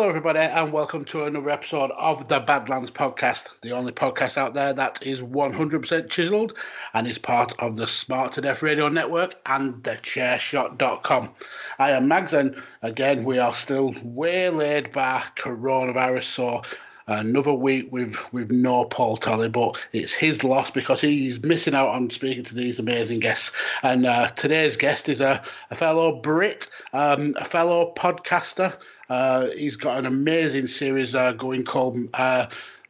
Hello, 0.00 0.08
everybody, 0.08 0.38
and 0.38 0.72
welcome 0.72 1.04
to 1.04 1.24
another 1.24 1.50
episode 1.50 1.90
of 1.90 2.26
the 2.26 2.40
Badlands 2.40 2.90
Podcast, 2.90 3.48
the 3.60 3.72
only 3.72 3.92
podcast 3.92 4.38
out 4.38 4.54
there 4.54 4.72
that 4.72 4.98
is 5.06 5.20
100% 5.20 6.08
chiseled 6.08 6.56
and 6.94 7.06
is 7.06 7.18
part 7.18 7.52
of 7.58 7.76
the 7.76 7.86
Smart 7.86 8.32
to 8.32 8.40
Death 8.40 8.62
Radio 8.62 8.88
Network 8.88 9.34
and 9.44 9.84
the 9.84 9.96
Chairshot.com. 9.96 11.34
I 11.78 11.90
am 11.90 12.08
Mags, 12.08 12.32
and 12.32 12.56
again, 12.80 13.24
we 13.24 13.38
are 13.38 13.52
still 13.52 13.94
waylaid 14.02 14.90
by 14.90 15.22
coronavirus, 15.36 16.24
so 16.24 16.62
another 17.10 17.52
week 17.52 17.90
with 17.92 18.16
with 18.32 18.50
no 18.50 18.84
Paul 18.84 19.16
Tully, 19.16 19.48
but 19.48 19.78
it's 19.92 20.12
his 20.12 20.44
loss 20.44 20.70
because 20.70 21.00
he's 21.00 21.42
missing 21.42 21.74
out 21.74 21.88
on 21.88 22.08
speaking 22.10 22.44
to 22.44 22.54
these 22.54 22.78
amazing 22.78 23.20
guests. 23.20 23.50
And 23.82 24.06
uh, 24.06 24.28
today's 24.28 24.76
guest 24.76 25.08
is 25.08 25.20
a, 25.20 25.42
a 25.70 25.74
fellow 25.74 26.12
Brit, 26.20 26.68
um, 26.92 27.34
a 27.38 27.44
fellow 27.44 27.92
podcaster. 27.96 28.76
Uh, 29.08 29.48
he's 29.56 29.76
got 29.76 29.98
an 29.98 30.06
amazing 30.06 30.68
series 30.68 31.14
uh, 31.14 31.32
going 31.32 31.64
called 31.64 31.98
uh, 32.14 32.46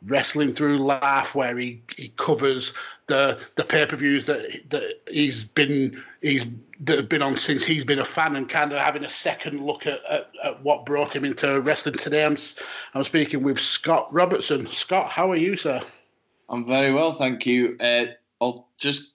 Wrestling 0.07 0.55
Through 0.55 0.79
Life, 0.79 1.34
where 1.34 1.56
he, 1.56 1.83
he 1.97 2.12
covers 2.17 2.73
the 3.06 3.39
the 3.56 3.65
pay 3.65 3.84
per 3.87 3.97
views 3.97 4.25
that 4.27 4.70
that 4.70 5.01
he's 5.11 5.45
been 5.45 6.03
he's 6.23 6.47
that 6.81 6.97
have 6.97 7.09
been 7.09 7.23
on 7.23 7.37
since 7.37 7.65
he's 7.65 7.84
been 7.84 7.98
a 7.98 8.05
fan 8.05 8.37
and 8.37 8.48
kind 8.48 8.73
of 8.73 8.79
having 8.79 9.05
a 9.05 9.09
second 9.09 9.62
look 9.62 9.87
at, 9.87 10.03
at, 10.09 10.31
at 10.42 10.62
what 10.62 10.87
brought 10.87 11.15
him 11.15 11.25
into 11.25 11.61
wrestling 11.61 11.97
today. 11.97 12.25
I'm 12.25 12.39
I'm 12.95 13.05
speaking 13.05 13.42
with 13.42 13.59
Scott 13.59 14.12
Robertson. 14.12 14.67
Scott, 14.69 15.11
how 15.11 15.31
are 15.31 15.37
you, 15.37 15.57
sir? 15.57 15.81
I'm 16.48 16.67
very 16.67 16.92
well, 16.92 17.12
thank 17.12 17.47
you. 17.47 17.77
Uh, 17.79 18.07
I'll 18.41 18.69
just 18.79 19.09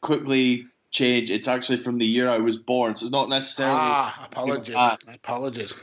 quickly 0.00 0.66
change. 0.90 1.30
It's 1.30 1.48
actually 1.48 1.82
from 1.82 1.98
the 1.98 2.06
year 2.06 2.28
I 2.28 2.38
was 2.38 2.56
born, 2.56 2.96
so 2.96 3.06
it's 3.06 3.12
not 3.12 3.28
necessarily. 3.28 3.78
Ah, 3.80 4.26
apologies. 4.30 4.76
Apologies. 5.06 5.74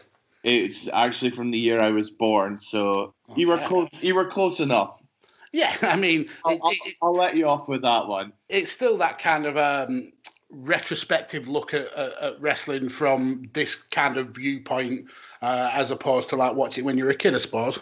It's 0.46 0.88
actually 0.90 1.32
from 1.32 1.50
the 1.50 1.58
year 1.58 1.82
I 1.82 1.90
was 1.90 2.12
born, 2.12 2.60
so 2.60 3.16
okay. 3.30 3.42
you 3.42 3.48
were 3.48 3.58
close. 3.58 3.90
You 4.00 4.14
were 4.14 4.26
close 4.26 4.60
enough. 4.60 5.02
Yeah, 5.52 5.76
I 5.82 5.96
mean, 5.96 6.30
I'll, 6.46 6.60
I'll, 6.64 6.72
it, 6.72 6.94
I'll, 7.02 7.16
let 7.16 7.36
you 7.36 7.48
off 7.48 7.68
with 7.68 7.82
that 7.82 8.08
one. 8.08 8.32
It's 8.48 8.72
still 8.72 8.96
that 9.00 9.18
kind 9.18 9.48
of 9.48 9.58
um, 9.58 10.14
retrospective 10.52 11.48
look 11.48 11.74
at, 11.74 11.92
at, 11.94 12.14
at, 12.22 12.42
wrestling 12.42 12.90
from 12.90 13.50
this 13.54 13.74
kind 13.74 14.18
of 14.18 14.36
viewpoint, 14.36 15.08
uh, 15.42 15.72
as 15.74 15.90
opposed 15.90 16.30
to 16.30 16.36
like 16.36 16.54
watching 16.54 16.86
when 16.86 16.96
you're 16.96 17.10
a 17.10 17.16
kid, 17.16 17.34
I 17.34 17.40
suppose. 17.40 17.80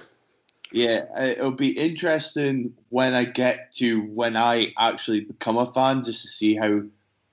Yeah, 0.72 1.04
it'll 1.22 1.52
be 1.52 1.78
interesting 1.78 2.74
when 2.90 3.14
I 3.14 3.26
get 3.26 3.74
to 3.74 4.04
when 4.04 4.38
I 4.38 4.74
actually 4.80 5.20
become 5.20 5.58
a 5.58 5.70
fan, 5.74 6.02
just 6.02 6.22
to 6.22 6.30
see 6.30 6.56
how 6.56 6.82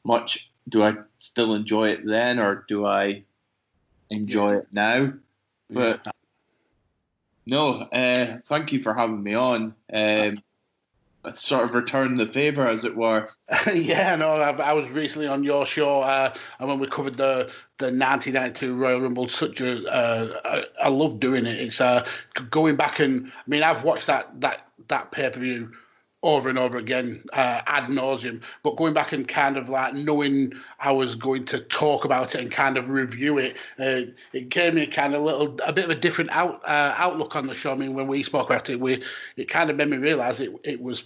much 0.02 0.50
do 0.68 0.82
I 0.82 0.94
still 1.18 1.54
enjoy 1.54 1.90
it 1.90 2.04
then, 2.04 2.40
or 2.40 2.64
do 2.66 2.84
I 2.84 3.22
enjoy 4.10 4.52
yeah. 4.52 4.58
it 4.58 4.66
now. 4.72 5.12
But 5.70 6.00
yeah. 6.04 6.12
no, 7.46 7.68
uh, 7.80 8.38
thank 8.44 8.72
you 8.72 8.80
for 8.80 8.94
having 8.94 9.22
me 9.22 9.34
on. 9.34 9.74
Um, 9.92 10.42
sort 11.32 11.64
of 11.64 11.74
return 11.74 12.16
the 12.16 12.26
favor, 12.26 12.66
as 12.66 12.84
it 12.84 12.96
were. 12.96 13.28
yeah, 13.74 14.16
no, 14.16 14.40
I've, 14.40 14.60
i 14.60 14.72
was 14.72 14.88
recently 14.88 15.28
on 15.28 15.44
your 15.44 15.66
show, 15.66 16.00
uh, 16.00 16.32
and 16.58 16.68
when 16.68 16.78
we 16.78 16.86
covered 16.86 17.16
the 17.16 17.50
the 17.78 17.86
1992 17.86 18.74
Royal 18.74 19.00
Rumble, 19.00 19.28
such 19.28 19.60
a 19.60 19.86
uh, 19.86 20.40
I, 20.44 20.86
I 20.86 20.88
love 20.88 21.20
doing 21.20 21.46
it. 21.46 21.60
It's 21.60 21.80
uh, 21.80 22.06
going 22.50 22.76
back 22.76 23.00
and 23.00 23.26
I 23.26 23.42
mean, 23.46 23.62
I've 23.62 23.84
watched 23.84 24.06
that 24.06 24.40
that 24.40 24.66
that 24.88 25.12
pay 25.12 25.30
per 25.30 25.40
view 25.40 25.72
over 26.22 26.48
and 26.48 26.58
over 26.58 26.76
again 26.76 27.22
uh, 27.32 27.62
ad 27.66 27.84
nauseum. 27.84 28.42
But 28.62 28.76
going 28.76 28.92
back 28.92 29.12
and 29.12 29.26
kind 29.26 29.56
of 29.56 29.68
like 29.68 29.94
knowing 29.94 30.52
I 30.78 30.92
was 30.92 31.14
going 31.14 31.44
to 31.46 31.58
talk 31.58 32.04
about 32.04 32.34
it 32.34 32.42
and 32.42 32.50
kind 32.50 32.76
of 32.76 32.90
review 32.90 33.38
it, 33.38 33.56
uh, 33.78 34.12
it 34.32 34.48
gave 34.50 34.74
me 34.74 34.86
kind 34.86 35.14
of 35.14 35.22
a 35.22 35.24
little, 35.24 35.58
a 35.64 35.72
bit 35.72 35.86
of 35.86 35.90
a 35.90 35.94
different 35.94 36.30
out, 36.30 36.60
uh, 36.64 36.94
outlook 36.96 37.36
on 37.36 37.46
the 37.46 37.54
show. 37.54 37.72
I 37.72 37.76
mean, 37.76 37.94
when 37.94 38.06
we 38.06 38.22
spoke 38.22 38.50
about 38.50 38.68
it, 38.68 38.80
we 38.80 39.02
it 39.36 39.48
kind 39.48 39.70
of 39.70 39.76
made 39.76 39.88
me 39.88 39.96
realise 39.96 40.40
it 40.40 40.54
it 40.64 40.80
was. 40.80 41.04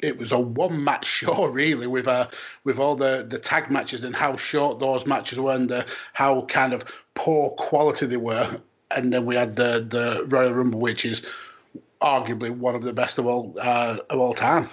It 0.00 0.18
was 0.18 0.32
a 0.32 0.38
one-match 0.38 1.06
show, 1.20 1.46
really, 1.46 1.86
with 1.86 2.08
uh, 2.08 2.28
with 2.64 2.78
all 2.78 2.94
the, 2.94 3.24
the 3.26 3.38
tag 3.38 3.70
matches 3.70 4.02
and 4.04 4.14
how 4.14 4.36
short 4.36 4.78
those 4.78 5.06
matches 5.06 5.38
were, 5.38 5.54
and 5.54 5.70
the, 5.70 5.86
how 6.12 6.42
kind 6.42 6.74
of 6.74 6.84
poor 7.14 7.50
quality 7.52 8.04
they 8.06 8.18
were. 8.18 8.60
And 8.90 9.12
then 9.12 9.24
we 9.24 9.36
had 9.36 9.56
the 9.56 9.86
the 9.88 10.24
Royal 10.26 10.52
Rumble, 10.52 10.80
which 10.80 11.06
is 11.06 11.24
arguably 12.04 12.50
one 12.50 12.74
of 12.74 12.82
the 12.82 12.92
best 12.92 13.18
of 13.18 13.26
all 13.26 13.56
uh, 13.58 13.98
of 14.10 14.20
all 14.20 14.34
time. 14.34 14.68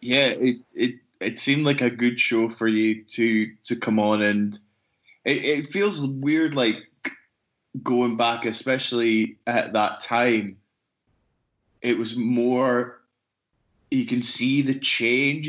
Yeah, 0.00 0.26
it 0.26 0.60
it 0.74 0.94
it 1.20 1.38
seemed 1.38 1.64
like 1.64 1.80
a 1.80 1.90
good 1.90 2.20
show 2.20 2.48
for 2.48 2.68
you 2.68 3.02
to 3.04 3.50
to 3.64 3.76
come 3.76 3.98
on, 3.98 4.22
and 4.22 4.58
it, 5.24 5.44
it 5.44 5.68
feels 5.70 6.06
weird, 6.06 6.54
like 6.54 6.76
going 7.82 8.16
back, 8.16 8.44
especially 8.44 9.38
at 9.46 9.72
that 9.72 10.00
time. 10.00 10.58
It 11.80 11.98
was 11.98 12.16
more. 12.16 13.00
You 13.90 14.04
can 14.04 14.20
see 14.20 14.62
the 14.62 14.74
change. 14.74 15.48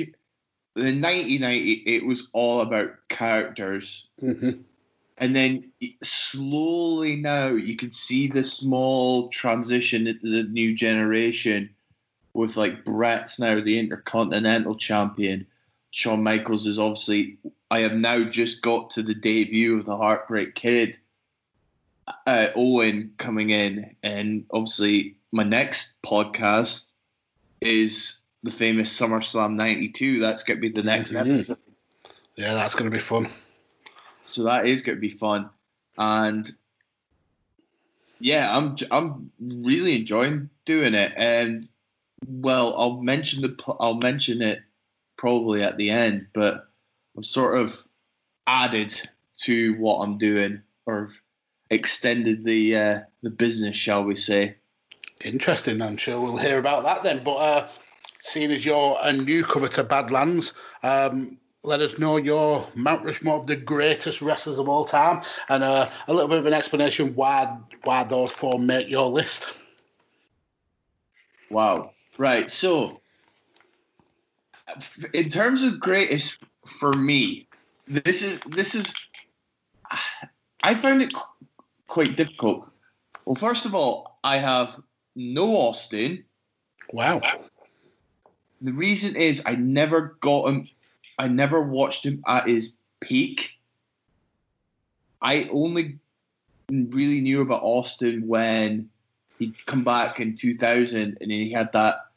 In 0.75 1.01
1990, 1.01 1.71
it 1.85 2.05
was 2.05 2.29
all 2.31 2.61
about 2.61 2.91
characters. 3.09 4.07
Mm-hmm 4.21 4.61
and 5.19 5.35
then 5.35 5.71
slowly 6.01 7.17
now 7.17 7.49
you 7.49 7.75
can 7.75 7.91
see 7.91 8.27
the 8.27 8.43
small 8.43 9.27
transition 9.29 10.07
into 10.07 10.29
the 10.29 10.43
new 10.43 10.73
generation 10.73 11.69
with 12.33 12.55
like 12.55 12.85
Bret's 12.85 13.39
now 13.39 13.61
the 13.61 13.77
intercontinental 13.77 14.75
champion. 14.75 15.45
Shawn 15.91 16.23
Michaels 16.23 16.65
is 16.65 16.79
obviously. 16.79 17.37
I 17.71 17.81
have 17.81 17.93
now 17.93 18.23
just 18.23 18.63
got 18.63 18.89
to 18.91 19.03
the 19.03 19.13
debut 19.13 19.77
of 19.77 19.85
the 19.85 19.95
Heartbreak 19.95 20.55
Kid. 20.55 20.97
Uh, 22.25 22.47
Owen 22.55 23.13
coming 23.17 23.51
in, 23.51 23.95
and 24.01 24.45
obviously 24.51 25.17
my 25.31 25.43
next 25.43 26.01
podcast 26.01 26.91
is 27.61 28.19
the 28.41 28.51
famous 28.51 28.97
SummerSlam 28.97 29.53
'92. 29.53 30.19
That's 30.19 30.43
going 30.43 30.57
to 30.57 30.61
be 30.61 30.69
the 30.69 30.83
next 30.83 31.11
mm-hmm. 31.11 31.31
episode. 31.31 31.57
Yeah, 32.35 32.53
that's 32.53 32.73
going 32.73 32.89
to 32.89 32.95
be 32.95 33.01
fun. 33.01 33.27
So 34.29 34.43
that 34.43 34.67
is 34.67 34.81
going 34.81 34.97
to 34.97 35.01
be 35.01 35.09
fun, 35.09 35.49
and 35.97 36.49
yeah, 38.19 38.55
I'm 38.55 38.75
I'm 38.91 39.31
really 39.39 39.95
enjoying 39.95 40.49
doing 40.65 40.93
it. 40.93 41.13
And 41.15 41.67
well, 42.27 42.75
I'll 42.77 43.01
mention 43.01 43.41
the 43.41 43.75
I'll 43.79 43.95
mention 43.95 44.41
it 44.41 44.59
probably 45.17 45.63
at 45.63 45.77
the 45.77 45.89
end, 45.89 46.27
but 46.33 46.69
I've 47.17 47.25
sort 47.25 47.57
of 47.57 47.83
added 48.47 48.99
to 49.41 49.75
what 49.75 49.99
I'm 49.99 50.17
doing 50.17 50.61
or 50.85 51.11
extended 51.69 52.43
the 52.43 52.75
uh, 52.75 52.99
the 53.21 53.29
business, 53.29 53.75
shall 53.75 54.03
we 54.03 54.15
say? 54.15 54.55
Interesting. 55.23 55.81
I'm 55.81 55.97
sure 55.97 56.19
we'll 56.19 56.37
hear 56.37 56.59
about 56.59 56.83
that 56.83 57.03
then. 57.03 57.23
But 57.23 57.35
uh, 57.35 57.67
seeing 58.21 58.51
as 58.51 58.65
you're 58.65 58.97
a 59.01 59.11
newcomer 59.11 59.67
to 59.69 59.83
Badlands, 59.83 60.53
um, 60.83 61.37
let 61.63 61.81
us 61.81 61.99
know 61.99 62.17
your 62.17 62.67
Mount 62.75 63.03
Rushmore 63.03 63.39
of 63.39 63.47
the 63.47 63.55
greatest 63.55 64.21
wrestlers 64.21 64.57
of 64.57 64.69
all 64.69 64.85
time, 64.85 65.21
and 65.49 65.63
uh, 65.63 65.89
a 66.07 66.13
little 66.13 66.29
bit 66.29 66.39
of 66.39 66.45
an 66.45 66.53
explanation 66.53 67.13
why 67.15 67.57
why 67.83 68.03
those 68.03 68.31
four 68.31 68.59
make 68.59 68.89
your 68.89 69.07
list. 69.07 69.53
Wow! 71.49 71.91
Right. 72.17 72.49
So, 72.49 73.01
in 75.13 75.29
terms 75.29 75.63
of 75.63 75.79
greatest 75.79 76.43
for 76.65 76.93
me, 76.93 77.47
this 77.87 78.23
is 78.23 78.39
this 78.47 78.75
is 78.75 78.91
I 80.63 80.73
found 80.73 81.01
it 81.01 81.13
quite 81.87 82.15
difficult. 82.15 82.69
Well, 83.25 83.35
first 83.35 83.65
of 83.65 83.75
all, 83.75 84.17
I 84.23 84.37
have 84.37 84.79
no 85.15 85.55
Austin. 85.55 86.23
Wow. 86.93 87.21
The 88.61 88.73
reason 88.73 89.15
is 89.15 89.41
I 89.45 89.55
never 89.55 90.17
got 90.19 90.49
him 90.49 90.65
I 91.19 91.27
never 91.27 91.61
watched 91.61 92.03
him 92.03 92.23
at 92.27 92.47
his 92.47 92.75
peak. 92.99 93.51
I 95.21 95.47
only 95.51 95.99
really 96.71 97.21
knew 97.21 97.41
about 97.41 97.61
Austin 97.61 98.27
when 98.27 98.89
he'd 99.37 99.65
come 99.67 99.83
back 99.83 100.19
in 100.19 100.35
2000 100.35 100.99
and 100.99 101.17
then 101.19 101.29
he 101.29 101.51
had 101.51 101.71
that 101.73 102.07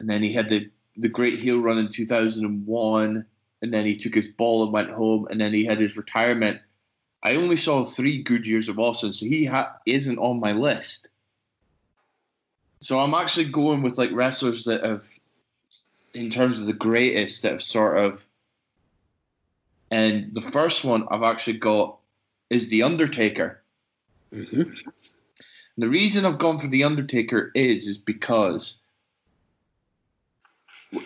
and 0.00 0.10
then 0.10 0.22
he 0.22 0.32
had 0.32 0.48
the 0.48 0.68
the 0.98 1.08
great 1.08 1.38
heel 1.38 1.58
run 1.58 1.78
in 1.78 1.88
2001 1.88 3.24
and 3.62 3.72
then 3.72 3.86
he 3.86 3.96
took 3.96 4.14
his 4.14 4.26
ball 4.26 4.64
and 4.64 4.72
went 4.72 4.90
home 4.90 5.26
and 5.30 5.40
then 5.40 5.52
he 5.54 5.64
had 5.64 5.78
his 5.78 5.96
retirement 5.96 6.60
I 7.22 7.36
only 7.36 7.56
saw 7.56 7.84
three 7.84 8.22
good 8.22 8.46
years 8.46 8.68
of 8.68 8.78
Austin, 8.78 9.12
so 9.12 9.26
he 9.26 9.44
ha- 9.44 9.76
isn't 9.86 10.18
on 10.18 10.40
my 10.40 10.52
list. 10.52 11.10
So 12.80 12.98
I'm 12.98 13.14
actually 13.14 13.44
going 13.44 13.82
with 13.82 13.96
like 13.96 14.10
wrestlers 14.10 14.64
that 14.64 14.82
have, 14.82 15.08
in 16.14 16.30
terms 16.30 16.60
of 16.60 16.66
the 16.66 16.72
greatest, 16.72 17.42
that 17.42 17.52
have 17.52 17.62
sort 17.62 17.98
of. 17.98 18.26
And 19.90 20.34
the 20.34 20.40
first 20.40 20.84
one 20.84 21.06
I've 21.10 21.22
actually 21.22 21.58
got 21.58 21.98
is 22.50 22.68
The 22.68 22.82
Undertaker. 22.82 23.62
hmm 24.32 24.62
The 25.78 25.88
reason 25.88 26.24
I've 26.24 26.38
gone 26.38 26.58
for 26.58 26.68
The 26.68 26.84
Undertaker 26.84 27.50
is 27.54 27.86
is 27.86 27.98
because 27.98 28.78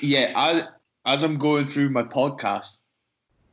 yeah, 0.00 0.32
I 0.34 0.68
as 1.04 1.22
I'm 1.22 1.38
going 1.38 1.66
through 1.66 1.90
my 1.90 2.02
podcast, 2.02 2.78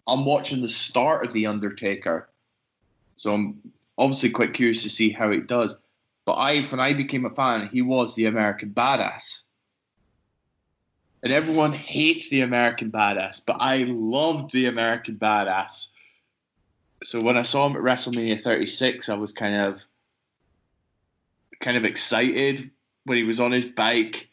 I'm 0.08 0.26
watching 0.26 0.62
the 0.62 0.68
start 0.68 1.26
of 1.26 1.34
The 1.34 1.46
Undertaker. 1.46 2.30
So 3.16 3.34
I'm 3.34 3.72
obviously 3.98 4.32
quite 4.32 4.54
curious 4.54 4.82
to 4.84 4.90
see 4.90 5.12
how 5.12 5.30
it 5.30 5.48
does. 5.48 5.76
But 6.26 6.34
I 6.34 6.62
when 6.62 6.80
I 6.80 6.94
became 6.94 7.26
a 7.26 7.30
fan, 7.30 7.68
he 7.68 7.82
was 7.82 8.16
the 8.16 8.26
American 8.26 8.72
badass. 8.72 9.42
And 11.24 11.32
everyone 11.32 11.72
hates 11.72 12.28
the 12.28 12.42
American 12.42 12.92
badass, 12.92 13.42
but 13.46 13.56
I 13.62 13.86
loved 13.88 14.52
the 14.52 14.66
American 14.66 15.16
badass. 15.16 15.88
So 17.02 17.22
when 17.22 17.38
I 17.38 17.44
saw 17.44 17.66
him 17.66 17.78
at 17.78 17.82
WrestleMania 17.82 18.40
36, 18.40 19.08
I 19.08 19.16
was 19.16 19.32
kind 19.32 19.56
of 19.56 19.86
kind 21.62 21.78
of 21.78 21.86
excited 21.86 22.70
when 23.06 23.18
he 23.18 23.24
was 23.24 23.40
on 23.40 23.54
his 23.54 23.66
bike. 23.66 24.28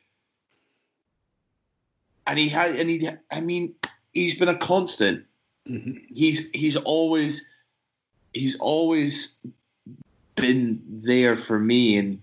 And 2.27 2.39
he 2.41 2.49
had 2.49 2.75
and 2.75 2.91
he 2.91 3.09
I 3.31 3.41
mean, 3.41 3.75
he's 4.13 4.37
been 4.37 4.49
a 4.49 4.59
constant. 4.59 5.25
hmm 5.69 5.93
He's 6.09 6.51
he's 6.51 6.77
always 6.77 7.47
he's 8.35 8.59
always 8.59 9.37
been 10.35 10.83
there 10.89 11.37
for 11.37 11.59
me 11.59 11.99
and 11.99 12.21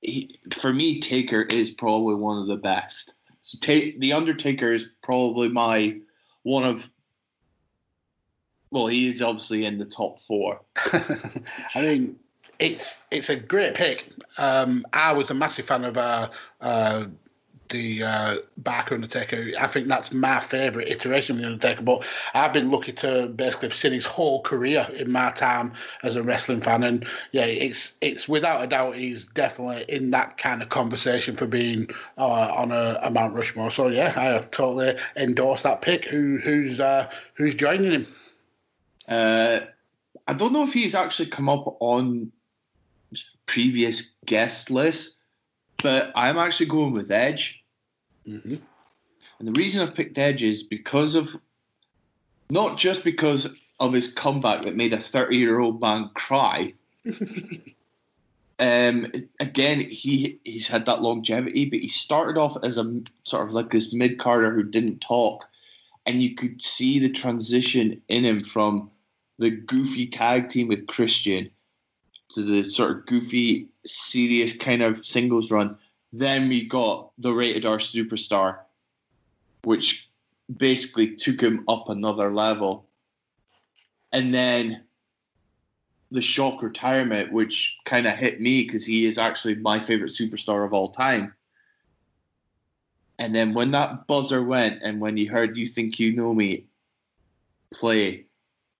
he, 0.00 0.38
for 0.52 0.72
me 0.72 1.00
Taker 1.00 1.42
is 1.42 1.70
probably 1.70 2.14
one 2.14 2.38
of 2.38 2.46
the 2.48 2.56
best. 2.56 3.14
So 3.42 3.58
the 3.58 4.12
Undertaker 4.12 4.72
is 4.72 4.88
probably 5.02 5.48
my 5.48 5.96
one 6.42 6.64
of 6.64 6.90
well, 8.70 8.86
he 8.86 9.08
is 9.08 9.20
obviously 9.20 9.64
in 9.64 9.78
the 9.78 9.84
top 9.84 10.20
four. 10.20 10.60
I 11.74 11.82
mean, 11.82 12.18
it's 12.58 13.04
it's 13.10 13.28
a 13.28 13.36
great 13.36 13.74
pick. 13.74 14.04
Um, 14.38 14.84
I 14.92 15.12
was 15.12 15.30
a 15.30 15.34
massive 15.34 15.66
fan 15.66 15.84
of 15.84 15.96
uh, 15.96 16.28
uh, 16.60 17.06
the 17.70 18.02
uh, 18.02 18.36
Barker 18.58 18.94
Undertaker. 18.94 19.50
I 19.58 19.66
think 19.66 19.88
that's 19.88 20.12
my 20.12 20.40
favourite 20.40 20.88
iteration 20.88 21.36
of 21.36 21.42
the 21.42 21.46
Undertaker. 21.46 21.82
But 21.82 22.04
I've 22.34 22.52
been 22.52 22.70
lucky 22.70 22.92
to 22.94 23.26
basically 23.28 23.68
have 23.68 23.76
seen 23.76 23.92
his 23.92 24.04
whole 24.04 24.42
career 24.42 24.86
in 24.94 25.10
my 25.10 25.30
time 25.30 25.72
as 26.02 26.16
a 26.16 26.22
wrestling 26.22 26.60
fan, 26.60 26.82
and 26.82 27.06
yeah, 27.32 27.46
it's 27.46 27.96
it's 28.00 28.28
without 28.28 28.62
a 28.62 28.66
doubt 28.66 28.96
he's 28.96 29.26
definitely 29.26 29.84
in 29.88 30.10
that 30.10 30.36
kind 30.36 30.62
of 30.62 30.68
conversation 30.68 31.36
for 31.36 31.46
being 31.46 31.88
uh, 32.18 32.52
on 32.54 32.72
a, 32.72 32.98
a 33.02 33.10
Mount 33.10 33.34
Rushmore. 33.34 33.70
So 33.70 33.88
yeah, 33.88 34.12
I 34.16 34.46
totally 34.50 34.96
endorse 35.16 35.62
that 35.62 35.82
pick. 35.82 36.04
Who 36.04 36.38
who's 36.38 36.80
uh, 36.80 37.10
who's 37.34 37.54
joining 37.54 37.92
him? 37.92 38.06
Uh, 39.08 39.60
I 40.28 40.34
don't 40.34 40.52
know 40.52 40.64
if 40.64 40.72
he's 40.72 40.94
actually 40.94 41.26
come 41.26 41.48
up 41.48 41.76
on 41.80 42.30
previous 43.46 44.14
guest 44.26 44.70
lists, 44.70 45.18
but 45.82 46.12
I'm 46.14 46.38
actually 46.38 46.66
going 46.66 46.92
with 46.92 47.10
Edge. 47.10 47.59
Hmm 48.26 48.56
And 49.38 49.48
the 49.48 49.52
reason 49.52 49.86
I've 49.86 49.94
picked 49.94 50.18
Edge 50.18 50.42
is 50.42 50.62
because 50.62 51.14
of 51.14 51.36
not 52.50 52.78
just 52.78 53.04
because 53.04 53.48
of 53.78 53.92
his 53.92 54.08
comeback 54.12 54.64
that 54.64 54.76
made 54.76 54.92
a 54.92 54.98
30 55.00 55.36
year 55.36 55.60
old 55.60 55.80
man 55.80 56.10
cry. 56.14 56.74
um, 58.58 59.06
again, 59.40 59.80
he 59.80 60.38
he's 60.44 60.68
had 60.68 60.84
that 60.86 61.02
longevity, 61.02 61.64
but 61.64 61.80
he 61.80 61.88
started 61.88 62.38
off 62.38 62.56
as 62.62 62.76
a 62.76 63.00
sort 63.22 63.46
of 63.46 63.54
like 63.54 63.70
this 63.70 63.92
mid 63.92 64.18
carder 64.18 64.52
who 64.52 64.62
didn't 64.62 65.00
talk, 65.00 65.48
and 66.06 66.22
you 66.22 66.34
could 66.34 66.60
see 66.60 66.98
the 66.98 67.10
transition 67.10 68.02
in 68.08 68.24
him 68.24 68.42
from 68.42 68.90
the 69.38 69.50
goofy 69.50 70.06
tag 70.06 70.50
team 70.50 70.68
with 70.68 70.86
Christian 70.86 71.50
to 72.28 72.42
the 72.42 72.68
sort 72.70 72.90
of 72.90 73.06
goofy, 73.06 73.66
serious 73.84 74.52
kind 74.52 74.82
of 74.82 75.04
singles 75.04 75.50
run. 75.50 75.76
Then 76.12 76.48
we 76.48 76.66
got 76.66 77.12
the 77.18 77.32
Rated 77.32 77.64
R 77.64 77.78
Superstar, 77.78 78.58
which 79.62 80.08
basically 80.56 81.14
took 81.14 81.40
him 81.40 81.64
up 81.68 81.88
another 81.88 82.32
level. 82.32 82.86
And 84.12 84.34
then 84.34 84.82
the 86.10 86.20
shock 86.20 86.62
retirement, 86.62 87.32
which 87.32 87.78
kind 87.84 88.06
of 88.06 88.16
hit 88.16 88.40
me 88.40 88.62
because 88.62 88.84
he 88.84 89.06
is 89.06 89.18
actually 89.18 89.54
my 89.56 89.78
favorite 89.78 90.10
superstar 90.10 90.64
of 90.64 90.72
all 90.72 90.88
time. 90.88 91.32
And 93.18 93.34
then 93.34 93.54
when 93.54 93.70
that 93.72 94.06
buzzer 94.06 94.42
went 94.42 94.82
and 94.82 95.00
when 95.00 95.16
you 95.16 95.30
heard 95.30 95.56
You 95.56 95.66
Think 95.66 96.00
You 96.00 96.12
Know 96.12 96.34
Me 96.34 96.64
play, 97.70 98.24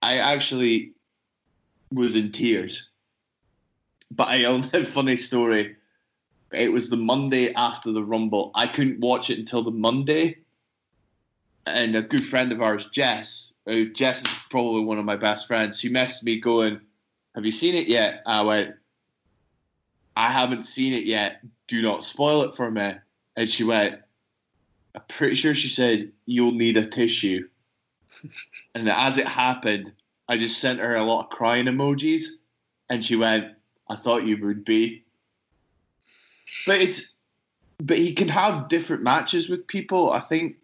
I 0.01 0.17
actually 0.17 0.93
was 1.91 2.15
in 2.15 2.31
tears. 2.31 2.89
But 4.09 4.27
I 4.27 4.37
have 4.39 4.73
a 4.73 4.83
funny 4.83 5.15
story. 5.15 5.77
It 6.53 6.71
was 6.71 6.89
the 6.89 6.97
Monday 6.97 7.53
after 7.53 7.91
the 7.91 8.03
Rumble. 8.03 8.51
I 8.55 8.67
couldn't 8.67 8.99
watch 8.99 9.29
it 9.29 9.39
until 9.39 9.63
the 9.63 9.71
Monday. 9.71 10.37
And 11.65 11.95
a 11.95 12.01
good 12.01 12.25
friend 12.25 12.51
of 12.51 12.61
ours, 12.61 12.87
Jess, 12.87 13.53
who 13.65 13.91
Jess 13.93 14.21
is 14.21 14.33
probably 14.49 14.83
one 14.83 14.97
of 14.97 15.05
my 15.05 15.15
best 15.15 15.47
friends, 15.47 15.79
she 15.79 15.89
messaged 15.89 16.23
me 16.23 16.39
going, 16.39 16.81
Have 17.35 17.45
you 17.45 17.51
seen 17.51 17.75
it 17.75 17.87
yet? 17.87 18.21
I 18.25 18.41
went, 18.41 18.75
I 20.15 20.31
haven't 20.31 20.63
seen 20.63 20.93
it 20.93 21.05
yet. 21.05 21.41
Do 21.67 21.81
not 21.81 22.03
spoil 22.03 22.41
it 22.43 22.55
for 22.55 22.69
me. 22.69 22.93
And 23.37 23.49
she 23.49 23.63
went, 23.63 23.99
I'm 24.95 25.03
pretty 25.07 25.35
sure 25.35 25.53
she 25.53 25.69
said, 25.69 26.11
You'll 26.25 26.51
need 26.51 26.77
a 26.77 26.85
tissue. 26.85 27.47
and 28.75 28.89
as 28.89 29.17
it 29.17 29.27
happened, 29.27 29.93
I 30.27 30.37
just 30.37 30.59
sent 30.59 30.79
her 30.79 30.95
a 30.95 31.03
lot 31.03 31.25
of 31.25 31.29
crying 31.29 31.67
emojis. 31.67 32.23
And 32.89 33.05
she 33.05 33.15
went, 33.15 33.53
I 33.87 33.95
thought 33.95 34.25
you 34.25 34.37
would 34.43 34.65
be. 34.65 35.05
But 36.65 36.81
it's 36.81 37.13
but 37.79 37.97
he 37.97 38.13
can 38.13 38.27
have 38.27 38.67
different 38.67 39.01
matches 39.01 39.49
with 39.49 39.65
people. 39.67 40.11
I 40.11 40.19
think 40.19 40.57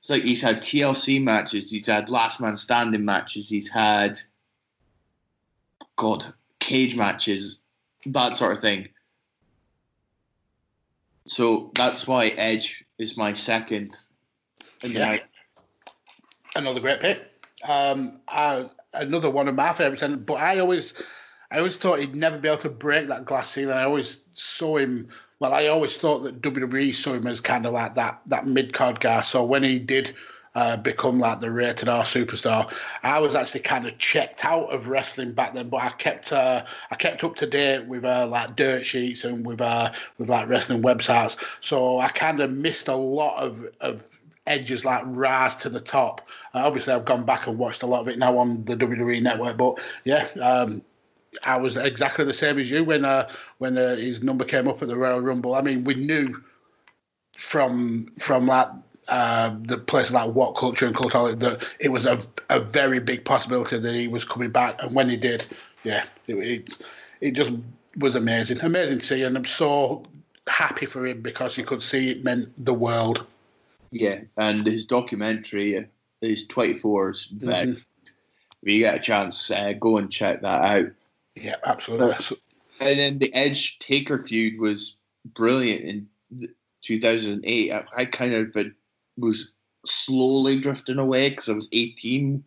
it's 0.00 0.10
like 0.10 0.24
he's 0.24 0.42
had 0.42 0.62
TLC 0.62 1.22
matches, 1.22 1.70
he's 1.70 1.86
had 1.86 2.10
last 2.10 2.40
man 2.40 2.56
standing 2.56 3.04
matches, 3.04 3.48
he's 3.48 3.68
had 3.68 4.18
God, 5.96 6.32
cage 6.60 6.96
matches, 6.96 7.58
that 8.06 8.36
sort 8.36 8.52
of 8.52 8.60
thing. 8.60 8.88
So 11.26 11.70
that's 11.74 12.06
why 12.06 12.28
Edge 12.28 12.84
is 12.98 13.16
my 13.16 13.32
second. 13.34 13.96
And 14.82 14.92
Yeah. 14.92 15.18
another 16.56 16.80
great 16.80 17.00
pick. 17.00 17.22
Um, 17.64 18.20
I, 18.28 18.70
another 18.94 19.30
one 19.30 19.48
of 19.48 19.54
my 19.54 19.72
favourites, 19.72 20.02
and 20.02 20.24
but 20.24 20.34
I 20.34 20.58
always, 20.58 20.94
I 21.50 21.58
always 21.58 21.76
thought 21.76 21.98
he'd 21.98 22.14
never 22.14 22.38
be 22.38 22.48
able 22.48 22.60
to 22.62 22.68
break 22.68 23.08
that 23.08 23.24
glass 23.24 23.50
ceiling. 23.50 23.76
I 23.76 23.84
always 23.84 24.24
saw 24.34 24.76
him. 24.76 25.08
Well, 25.40 25.54
I 25.54 25.68
always 25.68 25.96
thought 25.96 26.22
that 26.24 26.42
WWE 26.42 26.94
saw 26.94 27.14
him 27.14 27.26
as 27.26 27.40
kind 27.40 27.64
of 27.64 27.72
like 27.72 27.94
that 27.94 28.20
that 28.26 28.46
mid 28.46 28.72
card 28.72 29.00
guy. 29.00 29.22
So 29.22 29.44
when 29.44 29.62
he 29.62 29.78
did 29.78 30.14
uh, 30.54 30.76
become 30.76 31.18
like 31.18 31.40
the 31.40 31.50
rated 31.50 31.88
R 31.88 32.04
superstar, 32.04 32.70
I 33.02 33.18
was 33.20 33.34
actually 33.34 33.60
kind 33.60 33.86
of 33.86 33.96
checked 33.98 34.44
out 34.44 34.72
of 34.72 34.88
wrestling 34.88 35.32
back 35.32 35.54
then. 35.54 35.70
But 35.70 35.82
I 35.82 35.90
kept 35.90 36.32
uh, 36.32 36.64
I 36.90 36.96
kept 36.96 37.24
up 37.24 37.36
to 37.36 37.46
date 37.46 37.86
with 37.86 38.04
uh, 38.04 38.26
like 38.26 38.56
dirt 38.56 38.84
sheets 38.84 39.24
and 39.24 39.46
with 39.46 39.62
uh, 39.62 39.92
with 40.18 40.28
like 40.28 40.48
wrestling 40.48 40.82
websites. 40.82 41.36
So 41.62 42.00
I 42.00 42.08
kind 42.08 42.40
of 42.40 42.50
missed 42.50 42.88
a 42.88 42.96
lot 42.96 43.42
of 43.42 43.66
of 43.80 44.06
Edge's 44.46 44.84
like 44.84 45.02
rise 45.06 45.56
to 45.56 45.70
the 45.70 45.80
top. 45.80 46.28
Uh, 46.52 46.66
obviously, 46.66 46.92
I've 46.92 47.04
gone 47.06 47.24
back 47.24 47.46
and 47.46 47.56
watched 47.56 47.82
a 47.82 47.86
lot 47.86 48.00
of 48.00 48.08
it 48.08 48.18
now 48.18 48.36
on 48.36 48.64
the 48.64 48.76
WWE 48.76 49.22
network, 49.22 49.56
but 49.56 49.78
yeah, 50.04 50.26
um, 50.42 50.82
I 51.44 51.56
was 51.56 51.76
exactly 51.76 52.24
the 52.24 52.34
same 52.34 52.58
as 52.58 52.70
you 52.70 52.84
when 52.84 53.04
uh, 53.04 53.28
when 53.58 53.76
uh, 53.78 53.96
his 53.96 54.22
number 54.22 54.44
came 54.44 54.68
up 54.68 54.82
at 54.82 54.88
the 54.88 54.96
Royal 54.96 55.20
Rumble. 55.20 55.54
I 55.54 55.60
mean, 55.62 55.84
we 55.84 55.94
knew 55.94 56.34
from 57.38 58.06
from 58.18 58.46
like 58.46 58.68
uh, 59.08 59.54
the 59.62 59.78
places 59.78 60.12
like 60.12 60.30
What 60.34 60.56
Culture 60.56 60.86
and 60.86 60.94
Cultaholic 60.94 61.40
that 61.40 61.66
it 61.78 61.90
was 61.90 62.06
a, 62.06 62.20
a 62.50 62.60
very 62.60 62.98
big 62.98 63.24
possibility 63.24 63.78
that 63.78 63.94
he 63.94 64.08
was 64.08 64.24
coming 64.24 64.50
back, 64.50 64.76
and 64.82 64.94
when 64.94 65.08
he 65.08 65.16
did, 65.16 65.46
yeah, 65.84 66.04
it 66.26 66.34
it, 66.36 66.78
it 67.20 67.30
just 67.32 67.52
was 67.98 68.16
amazing, 68.16 68.60
amazing 68.60 68.98
to 68.98 69.06
see, 69.06 69.22
and 69.22 69.36
I'm 69.36 69.44
so 69.44 70.04
happy 70.46 70.86
for 70.86 71.06
him 71.06 71.20
because 71.20 71.56
you 71.58 71.64
could 71.64 71.82
see 71.82 72.10
it 72.10 72.24
meant 72.24 72.48
the 72.64 72.74
world. 72.74 73.26
yeah, 73.90 74.20
and 74.36 74.66
his 74.66 74.86
documentary 74.86 75.88
is 76.20 76.46
24 76.46 77.10
is 77.10 77.28
very 77.32 77.66
Mhm. 77.66 77.82
if 78.62 78.68
you 78.68 78.80
get 78.80 78.96
a 78.96 78.98
chance, 78.98 79.50
uh, 79.50 79.72
go 79.74 79.98
and 79.98 80.10
check 80.12 80.42
that 80.42 80.62
out. 80.62 80.86
Yeah, 81.42 81.56
absolutely. 81.64 82.14
So- 82.20 82.36
And 82.80 82.98
then 82.98 83.18
the 83.18 83.32
Edge 83.34 83.78
Taker 83.78 84.18
feud 84.24 84.58
was 84.60 84.98
brilliant 85.34 86.08
in 86.30 86.48
2008. 86.82 87.72
I, 87.72 87.84
I 87.96 88.04
kind 88.04 88.34
of 88.34 88.52
been, 88.52 88.74
was 89.16 89.50
slowly 89.84 90.60
drifting 90.60 90.98
away 90.98 91.30
because 91.30 91.48
I 91.48 91.52
was 91.54 91.68
18, 91.72 92.44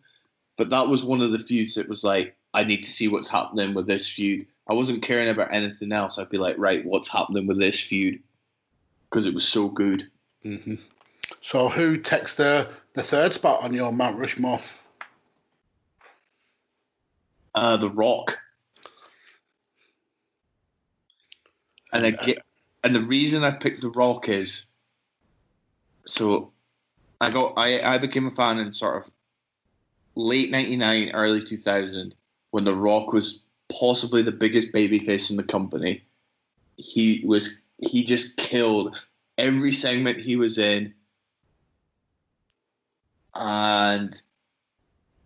but 0.56 0.70
that 0.70 0.88
was 0.88 1.04
one 1.04 1.20
of 1.20 1.32
the 1.32 1.38
feuds 1.38 1.74
that 1.74 1.88
was 1.88 2.02
like 2.04 2.36
I 2.54 2.64
need 2.64 2.82
to 2.84 2.90
see 2.90 3.08
what's 3.08 3.28
happening 3.28 3.74
with 3.74 3.86
this 3.86 4.08
feud. 4.08 4.46
I 4.68 4.74
wasn't 4.74 5.02
caring 5.02 5.28
about 5.28 5.52
anything 5.52 5.90
else. 5.92 6.18
I'd 6.18 6.28
be 6.28 6.38
like, 6.38 6.56
right, 6.58 6.84
what's 6.84 7.08
happening 7.08 7.46
with 7.46 7.58
this 7.58 7.80
feud? 7.80 8.22
Because 9.10 9.26
it 9.26 9.34
was 9.34 9.46
so 9.46 9.68
good. 9.68 10.10
hmm 10.42 10.74
So 11.40 11.68
who 11.68 11.96
takes 11.98 12.34
the 12.36 12.68
the 12.94 13.02
third 13.02 13.32
spot 13.34 13.62
on 13.62 13.72
your 13.74 13.92
Mount 13.92 14.18
Rushmore? 14.18 14.60
Uh, 17.54 17.76
the 17.76 17.90
Rock. 17.90 18.38
And 21.92 22.18
get, 22.18 22.38
and 22.82 22.94
the 22.94 23.02
reason 23.02 23.44
I 23.44 23.50
picked 23.50 23.82
The 23.82 23.90
Rock 23.90 24.28
is, 24.28 24.66
so 26.06 26.52
I 27.20 27.30
got 27.30 27.54
I 27.56 27.94
I 27.94 27.98
became 27.98 28.26
a 28.26 28.30
fan 28.30 28.58
in 28.58 28.72
sort 28.72 29.04
of 29.04 29.10
late 30.14 30.50
'99, 30.50 31.10
early 31.10 31.42
2000 31.42 32.14
when 32.50 32.64
The 32.64 32.74
Rock 32.74 33.12
was 33.12 33.42
possibly 33.70 34.22
the 34.22 34.32
biggest 34.32 34.72
babyface 34.72 35.30
in 35.30 35.36
the 35.36 35.44
company. 35.44 36.02
He 36.76 37.22
was 37.24 37.56
he 37.78 38.04
just 38.04 38.36
killed 38.36 39.00
every 39.36 39.72
segment 39.72 40.18
he 40.18 40.36
was 40.36 40.56
in, 40.56 40.94
and 43.34 44.20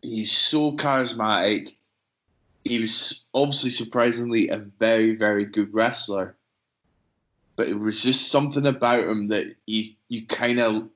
he's 0.03 0.33
so 0.33 0.73
charismatic. 0.73 1.77
He 2.65 2.81
was 2.81 3.25
obviously 3.33 3.71
surprisingly 3.71 4.49
a 4.49 4.59
very 4.59 5.15
very 5.15 5.45
good 5.45 5.73
wrestler 5.73 6.36
but 7.57 7.69
it 7.69 7.75
was 7.75 8.03
just 8.03 8.31
something 8.31 8.67
about 8.67 9.05
him 9.05 9.29
that 9.29 9.47
he 9.67 9.99
you 10.09 10.27
kind 10.27 10.61
of 10.61 10.89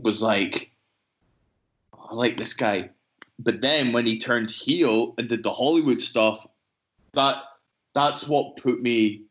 was 0.00 0.22
like, 0.22 0.70
oh, 1.92 2.08
I 2.10 2.14
like 2.14 2.36
this 2.36 2.54
guy. 2.54 2.90
But 3.38 3.60
then 3.60 3.92
when 3.92 4.06
he 4.06 4.18
turned 4.18 4.50
heel 4.50 5.14
and 5.18 5.28
did 5.28 5.42
the 5.42 5.52
Hollywood 5.52 6.00
stuff, 6.00 6.46
that 7.14 7.42
that's 7.94 8.26
what 8.26 8.56
put 8.56 8.80
me. 8.80 9.24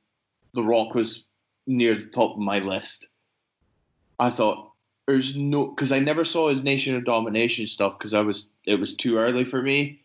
The 0.53 0.63
Rock 0.63 0.93
was 0.93 1.27
near 1.65 1.95
the 1.95 2.07
top 2.07 2.33
of 2.33 2.39
my 2.39 2.59
list. 2.59 3.07
I 4.19 4.29
thought 4.29 4.71
there's 5.07 5.35
no 5.35 5.67
because 5.67 5.91
I 5.91 5.99
never 5.99 6.25
saw 6.25 6.49
his 6.49 6.63
Nation 6.63 6.95
of 6.95 7.05
Domination 7.05 7.65
stuff 7.65 7.97
because 7.97 8.13
I 8.13 8.21
was 8.21 8.49
it 8.65 8.79
was 8.79 8.95
too 8.95 9.17
early 9.17 9.45
for 9.45 9.61
me. 9.61 10.01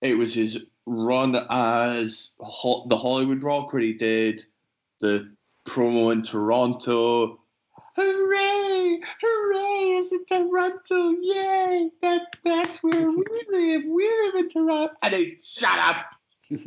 It 0.00 0.14
was 0.14 0.34
his 0.34 0.64
run 0.86 1.36
as 1.50 2.32
Ho- 2.40 2.86
the 2.88 2.96
Hollywood 2.96 3.42
Rock 3.42 3.72
where 3.72 3.82
he 3.82 3.92
did 3.92 4.42
the 5.00 5.30
promo 5.64 6.12
in 6.12 6.22
Toronto. 6.22 7.40
Hooray! 7.96 9.00
Hooray! 9.22 9.98
It's 9.98 10.12
in 10.12 10.24
Toronto! 10.26 11.10
Yay! 11.20 11.90
That 12.00 12.22
that's 12.44 12.82
where 12.82 13.10
we 13.10 13.24
live. 13.50 13.82
We 13.86 14.04
live 14.04 14.34
in 14.36 14.48
Toronto. 14.48 14.94
And 15.02 15.14
then 15.14 15.36
shut 15.42 15.78
up. 15.78 16.06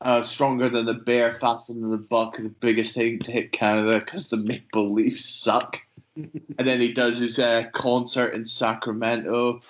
uh, 0.00 0.22
stronger 0.22 0.68
than 0.68 0.86
the 0.86 0.94
bear, 0.94 1.38
faster 1.40 1.72
than 1.72 1.90
the 1.90 1.96
buck, 1.96 2.36
the 2.36 2.48
biggest 2.48 2.94
thing 2.94 3.18
to 3.20 3.32
hit 3.32 3.52
Canada 3.52 4.00
because 4.04 4.28
the 4.28 4.36
Maple 4.36 4.92
Leafs 4.92 5.24
suck. 5.24 5.78
and 6.16 6.32
then 6.58 6.80
he 6.80 6.92
does 6.92 7.18
his 7.18 7.38
uh, 7.38 7.64
concert 7.72 8.34
in 8.34 8.44
Sacramento. 8.44 9.60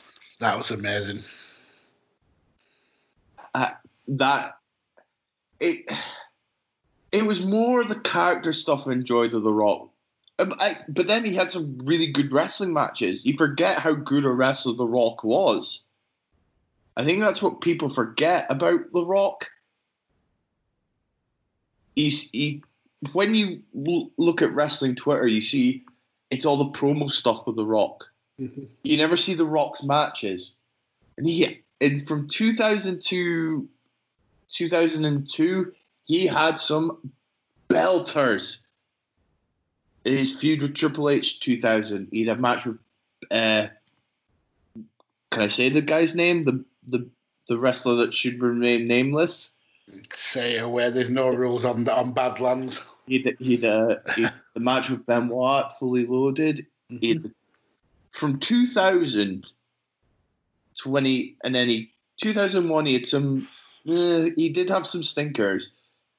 That 0.40 0.58
was 0.58 0.70
amazing. 0.70 1.22
That 4.08 4.54
it 5.60 5.90
it 7.12 7.26
was 7.26 7.44
more 7.44 7.84
the 7.84 8.00
character 8.00 8.52
stuff 8.52 8.86
I 8.88 8.92
enjoyed 8.92 9.34
of 9.34 9.42
The 9.42 9.52
Rock. 9.52 9.90
Um, 10.38 10.54
I, 10.58 10.78
but 10.88 11.06
then 11.06 11.24
he 11.24 11.34
had 11.34 11.50
some 11.50 11.78
really 11.84 12.06
good 12.06 12.32
wrestling 12.32 12.72
matches. 12.72 13.24
You 13.26 13.36
forget 13.36 13.78
how 13.78 13.92
good 13.92 14.24
a 14.24 14.30
wrestler 14.30 14.74
The 14.74 14.86
Rock 14.86 15.22
was. 15.22 15.84
I 16.96 17.04
think 17.04 17.20
that's 17.20 17.42
what 17.42 17.60
people 17.60 17.90
forget 17.90 18.46
about 18.48 18.80
The 18.92 19.04
Rock. 19.04 19.50
He's, 21.94 22.30
he, 22.30 22.62
when 23.12 23.34
you 23.34 23.62
l- 23.86 24.10
look 24.16 24.40
at 24.40 24.54
wrestling 24.54 24.94
Twitter, 24.94 25.26
you 25.26 25.40
see 25.42 25.84
it's 26.30 26.46
all 26.46 26.56
the 26.56 26.78
promo 26.78 27.10
stuff 27.10 27.46
with 27.46 27.56
The 27.56 27.66
Rock. 27.66 28.10
Mhm. 28.40 28.68
You 28.82 28.96
never 28.96 29.16
see 29.18 29.34
The 29.34 29.46
Rock's 29.46 29.82
matches. 29.82 30.52
And 31.18 31.26
he, 31.26 31.60
and 31.82 32.06
from 32.08 32.26
2002, 32.26 33.68
2002, 34.50 35.72
he 36.04 36.26
had 36.26 36.58
some 36.58 37.12
belters. 37.68 38.58
His 40.04 40.32
feud 40.32 40.62
with 40.62 40.74
Triple 40.74 41.08
H 41.08 41.40
2000. 41.40 42.08
He 42.10 42.24
had 42.24 42.38
a 42.38 42.40
match 42.40 42.66
with. 42.66 42.78
Uh, 43.30 43.68
can 45.30 45.42
I 45.42 45.48
say 45.48 45.68
the 45.68 45.80
guy's 45.80 46.14
name? 46.14 46.44
The 46.44 46.64
the 46.88 47.08
the 47.48 47.58
wrestler 47.58 47.94
that 47.96 48.12
should 48.12 48.42
remain 48.42 48.86
nameless. 48.86 49.54
Say 50.12 50.62
where 50.64 50.90
there's 50.90 51.10
no 51.10 51.28
rules 51.28 51.64
on 51.64 51.88
on 51.88 52.12
Badlands. 52.12 52.82
He'd 53.06 53.36
he'd, 53.38 53.64
uh, 53.64 53.96
he'd 54.16 54.32
the 54.54 54.60
match 54.60 54.90
with 54.90 55.06
Benoit, 55.06 55.70
fully 55.78 56.06
loaded. 56.06 56.66
He'd, 56.88 57.30
from 58.10 58.38
2000 58.38 59.52
to 60.76 60.88
when 60.88 61.04
he 61.04 61.36
and 61.44 61.54
then 61.54 61.68
he 61.68 61.92
2001 62.20 62.86
he 62.86 62.92
had 62.94 63.06
some. 63.06 63.48
Uh, 63.88 64.26
he 64.36 64.48
did 64.48 64.68
have 64.68 64.86
some 64.86 65.02
stinkers. 65.02 65.70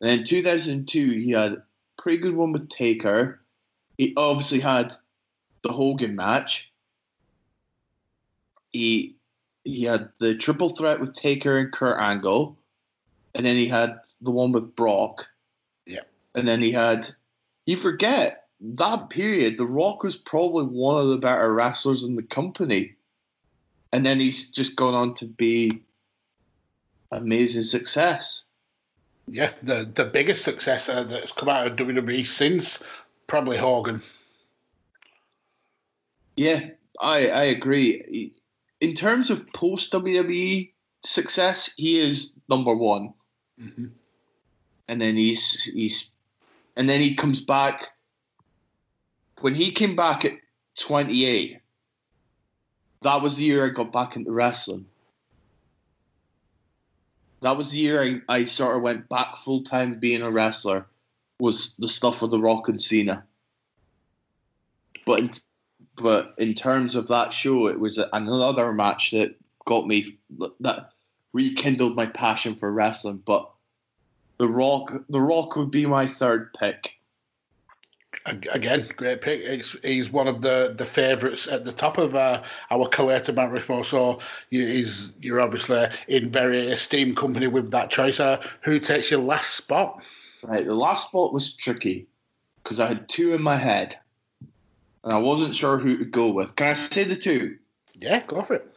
And 0.04 0.10
then 0.10 0.26
2002, 0.26 1.12
he 1.12 1.32
had 1.32 1.54
a 1.54 1.64
pretty 1.98 2.18
good 2.18 2.36
one 2.36 2.52
with 2.52 2.68
Taker. 2.68 3.40
He 3.98 4.14
obviously 4.18 4.60
had 4.60 4.94
the 5.62 5.72
Hogan 5.72 6.14
match. 6.14 6.74
He 8.72 9.16
he 9.64 9.84
had 9.84 10.10
the 10.20 10.36
triple 10.36 10.68
threat 10.68 11.00
with 11.00 11.14
Taker 11.14 11.58
and 11.58 11.72
Kurt 11.72 12.02
Angle, 12.02 12.58
and 13.34 13.46
then 13.46 13.56
he 13.56 13.66
had 13.66 13.98
the 14.20 14.32
one 14.32 14.52
with 14.52 14.76
Brock. 14.76 15.26
Yeah. 15.86 16.02
And 16.36 16.46
then 16.46 16.62
he 16.62 16.74
had 16.74 17.08
you 17.66 17.78
forget 17.78 18.48
that 18.60 19.10
period. 19.10 19.58
The 19.58 19.66
Rock 19.66 20.04
was 20.04 20.18
probably 20.18 20.66
one 20.66 21.02
of 21.02 21.08
the 21.12 21.18
better 21.18 21.54
wrestlers 21.54 22.04
in 22.04 22.18
the 22.18 22.24
company, 22.24 22.94
and 23.94 24.06
then 24.06 24.20
he's 24.20 24.52
just 24.52 24.76
gone 24.76 24.96
on 24.96 25.14
to 25.14 25.26
be 25.26 25.82
amazing 27.10 27.64
success. 27.64 28.44
Yeah, 29.28 29.52
the 29.64 29.90
the 29.94 30.06
biggest 30.06 30.44
success 30.44 30.90
uh, 30.90 31.04
that's 31.04 31.32
come 31.32 31.50
out 31.50 31.68
of 31.68 31.76
WWE 31.78 32.26
since 32.26 32.84
probably 33.28 33.58
Hogan. 33.58 34.02
Yeah, 36.36 36.70
I 37.02 37.28
I 37.30 37.44
agree. 37.44 38.32
In 38.82 38.94
terms 38.96 39.30
of 39.30 39.48
post 39.54 39.92
WWE 39.92 40.74
success, 41.06 41.72
he 41.78 42.00
is 42.00 42.34
number 42.50 42.76
one, 42.76 43.14
Mhm. 43.60 43.92
and 44.88 45.02
then 45.02 45.16
he's 45.16 45.64
he's, 45.64 46.10
and 46.76 46.90
then 46.90 47.00
he 47.00 47.16
comes 47.16 47.42
back. 47.42 47.90
When 49.42 49.56
he 49.56 49.72
came 49.72 49.96
back 49.96 50.26
at 50.26 50.34
twenty 50.76 51.26
eight, 51.26 51.60
that 53.02 53.22
was 53.22 53.36
the 53.38 53.44
year 53.44 53.66
I 53.66 53.70
got 53.70 53.92
back 53.92 54.16
into 54.16 54.32
wrestling. 54.32 54.86
That 57.44 57.58
was 57.58 57.72
the 57.72 57.78
year 57.78 58.02
I, 58.02 58.22
I 58.30 58.46
sort 58.46 58.78
of 58.78 58.82
went 58.82 59.10
back 59.10 59.36
full 59.36 59.64
time 59.64 60.00
being 60.00 60.22
a 60.22 60.32
wrestler. 60.32 60.88
Was 61.40 61.76
the 61.78 61.90
stuff 61.90 62.22
with 62.22 62.32
the 62.32 62.40
Rock 62.40 62.70
and 62.70 62.82
Cena. 62.82 63.26
But 65.06 65.42
but 65.98 66.34
in 66.38 66.54
terms 66.54 66.96
of 66.96 67.10
that 67.10 67.34
show, 67.34 67.68
it 67.68 67.80
was 67.80 68.00
another 68.14 68.72
match 68.72 69.12
that 69.12 69.36
got 69.66 69.88
me 69.88 70.18
that 70.62 70.90
rekindled 71.34 71.96
my 71.96 72.06
passion 72.06 72.56
for 72.56 72.72
wrestling. 72.72 73.22
But 73.26 73.50
the 74.38 74.48
Rock, 74.48 74.94
the 75.10 75.22
Rock 75.22 75.58
would 75.58 75.70
be 75.70 75.86
my 75.86 76.08
third 76.08 76.54
pick. 76.54 76.94
Ag- 78.26 78.48
Again, 78.52 78.88
great 78.96 79.22
pick. 79.22 79.46
He's, 79.46 79.76
he's 79.84 80.10
one 80.10 80.28
of 80.28 80.42
the, 80.42 80.74
the 80.78 80.86
favourites 80.86 81.48
at 81.48 81.66
the 81.66 81.74
top 81.74 81.98
of 81.98 82.16
uh, 82.16 82.42
our 82.72 82.88
collator 82.90 83.36
Mount 83.36 83.52
Rushmore. 83.52 83.84
So 83.84 84.20
you, 84.50 84.66
he's, 84.66 85.12
you're 85.22 85.42
obviously 85.42 85.88
in 86.08 86.32
very 86.32 86.60
esteemed 86.60 87.18
company 87.18 87.48
with 87.48 87.72
that 87.72 87.90
choice. 87.90 88.20
Uh, 88.20 88.42
who 88.62 88.80
takes 88.80 89.12
your 89.12 89.20
last 89.20 89.56
spot? 89.56 90.02
Right, 90.42 90.66
the 90.66 90.76
last 90.76 91.10
spot 91.10 91.34
was 91.34 91.54
tricky 91.56 92.08
because 92.64 92.80
I 92.80 92.88
had 92.88 93.10
two 93.10 93.34
in 93.34 93.42
my 93.42 93.56
head, 93.58 93.98
and 95.04 95.14
I 95.14 95.18
wasn't 95.18 95.56
sure 95.56 95.78
who 95.78 95.98
to 95.98 96.06
go 96.06 96.28
with. 96.30 96.56
Can 96.56 96.68
I 96.68 96.74
say 96.74 97.04
the 97.04 97.16
two? 97.16 97.58
Yeah, 98.00 98.24
go 98.26 98.42
for 98.42 98.56
it. 98.56 98.74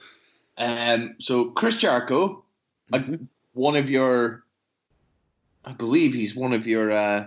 Um, 0.59 1.17
so 1.19 1.51
Chris 1.51 1.77
Jericho, 1.77 2.45
Mhm. 2.93 3.27
one 3.53 3.75
of 3.77 3.91
your, 3.91 4.45
I 5.65 5.73
believe 5.73 6.15
he's 6.15 6.37
one 6.37 6.53
of 6.53 6.67
your 6.67 6.93
uh, 6.93 7.27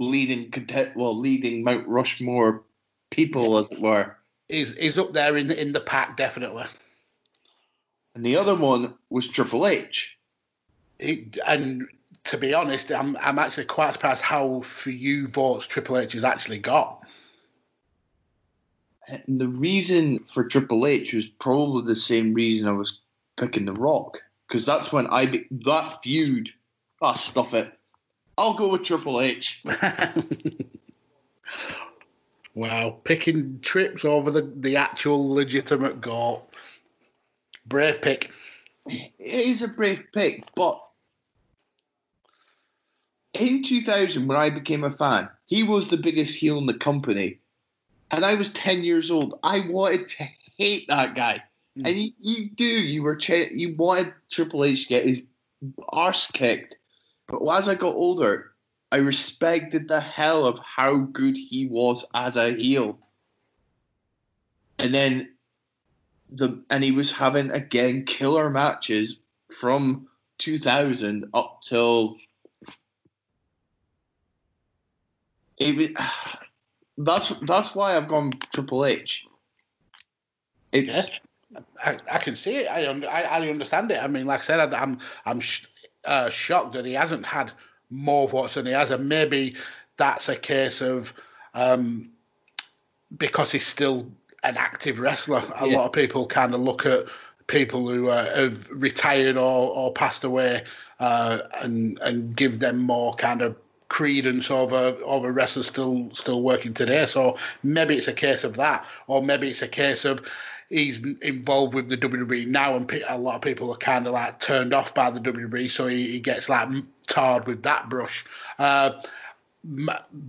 leading 0.00 0.50
content, 0.50 0.96
well, 0.96 1.16
leading 1.16 1.62
Mount 1.62 1.86
Rushmore 1.86 2.64
people, 3.10 3.58
as 3.58 3.70
it 3.70 3.80
were. 3.80 4.16
He's, 4.48 4.74
he's 4.74 4.98
up 4.98 5.12
there 5.12 5.36
in, 5.36 5.52
in 5.52 5.72
the 5.72 5.80
pack, 5.80 6.16
definitely. 6.16 6.64
And 8.16 8.24
the 8.24 8.36
other 8.36 8.56
one 8.56 8.94
was 9.10 9.28
Triple 9.28 9.66
H. 9.66 10.16
He, 10.98 11.30
and 11.46 11.86
to 12.24 12.36
be 12.36 12.52
honest, 12.52 12.90
I'm, 12.90 13.16
I'm 13.20 13.38
actually 13.38 13.66
quite 13.66 13.92
surprised 13.92 14.22
how 14.22 14.62
few 14.62 15.28
votes 15.28 15.66
Triple 15.66 15.98
H 15.98 16.14
has 16.14 16.24
actually 16.24 16.58
got. 16.58 17.04
And 19.06 19.38
the 19.40 19.48
reason 19.48 20.20
for 20.20 20.44
Triple 20.44 20.86
H 20.86 21.14
was 21.14 21.28
probably 21.28 21.84
the 21.84 21.94
same 21.94 22.34
reason 22.34 22.66
I 22.66 22.72
was 22.72 23.00
picking 23.36 23.64
The 23.64 23.72
Rock. 23.72 24.18
because 24.50 24.66
that's 24.66 24.92
when 24.92 25.06
I 25.08 25.26
be, 25.26 25.46
that 25.50 26.02
feud. 26.02 26.50
Ah, 27.00 27.14
stuff 27.14 27.54
it. 27.54 27.72
I'll 28.40 28.54
go 28.54 28.68
with 28.68 28.84
Triple 28.84 29.20
H. 29.20 29.62
wow, 32.54 32.96
picking 33.04 33.60
trips 33.60 34.02
over 34.02 34.30
the, 34.30 34.50
the 34.56 34.76
actual 34.76 35.28
legitimate 35.28 36.00
goal. 36.00 36.48
Brave 37.66 38.00
pick. 38.00 38.32
It 38.86 39.12
is 39.18 39.60
a 39.60 39.68
brave 39.68 40.04
pick, 40.14 40.46
but 40.54 40.80
in 43.34 43.62
2000, 43.62 44.26
when 44.26 44.38
I 44.38 44.48
became 44.48 44.84
a 44.84 44.90
fan, 44.90 45.28
he 45.44 45.62
was 45.62 45.88
the 45.88 45.98
biggest 45.98 46.34
heel 46.34 46.56
in 46.56 46.64
the 46.64 46.72
company. 46.72 47.40
And 48.10 48.24
I 48.24 48.34
was 48.34 48.50
10 48.52 48.84
years 48.84 49.10
old. 49.10 49.38
I 49.42 49.66
wanted 49.68 50.08
to 50.08 50.24
hate 50.56 50.88
that 50.88 51.14
guy. 51.14 51.42
Mm. 51.78 51.88
And 51.88 52.00
you, 52.00 52.10
you 52.18 52.50
do. 52.50 52.64
You 52.64 53.02
were 53.02 53.16
ch- 53.16 53.52
you 53.52 53.76
wanted 53.76 54.14
Triple 54.30 54.64
H 54.64 54.84
to 54.84 54.88
get 54.88 55.04
his 55.04 55.26
arse 55.90 56.30
kicked. 56.30 56.78
But 57.30 57.46
as 57.46 57.68
I 57.68 57.76
got 57.76 57.94
older, 57.94 58.52
I 58.90 58.96
respected 58.96 59.86
the 59.86 60.00
hell 60.00 60.44
of 60.44 60.58
how 60.58 60.98
good 60.98 61.36
he 61.36 61.66
was 61.66 62.04
as 62.12 62.36
a 62.36 62.52
heel. 62.52 62.98
And 64.80 64.92
then 64.92 65.30
the 66.28 66.62
and 66.70 66.82
he 66.82 66.90
was 66.90 67.12
having 67.12 67.50
again 67.50 68.04
killer 68.04 68.50
matches 68.50 69.20
from 69.52 70.08
2000 70.38 71.26
up 71.34 71.60
till 71.62 72.16
it, 75.58 75.96
that's 76.98 77.28
that's 77.40 77.74
why 77.74 77.96
I've 77.96 78.08
gone 78.08 78.32
Triple 78.52 78.84
H. 78.84 79.26
It's 80.72 81.10
yeah, 81.52 81.60
I, 81.84 81.98
I 82.12 82.18
can 82.18 82.36
see 82.36 82.56
it. 82.56 82.66
I, 82.66 82.84
I, 82.86 83.22
I 83.22 83.48
understand 83.48 83.90
it. 83.90 84.02
I 84.02 84.06
mean, 84.06 84.26
like 84.26 84.40
I 84.40 84.44
said, 84.44 84.72
I, 84.72 84.96
I'm 85.26 85.40
sh- 85.40 85.66
uh, 86.04 86.30
shocked 86.30 86.72
that 86.74 86.84
he 86.84 86.92
hasn't 86.92 87.26
had 87.26 87.52
more 87.90 88.28
votes 88.28 88.54
than 88.54 88.66
he 88.66 88.72
has, 88.72 88.90
and 88.90 89.08
maybe 89.08 89.56
that's 89.96 90.28
a 90.28 90.36
case 90.36 90.80
of 90.80 91.12
um, 91.54 92.10
because 93.16 93.52
he's 93.52 93.66
still 93.66 94.06
an 94.42 94.56
active 94.56 94.98
wrestler. 94.98 95.42
A 95.56 95.66
yeah. 95.66 95.76
lot 95.76 95.86
of 95.86 95.92
people 95.92 96.26
kind 96.26 96.54
of 96.54 96.60
look 96.60 96.86
at 96.86 97.04
people 97.46 97.88
who 97.88 98.08
uh, 98.08 98.34
have 98.34 98.70
retired 98.70 99.36
or, 99.36 99.70
or 99.70 99.92
passed 99.92 100.24
away 100.24 100.64
uh, 101.00 101.40
and 101.60 101.98
and 102.00 102.36
give 102.36 102.60
them 102.60 102.78
more 102.78 103.14
kind 103.16 103.42
of 103.42 103.56
credence 103.88 104.52
over 104.52 104.96
over 105.04 105.32
wrestlers 105.32 105.66
still 105.66 106.08
still 106.14 106.42
working 106.42 106.72
today. 106.72 107.04
So 107.06 107.36
maybe 107.62 107.96
it's 107.96 108.08
a 108.08 108.12
case 108.12 108.44
of 108.44 108.54
that, 108.56 108.86
or 109.08 109.22
maybe 109.22 109.50
it's 109.50 109.62
a 109.62 109.68
case 109.68 110.04
of 110.04 110.24
he's 110.70 111.04
involved 111.18 111.74
with 111.74 111.88
the 111.88 111.96
WWE 111.96 112.46
now, 112.46 112.76
and 112.76 112.90
a 113.08 113.18
lot 113.18 113.34
of 113.34 113.42
people 113.42 113.70
are 113.70 113.76
kind 113.76 114.06
of 114.06 114.12
like 114.12 114.40
turned 114.40 114.72
off 114.72 114.94
by 114.94 115.10
the 115.10 115.20
WWE, 115.20 115.68
so 115.68 115.88
he, 115.88 116.06
he 116.12 116.20
gets 116.20 116.48
like 116.48 116.68
tarred 117.08 117.46
with 117.46 117.62
that 117.64 117.90
brush. 117.90 118.24
Uh, 118.58 118.92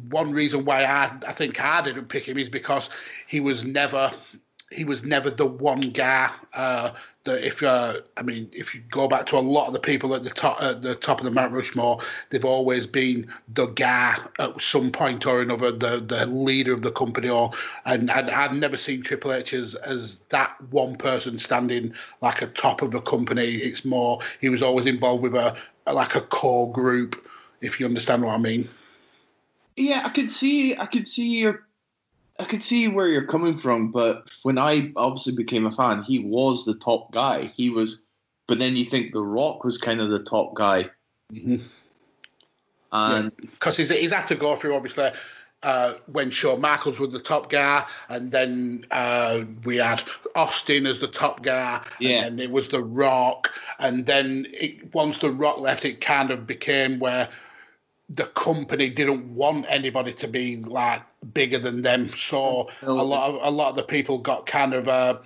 one 0.10 0.32
reason 0.32 0.66
why 0.66 0.84
I, 0.84 1.12
I 1.26 1.32
think 1.32 1.64
I 1.64 1.82
didn't 1.82 2.10
pick 2.10 2.28
him 2.28 2.38
is 2.38 2.50
because 2.50 2.90
he 3.28 3.40
was 3.40 3.64
never 3.64 4.12
he 4.72 4.86
was 4.86 5.04
never 5.04 5.30
the 5.30 5.46
one 5.46 5.82
guy 5.82 6.30
uh, 6.54 6.92
that 7.26 7.46
if 7.46 7.62
uh, 7.62 8.00
I 8.18 8.24
mean 8.24 8.50
if 8.52 8.74
you 8.74 8.82
go 8.90 9.08
back 9.08 9.26
to 9.28 9.38
a 9.38 9.40
lot 9.40 9.68
of 9.68 9.74
the 9.74 9.80
people 9.80 10.16
at 10.16 10.24
the 10.24 10.30
top 10.30 10.62
at 10.62 10.82
the 10.82 10.96
top 10.96 11.20
of 11.20 11.26
the 11.26 11.32
Mount 11.32 11.54
Rushmore, 11.54 12.00
they've 12.30 12.46
always 12.46 12.88
been 12.88 13.32
the 13.54 13.68
guy 13.68 14.18
at 14.40 14.62
some 14.62 14.92
point 14.92 15.26
or 15.26 15.42
another, 15.42 15.72
the 15.72 16.00
the 16.00 16.26
leader 16.26 16.74
of 16.74 16.82
the 16.82 16.92
company. 16.92 17.30
Or 17.30 17.52
and, 17.86 18.10
and 18.10 18.32
I've 18.32 18.54
never 18.54 18.78
seen 18.78 19.02
Triple 19.02 19.34
H 19.34 19.54
as 19.54 19.76
as 19.76 20.20
that 20.30 20.56
one 20.72 20.96
person 20.96 21.38
standing 21.38 21.94
like 22.22 22.42
a 22.42 22.48
top 22.48 22.82
of 22.82 22.96
a 22.96 23.02
company. 23.02 23.56
It's 23.56 23.86
more 23.86 24.20
he 24.40 24.50
was 24.50 24.64
always 24.64 24.86
involved 24.86 25.22
with 25.22 25.36
a 25.36 25.56
like 25.92 26.16
a 26.16 26.22
core 26.22 26.72
group. 26.72 27.28
If 27.62 27.80
you 27.80 27.86
understand 27.86 28.24
what 28.24 28.34
I 28.34 28.40
mean. 28.40 28.68
Yeah, 29.78 30.02
I 30.04 30.10
could 30.10 30.30
see 30.30 30.76
I 30.76 30.86
could 30.86 31.08
see 31.08 31.40
your 31.40 31.66
I 32.42 32.46
could 32.46 32.64
see 32.64 32.88
where 32.88 33.08
you're 33.08 33.26
coming 33.26 33.56
from, 33.56 33.92
but 33.92 34.30
when 34.42 34.58
I 34.58 34.92
obviously 34.96 35.36
became 35.36 35.68
a 35.68 35.72
fan, 35.72 36.02
he 36.02 36.20
was 36.20 36.66
the 36.66 36.76
top 36.76 37.12
guy. 37.12 37.54
He 37.56 37.70
was, 37.70 38.02
but 38.48 38.58
then 38.58 38.76
you 38.76 38.84
think 38.84 39.14
The 39.14 39.22
Rock 39.22 39.64
was 39.64 39.78
kind 39.78 40.02
of 40.02 40.10
the 40.10 40.24
top 40.24 40.56
guy, 40.56 40.90
mm-hmm. 41.32 41.58
and 42.92 43.32
because 43.38 43.78
yeah, 43.78 43.86
he's 43.86 44.00
he's 44.02 44.12
had 44.12 44.26
to 44.28 44.36
go 44.36 44.56
through 44.56 44.76
obviously. 44.76 45.12
Uh, 45.64 45.94
when 46.12 46.32
Shawn 46.32 46.60
Michaels 46.60 47.00
was 47.00 47.14
the 47.14 47.20
top 47.20 47.52
guy, 47.52 47.86
and 48.10 48.32
then 48.32 48.84
uh, 48.90 49.42
we 49.64 49.78
had 49.78 50.02
Austin 50.36 50.88
as 50.88 51.00
the 51.00 51.08
top 51.08 51.44
guy, 51.44 51.86
yeah. 52.00 52.26
and 52.26 52.40
it 52.40 52.50
was 52.50 52.70
The 52.70 52.82
Rock, 52.82 53.48
and 53.78 54.08
then 54.08 54.48
it, 54.52 54.92
once 54.96 55.20
The 55.20 55.30
Rock 55.30 55.60
left, 55.60 55.86
it 55.86 56.02
kind 56.02 56.32
of 56.32 56.48
became 56.48 56.98
where 56.98 57.30
the 58.16 58.26
company 58.26 58.90
didn't 58.90 59.34
want 59.34 59.66
anybody 59.70 60.14
to 60.14 60.28
be 60.28 60.58
like 60.58 61.02
bigger 61.34 61.60
than 61.60 61.82
them. 61.82 62.12
So 62.16 62.70
a 62.82 62.92
lot 62.92 63.30
of 63.30 63.40
a 63.42 63.52
lot 63.52 63.70
of 63.70 63.76
the 63.76 63.84
people 63.84 64.18
got 64.18 64.46
kind 64.46 64.74
of 64.74 64.88
uh, 64.88 65.20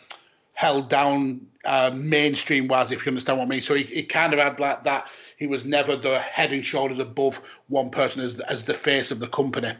held 0.54 0.89
down 0.89 1.48
uh, 1.65 1.91
mainstream 1.93 2.67
wise, 2.67 2.91
if 2.91 3.06
you 3.06 3.10
understand 3.10 3.39
what 3.39 3.45
I 3.45 3.50
mean. 3.50 3.62
So 3.62 3.74
he, 3.74 3.84
he 3.84 4.04
kind 4.04 4.34
of 4.34 4.39
had 4.39 4.60
like 4.60 4.84
that. 4.84 5.10
He 5.38 5.48
was 5.48 5.65
never 5.65 5.95
the 5.95 6.19
head 6.19 6.52
and 6.52 6.63
shoulders 6.63 7.00
above 7.00 7.41
one 7.67 7.89
person 7.89 8.21
as 8.21 8.39
as 8.41 8.65
the 8.65 8.74
face 8.74 9.12
of 9.12 9.19
the 9.19 9.28
company. 9.28 9.74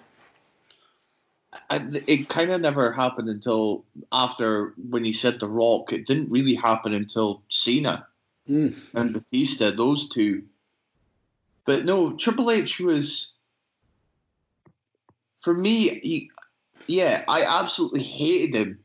And 1.70 2.04
it 2.08 2.28
kind 2.28 2.52
of 2.52 2.60
never 2.60 2.92
happened 2.92 3.30
until 3.30 3.86
after 4.12 4.74
when 4.90 5.06
he 5.06 5.14
said 5.14 5.40
The 5.40 5.48
Rock. 5.48 5.94
It 5.94 6.06
didn't 6.06 6.30
really 6.30 6.56
happen 6.56 6.94
until 6.94 7.44
Cena 7.50 8.08
mm. 8.50 8.76
and 8.94 9.14
Batista. 9.14 9.72
Those 9.72 10.10
two 10.10 10.44
but 11.66 11.86
no, 11.86 12.14
Triple 12.14 12.52
H 12.52 12.80
was 12.80 13.34
for 15.42 15.54
me. 15.54 16.00
He, 16.00 16.30
yeah, 16.88 17.24
I 17.28 17.44
absolutely 17.44 18.04
hated 18.04 18.56
him, 18.56 18.80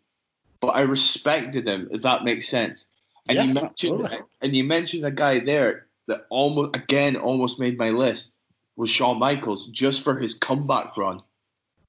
but 0.61 0.69
I 0.69 0.83
respected 0.83 1.69
him. 1.69 1.89
If 1.91 2.03
that 2.03 2.25
makes 2.25 2.49
sense. 2.49 2.87
And 3.29 3.37
yeah, 3.37 3.45
you 3.45 3.55
mentioned 3.55 4.05
absolutely. 4.05 4.19
and 4.41 4.57
you 4.57 4.65
mentioned 4.65 5.05
a 5.05 5.11
guy 5.11 5.39
there 5.39 5.87
that 6.09 6.27
almost 6.31 6.75
again 6.75 7.17
almost 7.17 7.61
made 7.61 7.79
my 7.79 7.91
list 7.91 8.33
was 8.77 8.91
Shawn 8.91 9.19
Michaels 9.19 9.69
just 9.69 10.03
for 10.03 10.19
his 10.19 10.35
comeback 10.35 10.97
run. 10.97 11.23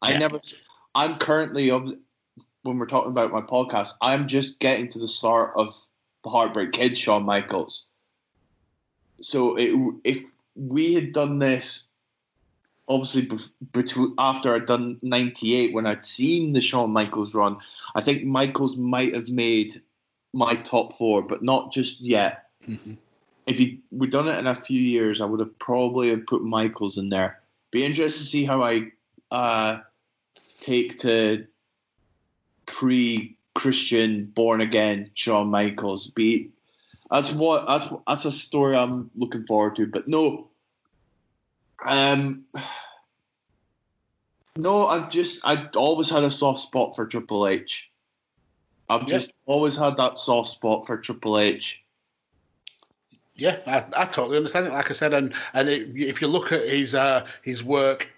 I 0.01 0.11
yeah. 0.11 0.19
never. 0.19 0.39
I'm 0.93 1.17
currently 1.17 1.69
when 1.69 2.77
we're 2.77 2.85
talking 2.85 3.11
about 3.11 3.31
my 3.31 3.41
podcast. 3.41 3.93
I'm 4.01 4.27
just 4.27 4.59
getting 4.59 4.89
to 4.89 4.99
the 4.99 5.07
start 5.07 5.53
of 5.55 5.75
the 6.23 6.29
Heartbreak 6.29 6.73
Kid, 6.73 6.97
Shawn 6.97 7.23
Michaels. 7.23 7.87
So 9.21 9.55
it, 9.55 9.71
if 10.03 10.23
we 10.55 10.93
had 10.93 11.11
done 11.11 11.39
this 11.39 11.87
obviously 12.91 13.29
between 13.71 14.13
after 14.17 14.53
I'd 14.53 14.65
done 14.65 14.99
98 15.01 15.73
when 15.73 15.85
I'd 15.85 16.03
seen 16.03 16.53
the 16.53 16.61
Shawn 16.61 16.91
Michaels 16.91 17.33
run. 17.33 17.57
I 17.95 18.01
think 18.01 18.25
Michaels 18.25 18.75
might 18.75 19.13
have 19.13 19.29
made 19.29 19.81
my 20.33 20.55
top 20.55 20.97
four, 20.97 21.21
but 21.21 21.41
not 21.41 21.71
just 21.71 22.01
yet. 22.01 22.49
Mm-hmm. 22.67 22.93
If 23.47 23.59
you 23.59 23.77
we'd 23.91 24.11
done 24.11 24.27
it 24.27 24.37
in 24.37 24.47
a 24.47 24.55
few 24.55 24.79
years, 24.79 25.21
I 25.21 25.25
would 25.25 25.39
have 25.39 25.57
probably 25.57 26.09
have 26.09 26.27
put 26.27 26.43
Michaels 26.43 26.97
in 26.97 27.09
there. 27.09 27.39
Be 27.71 27.85
interested 27.85 28.19
to 28.19 28.25
see 28.25 28.43
how 28.43 28.61
I 28.61 28.91
uh, 29.31 29.79
take 30.59 30.99
to 30.99 31.47
pre 32.65 33.35
Christian 33.55 34.25
born 34.25 34.61
again 34.61 35.11
Shawn 35.13 35.47
Michaels. 35.47 36.07
Be 36.07 36.49
that's 37.11 37.33
what 37.33 37.67
that's 37.67 37.91
that's 38.07 38.25
a 38.25 38.31
story 38.31 38.75
I'm 38.75 39.11
looking 39.15 39.45
forward 39.45 39.75
to. 39.75 39.87
But 39.87 40.07
no, 40.07 40.47
um, 41.85 42.45
no, 44.55 44.87
I've 44.87 45.09
just 45.09 45.39
I've 45.43 45.75
always 45.75 46.09
had 46.09 46.23
a 46.23 46.31
soft 46.31 46.59
spot 46.59 46.95
for 46.95 47.05
Triple 47.05 47.47
H. 47.47 47.91
I've 48.89 49.07
just 49.07 49.33
always 49.45 49.75
had 49.75 49.95
that 49.97 50.17
soft 50.17 50.49
spot 50.49 50.85
for 50.85 50.97
Triple 50.97 51.39
H. 51.39 51.81
Yeah, 53.35 53.57
I, 53.65 53.85
I 53.95 54.05
totally 54.05 54.37
understand 54.37 54.67
it. 54.67 54.73
Like 54.73 54.91
I 54.91 54.93
said, 54.93 55.13
and 55.13 55.33
and 55.53 55.69
it, 55.69 55.89
if 55.95 56.21
you 56.21 56.27
look 56.27 56.51
at 56.51 56.67
his 56.67 56.93
uh, 56.95 57.25
his 57.41 57.63
work 57.63 58.09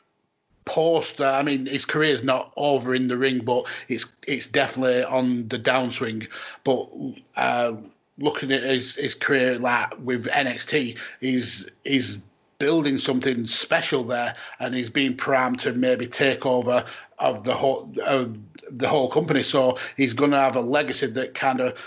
post, 0.66 1.22
uh, 1.22 1.32
I 1.32 1.44
mean, 1.44 1.66
his 1.66 1.86
career 1.86 2.12
is 2.12 2.24
not 2.24 2.54
over 2.58 2.96
in 2.96 3.08
the 3.08 3.18
ring, 3.18 3.44
but 3.44 3.68
it's 3.88 4.16
it's 4.28 4.48
definitely 4.48 5.04
on 5.04 5.48
the 5.48 5.60
downswing. 5.60 6.28
But 6.64 6.90
uh, 7.36 7.76
looking 8.18 8.52
at 8.52 8.64
his, 8.64 8.96
his 8.96 9.16
career 9.16 9.58
like 9.58 9.94
with 10.00 10.26
NXT, 10.26 10.98
he's 11.20 11.70
he's 11.84 12.20
building 12.60 12.98
something 12.98 13.46
special 13.48 14.04
there, 14.04 14.36
and 14.60 14.74
he's 14.76 14.90
being 14.90 15.16
primed 15.16 15.60
to 15.60 15.74
maybe 15.74 16.08
take 16.08 16.46
over 16.46 16.86
of 17.20 17.44
the 17.44 17.54
whole 17.54 17.94
of 18.06 18.38
the 18.70 18.88
whole 18.88 19.10
company. 19.10 19.44
So 19.44 19.78
he's 19.98 20.14
going 20.14 20.32
to 20.32 20.38
have 20.38 20.56
a 20.56 20.62
legacy 20.62 21.08
that 21.08 21.34
kind 21.34 21.60
of 21.60 21.78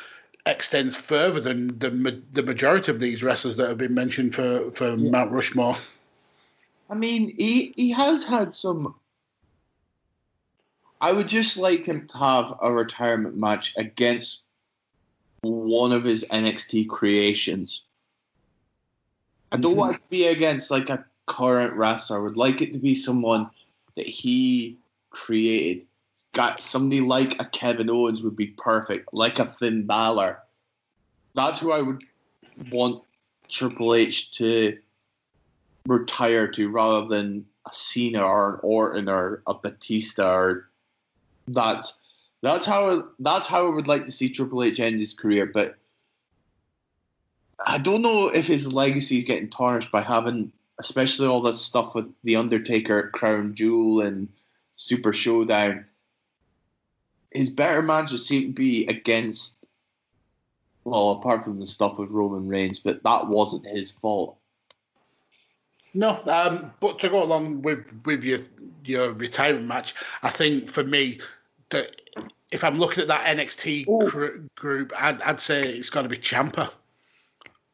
extends 0.47 0.97
further 0.97 1.41
than 1.41 1.79
the 1.79 2.23
the 2.33 2.43
majority 2.43 2.91
of 2.91 3.01
these 3.01 3.23
wrestlers 3.23 3.57
that 3.57 3.69
have 3.69 3.79
been 3.79 3.95
mentioned 3.95 4.35
for 4.35 4.71
for 4.73 4.95
yeah. 4.95 5.11
Mount 5.11 5.33
Rushmore. 5.33 5.77
I 6.89 6.95
mean, 6.95 7.35
he 7.37 7.73
he 7.77 7.91
has 7.93 8.25
had 8.25 8.55
some. 8.55 8.95
I 11.01 11.13
would 11.13 11.29
just 11.29 11.59
like 11.59 11.85
him 11.85 12.07
to 12.07 12.19
have 12.19 12.55
a 12.63 12.73
retirement 12.73 13.37
match 13.37 13.75
against 13.77 14.43
one 15.47 15.93
of 15.93 16.05
his 16.05 16.25
NXT 16.31 16.89
creations. 16.89 17.83
I 19.53 19.57
don't 19.57 19.75
Mhm. 19.75 19.77
want 19.77 20.03
to 20.03 20.09
be 20.09 20.27
against 20.27 20.71
like 20.71 20.91
a 20.91 21.05
current 21.27 21.75
wrestler. 21.75 22.19
I 22.19 22.21
would 22.21 22.37
like 22.37 22.61
it 22.61 22.73
to 22.73 22.79
be 22.79 22.95
someone 22.95 23.51
that 23.95 24.07
he 24.07 24.79
created. 25.11 25.87
Got 26.33 26.61
somebody 26.61 27.01
like 27.01 27.41
a 27.41 27.45
Kevin 27.47 27.89
Owens 27.89 28.23
would 28.23 28.37
be 28.37 28.49
perfect, 28.49 29.15
like 29.15 29.39
a 29.39 29.55
Finn 29.59 29.87
Balor. 29.87 30.43
That's 31.35 31.59
who 31.61 31.73
I 31.73 31.81
would 31.81 32.05
want 32.71 33.03
Triple 33.49 33.95
H 33.95 34.31
to 34.33 34.79
retire 35.87 36.49
to, 36.49 36.69
rather 36.69 37.07
than 37.07 37.47
a 37.67 37.73
Cena 37.73 38.23
or 38.23 38.55
an 38.55 38.61
Orton 38.63 39.09
or 39.09 39.43
a 39.47 39.55
Batista. 39.55 40.31
Or 40.31 40.71
that's 41.47 41.95
that's 42.43 42.67
how 42.67 43.09
that's 43.19 43.47
how 43.47 43.67
I 43.67 43.75
would 43.75 43.89
like 43.89 44.07
to 44.07 44.13
see 44.13 44.29
Triple 44.29 44.63
H 44.63 44.81
end 44.81 45.01
his 45.01 45.15
career. 45.15 45.47
But 45.47 45.77
I 47.67 47.79
don't 47.79 48.03
know 48.03 48.29
if 48.29 48.47
his 48.47 48.73
legacy 48.73 49.19
is 49.19 49.25
getting 49.25 49.49
tarnished 49.49 49.91
by 49.91 50.03
having, 50.03 50.53
especially 50.79 51.27
all 51.27 51.41
that 51.43 51.55
stuff 51.55 51.95
with 51.95 52.13
the 52.25 52.37
Undertaker, 52.37 53.11
Crown 53.11 53.55
Jewel, 53.55 54.03
and 54.03 54.29
Super 54.77 55.13
Showdown. 55.13 55.87
His 57.31 57.51
better 57.51 57.83
matches 57.83 58.27
seem 58.27 58.49
to 58.49 58.53
be 58.53 58.87
against, 58.87 59.57
well, 60.85 61.13
apart 61.13 61.45
from 61.45 61.59
the 61.59 61.67
stuff 61.67 61.99
with 61.99 62.11
Roman 62.11 62.49
Reigns, 62.49 62.79
but 62.79 63.03
that 63.03 63.29
wasn't 63.29 63.67
his 63.67 63.91
fault. 63.91 64.39
No, 65.93 66.21
um, 66.27 66.73
but 66.81 66.99
to 67.01 67.09
go 67.09 67.23
along 67.23 67.63
with 67.63 67.79
with 68.05 68.23
your 68.23 68.41
your 68.85 69.15
retirement 69.15 69.67
match, 69.67 69.95
I 70.23 70.29
think 70.29 70.69
for 70.69 70.85
me 70.85 71.21
that 71.71 72.01
if 72.53 72.63
I'm 72.65 72.79
looking 72.79 73.03
at 73.03 73.09
that 73.09 73.27
NXT 73.37 73.87
gr- 74.09 74.45
group, 74.55 74.93
I'd, 74.97 75.21
I'd 75.23 75.41
say 75.41 75.69
it's 75.69 75.91
got 75.91 76.03
to 76.03 76.09
be 76.09 76.19
Ciampa. 76.19 76.71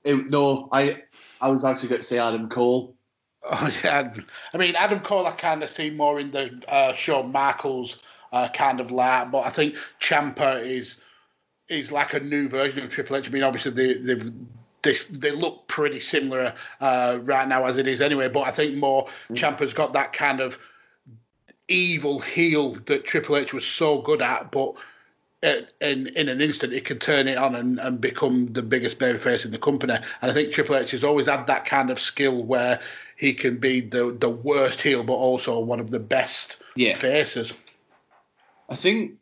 No, 0.05 0.69
I 0.73 1.03
I 1.41 1.49
was 1.49 1.65
actually 1.65 1.91
going 1.91 2.01
to 2.01 2.07
say 2.07 2.19
Adam 2.19 2.49
Cole. 2.49 2.95
Oh, 3.45 3.69
yeah. 3.83 4.09
I 4.55 4.57
mean, 4.57 4.77
Adam 4.77 5.01
Cole, 5.01 5.27
I 5.27 5.33
kind 5.33 5.65
of 5.65 5.69
see 5.69 5.91
more 5.91 6.21
in 6.21 6.31
the 6.31 6.63
uh, 6.69 6.93
Shawn 6.93 7.33
Michaels 7.33 7.99
uh, 8.33 8.49
kind 8.51 8.79
of 8.79 8.93
light, 8.93 9.33
but 9.33 9.45
I 9.45 9.51
think 9.51 9.75
Ciampa 10.01 10.65
is 10.65 10.99
is 11.69 11.91
like 11.91 12.15
a 12.15 12.21
new 12.21 12.49
version 12.49 12.85
of 12.85 12.91
Triple 12.91 13.17
H. 13.17 13.27
I 13.27 13.31
mean, 13.33 13.43
obviously 13.43 13.73
they 13.73 13.95
they've, 13.95 14.33
they 14.83 14.95
they 15.11 15.33
look 15.33 15.67
pretty 15.67 15.99
similar 15.99 16.55
uh, 16.81 17.19
right 17.23 17.49
now 17.49 17.65
as 17.65 17.79
it 17.79 17.89
is 17.89 18.01
anyway, 18.01 18.29
but 18.29 18.43
I 18.43 18.53
think 18.53 18.77
more 18.77 19.09
Ciampa's 19.33 19.75
got 19.75 19.93
that 19.95 20.13
kind 20.13 20.39
of 20.39 20.57
evil 21.73 22.21
heel 22.21 22.75
that 22.87 23.05
Triple 23.05 23.37
H 23.37 23.53
was 23.53 23.67
so 23.67 24.01
good 24.03 24.23
at, 24.23 24.51
but. 24.53 24.75
uh, 25.45 25.63
In 25.81 26.07
in 26.09 26.29
an 26.29 26.41
instant, 26.41 26.73
it 26.73 26.85
could 26.85 27.01
turn 27.01 27.27
it 27.27 27.37
on 27.37 27.57
and, 27.57 27.81
and 27.81 28.01
become 28.01 28.53
the 28.53 28.63
biggest 28.63 28.99
babyface 29.01 29.45
in 29.45 29.51
the 29.51 29.59
company. 29.59 29.95
And 29.95 30.31
I 30.31 30.33
think 30.33 30.53
Triple 30.53 30.77
H 30.77 30.93
has 30.93 31.03
always 31.03 31.27
had 31.27 31.47
that 31.49 31.65
kind 31.65 31.91
of 31.91 32.01
skill 32.01 32.45
where 32.45 32.79
he 33.17 33.35
can 33.35 33.57
be 33.57 33.81
the 33.81 34.13
the 34.21 34.31
worst 34.31 34.81
heel, 34.83 35.03
but 35.03 35.15
also 35.15 35.59
one 35.59 35.81
of 35.81 35.91
the 35.91 35.99
best 35.99 36.59
Yeah. 36.77 36.95
faces. 36.95 37.53
I 38.69 38.77
think 38.77 39.19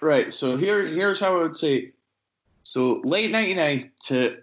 right. 0.00 0.34
So 0.34 0.56
here, 0.56 0.84
here's 0.84 1.20
how 1.20 1.38
I 1.38 1.42
would 1.42 1.56
say. 1.56 1.92
So 2.64 3.00
late 3.04 3.30
'99 3.30 3.92
to 4.06 4.38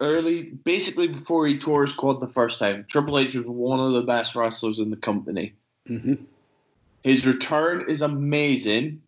early, 0.00 0.42
basically 0.64 1.08
before 1.08 1.46
he 1.48 1.58
tore 1.58 1.82
his 1.84 1.92
quad 1.92 2.20
the 2.20 2.28
first 2.28 2.58
time, 2.60 2.84
Triple 2.88 3.18
H 3.18 3.34
was 3.34 3.46
one 3.46 3.80
of 3.80 3.92
the 3.92 4.02
best 4.02 4.36
wrestlers 4.36 4.78
in 4.78 4.90
the 4.90 4.96
company. 4.96 5.54
Mm-hmm. 5.88 6.14
His 7.02 7.26
return 7.26 7.84
is 7.88 8.02
amazing, 8.02 9.02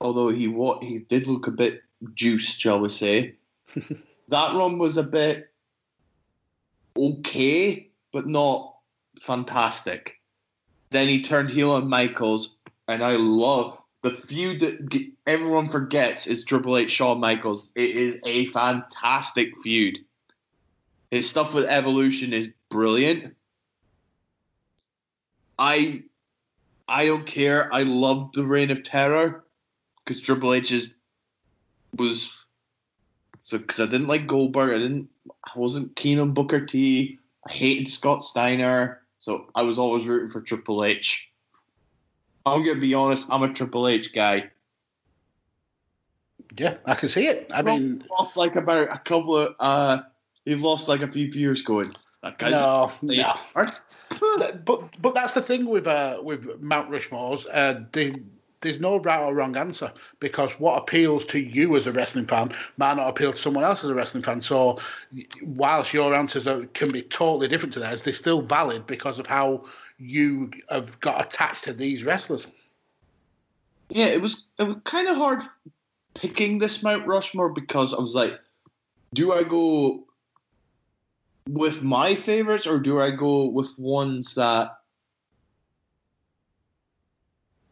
although 0.00 0.28
he 0.28 0.48
what 0.48 0.82
he 0.82 1.00
did 1.00 1.26
look 1.26 1.46
a 1.46 1.52
bit 1.52 1.82
juiced, 2.14 2.60
shall 2.60 2.80
we 2.80 2.88
say? 2.88 3.34
that 4.28 4.54
run 4.54 4.78
was 4.78 4.96
a 4.96 5.02
bit 5.02 5.50
okay, 6.96 7.88
but 8.12 8.26
not 8.26 8.74
fantastic. 9.18 10.20
Then 10.90 11.08
he 11.08 11.22
turned 11.22 11.50
heel 11.50 11.70
on 11.70 11.88
Michaels, 11.88 12.56
and 12.88 13.04
I 13.04 13.12
love 13.12 13.78
the 14.02 14.10
feud 14.10 14.60
that 14.60 15.06
everyone 15.26 15.68
forgets 15.68 16.26
is 16.26 16.44
Triple 16.44 16.76
H 16.76 16.90
Shawn 16.90 17.20
Michaels. 17.20 17.70
It 17.74 17.96
is 17.96 18.18
a 18.24 18.46
fantastic 18.46 19.52
feud. 19.62 19.98
His 21.10 21.28
stuff 21.28 21.54
with 21.54 21.66
Evolution 21.66 22.32
is 22.32 22.48
brilliant. 22.70 23.34
I 25.60 26.02
I 26.88 27.06
don't 27.06 27.26
care. 27.26 27.72
I 27.72 27.82
loved 27.84 28.34
the 28.34 28.44
Reign 28.44 28.70
of 28.70 28.82
Terror 28.82 29.44
because 30.02 30.20
Triple 30.20 30.54
H 30.54 30.72
is 30.72 30.94
was 31.96 32.36
so 33.40 33.58
because 33.58 33.78
I 33.78 33.86
didn't 33.86 34.08
like 34.08 34.26
Goldberg. 34.26 34.70
I 34.74 34.78
didn't. 34.78 35.08
I 35.44 35.52
wasn't 35.54 35.94
keen 35.94 36.18
on 36.18 36.32
Booker 36.32 36.64
T. 36.64 37.18
I 37.48 37.52
hated 37.52 37.88
Scott 37.88 38.24
Steiner, 38.24 39.02
so 39.18 39.46
I 39.54 39.62
was 39.62 39.78
always 39.78 40.06
rooting 40.06 40.30
for 40.30 40.40
Triple 40.40 40.84
H. 40.84 41.30
I'm 42.46 42.64
gonna 42.64 42.80
be 42.80 42.94
honest. 42.94 43.26
I'm 43.30 43.42
a 43.42 43.52
Triple 43.52 43.86
H 43.86 44.12
guy. 44.12 44.50
Yeah, 46.56 46.78
I 46.86 46.94
can 46.94 47.08
see 47.08 47.28
it. 47.28 47.50
I 47.54 47.62
mean, 47.62 48.02
lost 48.10 48.36
like 48.36 48.56
about 48.56 48.88
a 48.90 48.98
couple 48.98 49.36
of. 49.36 49.54
uh 49.60 50.02
You've 50.46 50.62
lost 50.62 50.88
like 50.88 51.02
a 51.02 51.06
few 51.06 51.26
years 51.26 51.60
going. 51.60 51.94
That 52.22 52.38
guy's 52.38 52.52
no, 52.52 52.90
Yeah. 53.02 53.36
no. 53.54 53.70
But 54.64 55.00
but 55.00 55.14
that's 55.14 55.32
the 55.32 55.42
thing 55.42 55.66
with 55.66 55.86
uh, 55.86 56.20
with 56.22 56.60
Mount 56.60 56.90
Rushmore's. 56.90 57.46
Uh, 57.46 57.84
they, 57.92 58.14
there's 58.60 58.80
no 58.80 58.98
right 58.98 59.20
or 59.20 59.34
wrong 59.34 59.56
answer 59.56 59.92
because 60.18 60.52
what 60.60 60.82
appeals 60.82 61.24
to 61.26 61.38
you 61.38 61.76
as 61.76 61.86
a 61.86 61.92
wrestling 61.92 62.26
fan 62.26 62.52
might 62.76 62.96
not 62.96 63.08
appeal 63.08 63.32
to 63.32 63.38
someone 63.38 63.64
else 63.64 63.82
as 63.82 63.90
a 63.90 63.94
wrestling 63.94 64.22
fan. 64.22 64.42
So, 64.42 64.78
whilst 65.42 65.94
your 65.94 66.14
answers 66.14 66.46
are, 66.46 66.66
can 66.66 66.92
be 66.92 67.02
totally 67.02 67.48
different 67.48 67.72
to 67.74 67.80
theirs, 67.80 68.02
they're 68.02 68.12
still 68.12 68.42
valid 68.42 68.86
because 68.86 69.18
of 69.18 69.26
how 69.26 69.64
you 69.98 70.50
have 70.68 70.98
got 71.00 71.24
attached 71.24 71.64
to 71.64 71.72
these 71.72 72.04
wrestlers. 72.04 72.46
Yeah, 73.88 74.06
it 74.06 74.20
was 74.20 74.44
it 74.58 74.64
was 74.64 74.76
kind 74.84 75.08
of 75.08 75.16
hard 75.16 75.42
picking 76.14 76.58
this 76.58 76.82
Mount 76.82 77.06
Rushmore 77.06 77.50
because 77.50 77.94
I 77.94 78.00
was 78.00 78.14
like, 78.14 78.38
do 79.14 79.32
I 79.32 79.42
go 79.42 80.04
with 81.48 81.82
my 81.82 82.14
favorites 82.14 82.66
or 82.66 82.78
do 82.78 83.00
I 83.00 83.10
go 83.10 83.46
with 83.46 83.78
ones 83.78 84.34
that 84.34 84.76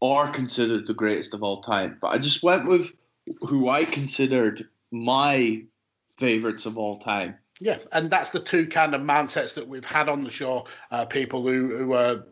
are 0.01 0.31
considered 0.31 0.87
the 0.87 0.95
greatest 0.95 1.35
of 1.35 1.43
all 1.43 1.61
time? 1.61 1.99
But 2.01 2.09
I 2.09 2.19
just 2.19 2.43
went 2.43 2.67
with 2.67 2.93
who 3.43 3.69
I 3.69 3.85
considered 3.85 4.67
my 4.91 5.63
favorites 6.09 6.67
of 6.67 6.79
all 6.79 6.99
time. 6.99 7.37
Yeah, 7.61 7.79
and 7.93 8.11
that's 8.11 8.31
the 8.31 8.41
two 8.41 8.67
kind 8.67 8.95
of 8.95 9.03
mindsets 9.03 9.55
that 9.55 9.67
we've 9.67 9.85
had 9.85 10.09
on 10.09 10.23
the 10.23 10.31
show. 10.31 10.67
Uh, 10.91 11.05
people 11.05 11.43
who 11.43 11.77
who 11.77 11.93
uh, 11.95 12.23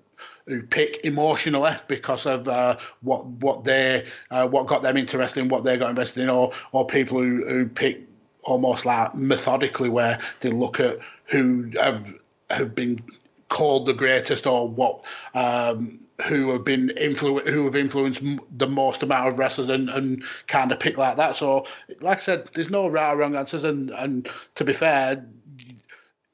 who 0.46 0.62
pick 0.62 1.04
emotionally 1.04 1.72
because 1.88 2.26
of 2.26 2.46
uh, 2.46 2.76
what 3.02 3.26
what 3.26 3.64
they 3.64 4.06
uh, 4.30 4.46
what 4.46 4.68
got 4.68 4.82
them 4.82 4.96
into 4.96 5.18
wrestling, 5.18 5.48
what 5.48 5.64
they 5.64 5.76
got 5.76 5.90
invested 5.90 6.22
in, 6.22 6.30
or 6.30 6.52
or 6.70 6.86
people 6.86 7.18
who 7.18 7.44
who 7.48 7.66
pick 7.66 8.06
almost 8.46 8.86
like 8.86 9.14
methodically, 9.14 9.88
where 9.88 10.18
they 10.40 10.50
look 10.50 10.80
at 10.80 10.98
who 11.26 11.70
have 11.78 12.04
have 12.50 12.74
been 12.74 13.02
called 13.48 13.86
the 13.86 13.94
greatest 13.94 14.46
or 14.46 14.68
what. 14.68 15.04
Um, 15.34 16.00
who 16.24 16.50
have 16.50 16.64
been 16.64 16.88
influ- 16.96 17.46
who 17.46 17.64
have 17.66 17.76
influenced 17.76 18.22
the 18.56 18.66
most 18.66 19.02
amount 19.02 19.28
of 19.28 19.38
wrestlers 19.38 19.68
and, 19.68 19.90
and 19.90 20.24
kind 20.46 20.72
of 20.72 20.80
pick 20.80 20.96
like 20.96 21.18
that. 21.18 21.36
So, 21.36 21.66
like 22.00 22.18
I 22.18 22.20
said, 22.22 22.48
there's 22.54 22.70
no 22.70 22.88
right 22.88 23.12
or 23.12 23.18
wrong 23.18 23.36
answers. 23.36 23.64
And, 23.64 23.90
and 23.90 24.26
to 24.54 24.64
be 24.64 24.72
fair, 24.72 25.26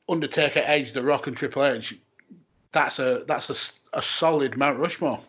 Undertaker, 0.09 0.62
Edge, 0.64 0.92
The 0.92 1.03
Rock, 1.03 1.27
and 1.27 1.37
Triple 1.37 1.64
H, 1.64 1.98
that's 2.70 2.98
a 2.98 3.25
that's 3.27 3.51
a 3.51 3.98
a, 3.98 4.03
solid 4.03 4.57
Mount 4.57 4.79
Rushmore. 4.79 5.20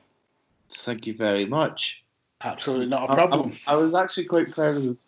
Thank 0.69 1.07
you 1.07 1.15
very 1.15 1.45
much. 1.45 2.03
Absolutely 2.43 2.87
not 2.87 3.09
a 3.09 3.13
problem. 3.13 3.57
I, 3.67 3.73
I 3.73 3.75
was 3.75 3.93
actually 3.93 4.25
quite 4.25 4.51
proud 4.51 4.77
of 4.77 4.99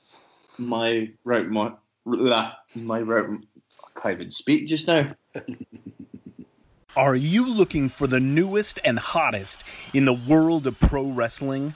my 0.58 1.10
route, 1.24 1.50
my, 1.50 1.72
my 2.76 3.00
route. 3.00 3.46
I 3.84 4.00
can't 4.00 4.16
even 4.16 4.32
speak 4.32 4.68
just 4.68 4.88
now. 4.88 5.16
Are 6.96 7.16
you 7.16 7.50
looking 7.50 7.90
for 7.90 8.08
the 8.08 8.22
newest 8.22 8.80
and 8.86 8.98
hottest 8.98 9.66
in 9.94 10.06
the 10.06 10.14
world 10.14 10.66
of 10.66 10.80
pro 10.80 11.04
wrestling? 11.04 11.76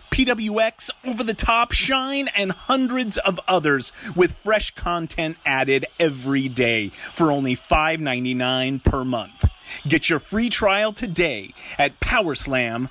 PWX, 0.11 0.89
Over 1.05 1.23
the 1.23 1.33
Top, 1.33 1.71
Shine, 1.71 2.27
and 2.35 2.51
hundreds 2.51 3.17
of 3.17 3.39
others 3.47 3.93
with 4.15 4.33
fresh 4.33 4.75
content 4.75 5.37
added 5.45 5.85
every 5.99 6.49
day 6.49 6.89
for 6.89 7.31
only 7.31 7.55
$5.99 7.55 8.83
per 8.83 9.05
month. 9.05 9.45
Get 9.87 10.09
your 10.09 10.19
free 10.19 10.49
trial 10.49 10.91
today 10.91 11.53
at 11.77 11.99
powerslam.tv. 12.01 12.89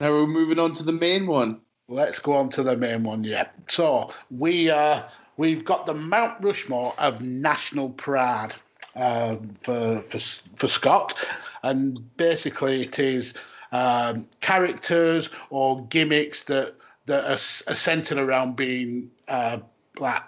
Now 0.00 0.12
we're 0.12 0.26
moving 0.26 0.58
on 0.58 0.74
to 0.74 0.82
the 0.82 0.92
main 0.92 1.28
one. 1.28 1.60
Let's 1.88 2.18
go 2.18 2.32
on 2.32 2.48
to 2.50 2.64
the 2.64 2.76
main 2.76 3.04
one. 3.04 3.22
Yeah. 3.22 3.46
So 3.68 4.10
we 4.30 4.68
uh, 4.70 5.04
we've 5.36 5.64
got 5.64 5.86
the 5.86 5.94
Mount 5.94 6.42
Rushmore 6.42 6.94
of 6.98 7.20
national 7.20 7.90
pride 7.90 8.54
uh, 8.96 9.36
for 9.62 10.02
for 10.08 10.18
for 10.56 10.68
Scott, 10.68 11.14
and 11.62 12.16
basically 12.16 12.82
it 12.82 12.98
is 12.98 13.34
um, 13.72 14.26
characters 14.40 15.30
or 15.50 15.84
gimmicks 15.86 16.42
that 16.42 16.74
that 17.06 17.24
are, 17.24 17.72
are 17.72 17.76
centered 17.76 18.18
around 18.18 18.56
being 18.56 19.10
uh, 19.28 19.58
like 19.98 20.22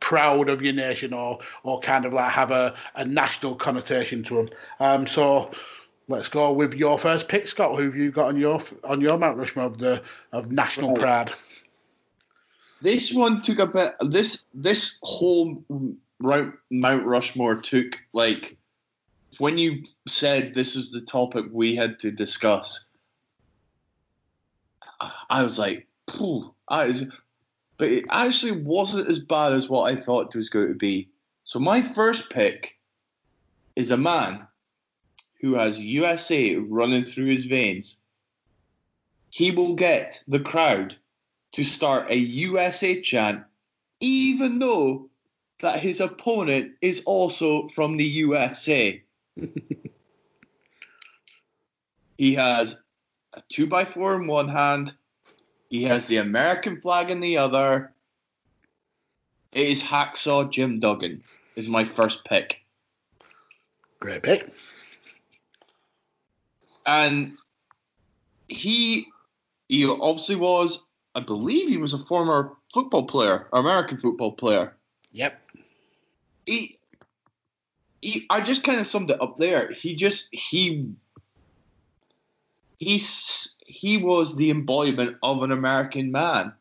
proud 0.00 0.48
of 0.48 0.62
your 0.62 0.72
nation 0.74 1.12
or 1.12 1.38
or 1.62 1.80
kind 1.80 2.04
of 2.04 2.12
like 2.12 2.30
have 2.30 2.50
a, 2.50 2.74
a 2.96 3.04
national 3.04 3.54
connotation 3.54 4.22
to 4.24 4.36
them. 4.36 4.48
Um, 4.80 5.06
so 5.06 5.50
let's 6.08 6.28
go 6.28 6.52
with 6.52 6.74
your 6.74 6.98
first 6.98 7.28
pick, 7.28 7.48
Scott. 7.48 7.76
Who 7.76 7.84
have 7.84 7.96
you 7.96 8.10
got 8.10 8.28
on 8.28 8.36
your 8.36 8.60
on 8.84 9.00
your 9.00 9.18
Mount 9.18 9.38
Rushmore 9.38 9.66
of 9.66 9.78
the 9.78 10.02
of 10.32 10.50
national 10.50 10.90
Right. 10.94 11.00
pride? 11.00 11.34
This 12.80 13.12
one 13.12 13.40
took 13.40 13.58
a 13.58 13.66
bit. 13.66 13.94
This 14.00 14.46
this 14.52 14.98
whole 15.02 15.64
route 16.20 16.54
Mount 16.70 17.04
Rushmore 17.04 17.56
took 17.56 17.98
like 18.12 18.56
when 19.38 19.58
you 19.58 19.84
said 20.06 20.54
this 20.54 20.76
is 20.76 20.90
the 20.90 21.00
topic 21.02 21.46
we 21.52 21.74
had 21.74 21.98
to 22.00 22.10
discuss. 22.10 22.85
I 25.30 25.42
was 25.42 25.58
like, 25.58 25.86
Phew, 26.10 26.54
but 26.68 27.88
it 27.88 28.04
actually 28.10 28.52
wasn't 28.52 29.08
as 29.08 29.18
bad 29.18 29.52
as 29.52 29.68
what 29.68 29.92
I 29.92 30.00
thought 30.00 30.34
it 30.34 30.38
was 30.38 30.48
going 30.48 30.68
to 30.68 30.74
be. 30.74 31.08
So 31.44 31.58
my 31.58 31.82
first 31.82 32.30
pick 32.30 32.78
is 33.74 33.90
a 33.90 33.96
man 33.96 34.46
who 35.40 35.54
has 35.54 35.80
USA 35.80 36.56
running 36.56 37.02
through 37.02 37.26
his 37.26 37.44
veins. 37.44 37.98
He 39.30 39.50
will 39.50 39.74
get 39.74 40.22
the 40.26 40.40
crowd 40.40 40.96
to 41.52 41.62
start 41.62 42.10
a 42.10 42.16
USA 42.16 43.00
chant, 43.00 43.44
even 44.00 44.58
though 44.58 45.10
that 45.60 45.80
his 45.80 46.00
opponent 46.00 46.72
is 46.80 47.02
also 47.04 47.68
from 47.68 47.96
the 47.96 48.04
USA. 48.04 49.02
he 52.18 52.34
has 52.34 52.76
a 53.36 53.42
two 53.48 53.66
by 53.66 53.84
four 53.84 54.14
in 54.14 54.26
one 54.26 54.48
hand. 54.48 54.94
He 55.68 55.82
has 55.84 56.06
the 56.06 56.16
American 56.18 56.80
flag 56.80 57.10
in 57.10 57.20
the 57.20 57.36
other. 57.38 57.92
It 59.52 59.68
is 59.68 59.82
Hacksaw 59.82 60.50
Jim 60.50 60.80
Duggan. 60.80 61.22
Is 61.56 61.68
my 61.68 61.84
first 61.84 62.24
pick, 62.26 62.62
Great 64.00 64.22
pick. 64.22 64.52
and 66.84 67.36
he 68.48 69.06
he 69.68 69.86
obviously 69.86 70.36
was. 70.36 70.82
I 71.14 71.20
believe 71.20 71.68
he 71.70 71.78
was 71.78 71.94
a 71.94 72.04
former 72.04 72.52
football 72.74 73.04
player, 73.06 73.48
American 73.54 73.96
football 73.96 74.32
player. 74.32 74.76
Yep. 75.12 75.40
he, 76.44 76.74
he 78.02 78.26
I 78.28 78.42
just 78.42 78.62
kind 78.64 78.78
of 78.78 78.86
summed 78.86 79.10
it 79.10 79.20
up 79.22 79.38
there. 79.38 79.72
He 79.72 79.94
just 79.94 80.28
he 80.30 80.92
he's 82.78 83.54
he 83.66 83.96
was 83.96 84.36
the 84.36 84.50
embodiment 84.50 85.16
of 85.22 85.42
an 85.42 85.52
American 85.52 86.12
man. 86.12 86.52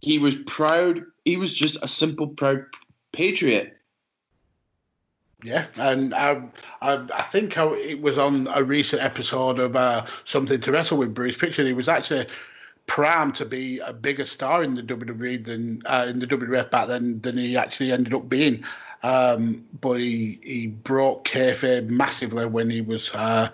He 0.00 0.18
was 0.18 0.34
proud. 0.46 1.02
He 1.24 1.36
was 1.36 1.54
just 1.54 1.76
a 1.82 1.88
simple 1.88 2.28
proud 2.28 2.64
patriot. 3.12 3.76
Yeah, 5.42 5.66
and 5.76 6.12
I, 6.12 6.42
I, 6.82 7.06
I 7.14 7.22
think 7.22 7.56
I, 7.56 7.66
it 7.74 8.02
was 8.02 8.18
on 8.18 8.46
a 8.54 8.62
recent 8.62 9.02
episode 9.02 9.58
of 9.58 9.74
uh, 9.74 10.04
Something 10.26 10.60
to 10.60 10.72
Wrestle 10.72 10.98
with 10.98 11.14
Bruce 11.14 11.36
Pritchard. 11.36 11.66
He 11.66 11.72
was 11.72 11.88
actually 11.88 12.26
primed 12.86 13.36
to 13.36 13.46
be 13.46 13.78
a 13.78 13.92
bigger 13.92 14.26
star 14.26 14.62
in 14.62 14.74
the 14.74 14.82
WWE 14.82 15.42
than 15.42 15.80
uh, 15.86 16.06
in 16.10 16.18
the 16.18 16.26
WWF 16.26 16.70
back 16.70 16.88
then 16.88 17.20
than 17.22 17.38
he 17.38 17.56
actually 17.56 17.90
ended 17.90 18.12
up 18.12 18.28
being. 18.28 18.62
Um, 19.02 19.64
but 19.80 19.98
he 19.98 20.38
he 20.42 20.66
broke 20.66 21.26
kayfabe 21.26 21.88
massively 21.88 22.44
when 22.44 22.68
he 22.68 22.82
was 22.82 23.10
uh, 23.14 23.48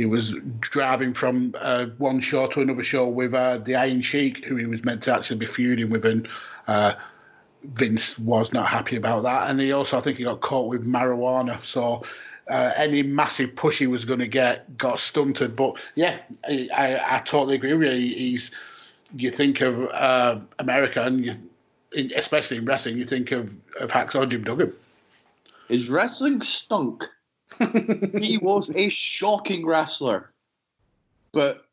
he 0.00 0.06
was 0.06 0.34
driving 0.60 1.12
from 1.12 1.54
uh, 1.58 1.84
one 1.98 2.20
show 2.20 2.46
to 2.46 2.62
another 2.62 2.82
show 2.82 3.06
with 3.06 3.34
uh, 3.34 3.58
the 3.58 3.76
Iron 3.76 4.00
Sheik, 4.00 4.46
who 4.46 4.56
he 4.56 4.64
was 4.64 4.82
meant 4.82 5.02
to 5.02 5.14
actually 5.14 5.36
be 5.36 5.44
feuding 5.44 5.90
with, 5.90 6.06
and 6.06 6.26
uh, 6.68 6.94
Vince 7.64 8.18
was 8.18 8.50
not 8.50 8.66
happy 8.66 8.96
about 8.96 9.24
that, 9.24 9.50
and 9.50 9.60
he 9.60 9.72
also 9.72 9.98
I 9.98 10.00
think 10.00 10.16
he 10.16 10.24
got 10.24 10.40
caught 10.40 10.68
with 10.68 10.86
marijuana. 10.86 11.62
So 11.66 12.02
uh, 12.48 12.72
any 12.76 13.02
massive 13.02 13.54
push 13.54 13.78
he 13.78 13.86
was 13.86 14.06
going 14.06 14.20
to 14.20 14.26
get 14.26 14.78
got 14.78 15.00
stunted. 15.00 15.54
But 15.54 15.78
yeah, 15.96 16.16
I, 16.48 16.70
I, 16.74 17.16
I 17.16 17.18
totally 17.18 17.56
agree 17.56 17.74
with 17.74 17.92
you. 17.92 18.16
He's 18.16 18.52
you 19.14 19.30
think 19.30 19.60
of 19.60 19.86
uh, 19.90 20.40
America, 20.60 21.04
and 21.04 21.22
you, 21.26 21.34
especially 22.16 22.56
in 22.56 22.64
wrestling, 22.64 22.96
you 22.96 23.04
think 23.04 23.32
of 23.32 23.52
of 23.78 23.90
Hacksaw 23.90 24.30
Jim 24.30 24.44
Duggan. 24.44 24.72
His 25.68 25.90
wrestling 25.90 26.40
stunk. 26.40 27.06
he 28.18 28.38
was 28.38 28.70
a 28.74 28.88
shocking 28.88 29.66
wrestler. 29.66 30.32
But 31.32 31.66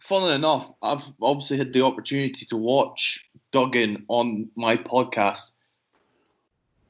funnily 0.00 0.34
enough, 0.34 0.72
I've 0.82 1.04
obviously 1.20 1.58
had 1.58 1.72
the 1.72 1.84
opportunity 1.84 2.46
to 2.46 2.56
watch 2.56 3.28
Duggan 3.52 4.04
on 4.08 4.48
my 4.56 4.76
podcast. 4.76 5.52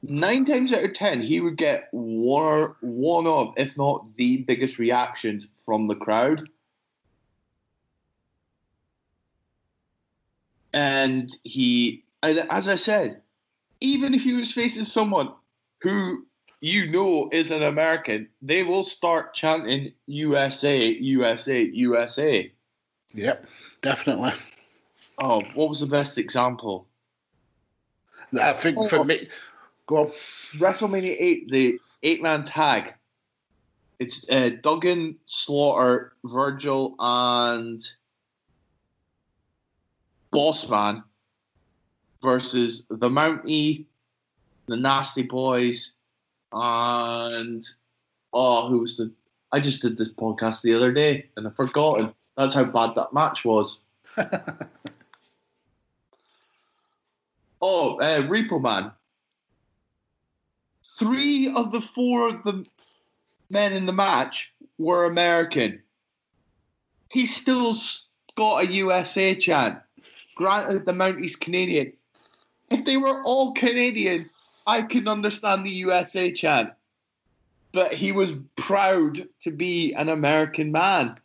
Nine 0.01 0.45
times 0.45 0.71
out 0.71 0.83
of 0.83 0.93
ten, 0.93 1.21
he 1.21 1.41
would 1.41 1.57
get 1.57 1.89
one, 1.91 2.73
one 2.79 3.27
of, 3.27 3.53
if 3.57 3.75
not 3.75 4.15
the 4.15 4.37
biggest 4.37 4.79
reactions 4.79 5.47
from 5.65 5.87
the 5.87 5.95
crowd. 5.95 6.47
And 10.73 11.35
he, 11.43 12.03
as 12.23 12.37
as 12.49 12.69
I 12.69 12.75
said, 12.75 13.21
even 13.81 14.13
if 14.13 14.23
he 14.23 14.33
was 14.33 14.53
facing 14.53 14.83
someone 14.83 15.33
who 15.81 16.25
you 16.61 16.87
know 16.87 17.29
is 17.31 17.51
an 17.51 17.63
American, 17.63 18.27
they 18.41 18.63
will 18.63 18.83
start 18.83 19.33
chanting 19.33 19.93
USA, 20.07 20.87
USA, 20.87 21.61
USA. 21.61 22.51
Yep, 23.13 23.45
definitely. 23.81 24.33
Oh, 25.19 25.41
what 25.53 25.69
was 25.69 25.79
the 25.79 25.87
best 25.87 26.17
example? 26.17 26.87
I 28.41 28.53
think 28.53 28.89
for 28.89 29.03
me, 29.03 29.27
go 29.87 29.97
on. 29.97 30.11
WrestleMania 30.57 31.15
8, 31.19 31.49
the 31.49 31.79
eight 32.03 32.21
man 32.21 32.45
tag. 32.45 32.93
It's 33.99 34.29
uh, 34.29 34.51
Duggan, 34.61 35.17
Slaughter, 35.25 36.13
Virgil, 36.23 36.95
and 36.99 37.85
Bossman 40.31 41.03
versus 42.21 42.85
the 42.89 43.09
Mountie, 43.09 43.85
the 44.67 44.77
Nasty 44.77 45.23
Boys, 45.23 45.93
and 46.51 47.63
oh, 48.33 48.69
who 48.69 48.79
was 48.79 48.97
the? 48.97 49.11
I 49.51 49.59
just 49.59 49.81
did 49.81 49.97
this 49.97 50.13
podcast 50.13 50.61
the 50.61 50.73
other 50.73 50.91
day 50.91 51.25
and 51.35 51.47
I've 51.47 51.55
forgotten. 51.55 52.13
That's 52.37 52.53
how 52.53 52.65
bad 52.65 52.95
that 52.95 53.13
match 53.13 53.43
was. 53.43 53.81
oh, 57.61 57.97
uh, 57.99 58.21
Repo 58.23 58.61
Man. 58.61 58.91
Three 60.97 61.51
of 61.53 61.71
the 61.71 61.81
four 61.81 62.29
of 62.29 62.43
the 62.43 62.65
men 63.49 63.73
in 63.73 63.85
the 63.85 63.93
match 63.93 64.53
were 64.77 65.05
American. 65.05 65.81
He 67.11 67.25
still 67.25 67.75
got 68.35 68.63
a 68.63 68.67
USA 68.67 69.35
chant. 69.35 69.79
Granted, 70.35 70.85
the 70.85 70.93
Mountie's 70.93 71.35
Canadian. 71.35 71.93
If 72.69 72.85
they 72.85 72.97
were 72.97 73.21
all 73.23 73.53
Canadian, 73.53 74.29
I 74.69 74.81
can 74.83 75.07
understand 75.07 75.65
the 75.65 75.71
USA 75.71 76.31
chant. 76.31 76.71
But 77.71 77.93
he 77.93 78.11
was 78.11 78.33
proud 78.55 79.27
to 79.41 79.51
be 79.51 79.93
an 79.93 80.09
American 80.09 80.71
man. 80.71 81.19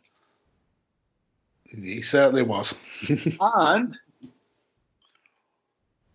He 1.63 2.01
certainly 2.01 2.43
was. 2.43 2.73
And 3.39 3.97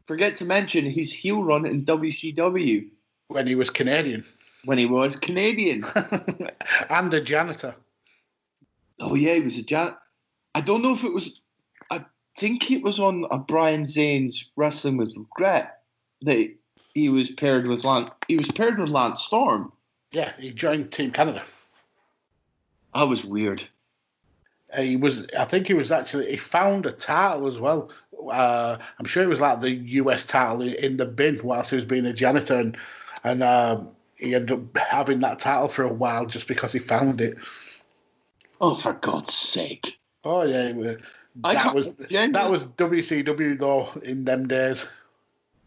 forget 0.06 0.36
to 0.38 0.44
mention 0.44 0.84
his 0.84 1.12
heel 1.12 1.42
run 1.42 1.66
in 1.66 1.84
WCW 1.84 2.88
when 3.28 3.46
he 3.46 3.54
was 3.54 3.70
Canadian 3.70 4.24
when 4.64 4.78
he 4.78 4.86
was 4.86 5.16
Canadian. 5.16 5.84
and 6.90 7.14
a 7.14 7.20
janitor. 7.20 7.74
Oh 8.98 9.14
yeah, 9.14 9.34
he 9.34 9.40
was 9.40 9.56
a 9.56 9.62
jan. 9.62 9.94
I 10.54 10.60
don't 10.60 10.82
know 10.82 10.92
if 10.92 11.04
it 11.04 11.12
was. 11.12 11.40
I 11.90 12.04
think 12.36 12.70
it 12.70 12.82
was 12.82 12.98
on 12.98 13.24
uh, 13.24 13.28
a 13.28 13.38
Brian 13.38 13.86
Zane's 13.86 14.50
Wrestling 14.56 14.96
with 14.96 15.16
Regret 15.16 15.80
that 16.22 16.54
he 16.94 17.09
was 17.09 17.31
paired 17.31 17.66
with 17.66 17.85
Lance. 17.85 18.11
He 18.29 18.37
was 18.37 18.50
paired 18.50 18.79
with 18.79 18.90
Lance 18.90 19.22
Storm. 19.22 19.72
Yeah, 20.12 20.33
he 20.38 20.53
joined 20.53 20.92
Team 20.92 21.11
Canada. 21.11 21.44
That 22.94 23.09
was 23.09 23.24
weird. 23.24 23.62
Uh, 24.72 24.83
he 24.83 24.96
was, 24.96 25.26
I 25.38 25.44
think 25.44 25.66
he 25.66 25.74
was 25.74 25.92
actually, 25.92 26.31
he 26.31 26.37
found 26.37 26.87
a 26.87 26.92
title 26.92 27.46
as 27.46 27.59
well. 27.59 27.90
Uh, 28.31 28.76
I'm 28.98 29.07
sure 29.07 29.22
it 29.22 29.29
was 29.29 29.40
like 29.40 29.61
the 29.61 29.70
US 29.70 30.24
title 30.24 30.62
in, 30.62 30.96
the 30.96 31.07
bin 31.07 31.40
whilst 31.42 31.70
he 31.70 31.76
was 31.76 31.85
being 31.85 32.07
a 32.07 32.12
janitor, 32.12 32.57
and 32.57 32.76
and 33.24 33.42
um, 33.42 33.88
he 34.16 34.35
ended 34.35 34.53
up 34.53 34.76
having 34.76 35.20
that 35.20 35.38
title 35.38 35.68
for 35.68 35.85
a 35.85 35.92
while 35.92 36.26
just 36.26 36.46
because 36.46 36.72
he 36.72 36.79
found 36.79 37.20
it. 37.20 37.37
Oh, 38.61 38.74
for 38.74 38.92
God's 38.94 39.33
sake! 39.33 39.98
Oh 40.24 40.42
yeah, 40.42 40.68
it 40.68 40.76
was- 40.76 40.96
I 41.44 41.55
that 41.55 41.74
was 41.74 41.94
that 41.94 42.50
was 42.50 42.64
WCW 42.66 43.59
though 43.59 43.88
in 44.03 44.24
them 44.24 44.48
days. 44.48 44.87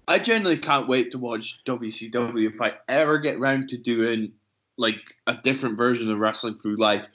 I 0.07 0.19
generally 0.19 0.57
can't 0.57 0.87
wait 0.87 1.11
to 1.11 1.17
watch 1.17 1.59
WCW. 1.65 2.53
If 2.53 2.61
I 2.61 2.73
ever 2.89 3.19
get 3.19 3.39
round 3.39 3.69
to 3.69 3.77
doing 3.77 4.33
like 4.77 4.99
a 5.27 5.35
different 5.35 5.77
version 5.77 6.11
of 6.11 6.19
wrestling 6.19 6.55
through 6.55 6.77
life, 6.77 7.05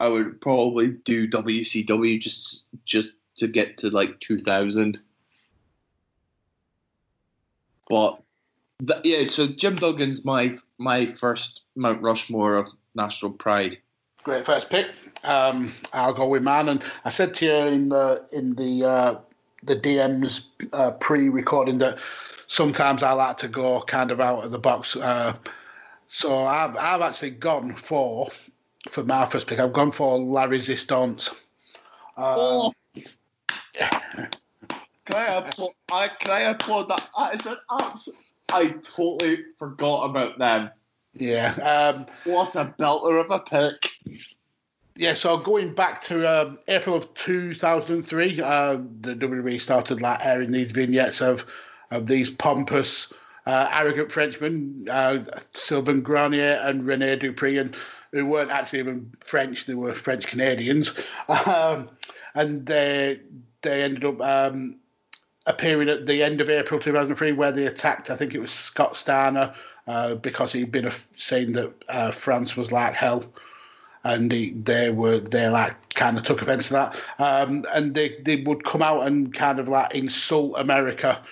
I 0.00 0.08
would 0.08 0.40
probably 0.40 0.88
do 0.88 1.28
WCW 1.28 2.20
just 2.20 2.66
just 2.84 3.14
to 3.36 3.46
get 3.46 3.76
to 3.78 3.90
like 3.90 4.18
2000. 4.20 5.00
But 7.88 8.20
th- 8.86 9.00
yeah, 9.04 9.26
so 9.26 9.46
Jim 9.46 9.76
Duggan's 9.76 10.24
my 10.24 10.56
my 10.78 11.12
first 11.12 11.62
Mount 11.76 12.02
Rushmore 12.02 12.54
of 12.54 12.70
national 12.94 13.32
pride. 13.32 13.78
Great 14.24 14.46
first 14.46 14.70
pick. 14.70 14.88
Um, 15.24 15.72
I'll 15.92 16.14
go 16.14 16.26
with 16.26 16.42
man. 16.42 16.68
And 16.68 16.82
I 17.04 17.10
said 17.10 17.34
to 17.34 17.46
you 17.46 17.52
in 17.52 17.88
the 17.90 18.26
in 18.32 18.54
the 18.56 18.84
uh, 18.84 19.14
the 19.62 19.76
DMs 19.76 20.42
uh, 20.72 20.92
pre-recording 20.92 21.78
that 21.78 21.98
sometimes 22.52 23.02
I 23.02 23.12
like 23.12 23.38
to 23.38 23.48
go 23.48 23.80
kind 23.80 24.10
of 24.10 24.20
out 24.20 24.44
of 24.44 24.50
the 24.50 24.58
box. 24.58 24.94
Uh, 24.94 25.34
so 26.08 26.44
I've 26.44 26.76
I've 26.76 27.00
actually 27.00 27.30
gone 27.30 27.74
for 27.74 28.28
for 28.90 29.02
my 29.04 29.24
first 29.24 29.46
pick. 29.46 29.58
I've 29.58 29.72
gone 29.72 29.90
for 29.90 30.18
La 30.18 30.44
Resistance. 30.44 31.30
Um, 32.16 32.72
Can 35.04 35.16
I 35.16 35.26
applaud? 35.38 35.72
I, 35.90 36.08
can 36.20 36.30
I 36.30 36.40
applaud 36.42 36.88
that? 36.88 37.08
That 37.18 37.34
is 37.34 37.46
an 37.46 37.56
absolute. 37.80 38.18
I 38.50 38.68
totally 38.82 39.38
forgot 39.58 40.10
about 40.10 40.38
them. 40.38 40.70
Yeah. 41.14 41.54
Um, 41.54 42.06
What 42.24 42.54
a 42.54 42.66
belter 42.78 43.20
of 43.20 43.30
a 43.30 43.40
pick! 43.40 43.90
Yeah, 44.94 45.14
so 45.14 45.38
going 45.38 45.74
back 45.74 46.02
to 46.04 46.24
um, 46.28 46.58
April 46.68 46.94
of 46.94 47.12
2003, 47.14 48.40
uh, 48.40 48.76
the 49.00 49.14
WWE 49.16 49.60
started 49.60 50.00
like 50.00 50.24
airing 50.24 50.52
these 50.52 50.70
vignettes 50.70 51.20
of 51.20 51.44
of 51.92 52.06
these 52.06 52.30
pompous, 52.30 53.12
uh, 53.46 53.68
arrogant 53.72 54.10
Frenchmen, 54.10 54.86
uh, 54.90 55.24
Sylvain 55.54 56.02
Grenier 56.02 56.60
and 56.62 56.86
Rene 56.86 57.16
Dupree, 57.16 57.58
and 57.58 57.76
who 58.12 58.26
weren't 58.26 58.50
actually 58.50 58.80
even 58.80 59.12
French; 59.20 59.66
they 59.66 59.74
were 59.74 59.94
French 59.94 60.26
Canadians, 60.26 60.94
um, 61.46 61.88
and 62.34 62.66
they 62.66 63.20
they 63.62 63.82
ended 63.82 64.04
up 64.04 64.20
um, 64.20 64.76
appearing 65.46 65.88
at 65.88 66.06
the 66.06 66.22
end 66.22 66.40
of 66.40 66.50
April 66.50 66.80
2003, 66.80 67.32
where 67.32 67.52
they 67.52 67.66
attacked. 67.66 68.10
I 68.10 68.16
think 68.16 68.34
it 68.34 68.40
was 68.40 68.52
Scott 68.52 68.96
Steiner 68.96 69.54
uh, 69.86 70.16
because 70.16 70.52
he'd 70.52 70.72
been 70.72 70.86
a, 70.86 70.92
saying 71.16 71.52
that 71.52 71.72
uh, 71.88 72.12
France 72.12 72.56
was 72.56 72.72
like 72.72 72.94
hell 72.94 73.32
and 74.04 74.30
they, 74.30 74.50
they 74.50 74.90
were 74.90 75.18
they 75.20 75.48
like 75.48 75.94
kind 75.94 76.16
of 76.16 76.24
took 76.24 76.42
offence 76.42 76.68
to 76.68 76.72
that, 76.72 76.96
um, 77.18 77.64
and 77.74 77.94
they 77.94 78.16
they 78.22 78.36
would 78.42 78.64
come 78.64 78.82
out 78.82 79.06
and 79.06 79.32
kind 79.34 79.58
of 79.58 79.68
like 79.68 79.94
insult 79.94 80.54
America. 80.56 81.22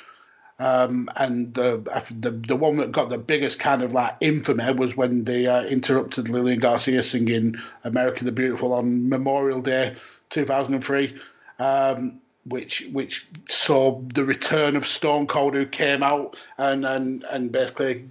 Um, 0.61 1.09
and 1.17 1.55
the, 1.55 1.79
the 2.21 2.33
the 2.33 2.55
one 2.55 2.77
that 2.77 2.93
got 2.93 3.09
the 3.09 3.17
biggest 3.17 3.59
kind 3.59 3.83
of 3.83 3.95
like 3.95 4.15
infamy 4.21 4.71
was 4.75 4.95
when 4.95 5.25
they 5.25 5.47
uh, 5.47 5.65
interrupted 5.65 6.29
Lillian 6.29 6.61
Garcia 6.61 7.03
singing 7.03 7.57
"America 7.85 8.25
the 8.25 8.31
Beautiful" 8.31 8.75
on 8.75 9.09
Memorial 9.09 9.63
Day, 9.63 9.97
two 10.29 10.45
thousand 10.45 10.75
and 10.75 10.85
three, 10.85 11.19
um, 11.59 12.21
which 12.45 12.87
which 12.93 13.27
saw 13.49 14.03
the 14.13 14.23
return 14.23 14.77
of 14.77 14.87
Stone 14.87 15.29
Cold, 15.29 15.55
who 15.55 15.65
came 15.65 16.03
out 16.03 16.37
and 16.59 16.85
and 16.85 17.25
and 17.31 17.51
basically 17.51 18.07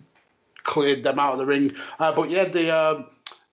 cleared 0.63 1.03
them 1.03 1.19
out 1.19 1.33
of 1.33 1.37
the 1.37 1.45
ring. 1.45 1.71
Uh, 1.99 2.11
but 2.11 2.31
yeah, 2.31 2.45
the 2.45 2.71
uh, 2.73 3.03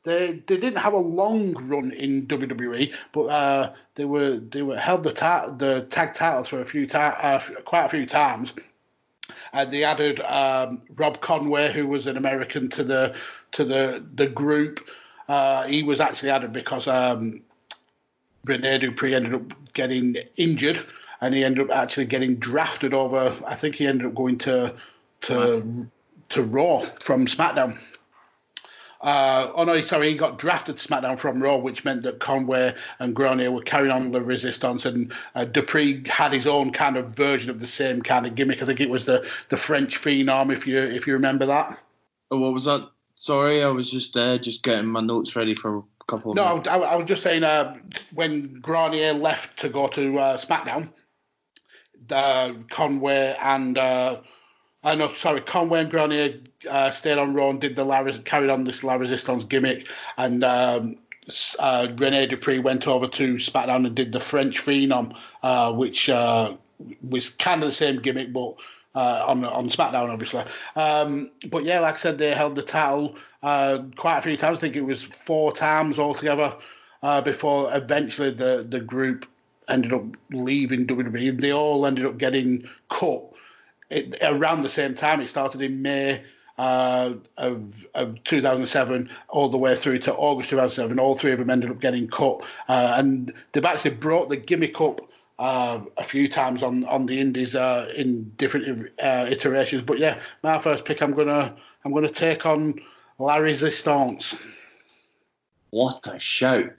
they 0.05 0.43
they 0.47 0.57
didn't 0.57 0.79
have 0.79 0.95
a 0.95 0.99
long 0.99 1.53
run 1.69 1.93
in 1.93 2.27
WWE, 2.29 2.95
but 3.13 3.25
uh, 3.25 3.73
they 3.97 4.07
were 4.07 4.37
they 4.39 4.63
were 4.63 4.79
held 4.79 5.03
the 5.03 5.13
ta- 5.13 5.51
the 5.51 5.83
tag 5.91 6.15
titles 6.15 6.49
for 6.49 6.63
a 6.63 6.65
few 6.65 6.87
ta- 6.87 7.19
uh, 7.21 7.41
quite 7.67 7.85
a 7.85 7.89
few 7.91 8.07
times. 8.07 8.55
And 9.53 9.73
they 9.73 9.85
added 9.85 10.21
um, 10.21 10.83
Rob 10.97 11.21
Conway, 11.21 11.73
who 11.73 11.87
was 11.87 12.07
an 12.07 12.17
American, 12.17 12.69
to 12.71 12.85
the 12.85 13.15
to 13.53 13.65
the 13.65 14.05
the 14.15 14.29
group. 14.29 14.81
Uh, 15.29 15.67
he 15.67 15.83
was 15.83 16.01
actually 16.01 16.31
added 16.31 16.53
because 16.53 16.87
um, 16.87 17.43
Rene 18.45 18.79
Dupree 18.79 19.15
ended 19.15 19.35
up 19.35 19.73
getting 19.75 20.17
injured, 20.37 20.87
and 21.21 21.35
he 21.35 21.45
ended 21.45 21.71
up 21.71 21.77
actually 21.77 22.07
getting 22.07 22.37
drafted 22.37 22.95
over. 22.95 23.35
I 23.47 23.55
think 23.55 23.75
he 23.75 23.87
ended 23.87 24.07
up 24.07 24.15
going 24.15 24.39
to 24.39 24.75
to 25.23 25.87
to 26.29 26.43
Raw 26.43 26.81
from 27.01 27.27
SmackDown. 27.27 27.79
Uh, 29.03 29.53
oh 29.55 29.65
no, 29.65 29.81
sorry, 29.83 30.09
he 30.11 30.17
got 30.17 30.39
drafted 30.39 30.79
to 30.79 30.89
SmackDown 30.89 31.19
from 31.19 31.43
Raw, 31.43 31.57
which 31.57 31.85
meant 31.85 32.03
that 32.05 32.19
Conway 32.19 32.75
and 32.99 33.15
Grenier 33.15 33.51
were 33.51 33.63
carrying 33.63 33.93
on 33.93 34.11
the 34.11 34.23
resistance, 34.23 34.87
and 34.87 35.13
uh, 35.35 35.45
Dupree 35.45 36.03
had 36.09 36.33
his 36.33 36.47
own 36.47 36.73
kind 36.73 36.97
of 36.97 37.11
version 37.11 37.51
of 37.51 37.61
the 37.61 37.67
same 37.67 38.01
kind 38.01 38.27
of 38.27 38.35
gimmick. 38.35 38.63
I 38.63 38.67
think 38.67 38.81
it 38.81 38.89
was 38.91 39.05
the 39.05 39.29
the 39.51 39.57
French 39.57 40.01
Phenom, 40.01 40.53
if 40.53 40.67
you 40.67 40.79
if 40.79 41.07
you 41.07 41.13
remember 41.13 41.45
that. 41.47 41.79
Oh, 42.31 42.39
what 42.39 42.55
was 42.55 42.65
that? 42.65 42.89
Sorry, 43.15 43.63
I 43.63 43.69
was 43.69 43.91
just 43.91 44.17
uh, 44.17 44.39
just 44.39 44.63
getting 44.63 44.87
my 44.87 45.01
notes 45.01 45.37
ready 45.37 45.55
for 45.55 45.79
a 45.79 45.83
couple 46.09 46.31
of. 46.33 46.37
No, 46.37 46.63
I, 46.71 46.79
I- 46.79 46.97
was 46.97 47.07
just 47.07 47.23
saying 47.23 47.45
uh, 47.45 47.77
when 48.15 48.61
Grenier 48.61 49.13
left 49.13 49.59
to 49.61 49.69
go 49.69 49.89
to 49.89 50.19
uh, 50.19 50.37
SmackDown, 50.39 50.91
uh, 52.11 52.55
Conway 52.71 53.37
and 53.43 53.77
uh, 54.87 54.91
uh, 54.91 54.95
no, 54.95 55.13
sorry, 55.15 55.41
Conway 55.41 55.81
and 55.81 55.91
Grenier 55.91 56.39
uh, 56.71 56.93
stayed 56.93 57.19
on 57.19 57.35
Raw 57.35 57.51
and 57.51 57.61
did 57.61 57.75
the 57.75 57.85
La, 57.85 58.05
carried 58.25 58.51
on 58.51 58.63
this 58.63 58.85
La 58.85 58.95
Resistance 58.95 59.43
gimmick, 59.43 59.89
and 60.17 60.45
um, 60.45 60.97
uh, 61.59 61.89
Rene 61.97 62.29
Dupree 62.29 62.61
went 62.61 62.87
over 62.87 63.09
to 63.09 63.35
SmackDown 63.35 63.85
and 63.85 63.97
did 63.97 64.13
the 64.13 64.21
French 64.21 64.65
Phenom, 64.65 65.17
uh, 65.43 65.73
which 65.73 66.09
uh, 66.09 66.55
was 67.09 67.31
kind 67.31 67.65
of 67.65 67.69
the 67.69 67.75
same 67.75 68.01
gimmick, 68.01 68.33
but 68.33 68.55
uh, 68.95 69.25
on 69.27 69.45
on 69.45 69.69
SmackDown, 69.69 70.09
obviously. 70.09 70.45
Um, 70.77 71.33
but 71.51 71.65
yeah, 71.65 71.81
like 71.81 71.95
I 71.95 71.99
said, 71.99 72.19
they 72.19 72.33
held 72.33 72.55
the 72.55 72.63
title 72.63 73.17
uh, 73.43 73.83
quite 73.97 74.19
a 74.19 74.23
few 74.23 74.37
times. 74.37 74.59
I 74.59 74.61
think 74.61 74.77
it 74.77 74.83
was 74.83 75.03
four 75.03 75.53
times 75.53 75.99
altogether 75.99 76.55
before 77.25 77.75
eventually 77.75 78.31
the 78.31 78.65
the 78.69 78.81
group 78.81 79.27
ended 79.69 79.93
up 79.93 80.05
leaving 80.31 80.87
WWE. 80.87 81.41
They 81.41 81.53
all 81.53 81.87
ended 81.87 82.07
up 82.07 82.19
getting 82.19 82.69
cut 82.89 83.33
it, 83.91 84.17
around 84.23 84.63
the 84.63 84.69
same 84.69 84.95
time. 84.95 85.21
It 85.21 85.29
started 85.29 85.63
in 85.63 85.83
May 85.83 86.23
uh, 86.59 87.15
of, 87.37 87.87
of 87.95 88.23
2007 88.25 89.11
all 89.29 89.49
the 89.49 89.59
way 89.59 89.77
through 89.77 89.99
to 90.01 90.15
August 90.15 90.51
2007. 90.51 90.99
All 90.99 91.17
three 91.17 91.33
of 91.33 91.39
them 91.39 91.51
ended 91.51 91.71
up 91.71 91.81
getting 91.81 92.09
cut, 92.09 92.43
uh, 92.69 92.95
and 92.97 93.33
they've 93.53 93.65
actually 93.65 93.95
brought 93.95 94.29
the 94.29 94.37
gimmick 94.37 94.81
up. 94.81 95.01
Uh, 95.39 95.85
a 95.99 96.03
few 96.03 96.31
times 96.31 96.63
on 96.63 96.83
on 96.85 97.05
the 97.05 97.21
indies 97.21 97.55
uh, 97.55 97.93
in 97.95 98.25
different 98.39 98.89
uh, 99.03 99.27
iterations, 99.29 99.83
but 99.83 99.99
yeah, 99.99 100.19
my 100.43 100.59
first 100.59 100.87
pick, 100.87 101.03
I'm 101.03 101.13
gonna 101.13 101.55
I'm 101.85 101.93
gonna 101.93 102.09
take 102.09 102.47
on 102.47 102.81
La 103.19 103.37
Resistance. 103.37 104.35
What 105.69 106.07
a 106.07 106.19
shout! 106.19 106.71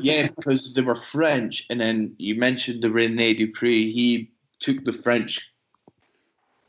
yeah, 0.00 0.26
because 0.36 0.74
they 0.74 0.82
were 0.82 0.96
French, 0.96 1.64
and 1.70 1.80
then 1.80 2.12
you 2.18 2.34
mentioned 2.34 2.82
the 2.82 2.90
Rene 2.90 3.34
Dupree. 3.34 3.92
He 3.92 4.32
took 4.58 4.84
the 4.84 4.92
French 4.92 5.51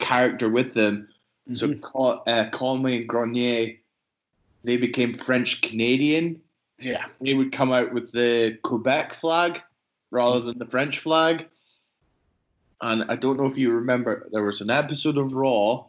character 0.03 0.49
with 0.49 0.73
them. 0.73 1.07
So 1.53 1.73
Con- 1.75 2.21
uh, 2.27 2.45
Conway 2.51 2.97
and 2.97 3.09
Grenier, 3.09 3.75
they 4.63 4.77
became 4.77 5.13
French 5.13 5.61
Canadian. 5.61 6.41
Yeah, 6.79 7.05
They 7.21 7.33
would 7.33 7.51
come 7.51 7.71
out 7.71 7.93
with 7.93 8.11
the 8.11 8.57
Quebec 8.63 9.13
flag 9.13 9.61
rather 10.11 10.39
than 10.39 10.57
the 10.57 10.65
French 10.65 10.99
flag. 10.99 11.47
And 12.81 13.03
I 13.09 13.15
don't 13.15 13.37
know 13.37 13.45
if 13.45 13.57
you 13.57 13.71
remember, 13.71 14.27
there 14.31 14.43
was 14.43 14.61
an 14.61 14.69
episode 14.69 15.17
of 15.17 15.33
Raw 15.33 15.85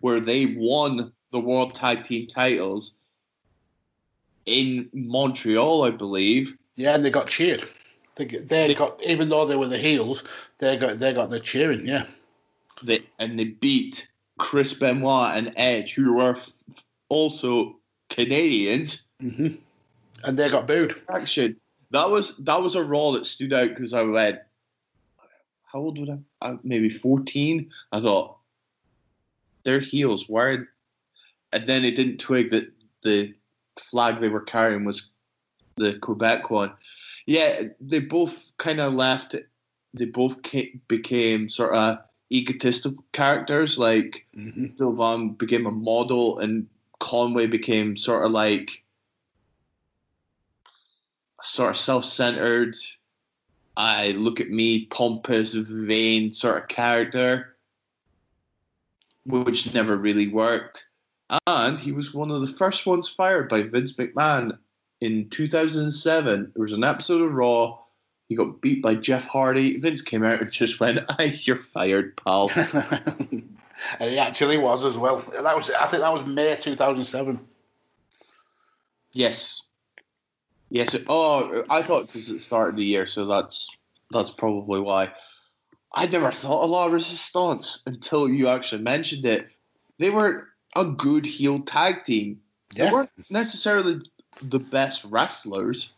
where 0.00 0.20
they 0.20 0.46
won 0.56 1.12
the 1.32 1.40
World 1.40 1.74
Tag 1.74 2.04
Team 2.04 2.26
titles 2.26 2.94
in 4.46 4.88
Montreal, 4.92 5.84
I 5.84 5.90
believe. 5.90 6.56
yeah, 6.76 6.94
and 6.94 7.04
they 7.04 7.10
got 7.10 7.28
cheered. 7.28 7.64
They, 8.16 8.24
they 8.26 8.74
got 8.74 9.02
even 9.02 9.28
though 9.28 9.46
they 9.46 9.56
were 9.56 9.68
the 9.68 9.78
heels, 9.78 10.24
they 10.58 10.76
got 10.76 10.98
they 10.98 11.12
got 11.12 11.30
the 11.30 11.40
cheering. 11.40 11.86
Yeah, 11.86 12.04
They, 12.82 13.00
and 13.18 13.38
they 13.38 13.44
beat 13.44 14.08
Chris 14.38 14.72
Benoit 14.74 15.36
and 15.36 15.52
Edge, 15.56 15.94
who 15.94 16.14
were 16.14 16.32
f- 16.36 16.50
also 17.08 17.76
Canadians. 18.08 19.02
hmm 19.20 19.48
and 20.24 20.38
they 20.38 20.50
got 20.50 20.66
booed. 20.66 21.00
Action. 21.14 21.56
That 21.92 22.10
was 22.10 22.34
that 22.40 22.60
was 22.60 22.74
a 22.74 22.84
Raw 22.84 23.12
that 23.12 23.24
stood 23.24 23.52
out 23.54 23.70
because 23.70 23.94
I 23.94 24.02
went, 24.02 24.38
how 25.64 25.78
old 25.78 25.98
would 25.98 26.10
I? 26.10 26.18
uh, 26.42 26.56
Maybe 26.62 26.90
fourteen. 26.90 27.70
I 27.90 28.00
thought 28.00 28.36
they're 29.64 29.80
heels. 29.80 30.26
Why? 30.28 30.58
And 31.52 31.66
then 31.66 31.84
it 31.84 31.96
didn't 31.96 32.18
twig 32.18 32.50
that 32.50 32.70
the 33.02 33.34
flag 33.78 34.20
they 34.20 34.28
were 34.28 34.42
carrying 34.42 34.84
was 34.84 35.08
the 35.78 35.94
Quebec 35.94 36.50
one. 36.50 36.72
Yeah, 37.26 37.62
they 37.80 38.00
both 38.00 38.38
kind 38.58 38.80
of 38.80 38.92
left. 38.92 39.34
They 39.94 40.04
both 40.04 40.42
ca- 40.42 40.78
became 40.86 41.48
sort 41.48 41.74
of 41.74 41.98
egotistical 42.32 43.04
characters. 43.12 43.78
Like 43.78 44.26
hmm 44.34 44.66
Sylvain 44.76 45.34
became 45.34 45.66
a 45.66 45.70
model, 45.70 46.38
and 46.38 46.66
Conway 46.98 47.46
became 47.46 47.96
sort 47.96 48.24
of 48.24 48.32
like 48.32 48.84
sort 51.42 51.70
of 51.70 51.76
self-centered. 51.76 52.76
I 53.76 54.10
look 54.12 54.40
at 54.40 54.50
me, 54.50 54.86
pompous, 54.86 55.54
vain 55.54 56.32
sort 56.32 56.62
of 56.62 56.68
character, 56.68 57.56
which 59.24 59.72
never 59.72 59.96
really 59.96 60.28
worked. 60.28 60.86
And 61.46 61.78
he 61.78 61.92
was 61.92 62.12
one 62.12 62.30
of 62.30 62.40
the 62.40 62.46
first 62.46 62.86
ones 62.86 63.08
fired 63.08 63.48
by 63.48 63.62
Vince 63.62 63.94
McMahon 63.94 64.58
in 65.00 65.30
2007. 65.30 66.52
There 66.54 66.60
was 66.60 66.72
an 66.72 66.84
episode 66.84 67.22
of 67.22 67.32
Raw. 67.32 67.78
He 68.30 68.36
got 68.36 68.60
beat 68.60 68.80
by 68.80 68.94
Jeff 68.94 69.24
Hardy. 69.26 69.76
Vince 69.80 70.02
came 70.02 70.22
out 70.22 70.40
and 70.40 70.52
just 70.52 70.78
went, 70.78 71.00
"Aye, 71.18 71.36
you're 71.42 71.56
fired, 71.56 72.16
pal." 72.16 72.48
and 72.54 73.50
he 73.98 74.18
actually 74.18 74.56
was 74.56 74.84
as 74.84 74.96
well. 74.96 75.18
That 75.42 75.56
was 75.56 75.68
I 75.72 75.88
think 75.88 76.00
that 76.02 76.12
was 76.12 76.24
May 76.26 76.54
2007. 76.54 77.40
yes, 79.12 79.62
yes. 80.70 80.96
Oh, 81.08 81.64
I 81.70 81.82
thought 81.82 82.04
it 82.04 82.14
was 82.14 82.28
at 82.30 82.34
the 82.36 82.40
start 82.40 82.68
of 82.70 82.76
the 82.76 82.84
year, 82.84 83.04
so 83.04 83.26
that's 83.26 83.68
that's 84.12 84.30
probably 84.30 84.78
why. 84.80 85.12
I 85.94 86.06
never 86.06 86.30
thought 86.30 86.62
of 86.62 86.70
La 86.70 86.86
Resistance 86.86 87.82
until 87.86 88.28
you 88.28 88.46
actually 88.46 88.82
mentioned 88.82 89.26
it. 89.26 89.48
They 89.98 90.10
were 90.10 90.46
a 90.76 90.84
good 90.84 91.26
heel 91.26 91.62
tag 91.64 92.04
team. 92.04 92.40
They 92.76 92.84
Yeah. 92.84 92.92
weren't 92.92 93.10
necessarily 93.28 94.00
the 94.40 94.60
best 94.60 95.04
wrestlers. 95.06 95.92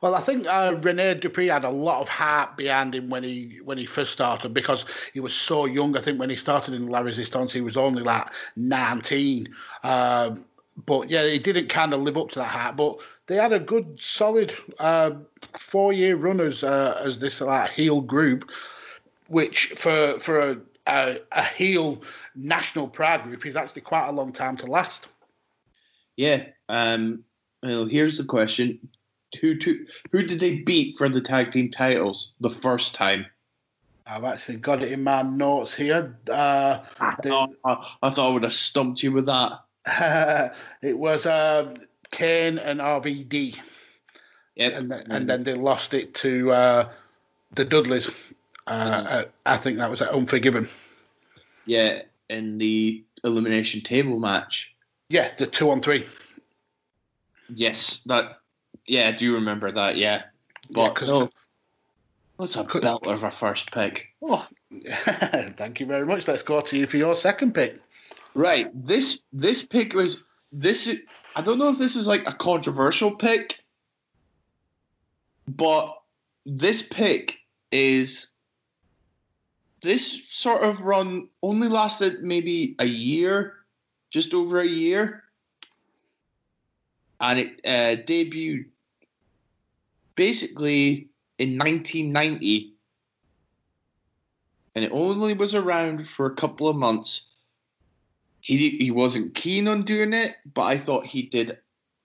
Well, 0.00 0.14
I 0.14 0.20
think 0.20 0.46
uh, 0.46 0.76
Rene 0.80 1.14
Dupree 1.14 1.48
had 1.48 1.64
a 1.64 1.70
lot 1.70 2.00
of 2.00 2.08
heart 2.08 2.56
behind 2.56 2.94
him 2.94 3.10
when 3.10 3.24
he 3.24 3.58
when 3.64 3.78
he 3.78 3.86
first 3.86 4.12
started 4.12 4.54
because 4.54 4.84
he 5.12 5.20
was 5.20 5.34
so 5.34 5.64
young. 5.64 5.96
I 5.96 6.00
think 6.00 6.20
when 6.20 6.30
he 6.30 6.36
started 6.36 6.74
in 6.74 6.86
La 6.86 7.00
Resistance, 7.00 7.52
he 7.52 7.60
was 7.60 7.76
only 7.76 8.02
like 8.02 8.28
19. 8.56 9.52
Um, 9.82 10.44
but 10.86 11.10
yeah, 11.10 11.26
he 11.26 11.38
didn't 11.38 11.68
kind 11.68 11.92
of 11.92 12.02
live 12.02 12.16
up 12.16 12.30
to 12.30 12.38
that 12.38 12.46
heart. 12.46 12.76
But 12.76 12.98
they 13.26 13.36
had 13.36 13.52
a 13.52 13.58
good, 13.58 14.00
solid 14.00 14.54
uh, 14.78 15.12
four 15.58 15.92
year 15.92 16.16
run 16.16 16.40
as 16.40 16.62
uh, 16.62 17.00
as 17.04 17.18
this 17.18 17.40
like 17.40 17.70
heel 17.70 18.00
group, 18.00 18.48
which 19.26 19.66
for 19.76 20.18
for 20.20 20.40
a, 20.40 20.56
a, 20.86 21.20
a 21.32 21.42
heel 21.42 22.02
national 22.36 22.86
pride 22.86 23.24
group 23.24 23.44
is 23.46 23.56
actually 23.56 23.82
quite 23.82 24.08
a 24.08 24.12
long 24.12 24.32
time 24.32 24.56
to 24.58 24.66
last. 24.66 25.08
Yeah. 26.16 26.44
Um. 26.68 27.24
Well, 27.62 27.86
here's 27.86 28.16
the 28.16 28.24
question: 28.24 28.78
Who 29.40 29.56
to, 29.58 29.86
who 30.12 30.22
did 30.22 30.40
they 30.40 30.56
beat 30.60 30.96
for 30.96 31.08
the 31.08 31.20
tag 31.20 31.52
team 31.52 31.70
titles 31.70 32.32
the 32.40 32.50
first 32.50 32.94
time? 32.94 33.26
I've 34.06 34.24
actually 34.24 34.56
got 34.56 34.82
it 34.82 34.90
in 34.92 35.04
my 35.04 35.20
notes 35.22 35.74
here. 35.74 36.16
Uh, 36.30 36.80
they- 37.22 37.30
Oh, 37.30 37.52
I, 37.64 37.92
I 38.02 38.10
thought 38.10 38.30
I 38.30 38.32
would 38.32 38.42
have 38.44 38.54
stumped 38.54 39.02
you 39.02 39.12
with 39.12 39.26
that. 39.26 39.60
it 40.82 40.96
was 40.96 41.26
um, 41.26 41.74
Kane 42.10 42.58
and 42.58 42.80
RVD, 42.80 43.60
Yep. 44.56 44.72
and 44.74 44.90
then, 44.90 45.04
and 45.10 45.28
then 45.28 45.44
they 45.44 45.54
lost 45.54 45.92
it 45.94 46.14
to 46.14 46.50
uh, 46.52 46.88
the 47.54 47.64
Dudleys. 47.64 48.32
Uh, 48.66 49.04
uh, 49.08 49.24
I 49.46 49.56
think 49.58 49.76
that 49.78 49.90
was 49.90 50.00
at 50.02 50.10
Unforgiven. 50.10 50.68
yeah, 51.66 52.02
in 52.30 52.58
the 52.58 53.02
elimination 53.24 53.82
table 53.82 54.18
match. 54.18 54.74
Yeah, 55.10 55.30
the 55.38 55.46
two 55.46 55.70
on 55.70 55.80
three. 55.82 56.06
Yes, 57.54 58.02
that. 58.06 58.37
Yeah, 58.88 59.08
I 59.08 59.12
do 59.12 59.34
remember 59.34 59.70
that. 59.70 59.96
Yeah, 59.96 60.22
Yeah, 60.68 60.88
but 60.88 60.94
'cause- 60.94 61.08
no, 61.08 61.30
that's 62.38 62.56
a 62.56 62.64
belt 62.64 63.06
of 63.06 63.22
our 63.22 63.30
first 63.30 63.70
pick. 63.70 64.08
Oh, 64.22 64.46
thank 65.56 65.80
you 65.80 65.86
very 65.86 66.06
much. 66.06 66.26
Let's 66.26 66.42
go 66.42 66.60
to 66.60 66.76
you 66.78 66.86
for 66.86 66.96
your 66.96 67.14
second 67.16 67.54
pick. 67.54 67.78
Right. 68.34 68.70
This 68.86 69.22
this 69.32 69.64
pick 69.64 69.92
was 69.94 70.24
this. 70.52 70.94
I 71.36 71.42
don't 71.42 71.58
know 71.58 71.68
if 71.68 71.78
this 71.78 71.96
is 71.96 72.06
like 72.06 72.26
a 72.26 72.32
controversial 72.32 73.14
pick, 73.14 73.58
but 75.46 76.00
this 76.46 76.82
pick 76.82 77.38
is 77.70 78.28
this 79.82 80.26
sort 80.30 80.62
of 80.64 80.80
run 80.80 81.28
only 81.42 81.68
lasted 81.68 82.22
maybe 82.22 82.74
a 82.78 82.86
year, 82.86 83.54
just 84.10 84.34
over 84.34 84.60
a 84.60 84.66
year, 84.66 85.24
and 87.20 87.38
it 87.38 87.60
uh, 87.64 88.02
debuted 88.02 88.66
basically 90.18 91.08
in 91.38 91.56
1990, 91.56 92.74
and 94.74 94.84
it 94.84 94.90
only 94.92 95.32
was 95.32 95.54
around 95.54 96.06
for 96.06 96.26
a 96.26 96.34
couple 96.34 96.68
of 96.68 96.76
months 96.76 97.28
he 98.40 98.70
he 98.70 98.90
wasn't 98.90 99.34
keen 99.34 99.68
on 99.68 99.82
doing 99.82 100.12
it, 100.12 100.36
but 100.54 100.62
I 100.62 100.76
thought 100.78 101.06
he 101.06 101.22
did 101.22 101.58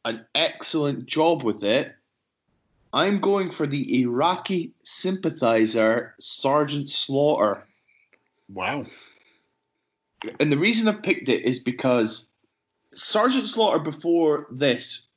an 0.05 0.25
excellent 0.35 1.05
job 1.05 1.43
with 1.43 1.63
it. 1.63 1.93
I'm 2.91 3.19
going 3.19 3.49
for 3.49 3.65
the 3.65 4.01
Iraqi 4.01 4.73
sympathizer 4.83 6.13
Sergeant 6.19 6.87
Slaughter. 6.89 7.65
Wow. 8.49 8.85
And 10.39 10.51
the 10.51 10.57
reason 10.57 10.87
I 10.87 10.93
picked 10.93 11.29
it 11.29 11.43
is 11.43 11.59
because 11.59 12.29
Sergeant 12.93 13.47
Slaughter 13.47 13.79
before 13.79 14.47
this 14.51 15.07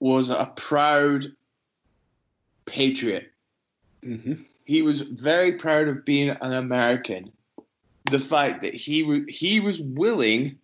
was 0.00 0.28
a 0.28 0.52
proud 0.56 1.26
patriot. 2.66 3.32
hmm 4.02 4.34
he 4.64 4.82
was 4.82 5.00
very 5.00 5.52
proud 5.52 5.88
of 5.88 6.04
being 6.04 6.30
an 6.30 6.52
American. 6.52 7.32
The 8.10 8.20
fact 8.20 8.62
that 8.62 8.74
he 8.74 9.02
w- 9.02 9.26
he 9.28 9.60
was 9.60 9.80
willing. 9.80 10.58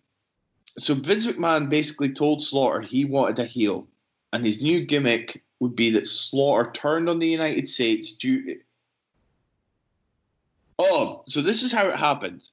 So 0.77 0.93
Vince 0.93 1.25
McMahon 1.25 1.69
basically 1.69 2.11
told 2.13 2.41
Slaughter 2.41 2.81
he 2.81 3.05
wanted 3.05 3.39
a 3.39 3.45
heel, 3.45 3.87
and 4.31 4.45
his 4.45 4.61
new 4.61 4.85
gimmick 4.85 5.43
would 5.59 5.75
be 5.75 5.89
that 5.91 6.07
Slaughter 6.07 6.71
turned 6.71 7.09
on 7.09 7.19
the 7.19 7.27
United 7.27 7.67
States 7.67 8.13
due. 8.13 8.61
Oh, 10.77 11.23
so 11.27 11.41
this 11.41 11.61
is 11.61 11.71
how 11.71 11.87
it 11.89 11.95
happened. 11.95 12.49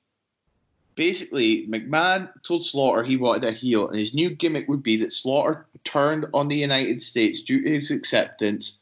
Basically, 0.97 1.67
McMahon 1.69 2.31
told 2.43 2.67
Slaughter 2.67 3.05
he 3.05 3.17
wanted 3.17 3.45
a 3.45 3.53
heel, 3.53 3.89
and 3.89 3.99
his 3.99 4.15
new 4.15 4.31
gimmick 4.31 4.67
would 4.69 4.83
be 4.83 4.97
that 4.97 5.13
Slaughter 5.13 5.67
turned 5.85 6.27
on 6.35 6.49
the 6.49 6.57
United 6.57 7.01
States 7.01 7.43
due 7.43 7.63
to 7.63 7.71
his 7.71 7.91
acceptance 7.91 8.79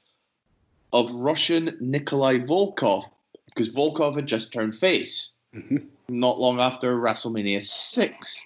of 0.95 1.11
Russian 1.11 1.76
Nikolai 1.80 2.38
Volkov 2.38 3.11
because 3.47 3.68
Volkov 3.68 4.14
had 4.14 4.26
just 4.26 4.53
turned 4.53 4.76
face 4.76 5.32
Mhm. 5.53 5.88
not 6.09 6.38
long 6.38 6.61
after 6.61 6.97
WrestleMania 6.97 7.62
6. 7.62 8.45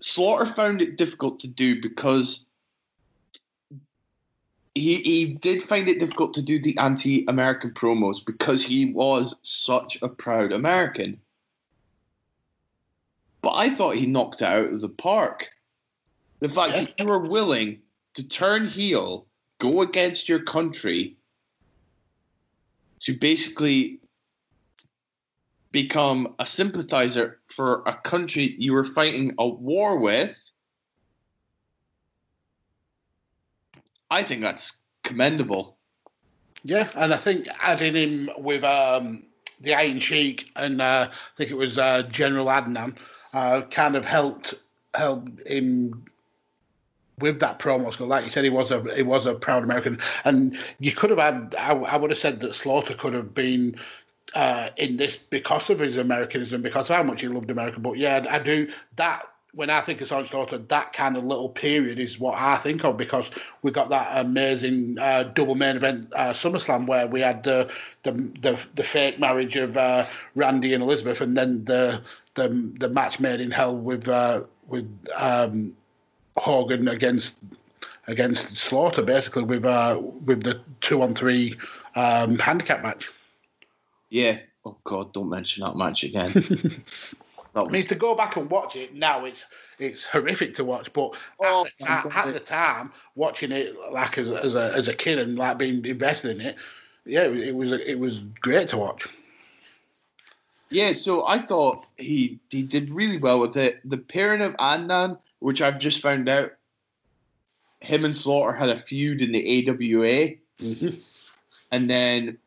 Slaughter 0.00 0.46
found 0.46 0.82
it 0.82 0.96
difficult 0.96 1.38
to 1.40 1.48
do 1.48 1.80
because 1.80 2.44
he, 4.74 4.96
he 4.96 5.26
did 5.34 5.62
find 5.62 5.88
it 5.88 6.00
difficult 6.00 6.34
to 6.34 6.42
do 6.42 6.60
the 6.60 6.76
anti 6.78 7.24
American 7.28 7.70
promos 7.72 8.24
because 8.24 8.64
he 8.64 8.92
was 8.92 9.34
such 9.42 10.00
a 10.02 10.08
proud 10.08 10.52
American. 10.52 11.20
But 13.42 13.54
I 13.54 13.70
thought 13.70 13.94
he 13.94 14.06
knocked 14.06 14.42
it 14.42 14.46
out 14.46 14.70
of 14.70 14.80
the 14.80 14.88
park. 14.88 15.50
The 16.40 16.48
fact 16.48 16.74
Yeah. 16.74 16.80
that 16.84 16.94
you 16.98 17.06
were 17.06 17.20
willing 17.28 17.80
to 18.14 18.26
turn 18.26 18.66
heel, 18.66 19.27
go 19.58 19.82
against 19.82 20.28
your 20.28 20.42
country, 20.42 21.16
to 23.00 23.16
basically 23.16 24.00
become 25.70 26.34
a 26.38 26.46
sympathizer 26.46 27.38
for 27.48 27.82
a 27.86 27.94
country 27.94 28.54
you 28.58 28.72
were 28.72 28.84
fighting 28.84 29.34
a 29.38 29.46
war 29.46 29.98
with, 29.98 30.50
I 34.10 34.22
think 34.22 34.42
that's 34.42 34.80
commendable. 35.02 35.76
Yeah, 36.64 36.88
and 36.94 37.12
I 37.12 37.16
think 37.16 37.46
adding 37.60 37.94
him 37.94 38.30
with 38.38 38.64
um, 38.64 39.22
the 39.60 39.74
Iron 39.74 40.00
Sheik 40.00 40.50
and 40.56 40.80
uh, 40.80 41.08
I 41.10 41.36
think 41.36 41.50
it 41.50 41.56
was 41.56 41.78
uh, 41.78 42.02
General 42.04 42.46
Adnan 42.46 42.96
uh, 43.32 43.62
kind 43.70 43.96
of 43.96 44.04
helped 44.04 44.54
help 44.94 45.46
him 45.46 46.04
with 47.20 47.40
that 47.40 47.58
promo 47.58 47.92
skill. 47.92 48.06
Like 48.06 48.24
you 48.24 48.30
said, 48.30 48.44
he 48.44 48.50
was 48.50 48.70
a 48.70 48.82
he 48.94 49.02
was 49.02 49.26
a 49.26 49.34
proud 49.34 49.62
American, 49.64 49.98
and 50.24 50.56
you 50.78 50.92
could 50.92 51.10
have 51.10 51.18
had. 51.18 51.54
I, 51.58 51.72
I 51.72 51.96
would 51.96 52.10
have 52.10 52.18
said 52.18 52.40
that 52.40 52.54
Slaughter 52.54 52.94
could 52.94 53.14
have 53.14 53.34
been. 53.34 53.76
Uh, 54.34 54.68
in 54.76 54.98
this 54.98 55.16
because 55.16 55.70
of 55.70 55.78
his 55.78 55.96
Americanism, 55.96 56.60
because 56.60 56.90
of 56.90 56.96
how 56.96 57.02
much 57.02 57.22
he 57.22 57.28
loved 57.28 57.48
America. 57.48 57.80
But 57.80 57.96
yeah, 57.96 58.26
I 58.28 58.38
do 58.38 58.70
that 58.96 59.22
when 59.54 59.70
I 59.70 59.80
think 59.80 60.00
of 60.00 60.08
Sergeant 60.08 60.30
Slaughter, 60.30 60.58
that 60.58 60.92
kind 60.92 61.16
of 61.16 61.24
little 61.24 61.48
period 61.48 61.98
is 61.98 62.20
what 62.20 62.38
I 62.38 62.56
think 62.58 62.84
of 62.84 62.96
because 62.96 63.30
we 63.62 63.70
got 63.70 63.88
that 63.90 64.10
amazing 64.12 64.98
uh, 65.00 65.24
double 65.24 65.54
main 65.54 65.76
event 65.76 66.12
uh, 66.14 66.32
SummerSlam 66.32 66.86
where 66.86 67.06
we 67.06 67.20
had 67.22 67.42
the 67.42 67.68
the 68.02 68.12
the, 68.12 68.58
the 68.74 68.84
fake 68.84 69.18
marriage 69.18 69.56
of 69.56 69.76
uh, 69.76 70.06
Randy 70.34 70.74
and 70.74 70.82
Elizabeth, 70.82 71.20
and 71.20 71.36
then 71.36 71.64
the 71.64 72.02
the 72.34 72.72
the 72.78 72.88
match 72.90 73.18
made 73.18 73.40
in 73.40 73.50
hell 73.50 73.76
with 73.76 74.06
uh, 74.06 74.44
with 74.68 74.86
um, 75.16 75.74
Hogan 76.38 76.88
against 76.88 77.34
against 78.06 78.56
Slaughter, 78.56 79.02
basically 79.02 79.44
with 79.44 79.64
uh, 79.64 80.00
with 80.24 80.42
the 80.42 80.60
two 80.80 81.02
on 81.02 81.14
three 81.14 81.56
um, 81.94 82.38
handicap 82.38 82.82
match. 82.82 83.10
Yeah. 84.10 84.38
Oh 84.64 84.76
God, 84.84 85.12
don't 85.12 85.28
mention 85.30 85.62
that 85.64 85.76
match 85.76 86.04
again. 86.04 86.32
That 87.54 87.64
I 87.64 87.70
mean, 87.70 87.86
to 87.86 87.94
go 87.94 88.14
back 88.14 88.36
and 88.36 88.50
watch 88.50 88.76
it 88.76 88.94
now, 88.94 89.24
it's 89.24 89.46
it's 89.78 90.04
horrific 90.04 90.54
to 90.56 90.64
watch. 90.64 90.92
But 90.92 91.14
Oh, 91.40 91.64
at, 91.64 91.72
the 91.78 91.84
time, 91.86 92.12
at 92.14 92.34
the 92.34 92.40
time, 92.40 92.92
watching 93.14 93.52
it 93.52 93.74
like 93.90 94.18
as, 94.18 94.30
as 94.30 94.54
a 94.54 94.70
as 94.74 94.88
a 94.88 94.94
kid 94.94 95.18
and 95.18 95.36
like 95.38 95.56
being 95.56 95.82
invested 95.86 96.32
in 96.32 96.42
it, 96.42 96.56
yeah, 97.06 97.22
it 97.22 97.32
was 97.32 97.42
it 97.44 97.54
was, 97.54 97.72
it 97.80 97.98
was 97.98 98.18
great 98.40 98.68
to 98.68 98.76
watch. 98.76 99.08
yeah. 100.70 100.92
So 100.92 101.26
I 101.26 101.38
thought 101.38 101.84
he 101.96 102.38
he 102.50 102.62
did 102.62 102.90
really 102.90 103.16
well 103.16 103.40
with 103.40 103.56
it. 103.56 103.80
The 103.88 103.96
pairing 103.98 104.42
of 104.42 104.54
Adnan, 104.58 105.18
which 105.40 105.60
I've 105.62 105.78
just 105.78 106.02
found 106.02 106.28
out, 106.28 106.52
him 107.80 108.04
and 108.04 108.16
Slaughter 108.16 108.52
had 108.56 108.70
a 108.70 108.78
feud 108.78 109.22
in 109.22 109.32
the 109.32 109.46
AWA, 109.68 110.36
Mhm. 110.60 111.00
and 111.70 111.88
then 111.88 112.38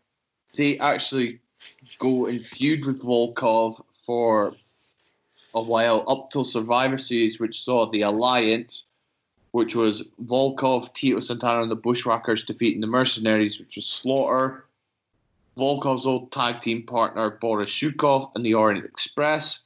they 0.55 0.77
actually 0.79 1.39
go 1.99 2.25
and 2.25 2.45
feud 2.45 2.85
with 2.85 3.01
Volkov 3.01 3.81
for 4.05 4.55
a 5.53 5.61
while 5.61 6.03
up 6.07 6.29
till 6.31 6.43
Survivor 6.43 6.97
Series, 6.97 7.39
which 7.39 7.63
saw 7.63 7.85
the 7.89 8.01
Alliance, 8.01 8.85
which 9.51 9.75
was 9.75 10.03
Volkov, 10.23 10.93
Tito 10.93 11.19
Santana, 11.19 11.61
and 11.61 11.71
the 11.71 11.75
Bushwhackers 11.75 12.43
defeating 12.43 12.81
the 12.81 12.87
Mercenaries, 12.87 13.59
which 13.59 13.75
was 13.75 13.85
Slaughter, 13.85 14.65
Volkov's 15.57 16.05
old 16.05 16.31
tag 16.31 16.61
team 16.61 16.83
partner 16.85 17.29
Boris 17.29 17.69
Zhukov, 17.71 18.31
and 18.35 18.45
the 18.45 18.53
Orient 18.53 18.85
Express. 18.85 19.59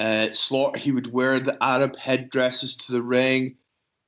Uh, 0.00 0.32
Slaughter, 0.32 0.78
he 0.78 0.92
would 0.92 1.12
wear 1.12 1.38
the 1.38 1.62
Arab 1.62 1.94
headdresses 1.96 2.74
to 2.74 2.92
the 2.92 3.02
ring. 3.02 3.54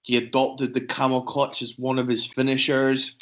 He 0.01 0.16
adopted 0.16 0.72
the 0.72 0.80
camel 0.80 1.20
clutch 1.22 1.61
as 1.61 1.78
one 1.78 1.99
of 1.99 2.09
his 2.09 2.24
finishers. 2.24 3.14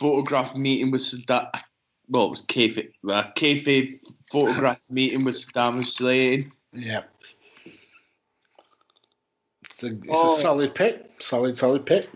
Photograph 0.00 0.56
meeting 0.56 0.90
with 0.90 1.02
Saddam. 1.02 1.48
Well, 2.08 2.24
it 2.26 2.30
was 2.30 2.42
kayfabe. 2.42 2.90
Uh, 3.08 3.22
kayfabe 3.36 3.92
photograph 4.32 4.80
meeting 4.90 5.22
with 5.22 5.36
Saddam 5.36 5.76
Hussein. 5.76 6.50
Yeah. 6.72 7.02
It's, 9.70 9.82
a, 9.84 9.86
it's 9.94 10.06
Oh. 10.10 10.36
a 10.36 10.40
solid 10.40 10.74
pick. 10.74 11.22
Solid, 11.22 11.56
solid 11.56 11.86
pick. 11.86 12.08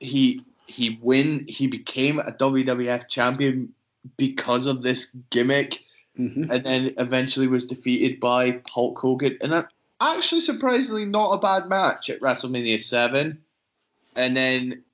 He 0.00 0.42
he 0.66 0.98
win. 1.02 1.44
He 1.48 1.66
became 1.66 2.18
a 2.18 2.32
WWF 2.32 3.08
champion 3.08 3.74
because 4.16 4.66
of 4.66 4.82
this 4.82 5.14
gimmick, 5.28 5.80
hmm 6.16 6.44
and 6.50 6.64
then 6.66 6.94
eventually 6.98 7.46
was 7.46 7.66
defeated 7.66 8.20
by 8.20 8.60
Hulk 8.68 8.98
Hogan 8.98 9.38
in 9.40 9.52
a 9.52 9.66
actually 10.02 10.40
surprisingly 10.40 11.04
not 11.04 11.32
a 11.32 11.38
bad 11.38 11.68
match 11.68 12.10
at 12.10 12.20
WrestleMania 12.20 12.80
Seven. 12.80 13.42
And 14.16 14.36
then, 14.36 14.84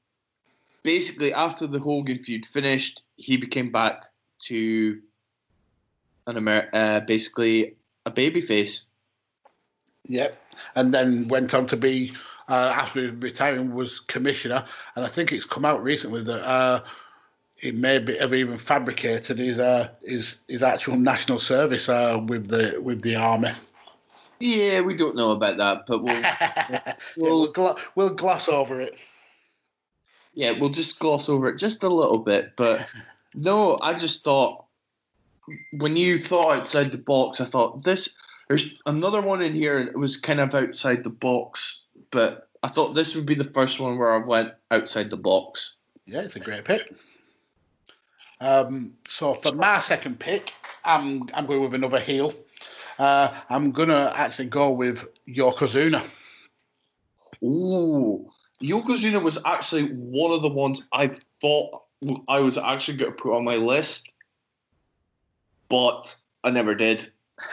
basically, 0.83 1.33
after 1.33 1.67
the 1.67 1.81
Hogan 1.81 2.23
feud 2.23 2.47
finished, 2.47 3.03
he 3.17 3.37
became 3.37 3.73
back 3.73 4.05
to 4.45 5.01
an 6.27 6.37
Amer- 6.37 6.69
uh, 6.73 7.01
basically 7.01 7.77
a 8.07 8.11
babyface. 8.11 8.85
Yep. 10.05 10.41
And 10.75 10.95
then 10.95 11.29
went 11.29 11.55
on 11.55 11.67
to 11.67 11.77
be, 11.77 12.13
uh, 12.49 12.73
after 12.77 13.11
retiring, 13.13 13.75
was 13.75 14.01
commissioner. 14.01 14.65
And 14.95 15.05
I 15.05 15.09
think 15.09 15.33
it's 15.33 15.45
come 15.45 15.65
out 15.65 15.83
recently 15.83 16.23
that 16.23 16.47
uh, 16.47 16.83
he 17.59 17.73
may 17.73 17.99
be, 17.99 18.17
have 18.19 18.35
even 18.35 18.59
fabricated 18.59 19.39
his 19.39 19.59
uh, 19.59 19.91
his 20.05 20.43
his 20.49 20.63
actual 20.63 20.97
national 20.97 21.39
service 21.39 21.89
uh, 21.89 22.21
with 22.27 22.49
the 22.49 22.81
with 22.81 23.03
the 23.03 23.17
army. 23.17 23.53
Yeah, 24.41 24.81
we 24.81 24.95
don't 24.95 25.17
know 25.17 25.33
about 25.33 25.57
that, 25.57 25.87
but 25.87 26.03
we'll 26.03 26.23
we'll, 27.17 27.53
glo- 27.53 27.77
we'll 27.97 28.15
gloss 28.15 28.49
over 28.49 28.81
it. 28.81 28.97
yeah, 30.35 30.53
we'll 30.53 30.69
just 30.69 31.01
gloss 31.01 31.29
over 31.29 31.49
it 31.49 31.59
just 31.59 31.83
a 31.83 31.89
little 31.89 32.19
bit. 32.19 32.55
But 32.57 32.87
no, 33.35 33.79
I 33.83 33.95
just 33.95 34.23
thought 34.23 34.65
when 35.73 35.97
you 35.97 36.19
thought 36.19 36.59
outside 36.59 36.93
the 36.93 36.99
box, 36.99 37.41
I 37.41 37.45
thought 37.45 37.85
this. 37.85 38.09
There's 38.49 38.73
another 38.87 39.21
one 39.21 39.43
in 39.43 39.53
here 39.53 39.85
that 39.85 39.99
was 39.99 40.17
kind 40.17 40.41
of 40.41 40.55
outside 40.55 41.05
the 41.05 41.11
box, 41.11 41.83
but 42.11 42.49
I 42.63 42.69
thought 42.69 42.95
this 42.95 43.15
would 43.15 43.27
be 43.27 43.35
the 43.35 43.45
first 43.45 43.79
one 43.79 43.99
where 43.99 44.15
I 44.15 44.25
went 44.25 44.53
outside 44.71 45.11
the 45.11 45.19
box. 45.19 45.75
Yeah, 46.07 46.23
it's 46.23 46.37
a 46.37 46.41
great 46.41 46.65
pick. 46.65 46.91
Um, 48.41 48.95
so 49.07 49.35
for 49.35 49.53
my 49.55 49.79
second 49.79 50.19
pick, 50.21 50.53
I'm 50.85 51.29
I'm 51.35 51.47
going 51.47 51.63
with 51.63 51.75
another 51.75 52.01
heel. 52.01 52.35
Uh, 52.99 53.29
I'm 53.51 53.71
gonna 53.73 54.13
actually 54.15 54.47
go 54.47 54.71
with 54.71 55.07
Yokozuna. 55.29 56.03
Ooh, 57.43 58.31
Yokozuna 58.63 59.23
was 59.23 59.39
actually 59.45 59.85
one 59.93 60.33
of 60.33 60.43
the 60.43 60.49
ones 60.49 60.83
I 60.93 61.13
thought 61.41 61.83
I 62.29 62.41
was 62.41 62.59
actually 62.59 62.99
going 62.99 63.13
to 63.13 63.17
put 63.17 63.37
on 63.37 63.45
my 63.45 63.57
list, 63.57 64.13
but 65.69 66.15
I 66.45 66.51
never 66.51 66.75
did. 66.75 67.13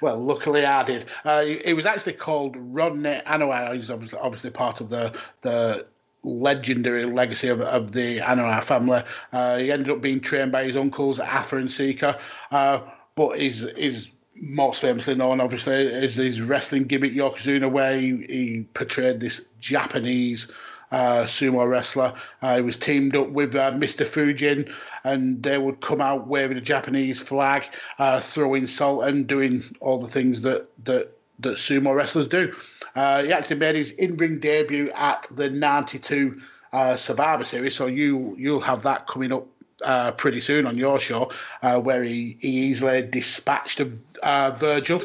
Well, 0.00 0.18
luckily 0.18 0.64
I 0.64 0.84
did. 0.84 1.06
Uh, 1.24 1.42
it 1.44 1.74
was 1.74 1.84
actually 1.84 2.12
called 2.12 2.54
Rodney 2.56 3.20
Anoa'i. 3.26 3.74
He's 3.74 3.90
obviously, 3.90 4.20
obviously 4.20 4.50
part 4.50 4.80
of 4.80 4.88
the 4.88 5.12
the 5.42 5.86
legendary 6.24 7.04
legacy 7.04 7.48
of, 7.48 7.60
of 7.60 7.92
the 7.92 8.18
Anoa'i 8.18 8.62
family. 8.64 9.02
Uh, 9.32 9.58
he 9.58 9.70
ended 9.70 9.90
up 9.90 10.00
being 10.00 10.20
trained 10.20 10.52
by 10.52 10.64
his 10.64 10.76
uncles, 10.76 11.20
Afa 11.20 11.56
and 11.56 11.70
Sika, 11.70 12.18
uh, 12.50 12.80
but 13.14 13.38
he's, 13.38 13.66
he's 13.76 14.08
most 14.34 14.80
famously 14.80 15.14
known, 15.14 15.40
obviously, 15.40 15.92
as 15.92 16.14
his 16.14 16.40
wrestling 16.40 16.84
gimmick 16.84 17.12
Yokozuna, 17.12 17.70
where 17.70 17.98
he, 17.98 18.24
he 18.28 18.66
portrayed 18.74 19.20
this 19.20 19.48
Japanese 19.60 20.50
uh, 20.90 21.24
sumo 21.24 21.68
wrestler. 21.68 22.14
Uh, 22.42 22.56
he 22.56 22.62
was 22.62 22.76
teamed 22.76 23.16
up 23.16 23.28
with 23.30 23.54
uh, 23.54 23.72
Mr. 23.72 24.06
Fuji, 24.06 24.66
and 25.04 25.42
they 25.42 25.58
would 25.58 25.80
come 25.80 26.00
out 26.00 26.28
waving 26.28 26.56
a 26.56 26.60
Japanese 26.60 27.20
flag, 27.20 27.64
uh, 27.98 28.20
throwing 28.20 28.66
salt, 28.66 29.04
and 29.04 29.26
doing 29.26 29.62
all 29.80 30.00
the 30.00 30.08
things 30.08 30.42
that 30.42 30.68
that 30.84 31.10
that 31.40 31.56
sumo 31.56 31.94
wrestlers 31.94 32.26
do. 32.26 32.52
Uh, 32.94 33.22
he 33.22 33.32
actually 33.32 33.56
made 33.56 33.74
his 33.74 33.90
in-ring 33.92 34.38
debut 34.38 34.90
at 34.92 35.26
the 35.30 35.50
'92 35.50 36.40
uh, 36.72 36.96
Survivor 36.96 37.44
Series, 37.44 37.74
so 37.74 37.86
you 37.86 38.34
you'll 38.38 38.60
have 38.60 38.82
that 38.82 39.06
coming 39.06 39.32
up. 39.32 39.46
Uh, 39.82 40.12
pretty 40.12 40.40
soon 40.40 40.66
on 40.66 40.76
your 40.78 41.00
show, 41.00 41.30
uh, 41.62 41.78
where 41.78 42.02
he, 42.02 42.38
he 42.40 42.48
easily 42.48 43.02
dispatched 43.02 43.82
uh, 44.22 44.50
Virgil. 44.58 45.02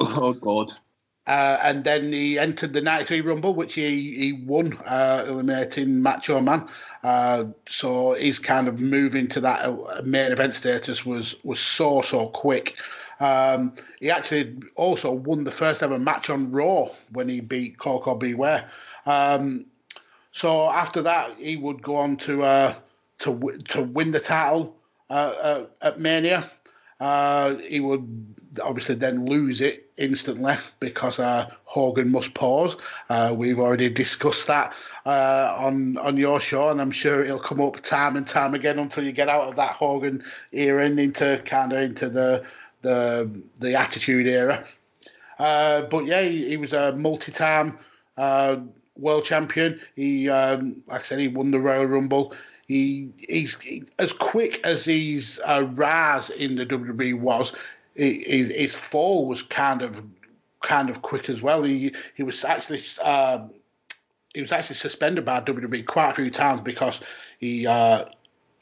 Oh 0.00 0.32
God. 0.32 0.72
Uh, 1.26 1.58
and 1.62 1.84
then 1.84 2.12
he 2.12 2.38
entered 2.38 2.74
the 2.74 2.82
93 2.82 3.22
Rumble, 3.22 3.54
which 3.54 3.74
he, 3.74 4.14
he 4.14 4.32
won, 4.44 4.76
uh, 4.84 5.24
eliminating 5.26 6.02
Macho 6.02 6.40
Man. 6.40 6.68
Uh, 7.02 7.46
so 7.66 8.12
his 8.12 8.38
kind 8.38 8.68
of 8.68 8.78
moving 8.78 9.26
to 9.28 9.40
that 9.40 10.04
main 10.04 10.32
event 10.32 10.54
status 10.54 11.06
was 11.06 11.36
was 11.42 11.60
so, 11.60 12.02
so 12.02 12.28
quick. 12.28 12.76
Um, 13.20 13.74
he 14.00 14.10
actually 14.10 14.56
also 14.76 15.12
won 15.12 15.44
the 15.44 15.50
first 15.50 15.82
ever 15.82 15.98
match 15.98 16.30
on 16.30 16.50
Raw 16.50 16.88
when 17.12 17.28
he 17.28 17.40
beat 17.40 17.78
Koko 17.78 18.14
B. 18.14 18.34
Ware. 18.34 18.68
Um, 19.06 19.66
so 20.32 20.68
after 20.68 21.00
that, 21.02 21.38
he 21.38 21.56
would 21.56 21.82
go 21.82 21.96
on 21.96 22.16
to 22.18 22.42
uh, 22.42 22.74
to 23.20 23.58
to 23.68 23.82
win 23.82 24.10
the 24.10 24.20
title 24.20 24.76
uh, 25.10 25.34
uh, 25.40 25.66
at 25.82 26.00
Mania. 26.00 26.50
Uh, 27.00 27.56
he 27.56 27.80
would 27.80 28.34
obviously 28.62 28.94
then 28.94 29.26
lose 29.26 29.60
it 29.60 29.90
instantly 29.96 30.54
because 30.80 31.18
uh, 31.18 31.50
Hogan 31.64 32.10
must 32.10 32.34
pause. 32.34 32.76
Uh, 33.08 33.34
we've 33.36 33.58
already 33.58 33.90
discussed 33.90 34.46
that 34.46 34.74
uh, 35.06 35.54
on 35.58 35.96
on 35.98 36.16
your 36.16 36.40
show, 36.40 36.70
and 36.70 36.80
I'm 36.80 36.90
sure 36.90 37.24
it'll 37.24 37.38
come 37.38 37.60
up 37.60 37.80
time 37.80 38.16
and 38.16 38.26
time 38.26 38.54
again 38.54 38.78
until 38.78 39.04
you 39.04 39.12
get 39.12 39.28
out 39.28 39.48
of 39.48 39.56
that 39.56 39.72
Hogan 39.72 40.22
era 40.52 40.84
and 40.84 40.98
into 40.98 41.40
kind 41.44 41.72
of 41.72 41.80
into 41.80 42.08
the 42.08 42.44
the 42.84 43.42
the 43.58 43.74
Attitude 43.74 44.28
era. 44.28 44.64
Uh, 45.38 45.82
but 45.82 46.06
yeah, 46.06 46.22
he, 46.22 46.48
he 46.50 46.56
was 46.56 46.72
a 46.72 46.92
multi-time 46.92 47.76
uh, 48.16 48.58
world 48.96 49.24
champion. 49.24 49.80
He, 49.96 50.28
um, 50.28 50.82
like 50.86 51.00
I 51.00 51.04
said, 51.04 51.18
he 51.18 51.26
won 51.26 51.50
the 51.50 51.58
Royal 51.58 51.86
Rumble. 51.86 52.32
He 52.68 53.10
he's 53.28 53.58
he, 53.58 53.82
as 53.98 54.12
quick 54.12 54.64
as 54.64 54.84
his 54.84 55.40
uh, 55.44 55.66
rise 55.74 56.30
in 56.30 56.54
the 56.54 56.64
WWE 56.64 57.18
was. 57.18 57.52
His, 57.96 58.48
his 58.48 58.74
fall 58.74 59.26
was 59.26 59.42
kind 59.42 59.82
of 59.82 60.02
kind 60.62 60.88
of 60.90 61.02
quick 61.02 61.28
as 61.28 61.42
well. 61.42 61.62
He 61.62 61.92
he 62.14 62.22
was 62.22 62.44
actually 62.44 62.80
um, 63.02 63.50
he 64.34 64.40
was 64.40 64.52
actually 64.52 64.76
suspended 64.76 65.24
by 65.24 65.40
WWE 65.40 65.86
quite 65.86 66.10
a 66.10 66.14
few 66.14 66.30
times 66.30 66.60
because 66.60 67.00
he 67.38 67.66
uh, 67.66 68.04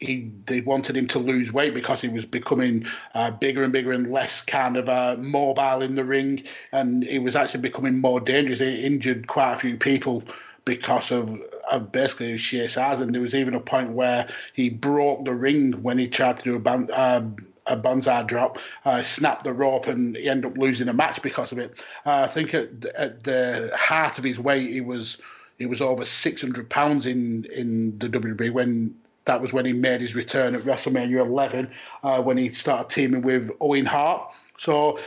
he 0.03 0.31
they 0.47 0.61
wanted 0.61 0.97
him 0.97 1.07
to 1.09 1.19
lose 1.19 1.53
weight 1.53 1.75
because 1.75 2.01
he 2.03 2.09
was 2.09 2.25
becoming 2.25 2.85
uh, 3.15 3.31
bigger 3.31 3.63
and 3.63 3.73
bigger 3.73 3.93
and 3.93 4.11
less 4.11 4.43
kind 4.43 4.77
of 4.77 4.89
uh, 4.89 5.17
mobile 5.19 5.83
in 5.83 5.95
the 5.95 6.05
ring, 6.05 6.43
and 6.73 7.05
he 7.05 7.19
was 7.19 7.37
actually 7.37 7.61
becoming 7.61 8.01
more 8.01 8.21
dangerous. 8.21 8.59
He 8.59 8.83
injured 8.83 9.29
quite 9.29 9.55
a 9.55 9.59
few 9.59 9.77
people 9.77 10.25
because 10.65 11.11
of, 11.11 11.41
of 11.71 11.93
basically 11.93 12.31
his 12.31 12.41
sheer 12.41 12.69
size, 12.69 13.01
and 13.01 13.15
there 13.15 13.23
was 13.23 13.35
even 13.35 13.55
a 13.55 13.61
point 13.61 13.93
where 13.93 14.29
he 14.53 14.71
broke 14.71 15.25
the 15.25 15.35
ring 15.35 15.73
when 15.83 15.99
he 15.99 16.09
tried 16.09 16.39
to 16.39 16.45
do 16.45 16.57
a 16.57 16.59
ban- 16.59 16.91
um, 16.93 17.37
a 17.67 17.77
banzai 17.77 18.25
drop, 18.25 18.59
uh, 18.85 19.03
snapped 19.03 19.45
the 19.45 19.53
rope, 19.53 19.87
and 19.87 20.17
he 20.17 20.29
ended 20.29 20.51
up 20.51 20.59
losing 20.59 20.89
a 20.89 20.93
match 20.93 21.23
because 21.23 21.53
of 21.53 21.59
it. 21.59 21.85
Uh, 22.05 22.23
I 22.23 22.27
think 22.27 22.55
at, 22.55 22.85
at 22.97 23.23
the 23.23 23.71
heart 23.77 24.19
of 24.19 24.25
his 24.25 24.41
weight, 24.41 24.71
he 24.71 24.81
was 24.81 25.19
he 25.59 25.67
was 25.67 25.81
over 25.81 26.05
six 26.05 26.41
hundred 26.41 26.69
pounds 26.71 27.07
in 27.07 27.45
in 27.47 27.97
the 27.99 28.09
WWE 28.09 28.53
when 28.53 28.95
that 29.25 29.41
was 29.41 29.53
when 29.53 29.65
he 29.65 29.73
made 29.73 30.01
his 30.01 30.15
return 30.15 30.55
at 30.55 30.63
WrestleMania 30.63 31.25
11 31.25 31.71
uh, 32.03 32.23
when 32.23 32.37
he 32.37 32.49
started 32.51 32.91
teaming 32.91 33.23
with 33.23 33.51
Owen 33.61 33.87
Hart. 33.87 34.35
So 34.59 34.99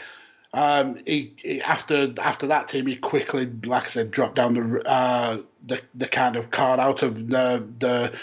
um, 0.53 0.97
he, 1.05 1.33
he, 1.37 1.61
after 1.61 2.13
after 2.17 2.47
that 2.47 2.69
team, 2.69 2.87
he 2.87 2.95
quickly, 2.95 3.51
like 3.65 3.85
I 3.85 3.89
said, 3.89 4.11
dropped 4.11 4.35
down 4.35 4.53
the 4.53 4.81
uh, 4.87 5.39
the, 5.67 5.81
the 5.93 6.07
kind 6.07 6.37
of 6.37 6.51
card 6.51 6.79
out 6.79 7.03
of 7.03 7.27
the 7.27 7.67
the, 7.79 8.13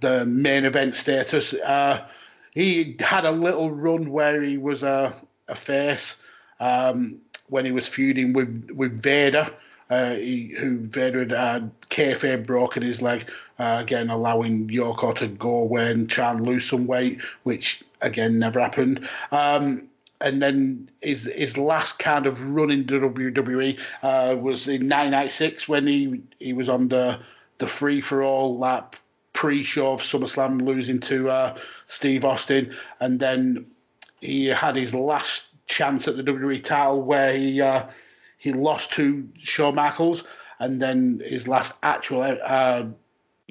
the 0.00 0.26
main 0.26 0.64
event 0.64 0.96
status. 0.96 1.54
Uh, 1.54 2.04
he 2.52 2.96
had 2.98 3.24
a 3.24 3.30
little 3.30 3.70
run 3.70 4.10
where 4.10 4.42
he 4.42 4.58
was 4.58 4.82
a, 4.82 5.14
a 5.46 5.54
face 5.54 6.16
um, 6.58 7.20
when 7.48 7.64
he 7.64 7.70
was 7.70 7.86
feuding 7.86 8.32
with 8.32 8.70
with 8.74 9.00
Vader. 9.00 9.48
Uh, 9.90 10.14
he, 10.16 10.48
who 10.58 10.78
Vader 10.78 11.20
had 11.20 11.32
uh, 11.32 11.60
kayfabe 11.88 12.46
broken 12.46 12.82
his 12.82 13.00
leg, 13.00 13.28
uh, 13.58 13.78
again 13.80 14.10
allowing 14.10 14.68
Yoko 14.68 15.14
to 15.16 15.28
go 15.28 15.56
away 15.56 15.90
and 15.90 16.10
try 16.10 16.30
and 16.30 16.46
lose 16.46 16.68
some 16.68 16.86
weight, 16.86 17.20
which 17.44 17.82
again 18.02 18.38
never 18.38 18.60
happened. 18.60 19.08
Um, 19.32 19.88
and 20.20 20.42
then 20.42 20.90
his 21.00 21.24
his 21.34 21.56
last 21.56 21.98
kind 21.98 22.26
of 22.26 22.50
run 22.50 22.70
in 22.70 22.84
WWE 22.84 23.78
uh, 24.02 24.36
was 24.36 24.66
in 24.66 24.88
1996 24.88 25.68
when 25.68 25.86
he 25.86 26.20
he 26.38 26.52
was 26.52 26.68
on 26.68 26.88
the 26.88 27.18
the 27.58 27.66
free 27.66 28.00
for 28.00 28.22
all 28.22 28.58
lap 28.58 28.96
pre-show 29.32 29.92
of 29.92 30.00
SummerSlam, 30.00 30.62
losing 30.62 30.98
to 30.98 31.28
uh, 31.28 31.56
Steve 31.86 32.24
Austin, 32.24 32.74
and 32.98 33.20
then 33.20 33.64
he 34.20 34.46
had 34.46 34.74
his 34.74 34.94
last 34.94 35.46
chance 35.66 36.08
at 36.08 36.16
the 36.16 36.24
WWE 36.24 36.64
title 36.64 37.02
where 37.02 37.32
he 37.36 37.60
uh, 37.60 37.84
he 38.38 38.52
lost 38.52 38.92
to 38.94 39.28
Shawn 39.38 39.74
Michaels, 39.74 40.24
and 40.58 40.80
then 40.80 41.22
his 41.24 41.46
last 41.46 41.74
actual 41.82 42.22
uh, 42.22 42.84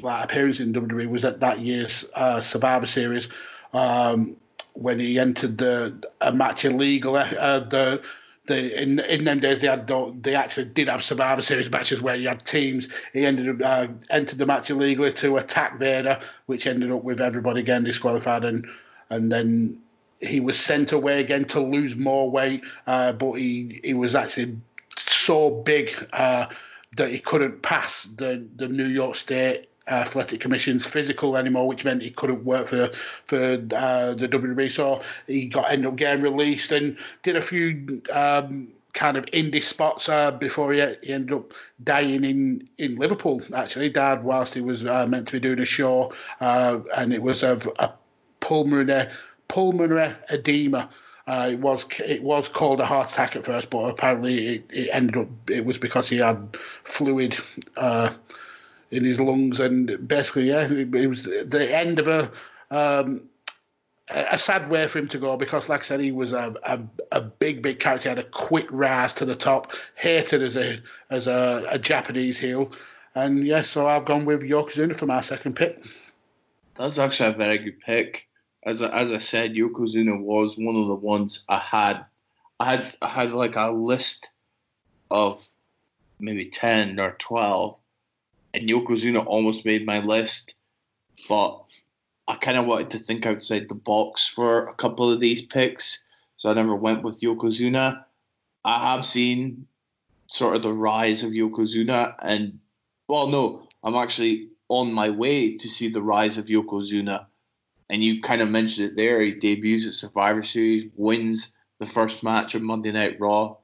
like 0.02 0.24
appearance 0.26 0.60
in 0.60 0.74
WWE 0.74 1.08
was 1.08 1.26
at 1.26 1.40
that 1.42 1.60
year's 1.60 2.10
uh, 2.16 2.42
Survivor 2.42 2.88
Series. 2.88 3.30
Um, 3.74 4.38
when 4.78 5.00
he 5.00 5.18
entered 5.20 5.58
the 5.58 5.96
a 6.22 6.34
match 6.34 6.64
illegal. 6.66 7.16
Uh, 7.16 7.60
the 7.60 8.02
the 8.46 8.82
in 8.82 9.00
in 9.00 9.26
them 9.26 9.40
days 9.40 9.62
they 9.62 9.68
had 9.68 9.92
they 10.22 10.36
actually 10.36 10.66
did 10.66 10.88
have 10.88 11.04
Survivor 11.04 11.42
Series 11.42 11.70
matches 11.70 12.02
where 12.02 12.16
you 12.16 12.28
had 12.28 12.46
teams. 12.46 12.88
He 13.14 13.26
ended 13.26 13.50
up 13.50 13.58
uh, 13.64 13.88
entered 14.10 14.38
the 14.38 14.46
match 14.46 14.70
illegally 14.70 15.12
to 15.14 15.38
attack 15.38 15.80
Vader, 15.80 16.20
which 16.46 16.68
ended 16.68 16.92
up 16.92 17.04
with 17.04 17.20
everybody 17.20 17.64
getting 17.64 17.86
disqualified, 17.86 18.46
and 18.46 18.68
and 19.10 19.32
then 19.32 19.80
he 20.22 20.40
was 20.40 20.60
sent 20.60 20.92
away 20.92 21.20
again 21.20 21.46
to 21.46 21.60
lose 21.60 21.96
more 21.96 22.30
weight. 22.30 22.64
Uh, 22.86 23.14
but 23.14 23.34
he 23.34 23.82
he 23.84 23.94
was 23.94 24.16
actually 24.16 24.56
so 25.00 25.50
big 25.50 25.92
uh, 26.14 26.48
that 26.96 27.12
he 27.12 27.20
couldn't 27.20 27.62
pass 27.62 28.04
the 28.04 28.46
the 28.56 28.68
New 28.68 28.88
York 28.88 29.16
State 29.16 29.70
Athletic 29.88 30.40
Commission's 30.40 30.86
physical 30.86 31.38
anymore, 31.38 31.68
which 31.68 31.86
meant 31.86 32.02
he 32.02 32.12
couldn't 32.12 32.44
work 32.44 32.68
for 32.68 32.90
for 33.26 33.38
uh, 33.76 34.14
the 34.14 34.28
WWE. 34.28 34.72
So 34.72 35.02
he 35.28 35.48
got 35.48 35.72
ended 35.72 35.88
up 35.88 35.96
getting 35.96 36.24
released 36.24 36.72
and 36.72 36.98
did 37.24 37.36
a 37.36 37.42
few 37.42 38.02
um, 38.12 38.74
kind 38.94 39.16
of 39.16 39.26
indie 39.28 39.64
spots 39.64 40.10
uh, 40.10 40.32
before 40.32 40.74
he, 40.74 40.80
he, 41.04 41.14
ended 41.14 41.34
up 41.34 41.54
dying 41.84 42.24
in, 42.24 42.68
in 42.80 42.96
Liverpool. 42.96 43.42
Actually, 43.54 43.86
he 43.86 43.92
died 43.92 44.24
whilst 44.24 44.56
he 44.56 44.62
was 44.62 44.84
uh, 44.86 45.06
meant 45.08 45.28
to 45.28 45.34
be 45.34 45.40
doing 45.40 45.60
a 45.60 45.66
show, 45.66 46.14
uh, 46.42 46.80
and 46.98 47.14
it 47.14 47.22
was 47.22 47.44
of 47.44 47.70
a 47.80 47.92
pulmonary 48.40 49.08
pulmonary 49.48 50.14
edema. 50.30 50.90
Uh, 51.28 51.50
it 51.52 51.60
was 51.60 51.86
it 52.00 52.24
was 52.24 52.48
called 52.48 52.80
a 52.80 52.86
heart 52.86 53.12
attack 53.12 53.36
at 53.36 53.46
first, 53.46 53.70
but 53.70 53.90
apparently 53.90 54.56
it, 54.56 54.66
it 54.70 54.90
ended 54.94 55.18
up 55.18 55.28
it 55.50 55.66
was 55.66 55.78
because 55.78 56.08
he 56.08 56.18
had 56.18 56.56
fluid 56.86 57.38
uh, 57.76 58.10
in 58.92 59.04
his 59.04 59.20
lungs, 59.20 59.60
and 59.60 60.08
basically, 60.08 60.44
yeah, 60.50 60.66
it, 60.72 61.10
was 61.10 61.24
the 61.24 61.68
end 61.76 62.00
of 62.00 62.08
a 62.08 62.32
um, 62.72 63.22
a 64.10 64.40
sad 64.40 64.70
way 64.70 64.88
for 64.88 65.00
him 65.00 65.08
to 65.10 65.18
go 65.18 65.36
because, 65.36 65.68
like 65.68 65.82
I 65.82 65.84
said, 65.84 66.00
he 66.00 66.14
was 66.14 66.32
a, 66.32 66.56
a, 66.64 66.80
a 67.12 67.20
big, 67.20 67.62
big 67.62 67.80
character. 67.80 68.10
He 68.10 68.16
had 68.16 68.26
a 68.26 68.30
quick 68.30 68.68
rise 68.70 69.14
to 69.16 69.26
the 69.26 69.36
top, 69.36 69.74
hated 69.96 70.42
as 70.42 70.56
a 70.56 70.80
as 71.10 71.28
a, 71.28 71.66
a 71.70 71.78
Japanese 71.78 72.38
heel, 72.38 72.72
and 73.16 73.46
yeah, 73.46 73.64
so 73.64 73.88
I've 73.88 74.06
gone 74.06 74.26
with 74.26 74.44
Yokozuna 74.44 74.96
for 74.96 75.08
my 75.08 75.22
second 75.22 75.56
pick. 75.56 75.84
That's 76.78 76.98
actually 76.98 77.32
a 77.32 77.34
very 77.34 77.58
good 77.58 77.80
pick. 77.82 78.28
As 78.68 78.82
I, 78.84 78.90
as 78.90 79.12
I 79.12 79.18
said, 79.18 79.54
Yokozuna 79.54 80.22
was 80.22 80.58
one 80.58 80.76
of 80.76 80.88
the 80.88 80.96
ones 80.96 81.44
I 81.50 81.58
had. 81.58 82.06
I 82.60 82.76
had 82.76 82.96
I 83.02 83.08
had 83.08 83.32
like 83.32 83.56
a 83.56 83.72
list 83.72 84.30
of 85.10 85.50
maybe 86.20 86.46
ten 86.46 87.00
or 87.00 87.16
twelve 87.18 87.80
and 88.58 88.68
Yokozuna 88.68 89.24
almost 89.26 89.66
made 89.66 89.86
my 89.86 90.00
list, 90.00 90.56
but 91.30 91.64
I 92.28 92.36
kind 92.36 92.58
of 92.58 92.66
wanted 92.66 92.90
to 92.92 92.98
think 92.98 93.26
outside 93.26 93.70
the 93.70 93.76
box 93.76 94.28
for 94.28 94.68
a 94.68 94.74
couple 94.74 95.12
of 95.12 95.20
these 95.20 95.44
picks, 95.44 96.04
so 96.38 96.50
I 96.50 96.56
never 96.56 96.76
went 96.76 97.04
with 97.04 97.22
Yokozuna. 97.22 98.04
I 98.66 98.94
have 98.94 99.06
seen 99.06 99.68
sort 100.26 100.56
of 100.56 100.64
the 100.64 100.74
rise 100.74 101.22
of 101.22 101.32
Yokozuna, 101.32 102.16
and 102.24 102.60
well, 103.08 103.28
no, 103.28 103.68
I'm 103.84 103.96
actually 103.96 104.50
on 104.70 104.92
my 104.92 105.12
way 105.12 105.56
to 105.58 105.70
see 105.70 105.88
the 105.88 106.02
rise 106.02 106.40
of 106.40 106.48
Yokozuna. 106.48 107.27
And 107.90 108.04
you 108.04 108.22
kind 108.22 108.42
of 108.42 108.50
mentioned 108.50 108.90
it 108.90 108.96
there. 108.96 109.22
He 109.22 109.32
debuts 109.32 109.88
at 109.88 109.94
Survivor 109.94 110.44
Series, 110.44 110.86
wins 110.96 111.56
the 111.80 111.86
first 111.86 112.24
match 112.24 112.56
of 112.56 112.62
Monday 112.62 112.92
Night 112.92 113.20
Raw, 113.20 113.58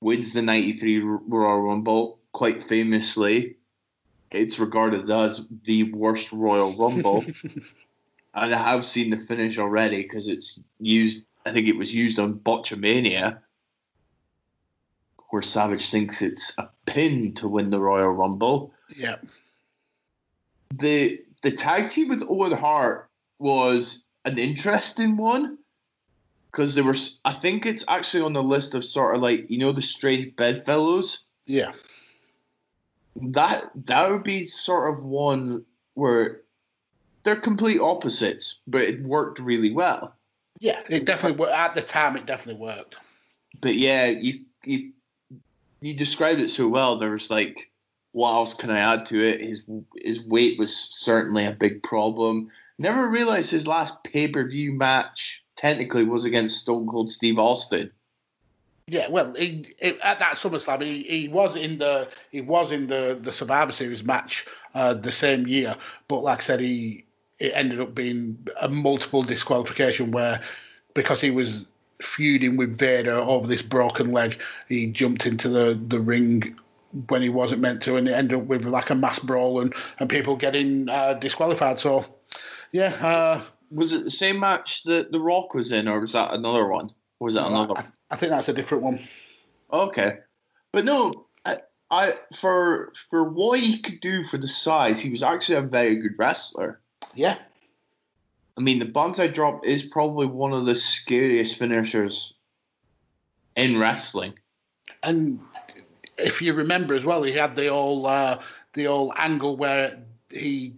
wins 0.00 0.32
the 0.32 0.42
93 0.42 0.98
Royal 1.00 1.60
Rumble 1.60 2.18
quite 2.32 2.64
famously, 2.64 3.56
it's 4.30 4.58
regarded 4.58 5.10
as 5.10 5.46
the 5.64 5.92
worst 5.92 6.32
Royal 6.32 6.76
Rumble. 6.76 7.24
and 8.34 8.54
I 8.54 8.58
have 8.58 8.84
seen 8.84 9.10
the 9.10 9.16
finish 9.16 9.58
already 9.58 10.02
because 10.02 10.28
it's 10.28 10.62
used. 10.78 11.24
I 11.44 11.52
think 11.52 11.68
it 11.68 11.76
was 11.76 11.94
used 11.94 12.18
on 12.18 12.34
Botchamania, 12.40 13.38
where 15.30 15.42
Savage 15.42 15.88
thinks 15.90 16.22
it's 16.22 16.52
a 16.58 16.68
pin 16.86 17.32
to 17.34 17.48
win 17.48 17.70
the 17.70 17.80
Royal 17.80 18.12
Rumble. 18.12 18.74
Yeah. 18.94 19.16
The 20.74 21.20
the 21.42 21.50
tag 21.50 21.88
team 21.88 22.08
with 22.08 22.24
Owen 22.28 22.52
Hart 22.52 23.08
was 23.38 24.06
an 24.24 24.38
interesting 24.38 25.16
one 25.16 25.58
because 26.50 26.74
there 26.74 26.84
was. 26.84 27.18
I 27.24 27.32
think 27.32 27.66
it's 27.66 27.84
actually 27.88 28.22
on 28.22 28.32
the 28.32 28.42
list 28.42 28.74
of 28.74 28.84
sort 28.84 29.14
of 29.14 29.22
like 29.22 29.48
you 29.50 29.58
know 29.58 29.72
the 29.72 29.82
strange 29.82 30.34
bedfellows. 30.36 31.24
Yeah 31.46 31.72
that 33.20 33.70
that 33.86 34.10
would 34.10 34.22
be 34.22 34.44
sort 34.44 34.92
of 34.92 35.04
one 35.04 35.64
where 35.94 36.42
they're 37.22 37.36
complete 37.36 37.80
opposites, 37.80 38.58
but 38.66 38.82
it 38.82 39.02
worked 39.02 39.38
really 39.38 39.72
well. 39.72 40.14
Yeah, 40.60 40.80
it 40.88 41.04
definitely 41.04 41.46
at 41.48 41.74
the 41.74 41.82
time. 41.82 42.16
It 42.16 42.26
definitely 42.26 42.62
worked. 42.62 42.96
But 43.60 43.74
yeah, 43.74 44.06
you 44.06 44.44
you 44.64 44.92
you 45.80 45.94
described 45.94 46.40
it 46.40 46.50
so 46.50 46.68
well. 46.68 46.96
There 46.96 47.10
was 47.10 47.30
like, 47.30 47.70
what 48.16 48.32
else 48.32 48.54
can 48.54 48.70
I 48.70 48.78
add 48.78 49.04
to 49.06 49.22
it? 49.22 49.42
His 49.42 49.66
his 49.98 50.22
weight 50.22 50.58
was 50.58 50.74
certainly 50.74 51.44
a 51.44 51.52
big 51.52 51.82
problem. 51.82 52.50
Never 52.78 53.08
realized 53.08 53.50
his 53.50 53.66
last 53.66 54.02
pay 54.04 54.26
per 54.26 54.48
view 54.48 54.72
match 54.72 55.44
technically 55.54 56.02
was 56.02 56.24
against 56.24 56.60
Stone 56.60 56.86
Cold 56.86 57.12
Steve 57.12 57.38
Austin. 57.38 57.90
Yeah, 58.86 59.08
well, 59.08 59.34
he, 59.34 59.66
he, 59.82 60.00
at 60.00 60.18
that 60.20 60.36
SummerSlam, 60.36 60.80
he, 60.80 61.02
he 61.02 61.28
was 61.28 61.56
in 61.56 61.76
the 61.76 62.08
he 62.30 62.40
was 62.40 62.72
in 62.72 62.86
the, 62.86 63.18
the 63.20 63.32
Survivor 63.32 63.72
Series 63.72 64.02
match 64.02 64.46
uh, 64.72 64.94
the 64.94 65.12
same 65.12 65.46
year, 65.46 65.76
but 66.08 66.22
like 66.22 66.38
I 66.38 66.42
said, 66.42 66.60
he 66.60 67.04
it 67.38 67.52
ended 67.54 67.82
up 67.82 67.94
being 67.94 68.38
a 68.62 68.70
multiple 68.70 69.24
disqualification 69.24 70.10
where 70.10 70.40
because 70.94 71.20
he 71.20 71.30
was 71.30 71.66
feuding 72.00 72.56
with 72.56 72.78
Vader 72.78 73.18
over 73.18 73.46
this 73.46 73.60
broken 73.60 74.10
leg, 74.12 74.40
he 74.70 74.86
jumped 74.86 75.26
into 75.26 75.50
the, 75.50 75.78
the 75.88 76.00
ring 76.00 76.56
when 77.08 77.22
he 77.22 77.28
wasn't 77.28 77.60
meant 77.60 77.82
to, 77.82 77.96
and 77.96 78.08
it 78.08 78.12
ended 78.12 78.38
up 78.38 78.46
with 78.46 78.64
like 78.64 78.90
a 78.90 78.94
mass 78.94 79.18
brawl 79.18 79.60
and, 79.60 79.74
and 79.98 80.08
people 80.08 80.36
getting 80.36 80.88
uh, 80.88 81.14
disqualified. 81.14 81.80
So, 81.80 82.04
yeah. 82.72 82.94
Uh, 83.00 83.42
was 83.70 83.92
it 83.92 84.04
the 84.04 84.10
same 84.10 84.38
match 84.38 84.84
that 84.84 85.12
The 85.12 85.20
Rock 85.20 85.54
was 85.54 85.72
in, 85.72 85.88
or 85.88 86.00
was 86.00 86.12
that 86.12 86.32
another 86.32 86.66
one? 86.68 86.90
was 87.18 87.34
that 87.34 87.46
another? 87.46 87.74
I, 87.76 87.84
I, 88.10 88.16
think 88.16 88.30
that's 88.30 88.48
a 88.48 88.52
different 88.52 88.84
one. 88.84 89.00
Okay, 89.72 90.18
but 90.72 90.84
no, 90.84 91.26
I, 91.44 91.60
I 91.90 92.14
for 92.34 92.92
for 93.10 93.24
what 93.24 93.60
he 93.60 93.78
could 93.78 94.00
do 94.00 94.24
for 94.24 94.38
the 94.38 94.48
size, 94.48 95.00
he 95.00 95.10
was 95.10 95.22
actually 95.22 95.56
a 95.56 95.62
very 95.62 95.96
good 95.96 96.18
wrestler. 96.18 96.80
Yeah. 97.14 97.38
I 98.58 98.62
mean, 98.62 98.78
the 98.78 98.86
banzai 98.86 99.26
drop 99.26 99.66
is 99.66 99.82
probably 99.82 100.26
one 100.26 100.54
of 100.54 100.64
the 100.64 100.76
scariest 100.76 101.58
finishers 101.58 102.34
in 103.54 103.78
wrestling. 103.78 104.38
And 105.02 105.40
if 106.18 106.40
you 106.42 106.54
remember 106.54 106.94
as 106.94 107.04
well, 107.04 107.22
he 107.22 107.32
had 107.32 107.56
the 107.56 107.68
old 107.68 108.06
uh, 108.06 108.38
the 108.74 108.86
old 108.86 109.12
angle 109.16 109.56
where 109.56 109.98
he 110.30 110.74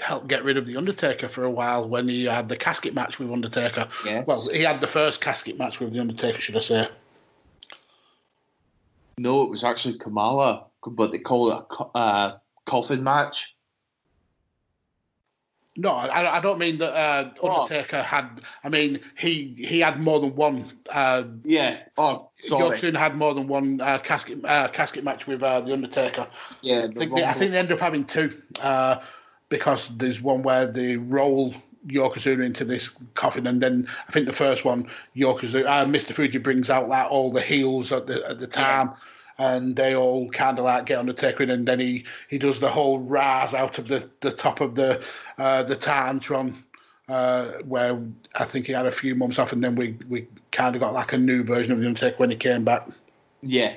helped 0.00 0.28
get 0.28 0.44
rid 0.44 0.56
of 0.56 0.66
the 0.66 0.76
Undertaker 0.76 1.28
for 1.28 1.44
a 1.44 1.50
while 1.50 1.88
when 1.88 2.08
he 2.08 2.24
had 2.24 2.48
the 2.48 2.56
casket 2.56 2.94
match 2.94 3.18
with 3.18 3.30
Undertaker. 3.30 3.88
Yes. 4.04 4.26
Well, 4.26 4.48
he 4.52 4.62
had 4.62 4.80
the 4.80 4.86
first 4.86 5.20
casket 5.20 5.58
match 5.58 5.80
with 5.80 5.92
the 5.92 6.00
Undertaker, 6.00 6.40
should 6.40 6.56
I 6.56 6.60
say? 6.60 6.88
No, 9.18 9.42
it 9.42 9.50
was 9.50 9.64
actually 9.64 9.98
Kamala, 9.98 10.66
but 10.86 11.12
they 11.12 11.18
called 11.18 11.52
it 11.52 11.76
a 11.78 11.98
uh, 11.98 12.38
coffin 12.66 13.02
match. 13.02 13.54
No, 15.76 15.90
I, 15.90 16.38
I 16.38 16.40
don't 16.40 16.58
mean 16.58 16.78
that 16.78 16.92
uh, 16.92 17.30
Oh. 17.42 17.62
Undertaker 17.62 18.02
had. 18.02 18.42
I 18.64 18.68
mean, 18.68 19.00
he 19.16 19.54
he 19.56 19.78
had 19.80 20.00
more 20.00 20.18
than 20.20 20.34
one. 20.34 20.78
Uh, 20.88 21.24
Yeah. 21.44 21.78
Oh, 21.96 22.30
sorry. 22.42 22.76
Yokozuna 22.78 22.96
had 22.96 23.16
more 23.16 23.34
than 23.34 23.46
one 23.46 23.80
uh, 23.80 23.98
casket 23.98 24.44
uh, 24.44 24.68
casket 24.68 25.04
match 25.04 25.26
with 25.26 25.42
uh, 25.42 25.60
the 25.60 25.72
Undertaker. 25.72 26.26
Yeah. 26.62 26.88
I 26.90 26.98
think, 26.98 27.14
they, 27.14 27.24
I 27.24 27.32
think 27.32 27.52
they 27.52 27.58
ended 27.58 27.72
up 27.72 27.80
having 27.80 28.04
two 28.04 28.42
uh, 28.60 28.96
because 29.48 29.96
there's 29.96 30.20
one 30.20 30.42
where 30.42 30.66
they 30.66 30.96
roll 30.96 31.54
Yokozuna 31.86 32.44
into 32.44 32.64
this 32.64 32.90
coffin, 33.14 33.46
and 33.46 33.62
then 33.62 33.86
I 34.08 34.12
think 34.12 34.26
the 34.26 34.32
first 34.32 34.64
one, 34.64 34.86
Yokozuna, 35.16 35.66
uh, 35.66 35.84
Mr. 35.86 36.12
Fuji 36.12 36.38
brings 36.38 36.68
out 36.68 36.88
like 36.88 37.10
all 37.10 37.30
the 37.32 37.40
heels 37.40 37.92
at 37.92 38.06
the 38.08 38.28
at 38.28 38.40
the 38.40 38.46
time. 38.46 38.90
And 39.40 39.74
they 39.74 39.96
all 39.96 40.28
kind 40.28 40.58
of 40.58 40.66
like 40.66 40.84
get 40.84 40.98
Undertaker 40.98 41.42
in, 41.42 41.48
and 41.50 41.66
then 41.66 41.80
he, 41.80 42.04
he 42.28 42.36
does 42.36 42.60
the 42.60 42.68
whole 42.68 42.98
rise 42.98 43.54
out 43.54 43.78
of 43.78 43.88
the, 43.88 44.06
the 44.20 44.30
top 44.30 44.60
of 44.60 44.74
the 44.74 45.02
uh, 45.38 45.62
the 45.62 45.76
Titantron, 45.76 46.56
uh, 47.08 47.52
where 47.64 47.98
I 48.34 48.44
think 48.44 48.66
he 48.66 48.72
had 48.74 48.84
a 48.84 48.92
few 48.92 49.14
months 49.14 49.38
off, 49.38 49.52
and 49.52 49.64
then 49.64 49.76
we, 49.76 49.96
we 50.10 50.28
kind 50.52 50.76
of 50.76 50.80
got 50.80 50.92
like 50.92 51.14
a 51.14 51.18
new 51.18 51.42
version 51.42 51.72
of 51.72 51.80
the 51.80 51.86
Undertaker 51.86 52.18
when 52.18 52.28
he 52.30 52.36
came 52.36 52.64
back. 52.64 52.86
Yeah. 53.40 53.76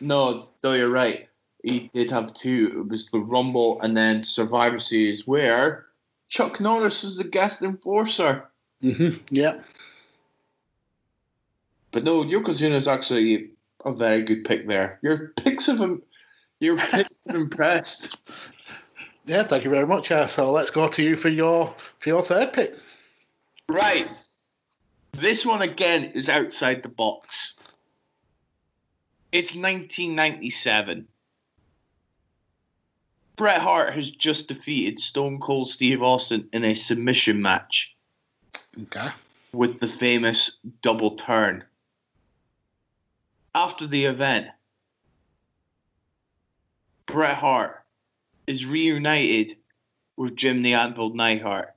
No, 0.00 0.48
though 0.60 0.74
you're 0.74 0.88
right. 0.88 1.28
He 1.64 1.90
did 1.92 2.10
have 2.12 2.32
two. 2.32 2.84
It 2.86 2.88
was 2.88 3.10
the 3.10 3.18
Rumble 3.18 3.80
and 3.82 3.96
then 3.96 4.22
Survivor 4.22 4.78
Series, 4.78 5.26
where 5.26 5.86
Chuck 6.28 6.60
Norris 6.60 7.02
was 7.02 7.16
the 7.16 7.24
guest 7.24 7.62
enforcer. 7.62 8.48
hmm 8.80 9.10
Yeah, 9.28 9.60
But 11.90 12.04
no, 12.04 12.22
Yokozuna 12.22 12.76
is 12.76 12.86
actually 12.88 13.50
a 13.84 13.92
very 13.92 14.22
good 14.22 14.44
pick 14.44 14.66
there. 14.68 14.98
Your 15.02 15.28
picks 15.36 15.68
of 15.68 15.80
him, 15.80 16.02
your 16.60 16.76
picks 16.90 17.14
have 17.26 17.36
impressed. 17.36 18.16
yeah. 19.26 19.42
Thank 19.42 19.64
you 19.64 19.70
very 19.70 19.86
much. 19.86 20.10
Uh, 20.10 20.26
so 20.26 20.50
let's 20.50 20.70
go 20.70 20.88
to 20.88 21.02
you 21.02 21.16
for 21.16 21.28
your 21.28 21.74
for 21.98 22.08
your 22.08 22.22
third 22.22 22.52
pick. 22.52 22.74
Right. 23.68 24.08
This 25.12 25.44
one 25.44 25.62
again 25.62 26.04
is 26.14 26.28
outside 26.28 26.82
the 26.82 26.88
box. 26.88 27.54
It's 29.32 29.54
1997. 29.54 31.06
Bret 33.36 33.60
Hart 33.60 33.94
has 33.94 34.10
just 34.10 34.48
defeated 34.48 35.00
Stone 35.00 35.40
Cold 35.40 35.70
Steve 35.70 36.02
Austin 36.02 36.48
in 36.52 36.64
a 36.64 36.74
submission 36.74 37.40
match 37.40 37.96
Okay. 38.82 39.08
with 39.52 39.80
the 39.80 39.88
famous 39.88 40.58
double 40.82 41.12
turn. 41.12 41.64
After 43.54 43.86
the 43.86 44.04
event, 44.04 44.48
Bret 47.06 47.36
Hart 47.36 47.84
is 48.46 48.64
reunited 48.64 49.56
with 50.16 50.36
Jim 50.36 50.62
the 50.62 50.74
Anvil 50.74 51.14
Neidhart. 51.14 51.74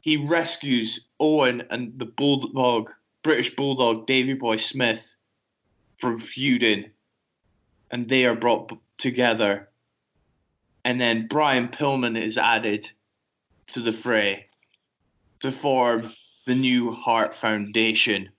He 0.00 0.16
rescues 0.16 1.06
Owen 1.18 1.66
and 1.70 1.98
the 1.98 2.06
Bulldog, 2.06 2.90
British 3.22 3.54
Bulldog 3.56 4.06
Davy 4.06 4.34
Boy 4.34 4.58
Smith 4.58 5.14
from 5.96 6.18
feuding, 6.18 6.90
and 7.90 8.08
they 8.08 8.26
are 8.26 8.36
brought 8.36 8.72
together. 8.98 9.70
And 10.84 11.00
then 11.00 11.26
Brian 11.26 11.68
Pillman 11.68 12.16
is 12.16 12.38
added 12.38 12.90
to 13.68 13.80
the 13.80 13.92
fray 13.92 14.46
to 15.40 15.50
form 15.50 16.12
the 16.46 16.54
new 16.54 16.92
Hart 16.92 17.34
Foundation, 17.34 18.30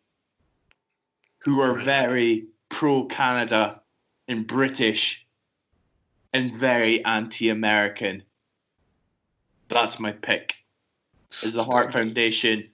who 1.43 1.59
are 1.59 1.73
very 1.73 2.45
pro 2.69 3.05
Canada 3.05 3.81
and 4.27 4.47
British 4.47 5.25
and 6.33 6.53
very 6.55 7.03
anti 7.05 7.49
American. 7.49 8.23
That's 9.67 9.99
my 9.99 10.11
pick. 10.11 10.55
Is 11.31 11.53
the 11.53 11.63
Hart 11.63 11.91
Foundation 11.91 12.69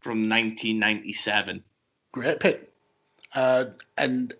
from 0.00 0.28
1997. 0.28 1.62
Great 2.12 2.40
pick. 2.40 2.72
Uh, 3.34 3.66
and 3.98 4.34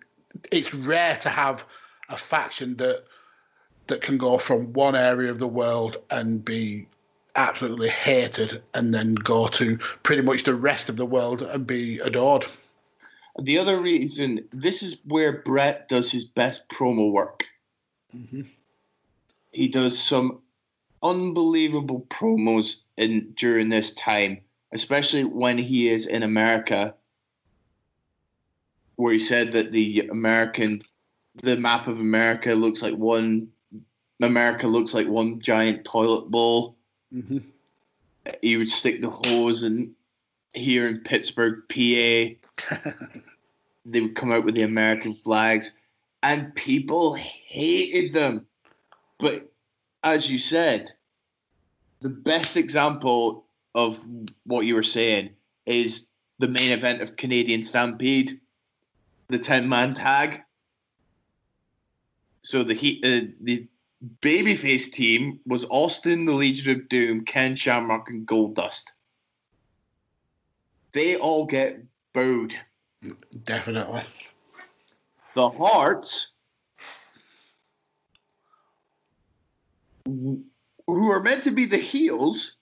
it's 0.51 0.73
rare 0.73 1.17
to 1.17 1.29
have 1.29 1.63
a 2.09 2.17
faction 2.17 2.75
that 2.77 3.03
that 3.87 4.01
can 4.01 4.17
go 4.17 4.37
from 4.37 4.71
one 4.73 4.95
area 4.95 5.29
of 5.29 5.39
the 5.39 5.47
world 5.47 5.97
and 6.11 6.45
be 6.45 6.87
absolutely 7.35 7.89
hated 7.89 8.61
and 8.73 8.93
then 8.93 9.15
go 9.15 9.47
to 9.47 9.77
pretty 10.03 10.21
much 10.21 10.43
the 10.43 10.55
rest 10.55 10.87
of 10.87 10.97
the 10.97 11.05
world 11.05 11.41
and 11.41 11.67
be 11.67 11.99
adored. 11.99 12.45
The 13.39 13.57
other 13.57 13.79
reason, 13.79 14.47
this 14.51 14.83
is 14.83 15.01
where 15.05 15.41
Bret 15.41 15.87
does 15.87 16.11
his 16.11 16.25
best 16.25 16.67
promo 16.69 17.11
work. 17.11 17.45
Mhm. 18.13 18.47
He 19.51 19.67
does 19.67 19.97
some 19.97 20.41
unbelievable 21.03 22.05
promos 22.09 22.81
in 22.97 23.31
during 23.35 23.69
this 23.69 23.91
time, 23.95 24.41
especially 24.71 25.23
when 25.23 25.57
he 25.57 25.87
is 25.87 26.05
in 26.05 26.23
America, 26.23 26.95
where 28.95 29.13
he 29.13 29.19
said 29.19 29.51
that 29.53 29.71
the 29.71 30.07
American, 30.09 30.81
the 31.35 31.57
map 31.57 31.87
of 31.87 31.99
America 31.99 32.53
looks 32.53 32.81
like 32.81 32.95
one, 32.95 33.51
America 34.21 34.67
looks 34.67 34.93
like 34.93 35.07
one 35.07 35.39
giant 35.39 35.85
toilet 35.85 36.29
bowl. 36.29 36.75
hmm 37.11 37.39
He 38.41 38.57
would 38.57 38.69
stick 38.69 39.01
the 39.01 39.09
hose 39.09 39.63
in 39.63 39.95
here 40.53 40.87
in 40.87 40.99
Pittsburgh, 40.99 41.63
PA. 41.69 42.40
they 43.85 44.01
would 44.01 44.15
come 44.15 44.31
out 44.31 44.45
with 44.45 44.55
the 44.55 44.63
American 44.63 45.13
flags, 45.13 45.75
and 46.23 46.53
people 46.55 47.13
hated 47.13 48.13
them. 48.13 48.45
But 49.19 49.51
as 50.03 50.29
you 50.29 50.39
said, 50.39 50.91
the 52.01 52.09
best 52.09 52.57
example 52.57 53.45
of 53.75 54.05
what 54.45 54.65
you 54.65 54.75
were 54.75 54.83
saying 54.83 55.31
is 55.65 56.09
the 56.39 56.47
main 56.47 56.71
event 56.71 57.01
of 57.01 57.15
Canadian 57.15 57.63
Stampede, 57.63 58.39
the 59.29 59.39
ten 59.39 59.69
man 59.69 59.93
tag. 59.93 60.41
So 62.43 62.63
the 62.63 62.73
he, 62.73 63.01
uh, 63.03 63.31
the 63.41 63.67
babyface 64.21 64.91
team 64.91 65.39
was 65.45 65.65
Austin, 65.69 66.25
the 66.25 66.33
Legion 66.33 66.75
of 66.75 66.89
Doom, 66.89 67.23
Ken 67.23 67.55
Shamrock, 67.55 68.09
and 68.09 68.27
Goldust. 68.27 68.91
They 70.91 71.15
all 71.15 71.45
get 71.45 71.79
booed. 72.13 72.55
Definitely. 73.43 74.03
the 75.33 75.49
Harts, 75.49 76.33
who 80.05 80.43
are 80.87 81.21
meant 81.21 81.43
to 81.43 81.51
be 81.51 81.65
the 81.65 81.77
heels, 81.77 82.57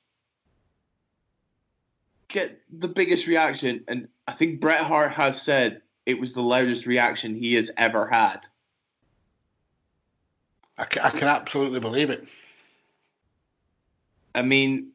get 2.28 2.62
the 2.72 2.88
biggest 2.88 3.28
reaction. 3.28 3.84
And 3.88 4.08
I 4.28 4.32
think 4.32 4.62
Bret 4.62 4.82
Hart 4.82 5.12
has 5.12 5.41
said 5.41 5.82
it 6.06 6.20
was 6.20 6.34
the 6.34 6.41
loudest 6.41 6.86
reaction 6.86 7.36
he 7.36 7.56
has 7.56 7.72
ever 7.78 8.08
had. 8.08 8.47
I 10.78 10.86
can, 10.86 11.02
I 11.04 11.10
can 11.10 11.28
absolutely 11.28 11.80
believe 11.82 12.10
it. 12.10 12.26
I 14.34 14.43
mean, 14.43 14.91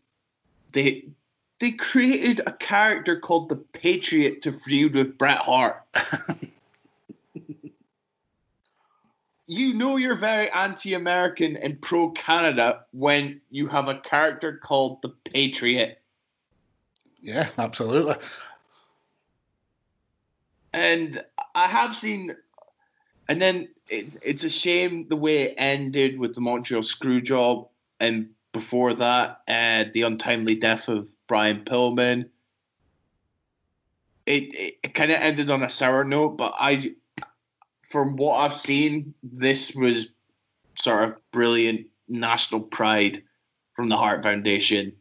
they 0.73 1.09
they 1.61 1.71
created 1.73 2.41
a 2.47 2.53
character 2.53 3.19
called 3.19 3.49
the 3.49 3.57
Patriot 3.57 4.43
to 4.43 4.53
feud 4.53 4.95
with 4.95 5.17
Bret 5.19 5.39
Hart. 5.39 5.83
you 9.47 9.75
know 9.75 9.97
you're 9.97 10.17
very 10.17 10.51
anti-American 10.51 11.57
and 11.59 11.81
pro-Canada 11.81 12.85
when 12.93 13.41
you 13.51 13.69
have 13.69 13.89
a 13.89 13.99
character 14.01 14.59
called 14.63 15.01
the 15.03 15.11
Patriot. 15.11 16.01
Yeah, 17.21 17.49
absolutely. 17.57 18.17
And 20.73 21.23
I 21.55 21.69
have 21.69 21.95
seen, 21.97 22.35
and 23.29 23.41
then 23.41 23.69
it, 23.89 24.09
it's 24.23 24.43
a 24.45 24.51
shame 24.51 25.07
the 25.09 25.17
way 25.17 25.43
it 25.43 25.55
ended 25.57 26.19
with 26.19 26.35
the 26.35 26.41
Montreal 26.41 26.83
Screwjob, 26.83 27.69
and 28.01 28.29
before 28.53 28.93
that, 28.95 29.41
uh, 29.49 29.85
the 29.93 30.03
untimely 30.03 30.57
death 30.57 30.89
of 30.89 31.14
Brian 31.27 31.65
Pillman. 31.65 32.29
It 34.27 34.55
it, 34.55 34.75
it 34.83 34.95
kind 34.95 35.11
of 35.11 35.19
ended 35.21 35.51
on 35.51 35.63
a 35.63 35.69
sour 35.69 36.05
note, 36.05 36.37
but 36.37 36.55
I, 36.59 36.95
from 37.91 38.17
what 38.17 38.39
I've 38.39 38.55
seen, 38.55 39.15
this 39.23 39.75
was 39.75 40.09
sort 40.77 41.05
of 41.05 41.15
brilliant 41.33 41.87
national 42.09 42.61
pride 42.61 43.23
from 43.75 43.89
the 43.89 43.97
Hart 43.97 44.23
Foundation. 44.23 44.93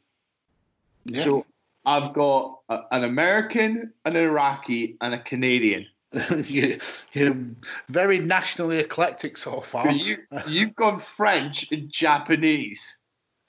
Yeah. 1.05 1.21
So 1.21 1.45
I've 1.85 2.13
got 2.13 2.59
a, 2.69 2.81
an 2.91 3.03
American, 3.03 3.93
an 4.05 4.15
Iraqi, 4.15 4.97
and 5.01 5.13
a 5.13 5.19
Canadian. 5.19 5.85
you, 6.45 6.79
you're 7.13 7.35
very 7.89 8.19
nationally 8.19 8.77
eclectic 8.77 9.35
so 9.35 9.61
far. 9.61 9.91
You 9.91 10.17
you've 10.47 10.75
gone 10.75 10.99
French 10.99 11.71
and 11.71 11.89
Japanese. 11.89 12.97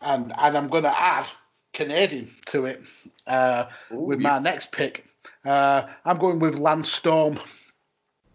and 0.01 0.33
and 0.39 0.57
I'm 0.57 0.69
going 0.69 0.85
to 0.85 1.01
add 1.01 1.27
Canadian 1.75 2.35
to 2.47 2.65
it 2.67 2.83
uh, 3.27 3.67
with 3.91 4.21
my 4.21 4.39
next 4.39 4.73
pick. 4.73 5.05
Uh, 5.45 5.89
I'm 6.05 6.19
going 6.19 6.39
with 6.39 6.59
Lance 6.59 6.91
Storm. 6.91 7.39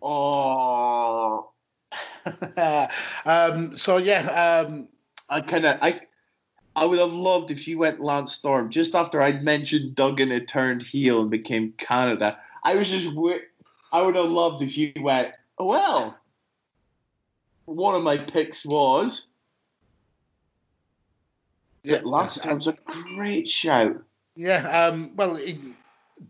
oh, 0.02 1.50
um, 3.26 3.76
so 3.78 3.98
yeah, 3.98 4.64
um, 4.68 4.88
I 5.30 5.42
kind 5.42 5.66
of 5.66 5.78
I 5.82 6.02
I 6.76 6.86
would 6.86 7.00
have 7.00 7.14
loved 7.14 7.52
if 7.52 7.68
you 7.68 7.80
went 7.80 8.00
Lance 8.00 8.34
Storm 8.34 8.70
just 8.70 8.96
after 8.96 9.22
I'd 9.22 9.44
mentioned 9.44 9.96
Duggan 9.96 10.30
had 10.30 10.48
turned 10.48 10.84
heel 10.84 11.22
and 11.22 11.32
became 11.32 11.74
Canada. 11.78 12.38
I 12.64 12.76
was 12.76 12.90
just, 12.90 13.08
I 13.92 14.02
would 14.02 14.16
have 14.16 14.30
loved 14.30 14.62
if 14.62 14.78
you 14.78 14.94
went, 15.02 15.34
oh, 15.58 15.66
well, 15.66 16.18
one 17.66 17.96
of 17.96 18.04
my 18.04 18.18
picks 18.18 18.66
was. 18.66 19.28
Yeah, 21.84 22.01
Lance 22.03 22.36
Storm's 22.36 22.67
a 22.67 22.75
great 23.15 23.47
shout. 23.47 24.01
Yeah, 24.36 24.67
um, 24.69 25.11
well, 25.15 25.36
he, 25.36 25.59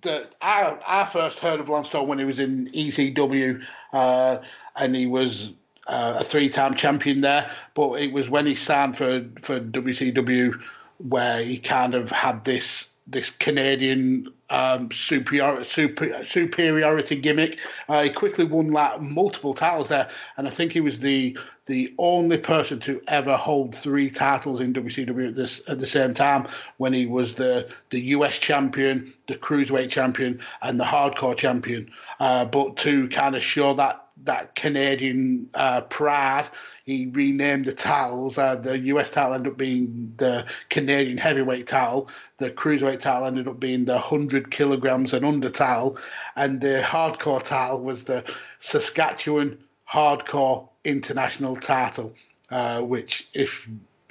the 0.02 0.30
I, 0.42 0.78
I 0.88 1.06
first 1.06 1.40
heard 1.40 1.60
of 1.60 1.70
Lance 1.70 1.88
Storm 1.88 2.08
when 2.08 2.20
he 2.20 2.26
was 2.26 2.40
in 2.40 2.70
ECW, 2.74 3.64
uh, 3.94 4.40
and 4.76 4.96
he 4.96 5.08
was 5.08 5.54
uh, 5.88 6.18
a 6.20 6.24
three-time 6.24 6.76
champion 6.76 7.22
there. 7.22 7.50
But 7.74 7.94
it 8.02 8.12
was 8.12 8.30
when 8.30 8.46
he 8.46 8.56
signed 8.56 8.98
for 8.98 9.26
for 9.42 9.60
WCW 9.60 10.60
where 10.98 11.42
he 11.42 11.58
kind 11.58 11.96
of 11.96 12.12
had 12.12 12.44
this 12.44 12.92
this 13.12 13.32
Canadian 13.32 14.32
um, 14.52 14.92
super, 14.92 15.64
superiority 15.64 17.16
gimmick. 17.16 17.60
Uh, 17.88 18.04
he 18.04 18.10
quickly 18.10 18.46
won 18.46 18.72
like 18.72 19.02
multiple 19.02 19.54
titles 19.54 19.90
there, 19.90 20.08
and 20.38 20.48
I 20.48 20.52
think 20.52 20.72
he 20.72 20.82
was 20.82 21.00
the 21.00 21.38
the 21.66 21.94
only 22.00 22.40
person 22.40 22.80
to 22.80 23.00
ever 23.10 23.38
hold 23.38 23.76
three 23.76 24.10
titles 24.10 24.60
in 24.60 24.74
WCW 24.74 25.28
at 25.28 25.36
this 25.36 25.62
at 25.70 25.80
the 25.80 25.88
same 25.88 26.14
time. 26.14 26.48
When 26.78 26.94
he 26.94 27.06
was 27.06 27.36
the 27.36 27.70
the 27.90 28.02
US 28.16 28.40
champion, 28.40 29.14
the 29.28 29.36
cruiserweight 29.36 29.90
champion, 29.90 30.40
and 30.62 30.80
the 30.80 30.86
hardcore 30.86 31.38
champion. 31.38 31.92
Uh, 32.20 32.46
but 32.46 32.78
to 32.78 33.08
kind 33.10 33.36
of 33.36 33.44
show 33.44 33.74
that 33.76 34.09
that 34.26 34.56
Canadian 34.56 35.50
uh, 35.54 35.82
pride. 35.82 36.50
He 36.86 37.08
renamed 37.14 37.66
the 37.66 37.74
titles. 37.74 38.38
Uh, 38.38 38.56
the 38.56 38.78
US 38.80 39.10
title 39.10 39.34
ended 39.34 39.54
up 39.54 39.58
being 39.58 40.14
the 40.18 40.46
Canadian 40.70 41.18
heavyweight 41.18 41.68
title. 41.68 42.10
The 42.38 42.52
cruiserweight 42.52 43.00
title 43.00 43.26
ended 43.26 43.48
up 43.48 43.60
being 43.60 43.86
the 43.86 43.94
100 43.94 44.52
kilograms 44.52 45.14
and 45.14 45.26
under 45.26 45.50
title. 45.50 45.98
And 46.36 46.62
the 46.62 46.82
hardcore 46.86 47.44
title 47.44 47.82
was 47.82 48.04
the 48.04 48.24
Saskatchewan 48.60 49.58
Hardcore 49.90 50.68
International 50.86 51.56
title, 51.56 52.14
uh, 52.52 52.82
which, 52.82 53.28
if 53.34 53.68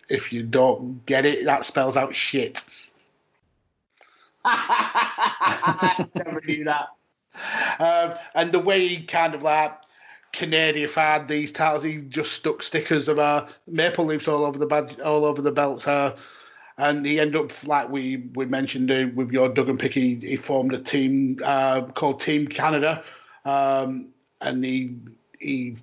if 0.08 0.32
you 0.32 0.42
don't 0.42 1.04
get 1.06 1.24
it, 1.26 1.44
that 1.44 1.64
spells 1.64 1.96
out 1.96 2.14
shit. 2.14 2.62
Never 6.14 6.40
knew 6.46 6.64
that. 6.64 6.88
Um, 7.78 8.14
and 8.34 8.50
the 8.50 8.58
way 8.58 8.84
he 8.84 9.04
kind 9.04 9.32
of 9.32 9.44
like 9.44 9.72
Canadian 10.32 10.90
these 11.26 11.52
titles. 11.52 11.84
He 11.84 11.96
just 12.02 12.32
stuck 12.32 12.62
stickers 12.62 13.08
of 13.08 13.18
uh, 13.18 13.46
maple 13.66 14.04
leaves 14.04 14.28
all 14.28 14.44
over 14.44 14.58
the 14.58 14.66
badge, 14.66 14.98
all 15.00 15.24
over 15.24 15.42
the 15.42 15.52
belts. 15.52 15.86
Uh, 15.86 16.16
and 16.78 17.04
he 17.04 17.18
ended 17.18 17.36
up 17.36 17.66
like 17.66 17.88
we 17.90 18.18
we 18.34 18.46
mentioned 18.46 18.90
uh, 18.90 19.06
with 19.14 19.30
your 19.32 19.48
Duggan 19.48 19.78
pick. 19.78 19.92
He, 19.92 20.14
he 20.16 20.36
formed 20.36 20.72
a 20.72 20.78
team 20.78 21.38
uh, 21.44 21.82
called 21.82 22.20
Team 22.20 22.46
Canada, 22.46 23.02
um, 23.44 24.08
and 24.40 24.64
he 24.64 24.96
he 25.38 25.76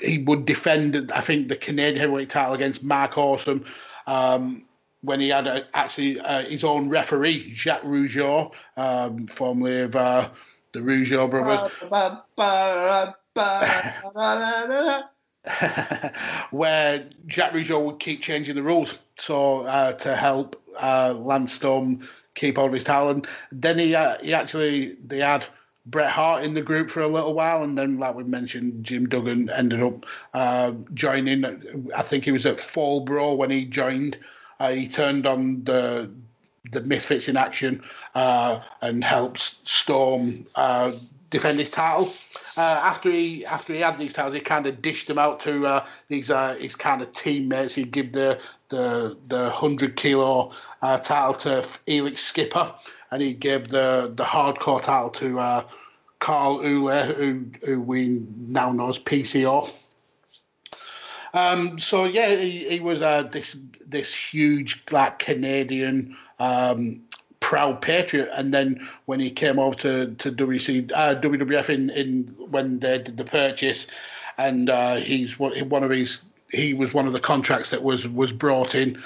he 0.00 0.18
would 0.18 0.44
defend 0.44 1.10
I 1.12 1.20
think 1.20 1.48
the 1.48 1.56
Canadian 1.56 2.00
heavyweight 2.00 2.30
title 2.30 2.54
against 2.54 2.82
Mark 2.82 3.16
Awesome. 3.16 3.64
Um, 4.06 4.64
when 5.02 5.20
he 5.20 5.28
had 5.28 5.46
a, 5.46 5.66
actually 5.74 6.18
uh, 6.20 6.44
his 6.44 6.64
own 6.64 6.88
referee, 6.88 7.52
Jacques 7.54 7.82
Rougeau, 7.82 8.52
um, 8.76 9.26
formerly 9.26 9.82
of 9.82 9.94
uh, 9.94 10.30
the 10.72 10.80
Rougeau 10.80 11.30
brothers. 11.30 11.70
Where 16.50 17.04
Jacques 17.28 17.52
Rougeau 17.52 17.84
would 17.84 17.98
keep 17.98 18.22
changing 18.22 18.54
the 18.54 18.62
rules 18.62 18.98
so 19.16 19.62
uh, 19.62 19.92
to 19.94 20.16
help 20.16 20.62
uh, 20.80 21.14
Lance 21.16 21.52
Storm 21.52 22.06
keep 22.34 22.56
hold 22.56 22.68
of 22.68 22.74
his 22.74 22.84
title. 22.84 23.10
And 23.10 23.28
then 23.52 23.78
he 23.78 23.94
uh, 23.94 24.18
he 24.22 24.32
actually 24.32 24.96
they 25.06 25.18
had 25.18 25.44
Bret 25.86 26.10
Hart 26.10 26.44
in 26.44 26.54
the 26.54 26.62
group 26.62 26.90
for 26.90 27.00
a 27.00 27.08
little 27.08 27.34
while, 27.34 27.62
and 27.62 27.76
then 27.76 27.98
like 27.98 28.14
we 28.14 28.24
mentioned, 28.24 28.84
Jim 28.84 29.06
Duggan 29.06 29.50
ended 29.50 29.82
up 29.82 30.06
uh, 30.32 30.72
joining. 30.94 31.44
I 31.94 32.02
think 32.02 32.24
he 32.24 32.32
was 32.32 32.46
at 32.46 32.58
Fall 32.58 33.00
Brawl 33.00 33.36
when 33.36 33.50
he 33.50 33.64
joined. 33.64 34.16
Uh, 34.60 34.70
he 34.70 34.88
turned 34.88 35.26
on 35.26 35.62
the 35.64 36.10
the 36.70 36.80
Misfits 36.80 37.28
in 37.28 37.36
action 37.36 37.82
uh, 38.14 38.60
and 38.80 39.04
helped 39.04 39.68
Storm 39.68 40.46
defend 41.30 41.58
his 41.58 41.68
title. 41.68 42.12
Uh, 42.56 42.60
after 42.60 43.10
he 43.10 43.44
after 43.46 43.72
he 43.72 43.80
had 43.80 43.98
these 43.98 44.12
titles, 44.12 44.34
he 44.34 44.40
kind 44.40 44.66
of 44.66 44.80
dished 44.80 45.08
them 45.08 45.18
out 45.18 45.40
to 45.40 45.66
uh, 45.66 45.86
these 46.08 46.30
uh, 46.30 46.54
his 46.54 46.76
kind 46.76 47.02
of 47.02 47.12
teammates. 47.12 47.74
He'd 47.74 47.90
give 47.90 48.12
the 48.12 48.40
the 48.68 49.16
the 49.28 49.50
hundred 49.50 49.96
kilo 49.96 50.52
title 50.80 51.34
to 51.34 51.66
Elix 51.86 52.18
Skipper, 52.18 52.72
and 53.10 53.22
he 53.22 53.32
gave 53.32 53.68
the 53.68 54.12
the 54.14 54.24
hardcore 54.24 54.82
title 54.82 55.10
to 55.10 55.64
Carl 56.20 56.60
Ouellet, 56.60 57.16
who 57.16 57.44
who 57.64 57.80
we 57.80 58.24
now 58.38 58.72
know 58.72 58.88
as 58.88 58.98
PCO. 58.98 59.70
Um, 61.34 61.78
so 61.80 62.04
yeah, 62.04 62.34
he, 62.36 62.68
he 62.70 62.80
was 62.80 63.02
uh, 63.02 63.24
this 63.24 63.56
this 63.86 64.14
huge 64.14 64.84
like 64.90 65.18
Canadian 65.18 66.16
um, 66.38 67.02
proud 67.54 67.80
patriot. 67.80 68.28
And 68.34 68.52
then 68.52 68.84
when 69.04 69.20
he 69.20 69.30
came 69.30 69.60
over 69.60 69.76
to 69.76 70.12
to 70.16 70.32
WC 70.32 70.90
uh, 70.92 71.14
WWF 71.20 71.68
in 71.68 71.90
in 71.90 72.24
when 72.50 72.80
they 72.80 72.98
did 72.98 73.16
the 73.16 73.24
purchase, 73.24 73.86
and 74.38 74.68
uh, 74.68 74.96
he's 74.96 75.38
one 75.38 75.84
of 75.84 75.90
his 75.90 76.24
he 76.50 76.74
was 76.74 76.92
one 76.92 77.06
of 77.06 77.12
the 77.12 77.20
contracts 77.20 77.70
that 77.70 77.84
was 77.84 78.08
was 78.08 78.32
brought 78.32 78.74
in. 78.74 79.00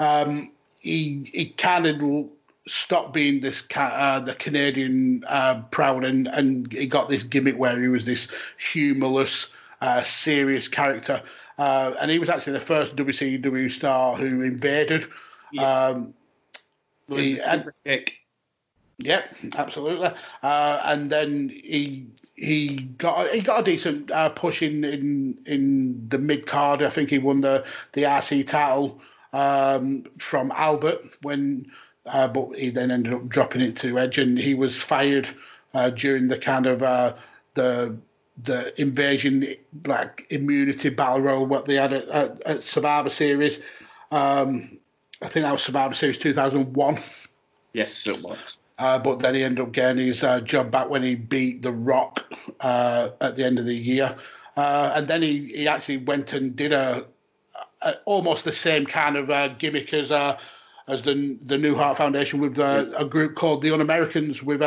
Um, 0.00 0.50
he 0.80 1.30
he 1.32 1.50
kind 1.50 1.86
of 1.86 2.28
stopped 2.66 3.14
being 3.14 3.38
this 3.40 3.62
uh, 3.76 4.18
the 4.18 4.34
Canadian 4.34 5.22
uh, 5.28 5.62
proud 5.70 6.04
and 6.04 6.26
and 6.26 6.72
he 6.72 6.88
got 6.88 7.08
this 7.08 7.22
gimmick 7.22 7.56
where 7.56 7.80
he 7.80 7.86
was 7.86 8.04
this 8.04 8.26
humorless, 8.58 9.50
uh, 9.80 10.02
serious 10.02 10.66
character. 10.66 11.22
Uh, 11.56 11.94
and 12.00 12.10
he 12.10 12.18
was 12.18 12.28
actually 12.28 12.52
the 12.52 12.66
first 12.74 12.96
WCW 12.96 13.70
star 13.70 14.16
who 14.16 14.42
invaded. 14.42 15.06
Yeah. 15.52 15.62
Um, 15.62 16.14
he, 17.08 17.40
and, 17.40 17.70
kick. 17.84 18.18
Yep, 18.98 19.36
absolutely. 19.56 20.10
Uh, 20.42 20.82
and 20.84 21.10
then 21.10 21.50
he 21.50 22.06
he 22.34 22.76
got 22.98 23.30
he 23.30 23.40
got 23.40 23.60
a 23.60 23.64
decent 23.64 24.10
uh, 24.10 24.28
push 24.30 24.62
in, 24.62 24.84
in 24.84 25.38
in 25.46 26.08
the 26.08 26.18
mid 26.18 26.46
card. 26.46 26.82
I 26.82 26.90
think 26.90 27.10
he 27.10 27.18
won 27.18 27.40
the 27.40 27.64
the 27.92 28.02
RC 28.02 28.46
title 28.46 29.00
um, 29.32 30.04
from 30.18 30.52
Albert 30.54 31.02
when, 31.22 31.70
uh, 32.06 32.28
but 32.28 32.56
he 32.56 32.70
then 32.70 32.90
ended 32.90 33.12
up 33.12 33.28
dropping 33.28 33.62
it 33.62 33.76
to 33.76 33.98
Edge, 33.98 34.18
and 34.18 34.38
he 34.38 34.54
was 34.54 34.76
fired 34.76 35.28
uh, 35.74 35.90
during 35.90 36.28
the 36.28 36.38
kind 36.38 36.66
of 36.66 36.82
uh, 36.82 37.14
the 37.54 37.96
the 38.42 38.78
invasion 38.80 39.46
like 39.86 40.26
immunity 40.30 40.90
battle 40.90 41.22
royal 41.22 41.46
what 41.46 41.64
they 41.64 41.74
had 41.74 41.92
at, 41.92 42.08
at, 42.08 42.42
at 42.42 42.62
Survivor 42.62 43.10
Series. 43.10 43.60
Um, 44.10 44.78
I 45.22 45.28
think 45.28 45.44
that 45.44 45.52
was 45.52 45.62
Survivor 45.62 45.94
Series 45.94 46.18
2001. 46.18 46.98
Yes, 47.72 48.06
it 48.06 48.22
was. 48.22 48.60
Uh, 48.78 48.98
but 48.98 49.20
then 49.20 49.34
he 49.34 49.42
ended 49.42 49.64
up 49.64 49.72
getting 49.72 50.06
his 50.06 50.22
uh, 50.22 50.40
job 50.40 50.70
back 50.70 50.90
when 50.90 51.02
he 51.02 51.14
beat 51.14 51.62
The 51.62 51.72
Rock 51.72 52.20
uh, 52.60 53.10
at 53.20 53.36
the 53.36 53.44
end 53.44 53.58
of 53.58 53.64
the 53.64 53.74
year. 53.74 54.14
Uh, 54.56 54.92
and 54.94 55.08
then 55.08 55.22
he, 55.22 55.46
he 55.46 55.68
actually 55.68 55.98
went 55.98 56.32
and 56.32 56.54
did 56.54 56.72
a, 56.72 57.06
a 57.82 57.94
almost 58.04 58.44
the 58.44 58.52
same 58.52 58.84
kind 58.84 59.16
of 59.16 59.30
uh, 59.30 59.48
gimmick 59.48 59.92
as 59.94 60.10
uh, 60.10 60.38
as 60.88 61.02
the 61.02 61.36
the 61.44 61.58
New 61.58 61.74
Hart 61.74 61.96
Foundation 61.96 62.40
with 62.40 62.58
a 62.58 63.06
group 63.10 63.34
called 63.34 63.60
the 63.60 63.72
Un 63.72 63.80
Americans 63.80 64.42
with 64.42 64.62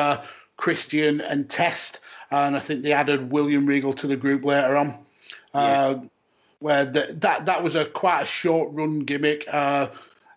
Christian 0.58 1.22
and 1.22 1.50
Test. 1.50 2.00
And 2.32 2.56
I 2.56 2.60
think 2.60 2.84
they 2.84 2.92
added 2.92 3.32
William 3.32 3.66
Regal 3.66 3.94
to 3.94 4.08
the 4.08 4.18
group 4.18 4.44
later 4.44 4.76
on. 4.76 5.06
Yeah. 5.56 6.02
Where 6.60 6.86
the, 6.86 7.16
that 7.22 7.46
that 7.46 7.64
was 7.64 7.76
a 7.76 7.86
quite 7.86 8.24
a 8.24 8.26
short 8.26 8.74
run 8.74 9.00
gimmick 9.00 9.48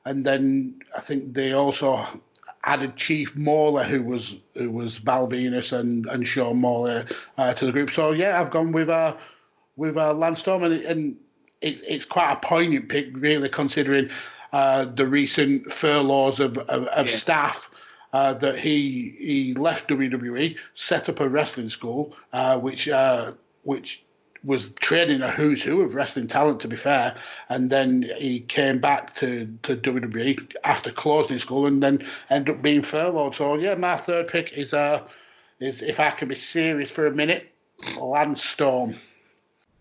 and 0.04 0.24
then 0.24 0.80
I 0.96 1.00
think 1.00 1.34
they 1.34 1.52
also 1.52 2.04
added 2.64 2.96
Chief 2.96 3.34
Morley, 3.36 3.86
who 3.86 4.02
was 4.02 4.36
who 4.54 4.70
was 4.70 4.98
Val 4.98 5.28
Venis 5.28 5.72
and 5.72 6.06
and 6.06 6.26
Sean 6.26 6.58
Morley 6.58 7.04
uh, 7.38 7.54
to 7.54 7.66
the 7.66 7.72
group. 7.72 7.90
So 7.90 8.12
yeah, 8.12 8.40
I've 8.40 8.50
gone 8.50 8.72
with 8.72 8.88
uh 8.88 9.16
with 9.76 9.96
uh, 9.96 10.12
Lance 10.12 10.40
Storm, 10.40 10.64
and, 10.64 10.74
and 10.82 11.16
it, 11.60 11.80
it's 11.86 12.04
quite 12.04 12.32
a 12.32 12.36
poignant 12.36 12.88
pick, 12.88 13.08
really, 13.12 13.48
considering 13.48 14.10
uh, 14.52 14.84
the 14.84 15.06
recent 15.06 15.72
furloughs 15.72 16.40
of 16.40 16.58
of, 16.58 16.84
of 16.86 17.08
yeah. 17.08 17.14
staff. 17.14 17.68
Uh, 18.14 18.34
that 18.34 18.58
he 18.58 19.14
he 19.18 19.54
left 19.54 19.88
WWE, 19.88 20.54
set 20.74 21.08
up 21.08 21.18
a 21.18 21.26
wrestling 21.26 21.70
school, 21.70 22.14
uh, 22.34 22.58
which 22.58 22.86
uh, 22.86 23.32
which 23.62 24.04
was 24.44 24.70
training 24.80 25.22
a 25.22 25.30
who's 25.30 25.62
who 25.62 25.82
of 25.82 25.94
wrestling 25.94 26.26
talent, 26.26 26.60
to 26.60 26.68
be 26.68 26.76
fair. 26.76 27.14
And 27.48 27.70
then 27.70 28.10
he 28.16 28.40
came 28.40 28.80
back 28.80 29.14
to, 29.16 29.46
to 29.62 29.76
WWE 29.76 30.54
after 30.64 30.90
closing 30.90 31.38
school 31.38 31.66
and 31.66 31.82
then 31.82 32.04
ended 32.30 32.56
up 32.56 32.62
being 32.62 32.82
furloughed. 32.82 33.34
So, 33.34 33.56
yeah, 33.56 33.74
my 33.74 33.96
third 33.96 34.28
pick 34.28 34.52
is, 34.52 34.74
uh, 34.74 35.02
is 35.60 35.82
if 35.82 36.00
I 36.00 36.10
can 36.10 36.28
be 36.28 36.34
serious 36.34 36.90
for 36.90 37.06
a 37.06 37.12
minute, 37.12 37.52
Lance 38.00 38.42
Storm. 38.44 38.96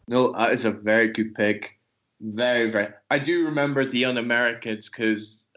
No, 0.08 0.32
that 0.34 0.52
is 0.52 0.66
a 0.66 0.72
very 0.72 1.10
good 1.10 1.34
pick. 1.36 1.78
Very, 2.20 2.70
very. 2.70 2.94
I 3.10 3.18
do 3.18 3.46
remember 3.46 3.84
the 3.84 4.06
Un-Americans 4.06 4.90
because 4.90 5.48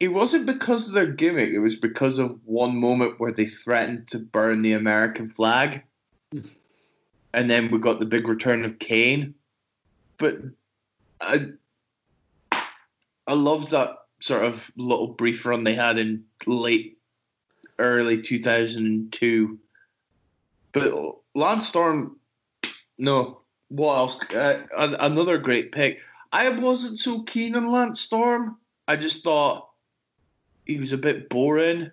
it 0.00 0.08
wasn't 0.08 0.46
because 0.46 0.88
of 0.88 0.94
their 0.94 1.06
gimmick. 1.06 1.50
It 1.50 1.58
was 1.58 1.76
because 1.76 2.18
of 2.18 2.38
one 2.44 2.76
moment 2.78 3.18
where 3.18 3.32
they 3.32 3.46
threatened 3.46 4.08
to 4.08 4.18
burn 4.18 4.62
the 4.62 4.72
American 4.72 5.30
flag, 5.30 5.82
and 7.36 7.50
then 7.50 7.70
we 7.70 7.78
got 7.78 8.00
the 8.00 8.06
big 8.06 8.26
return 8.26 8.64
of 8.64 8.78
Kane. 8.80 9.34
But 10.18 10.38
I, 11.20 11.36
I 12.50 13.34
love 13.34 13.70
that 13.70 13.90
sort 14.20 14.44
of 14.44 14.70
little 14.76 15.08
brief 15.08 15.44
run 15.44 15.62
they 15.62 15.74
had 15.74 15.98
in 15.98 16.24
late, 16.46 16.98
early 17.78 18.22
two 18.22 18.40
thousand 18.40 18.86
and 18.86 19.12
two. 19.12 19.58
But 20.72 20.92
Lance 21.34 21.68
Storm, 21.68 22.18
no. 22.98 23.42
What 23.68 23.96
else? 23.96 24.20
Uh, 24.32 24.64
another 24.76 25.38
great 25.38 25.72
pick. 25.72 26.00
I 26.32 26.48
wasn't 26.50 26.98
so 26.98 27.22
keen 27.24 27.56
on 27.56 27.70
Lance 27.70 28.00
Storm. 28.00 28.56
I 28.88 28.96
just 28.96 29.24
thought 29.24 29.68
he 30.64 30.78
was 30.78 30.92
a 30.92 30.98
bit 30.98 31.28
boring. 31.28 31.90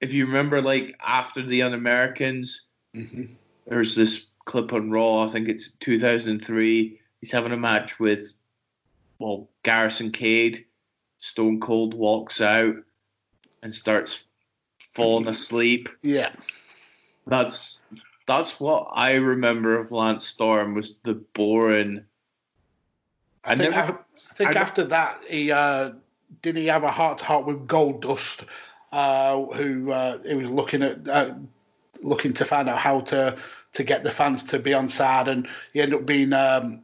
If 0.00 0.12
you 0.12 0.26
remember, 0.26 0.60
like 0.60 0.94
after 1.04 1.42
the 1.42 1.62
Un 1.62 1.74
Americans, 1.74 2.68
Mm-hmm. 2.94 3.24
there's 3.66 3.96
this 3.96 4.26
clip 4.44 4.72
on 4.72 4.90
Raw. 4.90 5.22
I 5.24 5.28
think 5.28 5.48
it's 5.48 5.72
2003. 5.74 7.00
He's 7.20 7.32
having 7.32 7.52
a 7.52 7.56
match 7.56 7.98
with, 7.98 8.32
well, 9.18 9.48
Garrison 9.62 10.10
Cade. 10.10 10.64
Stone 11.18 11.60
Cold 11.60 11.94
walks 11.94 12.40
out 12.40 12.74
and 13.62 13.74
starts 13.74 14.24
falling 14.94 15.26
asleep. 15.26 15.88
Yeah. 16.02 16.32
That's 17.26 17.82
that's 18.26 18.60
what 18.60 18.88
I 18.94 19.14
remember 19.14 19.76
of 19.78 19.92
Lance 19.92 20.26
Storm 20.26 20.74
was 20.74 20.98
the 20.98 21.14
boring. 21.14 22.04
I, 23.44 23.52
I 23.52 23.56
think, 23.56 23.70
never. 23.74 23.92
af- 23.92 23.98
I 24.30 24.34
think 24.34 24.56
I- 24.56 24.60
after 24.60 24.84
that, 24.84 25.22
he 25.28 25.50
uh, 25.50 25.92
did 26.42 26.56
he 26.56 26.66
have 26.66 26.84
a 26.84 26.90
heart 26.90 27.18
to 27.18 27.24
heart 27.24 27.46
with 27.46 27.66
Goldust, 27.66 28.44
uh, 28.92 29.40
who 29.54 29.90
uh, 29.90 30.22
he 30.22 30.34
was 30.34 30.50
looking 30.50 30.82
at 30.82 31.08
uh, 31.08 31.34
looking 32.02 32.34
to 32.34 32.44
find 32.44 32.68
out 32.68 32.78
how 32.78 33.00
to 33.00 33.36
to 33.74 33.84
get 33.84 34.02
the 34.04 34.10
fans 34.10 34.42
to 34.44 34.58
be 34.58 34.72
on 34.74 34.88
side, 34.88 35.28
and 35.28 35.46
he 35.72 35.80
ended 35.80 36.00
up 36.00 36.06
being 36.06 36.32
um, 36.32 36.82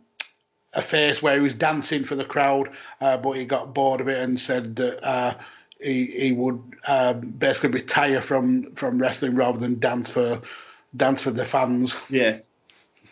a 0.75 0.83
face 0.83 1.23
where 1.23 1.35
he 1.35 1.41
was 1.41 1.55
dancing 1.55 2.05
for 2.05 2.15
the 2.17 2.25
crowd, 2.25 2.71
uh, 3.01 3.17
but 3.17 3.33
he 3.33 3.45
got 3.45 3.75
bored 3.75 4.01
of 4.01 4.09
it 4.09 4.23
and 4.23 4.39
said 4.39 4.77
that. 4.77 5.03
Uh, 5.05 5.35
he, 5.83 6.05
he 6.07 6.33
would 6.33 6.63
um, 6.89 7.21
basically 7.39 7.71
retire 7.71 8.21
from, 8.21 8.75
from 8.75 8.99
wrestling 9.01 9.35
rather 9.35 9.59
than 9.59 9.79
dance 9.79 10.11
for 10.11 10.39
dance 10.97 11.23
for 11.23 11.31
the 11.31 11.45
fans. 11.45 11.95
Yeah. 12.11 12.39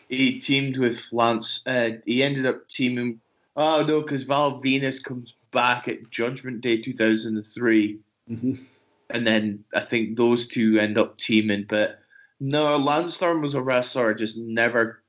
He 0.09 0.39
teamed 0.39 0.76
with 0.76 1.07
Lance. 1.12 1.62
Uh, 1.66 1.93
he 2.05 2.22
ended 2.22 2.47
up 2.47 2.68
teaming. 2.68 3.20
Oh 3.57 3.85
no, 3.87 4.03
because 4.03 4.24
Val 4.24 4.61
Venis 4.61 5.03
comes 5.03 5.35
back 5.51 5.89
at 5.89 6.11
Judgment 6.11 6.61
Day 6.61 6.81
2003, 6.81 7.99
Mhm. 8.31 8.59
and 9.11 9.26
then 9.26 9.64
I 9.74 9.81
think 9.81 10.16
those 10.16 10.47
two 10.47 10.79
end 10.79 10.99
up 10.99 11.16
teaming. 11.18 11.64
But 11.68 12.01
no, 12.41 12.76
Lance 12.76 13.14
Storm 13.14 13.43
was 13.43 13.55
a 13.55 13.62
wrestler. 13.62 14.11
I 14.11 14.14
Just 14.14 14.39
never. 14.39 15.03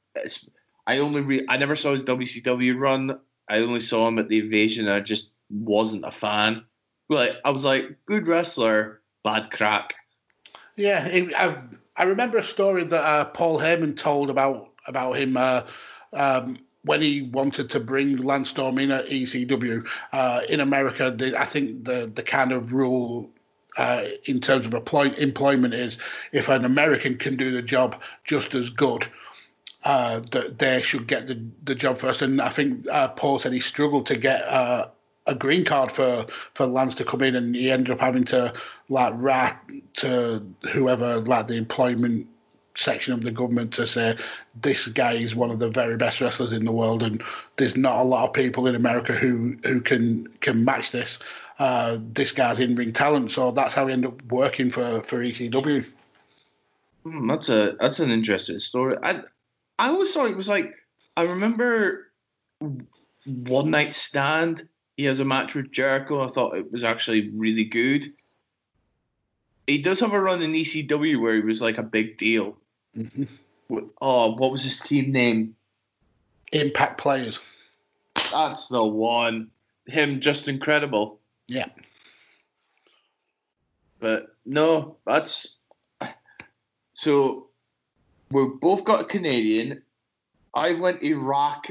I 0.88 0.97
only 0.97 1.21
re, 1.21 1.45
I 1.47 1.57
never 1.57 1.75
saw 1.75 1.91
his 1.91 2.03
WCW 2.03 2.80
run. 2.80 3.19
I 3.47 3.59
only 3.59 3.80
saw 3.80 4.07
him 4.07 4.19
at 4.19 4.30
the 4.30 4.39
Invasion. 4.39 4.88
I 4.88 4.99
just 4.99 5.32
wasn't 5.49 6.05
a 6.05 6.11
fan. 6.11 6.63
Like 7.09 7.36
I 7.45 7.51
was 7.51 7.65
like, 7.65 7.97
good 8.05 8.27
wrestler, 8.27 9.01
bad 9.23 9.51
crack. 9.51 9.93
Yeah, 10.75 11.05
it, 11.07 11.34
I, 11.36 11.57
I 11.95 12.03
remember 12.03 12.38
a 12.38 12.43
story 12.43 12.86
that 12.86 13.05
uh, 13.05 13.25
Paul 13.25 13.59
Heyman 13.59 13.97
told 13.97 14.30
about 14.30 14.69
about 14.88 15.17
him 15.17 15.38
uh, 15.38 15.63
um, 16.13 16.57
when 16.84 17.01
he 17.01 17.23
wanted 17.34 17.69
to 17.71 17.80
bring 17.80 18.17
Lance 18.17 18.49
Storm 18.49 18.80
in 18.80 18.91
at 18.91 19.07
ECW 19.07 19.86
uh, 20.13 20.41
in 20.49 20.59
America. 20.59 21.11
The, 21.11 21.39
I 21.39 21.45
think 21.45 21.86
the 21.86 22.11
the 22.13 22.23
kind 22.23 22.51
of 22.51 22.73
rule 22.73 23.32
uh, 23.80 24.09
in 24.25 24.41
terms 24.41 24.65
of 24.65 24.73
employ, 24.73 25.07
employment 25.17 25.73
is 25.73 25.97
if 26.34 26.49
an 26.49 26.65
American 26.65 27.17
can 27.17 27.38
do 27.38 27.49
the 27.49 27.61
job 27.61 27.99
just 28.25 28.53
as 28.53 28.69
good. 28.69 29.07
Uh, 29.86 30.19
that 30.34 30.59
they 30.59 30.82
should 30.82 31.07
get 31.07 31.27
the, 31.27 31.41
the 31.63 31.73
job 31.73 31.97
first, 31.97 32.21
and 32.21 32.41
I 32.41 32.49
think 32.49 32.86
uh, 32.89 33.07
Paul 33.07 33.39
said 33.39 33.53
he 33.53 33.61
struggled 33.61 34.05
to 34.07 34.17
get 34.17 34.41
uh, 34.43 34.89
a 35.25 35.34
green 35.34 35.63
card 35.63 35.89
for 35.89 36.25
for 36.53 36.67
Lance 36.67 36.95
to 36.95 37.05
come 37.05 37.21
in, 37.21 37.34
and 37.34 37.55
he 37.55 37.71
ended 37.71 37.91
up 37.91 38.01
having 38.01 38.25
to 38.25 38.53
like 38.89 39.13
write 39.15 39.55
to 39.93 40.43
whoever 40.73 41.21
like 41.21 41.47
the 41.47 41.55
employment 41.55 42.27
section 42.75 43.13
of 43.13 43.23
the 43.23 43.32
government 43.32 43.73
to 43.73 43.88
say 43.88 44.15
this 44.61 44.88
guy 44.88 45.13
is 45.13 45.36
one 45.36 45.51
of 45.51 45.59
the 45.59 45.69
very 45.69 45.97
best 45.97 46.19
wrestlers 46.19 46.51
in 46.51 46.65
the 46.65 46.73
world, 46.73 47.01
and 47.01 47.23
there's 47.55 47.77
not 47.77 48.01
a 48.01 48.03
lot 48.03 48.27
of 48.27 48.34
people 48.34 48.67
in 48.67 48.75
America 48.75 49.13
who 49.13 49.55
who 49.63 49.80
can 49.80 50.27
can 50.41 50.65
match 50.65 50.91
this. 50.91 51.19
Uh, 51.60 51.97
this 52.14 52.32
guy's 52.32 52.62
in 52.62 52.74
ring 52.76 52.93
talent, 52.93 53.32
so 53.32 53.51
that's 53.51 53.74
how 53.74 53.86
he 53.86 53.93
ended 53.93 54.12
up 54.12 54.24
working 54.32 54.72
for 54.72 55.03
for 55.03 55.22
ECW. 55.22 55.86
Hmm, 57.03 57.28
that's 57.28 57.49
a 57.49 57.76
that's 57.80 57.99
an 57.99 58.12
interesting 58.12 58.60
story. 58.60 58.95
I 59.03 59.22
I 59.78 59.89
always 59.89 60.14
thought 60.14 60.32
it 60.32 60.38
was 60.38 60.47
like 60.47 60.74
I 61.18 61.24
remember 61.24 62.12
one 63.26 63.72
night 63.72 63.93
stand. 63.93 64.70
He 64.95 65.03
has 65.03 65.20
a 65.20 65.26
match 65.26 65.53
with 65.53 65.72
Jericho. 65.72 66.24
I 66.24 66.28
thought 66.28 66.57
it 66.57 66.72
was 66.72 66.86
actually 66.86 67.30
really 67.30 67.66
good. 67.66 68.05
He 69.68 69.82
does 69.82 69.99
have 69.99 70.14
a 70.14 70.20
run 70.20 70.41
in 70.41 70.53
ECW 70.53 71.22
where 71.22 71.36
he 71.36 71.41
was 71.41 71.62
like 71.62 71.78
a 71.78 71.84
big 71.84 72.18
deal. 72.18 72.57
Mhm. 72.97 73.28
Oh, 74.01 74.36
what 74.36 74.51
was 74.51 74.64
his 74.64 74.80
team 74.80 75.12
name? 75.12 75.55
Impact 76.53 76.99
players. 76.99 77.39
That's 78.32 78.68
the 78.68 78.84
one. 78.84 79.51
Him 79.86 80.20
just 80.22 80.47
incredible. 80.47 81.18
Yeah. 81.50 81.66
But 84.00 84.28
no, 84.45 84.97
that's 85.06 85.58
so 86.93 87.47
we've 88.32 88.60
both 88.60 88.84
got 88.84 89.02
a 89.02 89.06
Canadian. 89.06 89.82
I 90.54 90.74
went 90.74 91.04
Iraq 91.04 91.70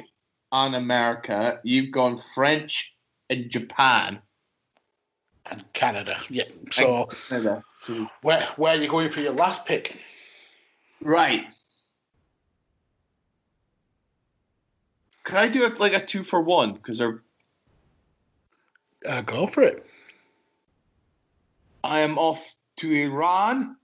and 0.53 0.75
America. 0.75 1.61
You've 1.63 1.93
gone 1.93 2.21
French 2.35 2.95
and 3.31 3.49
Japan. 3.49 4.21
And 5.47 5.65
Canada, 5.73 6.21
yeah. 6.29 6.45
So, 6.71 7.07
So, 7.81 8.07
where 8.23 8.43
where 8.57 8.75
are 8.75 8.81
you 8.81 8.89
going 8.89 9.11
for 9.11 9.21
your 9.21 9.33
last 9.33 9.65
pick? 9.65 9.99
right. 11.01 11.47
Can 15.25 15.37
I 15.37 15.49
do 15.49 15.65
it 15.65 15.79
like 15.79 15.93
a 15.93 16.05
two 16.05 16.23
for 16.23 16.43
one? 16.43 16.73
Because 16.73 16.99
they're 16.99 17.23
Uh, 19.07 19.21
go 19.23 19.47
for 19.47 19.63
it. 19.63 19.87
I 21.85 22.01
am 22.01 22.19
off 22.19 22.55
to 22.77 22.93
Iran 22.93 23.77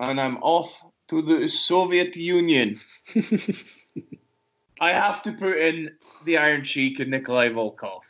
and 0.00 0.20
I'm 0.20 0.36
off 0.38 0.84
to 1.08 1.22
the 1.22 1.48
Soviet 1.48 2.16
Union. 2.16 2.80
I 4.80 4.90
have 4.90 5.22
to 5.22 5.32
put 5.32 5.56
in 5.56 5.90
the 6.24 6.38
Iron 6.38 6.62
Sheik 6.62 7.00
and 7.00 7.10
Nikolai 7.10 7.50
Volkov. 7.50 8.02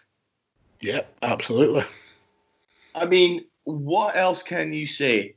Yep, 0.81 1.17
absolutely. 1.23 1.85
I 2.95 3.07
mean, 3.07 3.45
what 3.65 4.17
else 4.17 4.43
can 4.43 4.73
you 4.73 4.87
say? 4.87 5.37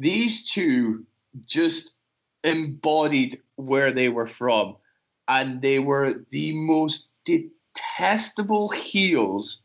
These 0.00 0.50
two 0.50 1.04
just 1.46 1.96
embodied 2.44 3.40
where 3.56 3.92
they 3.92 4.08
were 4.08 4.26
from, 4.26 4.76
and 5.28 5.60
they 5.60 5.78
were 5.78 6.24
the 6.30 6.52
most 6.52 7.08
detestable 7.78 8.68
heels 8.68 9.60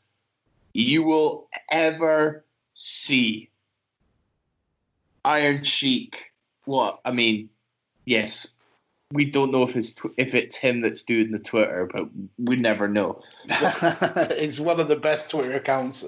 you 0.73 1.03
will 1.03 1.47
ever 1.71 2.45
see. 2.73 3.49
Iron 5.25 5.63
Sheik. 5.63 6.31
What 6.65 6.99
I 7.05 7.11
mean, 7.11 7.49
yes, 8.05 8.55
we 9.11 9.25
don't 9.25 9.51
know 9.51 9.63
if 9.63 9.75
it's 9.75 9.93
tw- 9.93 10.13
if 10.17 10.33
it's 10.33 10.55
him 10.55 10.81
that's 10.81 11.03
doing 11.03 11.31
the 11.31 11.39
Twitter, 11.39 11.89
but 11.91 12.05
we 12.37 12.55
never 12.55 12.87
know. 12.87 13.21
it's 13.45 14.59
one 14.59 14.79
of 14.79 14.87
the 14.87 14.95
best 14.95 15.29
Twitter 15.29 15.55
accounts 15.55 16.05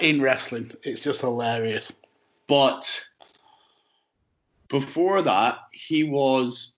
in 0.00 0.20
wrestling. 0.20 0.72
It's 0.82 1.02
just 1.02 1.20
hilarious. 1.20 1.92
But 2.46 3.04
before 4.68 5.22
that, 5.22 5.58
he 5.72 6.04
was 6.04 6.74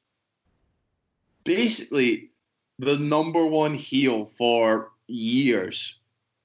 basically 1.45 2.31
the 2.79 2.99
number 2.99 3.47
one 3.47 3.75
heel 3.75 4.25
for 4.25 4.93
years. 5.07 5.99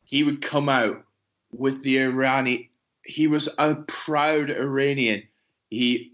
He 0.03 0.23
would 0.23 0.41
come 0.41 0.69
out 0.69 1.03
with 1.51 1.83
the 1.83 1.97
Irani. 1.97 2.69
He 3.03 3.27
was 3.27 3.49
a 3.57 3.75
proud 3.87 4.49
Iranian. 4.49 5.23
He 5.69 6.13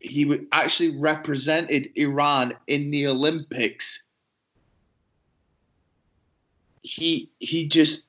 he 0.00 0.24
would 0.24 0.46
actually 0.52 0.96
represented 0.96 1.88
Iran 1.96 2.54
in 2.68 2.90
the 2.90 3.06
Olympics. 3.08 4.04
He 6.82 7.30
he 7.38 7.68
just 7.68 8.06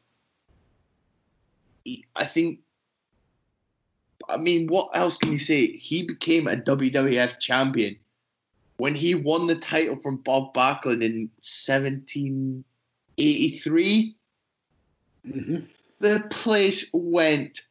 I 2.15 2.25
think 2.25 2.59
I 4.27 4.37
mean, 4.37 4.67
what 4.67 4.89
else 4.93 5.17
can 5.17 5.31
you 5.31 5.39
say? 5.39 5.71
He 5.71 6.03
became 6.03 6.47
a 6.47 6.55
WWF 6.55 7.39
champion 7.39 7.97
when 8.79 8.95
he 8.95 9.13
won 9.13 9.45
the 9.47 9.55
title 9.55 9.97
from 9.97 10.17
Bob 10.17 10.53
Backlund 10.53 11.03
in 11.03 11.29
1783, 11.41 14.15
hmm 15.25 15.57
the 15.99 16.23
place 16.29 16.89
went 16.93 17.63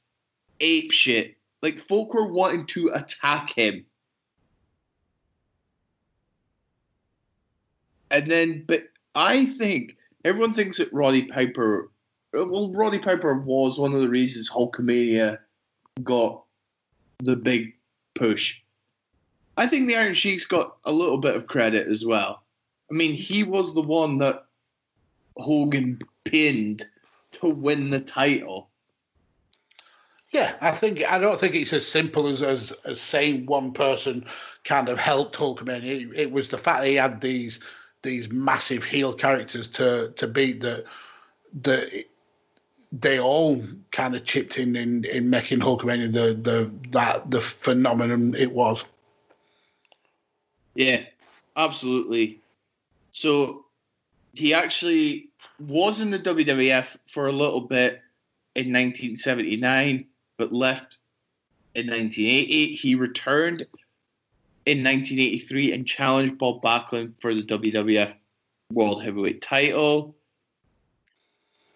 ape 0.61 0.93
shit. 0.93 1.37
Like 1.63 1.79
folk 1.79 2.13
were 2.13 2.31
wanting 2.31 2.67
to 2.67 2.89
attack 2.89 3.55
him. 3.55 3.87
And 8.11 8.31
then, 8.31 8.65
but 8.67 8.85
I 9.15 9.47
think 9.47 9.97
everyone 10.25 10.53
thinks 10.53 10.79
that 10.79 10.93
Roddy 10.93 11.23
Piper, 11.23 11.91
well, 12.33 12.73
Roddy 12.73 12.99
Piper 12.99 13.35
was 13.35 13.79
one 13.79 13.95
of 13.95 14.01
the 14.01 14.09
reasons 14.09 14.51
Hulkamania 14.51 15.39
got 16.03 16.43
the 17.21 17.37
big 17.37 17.75
push. 18.15 18.61
I 19.59 19.67
think 19.67 19.89
the 19.89 19.97
Iron 19.97 20.15
Sheik's 20.15 20.45
got 20.45 20.77
a 20.85 20.93
little 20.93 21.19
bit 21.19 21.35
of 21.35 21.49
credit 21.49 21.89
as 21.89 22.07
well. 22.07 22.45
I 22.91 22.95
mean, 22.95 23.13
he 23.13 23.43
was 23.43 23.75
the 23.75 23.83
one 23.83 24.19
that 24.19 24.45
Hogan 25.37 25.99
pinned 26.25 26.87
to 27.33 27.49
win 27.49 27.91
the 27.91 28.01
title. 28.01 28.71
Yeah, 30.31 30.55
I 30.61 30.71
think 30.71 31.03
I 31.11 31.19
don't 31.19 31.41
think 31.41 31.57
it's 31.57 31.73
as 31.73 31.87
simple 31.87 32.29
as 32.29 32.41
as, 32.41 32.71
as 32.85 33.01
saying 33.01 33.47
one 33.47 33.73
person 33.73 34.25
kind 34.63 34.89
of 34.89 35.01
helped 35.01 35.37
Hulkamania. 35.37 36.03
It, 36.03 36.19
it 36.19 36.31
was 36.31 36.49
the 36.49 36.59
fact 36.59 36.83
that 36.83 36.89
he 36.89 36.95
had 36.95 37.21
these 37.21 37.59
these 38.03 38.31
massive 38.31 38.85
heel 38.85 39.13
characters 39.13 39.67
to 39.69 40.13
to 40.17 40.29
beat 40.29 40.61
that 40.61 40.85
that 41.63 42.05
they 42.93 43.19
all 43.19 43.61
kind 43.91 44.15
of 44.15 44.25
chipped 44.25 44.59
in 44.59 44.77
in, 44.77 45.05
in 45.07 45.31
making 45.31 45.59
Hulkamania 45.59 46.13
the 46.13 46.35
the 46.35 46.71
that 46.91 47.29
the 47.31 47.41
phenomenon 47.41 48.37
it 48.37 48.53
was. 48.53 48.85
Yeah, 50.79 51.01
absolutely. 51.57 52.39
So 53.11 53.65
he 54.33 54.55
actually 54.55 55.31
was 55.59 55.99
in 55.99 56.13
the 56.13 56.21
WWF 56.21 56.97
for 57.05 57.27
a 57.27 57.33
little 57.33 57.63
bit 57.63 58.01
in 58.55 58.73
1979, 58.73 60.07
but 60.37 60.53
left 60.53 60.99
in 61.75 61.89
1980. 61.89 62.77
He 62.77 62.95
returned 62.95 63.63
in 64.67 64.85
1983 64.85 65.73
and 65.73 65.85
challenged 65.85 66.39
Bob 66.39 66.63
Backlund 66.63 67.19
for 67.19 67.35
the 67.35 67.43
WWF 67.43 68.15
World 68.73 69.03
Heavyweight 69.03 69.43
title. 69.43 70.15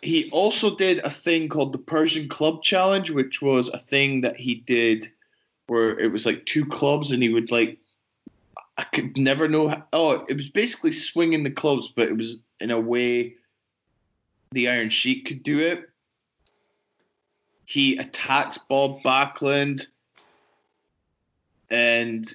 He 0.01 0.31
also 0.31 0.77
did 0.77 0.99
a 0.99 1.11
thing 1.11 1.49
called 1.49 1.73
the 1.73 1.79
Persian 1.79 2.29
Club 2.29 2.63
Challenge, 2.63 3.11
which 3.11 3.43
was 3.43 3.69
a 3.71 3.79
thing 3.79 4.21
that 4.21 4.37
he 4.37 4.55
did 4.55 5.09
where 5.67 5.99
it 5.99 6.13
was 6.13 6.25
like 6.25 6.47
two 6.47 6.65
clubs 6.65 7.11
and 7.11 7.21
he 7.21 7.31
would 7.31 7.51
like 7.51 7.81
I 8.79 8.85
could 8.85 9.17
never 9.17 9.49
know. 9.49 9.69
How, 9.69 9.85
oh, 9.93 10.25
it 10.29 10.37
was 10.37 10.51
basically 10.51 10.93
swinging 10.93 11.43
the 11.43 11.51
clubs, 11.51 11.93
but 11.95 12.09
it 12.09 12.17
was 12.17 12.39
in 12.61 12.71
a 12.71 12.81
way 12.81 13.35
the 14.53 14.69
Iron 14.69 14.91
Sheik 14.91 15.27
could 15.27 15.43
do 15.43 15.59
it. 15.59 15.89
He 17.65 17.97
attacked 17.97 18.59
Bob 18.69 19.03
Backlund, 19.03 19.87
and 21.71 22.33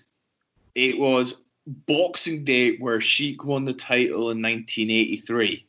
it 0.76 0.98
was 0.98 1.42
Boxing 1.68 2.44
Day 2.44 2.78
where 2.78 3.02
Sheik 3.02 3.44
won 3.44 3.66
the 3.66 3.74
title 3.74 4.32
in 4.32 4.42
1983. 4.42 5.68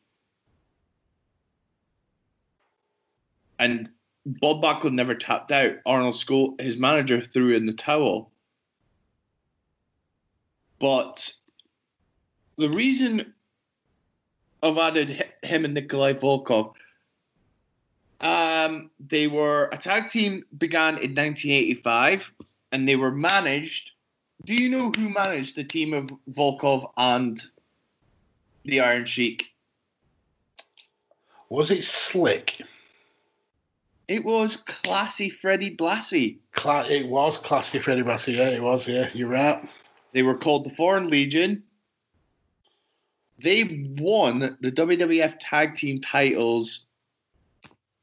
And 3.59 3.91
Bob 4.25 4.62
Backlund 4.62 4.93
never 4.93 5.14
tapped 5.14 5.51
out. 5.51 5.77
Arnold 5.87 6.14
Skoll, 6.14 6.61
his 6.61 6.77
manager, 6.77 7.21
threw 7.21 7.57
in 7.57 7.66
the 7.66 7.73
towel. 7.73 8.31
But 10.79 11.33
the 12.57 12.70
reason 12.70 13.35
I've 14.62 14.79
added 14.79 15.24
him 15.43 15.64
and 15.64 15.74
Nikolai 15.74 16.14
Volkov, 16.14 16.74
um, 18.20 18.91
they 18.99 19.26
were 19.26 19.68
a 19.72 19.76
tag 19.76 20.09
team 20.11 20.45
began 20.57 20.95
in 20.95 21.14
1985, 21.14 22.33
and 22.72 22.89
they 22.89 22.97
were 22.97 23.12
managed. 23.12 23.93
Do 24.45 24.55
you 24.55 24.68
know 24.68 24.91
who 24.97 25.09
managed 25.09 25.57
the 25.57 25.64
team 25.64 25.93
of 25.93 26.11
Volkov 26.31 26.91
and 26.97 27.41
the 28.64 28.81
Iron 28.81 29.05
Sheik? 29.05 29.47
Was 31.49 31.70
it 31.70 31.85
slick? 31.85 32.61
It 34.09 34.24
was 34.24 34.57
classy 34.57 35.29
Freddie 35.29 35.76
Blassie. 35.76 36.39
Cla- 36.53 36.89
it 36.89 37.09
was 37.09 37.37
classy 37.39 37.79
Freddie 37.79 38.03
Blassie. 38.03 38.37
Yeah, 38.37 38.49
it 38.51 38.62
was. 38.62 38.89
Yeah, 38.89 39.09
you're 39.12 39.29
right. 39.29 39.62
They 40.12 40.22
were 40.22 40.36
called 40.36 40.64
the 40.64 40.70
Foreign 40.70 41.11
Legion. 41.11 41.62
They 43.38 43.86
won 43.98 44.40
the 44.61 44.72
WWF 44.72 45.36
Tag 45.38 45.74
Team 45.74 46.00
titles 46.00 46.86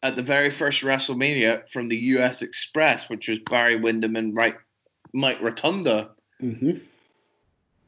at 0.04 0.16
the 0.16 0.22
very 0.22 0.50
first 0.50 0.84
WrestleMania 0.84 1.70
from 1.70 1.90
the 1.90 1.98
US 1.98 2.42
Express, 2.42 3.10
which 3.10 3.28
was 3.28 3.40
Barry 3.40 3.76
Windham 3.76 4.16
and 4.16 4.34
Mike 4.34 5.42
Rotunda. 5.42 6.12
hmm 6.40 6.78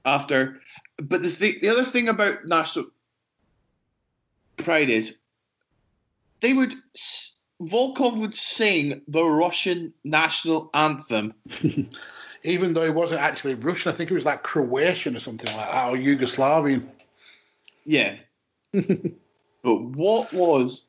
After, 0.03 0.61
but 0.97 1.21
the 1.21 1.29
thing, 1.29 1.55
the 1.61 1.69
other 1.69 1.85
thing 1.85 2.09
about 2.09 2.45
National 2.45 2.87
Pride 4.57 4.89
is 4.89 5.17
they 6.41 6.53
would 6.53 6.73
Volkov 7.61 8.17
would 8.17 8.33
sing 8.33 9.01
the 9.07 9.23
Russian 9.23 9.93
national 10.03 10.69
anthem 10.73 11.33
Even 12.47 12.73
though 12.73 12.83
it 12.83 12.93
wasn't 12.93 13.21
actually 13.21 13.55
Russian, 13.55 13.91
I 13.91 13.95
think 13.95 14.09
it 14.09 14.13
was 14.13 14.25
like 14.25 14.41
Croatian 14.43 15.17
or 15.17 15.19
something 15.19 15.53
like 15.55 15.69
that, 15.69 15.89
or 15.89 15.97
Yugoslavian. 15.97 16.87
Yeah. 17.85 18.15
but 18.73 19.81
what 19.81 20.31
was 20.33 20.85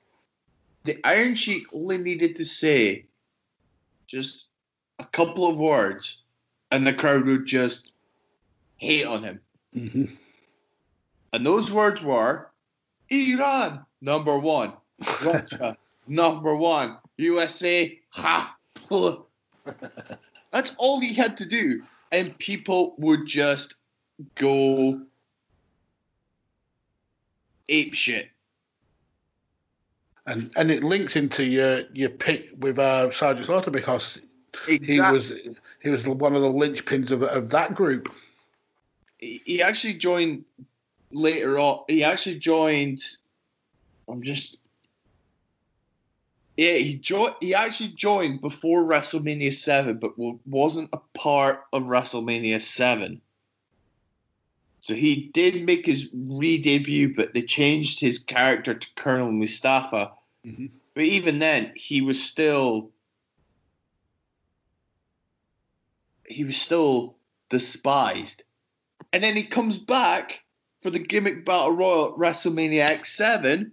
the 0.84 0.98
Iron 1.04 1.34
Sheik 1.34 1.64
only 1.72 1.98
needed 1.98 2.36
to 2.36 2.44
say 2.44 3.06
just 4.06 4.46
a 5.00 5.04
couple 5.04 5.48
of 5.48 5.58
words 5.58 6.22
and 6.70 6.86
the 6.86 6.92
crowd 6.92 7.26
would 7.26 7.44
just 7.44 7.90
hate 8.76 9.06
on 9.06 9.24
him. 9.24 9.40
hmm 9.72 10.04
And 11.32 11.44
those 11.44 11.72
words 11.72 12.02
were 12.02 12.50
Iran, 13.10 13.84
number 14.00 14.38
one, 14.38 14.74
Russia, 15.24 15.76
number 16.06 16.54
one, 16.54 16.98
USA, 17.16 17.98
ha. 18.10 18.56
That's 20.52 20.74
all 20.78 21.00
he 21.00 21.12
had 21.12 21.36
to 21.38 21.46
do. 21.46 21.82
And 22.12 22.38
people 22.38 22.94
would 22.98 23.26
just 23.26 23.74
go 24.34 25.02
ape 27.68 27.94
shit. 27.94 28.28
And 30.26 30.50
and 30.56 30.70
it 30.70 30.84
links 30.84 31.16
into 31.16 31.44
your 31.44 31.82
your 31.92 32.10
pick 32.10 32.50
with 32.58 32.78
uh, 32.78 33.10
Sergeant 33.10 33.46
Slaughter 33.46 33.70
because 33.70 34.18
he 34.66 35.00
was 35.00 35.32
he 35.80 35.88
was 35.88 36.06
one 36.06 36.36
of 36.36 36.42
the 36.42 36.52
linchpins 36.52 37.10
of 37.10 37.22
of 37.22 37.50
that 37.50 37.74
group. 37.74 38.12
he 39.18 39.40
he 39.44 39.62
actually 39.62 39.94
joined 39.94 40.44
later 41.12 41.58
on. 41.58 41.84
He 41.88 42.04
actually 42.04 42.38
joined. 42.38 43.02
I'm 44.08 44.22
just. 44.22 44.57
Yeah, 46.58 46.72
he 46.74 46.96
joined. 46.96 47.36
He 47.40 47.54
actually 47.54 47.90
joined 47.90 48.40
before 48.40 48.82
WrestleMania 48.82 49.54
Seven, 49.54 49.98
but 50.00 50.18
wa- 50.18 50.38
wasn't 50.44 50.90
a 50.92 50.98
part 51.16 51.60
of 51.72 51.84
WrestleMania 51.84 52.60
Seven. 52.60 53.20
So 54.80 54.94
he 54.94 55.30
did 55.32 55.62
make 55.64 55.86
his 55.86 56.08
re-debut, 56.12 57.14
but 57.14 57.32
they 57.32 57.42
changed 57.42 58.00
his 58.00 58.18
character 58.18 58.74
to 58.74 58.88
Colonel 58.96 59.30
Mustafa. 59.30 60.10
Mhm. 60.44 60.70
But 60.94 61.04
even 61.04 61.38
then, 61.38 61.72
he 61.76 62.00
was 62.00 62.20
still. 62.20 62.90
He 66.26 66.42
was 66.42 66.56
still 66.56 67.18
despised. 67.50 68.42
And 69.12 69.22
then 69.22 69.36
he 69.36 69.44
comes 69.44 69.78
back 69.78 70.42
for 70.82 70.90
the 70.90 70.98
gimmick 70.98 71.44
battle 71.44 71.70
royal 71.70 72.06
at 72.06 72.18
WrestleMania 72.18 72.84
X7. 72.84 73.70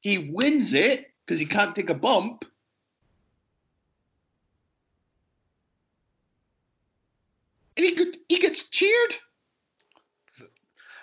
He 0.00 0.18
wins 0.18 0.74
it 0.74 1.05
because 1.26 1.40
he 1.40 1.46
can't 1.46 1.74
take 1.74 1.90
a 1.90 1.94
bump. 1.94 2.44
And 7.76 7.84
he 7.84 7.92
could, 7.92 8.16
he 8.28 8.38
gets 8.38 8.68
cheered. 8.68 9.16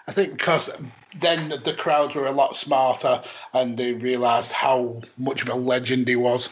I 0.07 0.11
think 0.11 0.37
because 0.37 0.69
then 1.21 1.49
the 1.63 1.73
crowds 1.77 2.15
were 2.15 2.27
a 2.27 2.31
lot 2.31 2.57
smarter 2.57 3.23
and 3.53 3.77
they 3.77 3.93
realised 3.93 4.51
how 4.51 5.01
much 5.17 5.41
of 5.41 5.49
a 5.49 5.55
legend 5.55 6.07
he 6.07 6.15
was. 6.15 6.49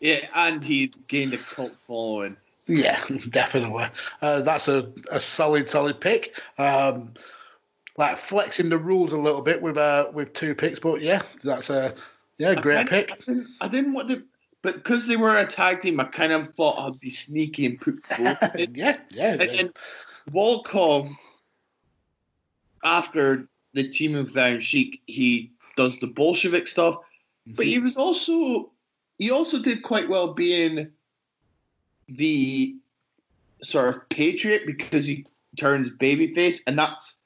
Yeah, 0.00 0.26
and 0.34 0.62
he 0.62 0.92
gained 1.08 1.34
a 1.34 1.38
cult 1.38 1.72
following. 1.86 2.36
Yeah, 2.66 3.00
definitely. 3.30 3.86
Uh, 4.20 4.42
that's 4.42 4.68
a, 4.68 4.90
a 5.10 5.20
solid, 5.20 5.70
solid 5.70 6.00
pick. 6.00 6.38
Um, 6.58 7.14
like 7.96 8.18
flexing 8.18 8.68
the 8.68 8.76
rules 8.76 9.12
a 9.12 9.16
little 9.16 9.40
bit 9.40 9.62
with 9.62 9.78
uh, 9.78 10.10
with 10.12 10.34
two 10.34 10.54
picks, 10.54 10.78
but 10.78 11.00
yeah, 11.00 11.22
that's 11.42 11.70
a 11.70 11.94
yeah 12.38 12.54
great 12.54 12.78
I 12.78 12.84
pick. 12.84 13.18
didn't, 13.24 13.48
I 13.60 13.68
didn't 13.68 13.94
want 13.94 14.08
to, 14.10 14.22
but 14.62 14.74
because 14.74 15.06
they 15.06 15.16
were 15.16 15.36
a 15.36 15.46
tag 15.46 15.80
team, 15.80 16.00
I 16.00 16.04
kind 16.04 16.32
of 16.32 16.50
thought 16.50 16.78
I'd 16.78 17.00
be 17.00 17.10
sneaky 17.10 17.66
and 17.66 17.80
put 17.80 18.02
both 18.18 18.38
yeah, 18.74 18.98
yeah. 19.10 19.34
And 19.42 19.76
Volkov, 20.30 21.10
after 22.84 23.48
the 23.74 23.88
team 23.88 24.14
of 24.14 24.36
Iron 24.36 24.60
Sheik, 24.60 25.00
he 25.06 25.52
does 25.76 25.98
the 25.98 26.06
Bolshevik 26.06 26.66
stuff, 26.66 26.96
but 27.46 27.64
mm-hmm. 27.64 27.70
he 27.70 27.78
was 27.78 27.96
also 27.96 28.70
he 29.18 29.30
also 29.30 29.60
did 29.60 29.82
quite 29.82 30.08
well 30.08 30.34
being 30.34 30.90
the 32.08 32.74
sort 33.62 33.94
of 33.94 34.08
patriot 34.08 34.62
because 34.66 35.06
he 35.06 35.26
turns 35.56 35.90
babyface, 35.90 36.60
and 36.66 36.78
that's 36.78 37.18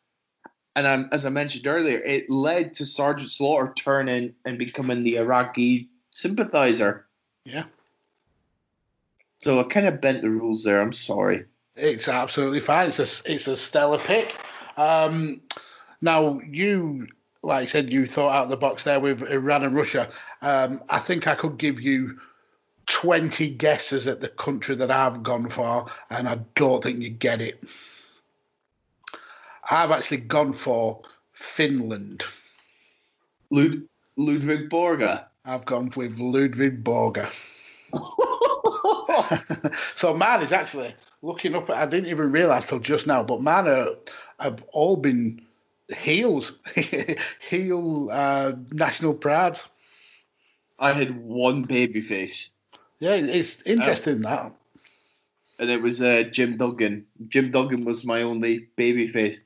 and 0.76 0.86
I'm, 0.86 1.08
as 1.12 1.24
I 1.26 1.30
mentioned 1.30 1.66
earlier, 1.66 1.98
it 1.98 2.30
led 2.30 2.74
to 2.74 2.86
Sergeant 2.86 3.30
Slaughter 3.30 3.72
turning 3.76 4.34
and 4.44 4.58
becoming 4.58 5.02
the 5.02 5.16
Iraqi 5.16 5.88
sympathizer. 6.10 7.06
Yeah. 7.44 7.64
So 9.38 9.58
I 9.58 9.64
kind 9.64 9.86
of 9.86 10.00
bent 10.00 10.22
the 10.22 10.30
rules 10.30 10.64
there. 10.64 10.80
I'm 10.80 10.92
sorry. 10.92 11.44
It's 11.76 12.08
absolutely 12.08 12.60
fine. 12.60 12.88
It's 12.88 12.98
a 12.98 13.32
it's 13.32 13.46
a 13.46 13.56
stellar 13.56 13.98
pick. 13.98 14.34
Um, 14.76 15.40
now 16.02 16.40
you, 16.46 17.06
like 17.42 17.62
I 17.62 17.66
said, 17.66 17.92
you 17.92 18.06
thought 18.06 18.34
out 18.34 18.44
of 18.44 18.50
the 18.50 18.56
box 18.56 18.84
there 18.84 19.00
with 19.00 19.22
Iran 19.22 19.64
and 19.64 19.74
Russia. 19.74 20.08
Um, 20.42 20.82
I 20.90 20.98
think 20.98 21.26
I 21.26 21.34
could 21.34 21.56
give 21.56 21.80
you 21.80 22.18
twenty 22.86 23.48
guesses 23.48 24.06
at 24.06 24.20
the 24.20 24.28
country 24.28 24.74
that 24.74 24.90
I've 24.90 25.22
gone 25.22 25.48
for, 25.48 25.86
and 26.10 26.28
I 26.28 26.40
don't 26.54 26.82
think 26.82 27.00
you 27.00 27.10
get 27.10 27.40
it. 27.40 27.64
I've 29.70 29.90
actually 29.90 30.18
gone 30.18 30.52
for 30.52 31.00
Finland. 31.32 32.22
Lud- 33.50 33.86
Ludwig 34.16 34.68
Borga. 34.68 35.24
I've 35.44 35.64
gone 35.64 35.90
with 35.96 36.18
Ludwig 36.18 36.84
Borga. 36.84 37.30
so 39.94 40.14
mine 40.14 40.42
is 40.42 40.52
actually 40.52 40.94
looking 41.22 41.54
up. 41.54 41.70
I 41.70 41.86
didn't 41.86 42.10
even 42.10 42.32
realise 42.32 42.66
till 42.66 42.80
just 42.80 43.06
now, 43.06 43.22
but 43.22 43.40
mine 43.40 43.68
are, 43.68 43.88
have 44.38 44.62
all 44.72 44.96
been 44.96 45.40
heels, 45.98 46.58
heel 47.48 48.08
uh, 48.10 48.52
national 48.72 49.14
prides. 49.14 49.68
I 50.78 50.92
had 50.92 51.20
one 51.22 51.64
baby 51.64 52.00
face, 52.00 52.50
Yeah, 53.00 53.14
it's 53.14 53.60
interesting 53.62 54.20
that. 54.22 54.52
and 55.58 55.70
it 55.70 55.82
was 55.82 56.00
uh, 56.00 56.24
Jim 56.30 56.56
Duggan. 56.56 57.04
Jim 57.28 57.50
Duggan 57.50 57.84
was 57.84 58.04
my 58.04 58.22
only 58.22 58.68
baby 58.76 59.06
face. 59.06 59.44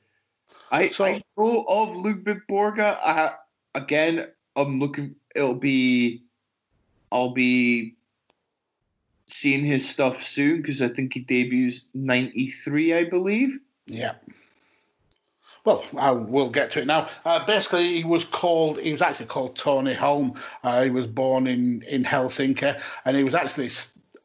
I, 0.75 0.89
So- 0.89 1.05
I 1.05 1.21
know 1.37 1.65
of 1.67 1.95
Ludwig 1.95 2.39
Borga. 2.49 2.97
I, 3.03 3.33
again, 3.73 4.27
I'm 4.55 4.79
looking. 4.79 5.15
It'll 5.35 5.55
be. 5.55 6.23
I'll 7.11 7.33
be 7.33 7.95
seeing 9.27 9.63
his 9.63 9.87
stuff 9.87 10.23
soon 10.23 10.57
because 10.61 10.81
I 10.81 10.89
think 10.89 11.13
he 11.13 11.21
debuts 11.21 11.87
'93, 11.93 12.93
I 12.93 13.03
believe. 13.05 13.57
Yeah. 13.85 14.15
Well, 15.63 15.83
I 15.97 16.11
will 16.11 16.49
get 16.49 16.71
to 16.71 16.81
it 16.81 16.85
now. 16.87 17.09
Uh, 17.25 17.43
basically, 17.45 17.87
he 17.97 18.03
was 18.03 18.25
called. 18.25 18.79
He 18.79 18.91
was 18.91 19.01
actually 19.01 19.27
called 19.27 19.55
Tony 19.55 19.95
Halme. 19.95 20.37
Uh, 20.63 20.83
he 20.83 20.89
was 20.89 21.07
born 21.07 21.47
in 21.47 21.81
in 21.83 22.03
Helsinki, 22.03 22.79
and 23.05 23.17
he 23.17 23.23
was 23.23 23.33
actually 23.33 23.71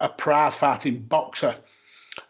a 0.01 0.09
prize 0.09 0.57
fighting 0.57 1.01
boxer. 1.01 1.55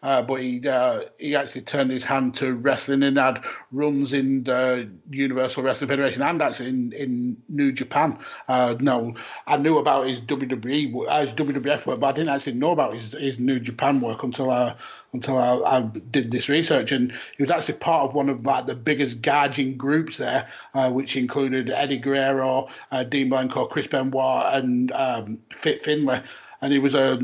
Uh, 0.03 0.21
but 0.21 0.41
he 0.41 0.67
uh, 0.67 1.01
he 1.17 1.35
actually 1.35 1.61
turned 1.61 1.91
his 1.91 2.03
hand 2.03 2.35
to 2.35 2.53
wrestling 2.55 3.03
and 3.03 3.17
had 3.17 3.43
runs 3.71 4.13
in 4.13 4.43
the 4.43 4.89
Universal 5.09 5.63
Wrestling 5.63 5.89
Federation 5.89 6.21
and 6.21 6.41
actually 6.41 6.69
in, 6.69 6.93
in 6.93 7.37
New 7.49 7.71
Japan. 7.71 8.17
Uh, 8.47 8.75
no, 8.79 9.13
I 9.47 9.57
knew 9.57 9.77
about 9.77 10.07
his 10.07 10.21
WWE, 10.21 11.05
uh, 11.07 11.25
his 11.25 11.33
WWF 11.35 11.85
work, 11.85 11.99
but 11.99 12.07
I 12.07 12.11
didn't 12.11 12.29
actually 12.29 12.53
know 12.53 12.71
about 12.71 12.93
his, 12.93 13.11
his 13.13 13.39
New 13.39 13.59
Japan 13.59 14.01
work 14.01 14.23
until 14.23 14.49
I 14.49 14.75
until 15.13 15.37
I, 15.37 15.77
I 15.77 15.81
did 15.81 16.31
this 16.31 16.49
research. 16.49 16.91
And 16.91 17.11
he 17.35 17.43
was 17.43 17.51
actually 17.51 17.77
part 17.77 18.09
of 18.09 18.15
one 18.15 18.29
of 18.29 18.45
like 18.45 18.65
the 18.65 18.75
biggest 18.75 19.21
gauging 19.21 19.77
groups 19.77 20.17
there, 20.17 20.47
uh, 20.73 20.91
which 20.91 21.15
included 21.17 21.69
Eddie 21.69 21.97
Guerrero, 21.97 22.69
uh, 22.91 23.03
Dean 23.03 23.29
Malenko, 23.29 23.69
Chris 23.69 23.87
Benoit, 23.87 24.53
and 24.53 24.91
um, 24.93 25.39
Fit 25.53 25.83
Finlay. 25.83 26.23
And 26.61 26.71
he 26.71 26.79
was 26.79 26.93
a 26.93 27.19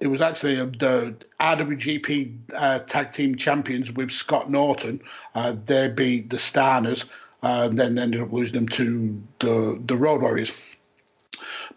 it 0.00 0.06
was 0.06 0.20
actually 0.20 0.58
uh, 0.58 0.64
the 0.64 1.14
IWGP 1.38 2.34
uh, 2.54 2.78
tag 2.80 3.12
team 3.12 3.36
champions 3.36 3.92
with 3.92 4.10
Scott 4.10 4.50
Norton. 4.50 5.00
Uh, 5.34 5.54
they 5.66 5.88
beat 5.88 6.30
the 6.30 6.38
Steiners, 6.38 7.04
uh, 7.42 7.68
and 7.68 7.78
then 7.78 7.98
ended 7.98 8.22
up 8.22 8.32
losing 8.32 8.54
them 8.54 8.68
to 8.68 9.22
the 9.40 9.80
the 9.86 9.96
Road 9.96 10.22
Warriors. 10.22 10.52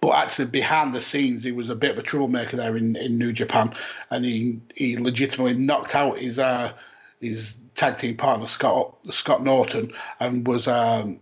But 0.01 0.15
actually, 0.15 0.45
behind 0.45 0.93
the 0.93 1.01
scenes, 1.01 1.43
he 1.43 1.51
was 1.51 1.69
a 1.69 1.75
bit 1.75 1.91
of 1.91 1.97
a 1.97 2.03
troublemaker 2.03 2.57
there 2.57 2.75
in, 2.75 2.95
in 2.95 3.17
New 3.17 3.33
Japan, 3.33 3.73
and 4.09 4.25
he 4.25 4.59
he 4.75 4.97
legitimately 4.97 5.55
knocked 5.55 5.93
out 5.93 6.17
his 6.17 6.39
uh, 6.39 6.73
his 7.19 7.57
tag 7.75 7.97
team 7.97 8.15
partner 8.15 8.47
Scott 8.47 8.95
Scott 9.09 9.43
Norton, 9.43 9.91
and 10.21 10.47
was 10.47 10.67
um, 10.67 11.19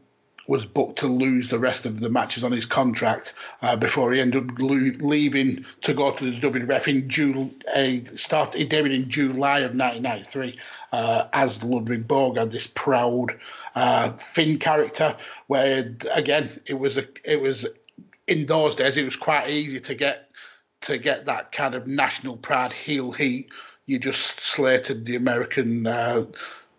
was 0.48 0.66
booked 0.66 1.00
to 1.00 1.08
lose 1.08 1.50
the 1.50 1.60
rest 1.60 1.86
of 1.86 2.00
the 2.00 2.10
matches 2.10 2.44
on 2.44 2.52
his 2.52 2.66
contract 2.66 3.34
uh, 3.62 3.76
before 3.76 4.12
he 4.12 4.20
ended 4.20 4.50
up 4.50 4.58
leaving 4.60 5.66
to 5.82 5.94
go 5.94 6.12
to 6.12 6.32
the 6.32 6.50
WWF 6.50 6.88
in 6.88 7.10
June. 7.10 7.54
Uh, 7.76 7.98
start 8.16 8.54
he 8.54 8.66
debuted 8.66 8.96
in 8.96 9.10
July 9.10 9.60
of 9.60 9.76
1993 9.76 10.60
uh, 10.92 11.28
as 11.34 11.64
Ludwig 11.64 12.08
Borga, 12.08 12.50
this 12.50 12.68
proud 12.68 13.38
uh, 13.76 14.12
Finn 14.14 14.58
character. 14.58 15.16
Where 15.48 15.96
again, 16.14 16.60
it 16.66 16.80
was 16.80 16.98
a 16.98 17.06
it 17.24 17.42
was 17.42 17.68
in 18.28 18.46
those 18.46 18.76
days 18.76 18.98
it 18.98 19.06
was 19.06 19.16
quite 19.16 19.50
easy 19.50 19.80
to 19.80 19.96
get 19.96 20.30
to 20.82 20.98
get 20.98 21.26
that 21.26 21.52
kind 21.52 21.76
of 21.76 21.88
national 21.88 22.38
pride 22.38 22.72
heel 22.72 23.12
heat. 23.12 23.50
You 23.86 24.00
just 24.00 24.42
slated 24.42 25.06
the 25.06 25.16
American 25.16 25.86
uh, 25.86 26.26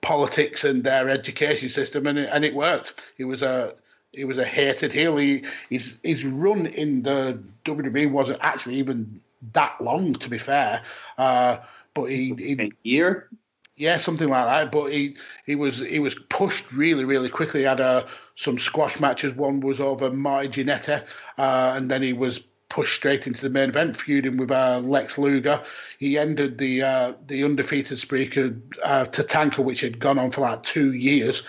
politics 0.02 0.64
and 0.64 0.84
their 0.84 1.08
education 1.08 1.68
system, 1.68 2.06
and 2.06 2.18
it, 2.18 2.28
and 2.30 2.44
it 2.44 2.54
worked. 2.54 3.12
He 3.16 3.24
was 3.24 3.42
a 3.42 3.74
he 4.12 4.24
was 4.24 4.38
a 4.38 4.44
hated 4.44 4.92
heel. 4.92 5.16
He, 5.16 5.44
his 5.70 5.98
his 6.02 6.24
run 6.24 6.66
in 6.66 7.02
the 7.02 7.42
WWE 7.64 8.10
wasn't 8.10 8.40
actually 8.42 8.74
even 8.74 9.20
that 9.52 9.80
long, 9.80 10.14
to 10.14 10.28
be 10.28 10.38
fair. 10.38 10.82
Uh, 11.18 11.58
but 11.94 12.04
he, 12.04 12.34
he 12.38 12.56
A 12.60 12.70
year. 12.82 13.28
yeah, 13.76 13.96
something 13.96 14.28
like 14.28 14.46
that. 14.46 14.72
But 14.72 14.92
he 14.92 15.16
he 15.46 15.54
was 15.54 15.78
he 15.86 15.98
was 15.98 16.14
pushed 16.28 16.70
really 16.72 17.04
really 17.04 17.28
quickly. 17.28 17.60
He 17.60 17.66
had 17.66 17.80
uh, 17.80 18.04
some 18.36 18.58
squash 18.58 19.00
matches. 19.00 19.34
One 19.34 19.60
was 19.60 19.80
over 19.80 20.12
Marty 20.12 20.48
Jannetty, 20.48 21.02
uh, 21.38 21.72
and 21.76 21.90
then 21.90 22.02
he 22.02 22.12
was 22.12 22.42
pushed 22.72 22.96
straight 22.96 23.26
into 23.26 23.42
the 23.42 23.50
main 23.50 23.68
event, 23.68 23.98
feuding 23.98 24.38
with 24.38 24.50
uh, 24.50 24.80
Lex 24.80 25.18
Luger. 25.18 25.62
He 25.98 26.16
ended 26.16 26.56
the 26.56 26.80
uh, 26.82 27.12
the 27.26 27.44
undefeated 27.44 27.98
streak 27.98 28.38
of 28.38 28.56
uh, 28.82 29.04
Tatanka, 29.04 29.62
which 29.62 29.82
had 29.82 29.98
gone 29.98 30.18
on 30.18 30.30
for 30.30 30.40
like 30.40 30.62
two 30.62 30.94
years. 30.94 31.42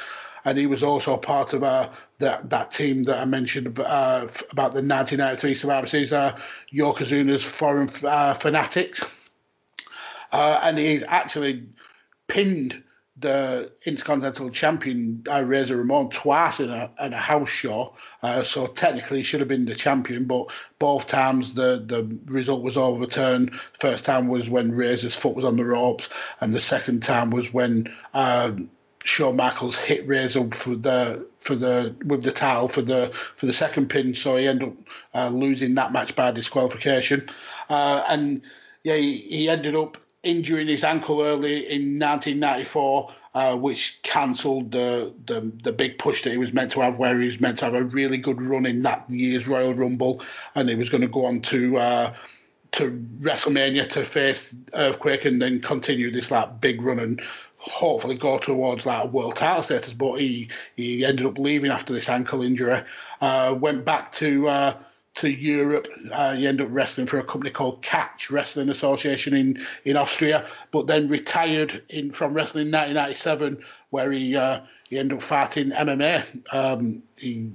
And 0.44 0.58
he 0.58 0.66
was 0.66 0.84
also 0.84 1.16
part 1.16 1.54
of 1.54 1.64
uh, 1.64 1.90
that 2.20 2.50
that 2.50 2.72
team 2.72 3.04
that 3.06 3.20
I 3.20 3.24
mentioned 3.24 3.80
uh, 3.80 4.28
about 4.52 4.74
the 4.74 4.84
1993 4.84 5.56
Survivor 5.56 5.88
Series, 5.88 6.12
uh, 6.12 6.38
Yokozuna's 6.74 7.44
Foreign 7.44 7.90
uh, 8.04 8.34
Fanatics. 8.34 9.02
And 10.34 10.78
he 10.78 11.06
actually 11.06 11.64
pinned 12.28 12.83
the 13.24 13.72
Intercontinental 13.86 14.50
Champion 14.52 15.24
uh, 15.32 15.44
Razor 15.44 15.78
Ramon 15.78 16.10
twice 16.12 16.60
in 16.60 16.70
a, 16.70 16.92
in 17.00 17.14
a 17.14 17.18
house 17.18 17.50
show. 17.50 17.96
Uh, 18.22 18.44
so 18.44 18.68
technically, 18.68 19.20
he 19.20 19.24
should 19.24 19.40
have 19.40 19.50
been 19.50 19.66
the 19.66 19.74
champion, 19.74 20.26
but 20.26 20.46
both 20.78 21.08
times 21.08 21.56
the, 21.56 21.84
the 21.86 22.20
result 22.26 22.62
was 22.62 22.78
overturned. 22.78 23.52
First 23.80 24.06
time 24.06 24.28
was 24.28 24.50
when 24.50 24.72
Razor's 24.72 25.16
foot 25.16 25.36
was 25.36 25.46
on 25.46 25.58
the 25.58 25.66
ropes, 25.66 26.10
and 26.42 26.54
the 26.54 26.62
second 26.62 27.02
time 27.02 27.32
was 27.32 27.54
when 27.54 27.92
uh, 28.14 28.52
Shawn 29.04 29.36
Michaels 29.36 29.76
hit 29.76 30.08
Razor 30.08 30.50
for 30.52 30.76
the 30.76 31.26
for 31.42 31.56
the 31.56 31.96
with 32.06 32.24
the 32.24 32.32
towel 32.32 32.68
for 32.68 32.82
the 32.82 33.12
for 33.38 33.46
the 33.46 33.54
second 33.54 33.90
pin. 33.90 34.16
So 34.16 34.38
he 34.38 34.48
ended 34.48 34.70
up 34.70 34.76
uh, 35.16 35.30
losing 35.30 35.76
that 35.76 35.92
match 35.92 36.16
by 36.16 36.32
disqualification, 36.32 37.28
uh, 37.70 38.04
and 38.08 38.42
yeah, 38.84 38.96
he 38.96 39.50
ended 39.50 39.76
up 39.76 39.98
injuring 40.24 40.68
his 40.68 40.84
ankle 40.84 41.22
early 41.22 41.70
in 41.70 42.00
1994, 42.00 43.14
uh, 43.36 43.58
which 43.58 44.00
cancelled 44.04 44.72
the, 44.72 45.14
the 45.26 45.52
the 45.64 45.72
big 45.72 45.98
push 45.98 46.24
that 46.24 46.32
he 46.32 46.38
was 46.38 46.54
meant 46.54 46.72
to 46.72 46.82
have, 46.82 46.98
where 46.98 47.20
he 47.20 47.26
was 47.26 47.42
meant 47.42 47.60
to 47.60 47.66
have 47.66 47.74
a 47.74 47.84
really 47.84 48.18
good 48.18 48.42
run 48.42 48.66
in 48.66 48.82
that 48.84 49.10
year's 49.10 49.48
Royal 49.48 49.74
Rumble, 49.74 50.22
and 50.56 50.70
he 50.70 50.76
was 50.76 50.90
going 50.90 51.02
to 51.02 51.08
go 51.08 51.26
on 51.26 51.42
to. 51.42 51.78
Uh, 51.78 52.14
to 52.74 52.90
WrestleMania 53.22 53.88
to 53.90 54.04
face 54.04 54.56
Earthquake 54.74 55.26
and 55.26 55.40
then 55.40 55.62
continue 55.62 56.10
this 56.10 56.32
like 56.32 56.60
big 56.60 56.82
run 56.82 56.98
and 56.98 57.22
hopefully 57.58 58.16
go 58.16 58.40
towards 58.40 58.86
like 58.86 59.14
world 59.14 59.36
title 59.36 59.62
status. 59.62 59.94
But 59.94 60.20
he 60.20 60.50
he 60.76 61.06
ended 61.06 61.28
up 61.28 61.38
leaving 61.38 61.70
after 61.70 61.94
this 61.94 62.10
ankle 62.10 62.42
injury. 62.42 62.82
Uh, 63.22 63.56
went 63.60 63.86
back 63.86 64.12
to 64.14 64.48
uh, 64.48 64.78
to 65.16 65.30
Europe. 65.30 65.88
He 66.04 66.48
ended 66.48 66.62
up 66.62 66.68
wrestling 66.72 67.08
for 67.08 67.20
a 67.20 67.24
company 67.24 67.52
called 67.52 67.82
Catch 67.82 68.32
Wrestling 68.32 68.70
Association 68.70 69.36
in 69.36 69.66
in 69.86 69.98
Austria. 69.98 70.46
But 70.72 70.88
then 70.88 71.08
retired 71.08 71.84
in 71.90 72.12
from 72.12 72.34
wrestling 72.34 72.68
in 72.68 72.72
1997, 72.72 73.64
where 73.92 74.12
he 74.12 74.36
uh, 74.36 74.62
he 74.90 75.00
ended 75.00 75.18
up 75.18 75.24
fighting 75.24 75.72
MMA. 75.72 76.54
Um, 76.54 77.04
he 77.18 77.52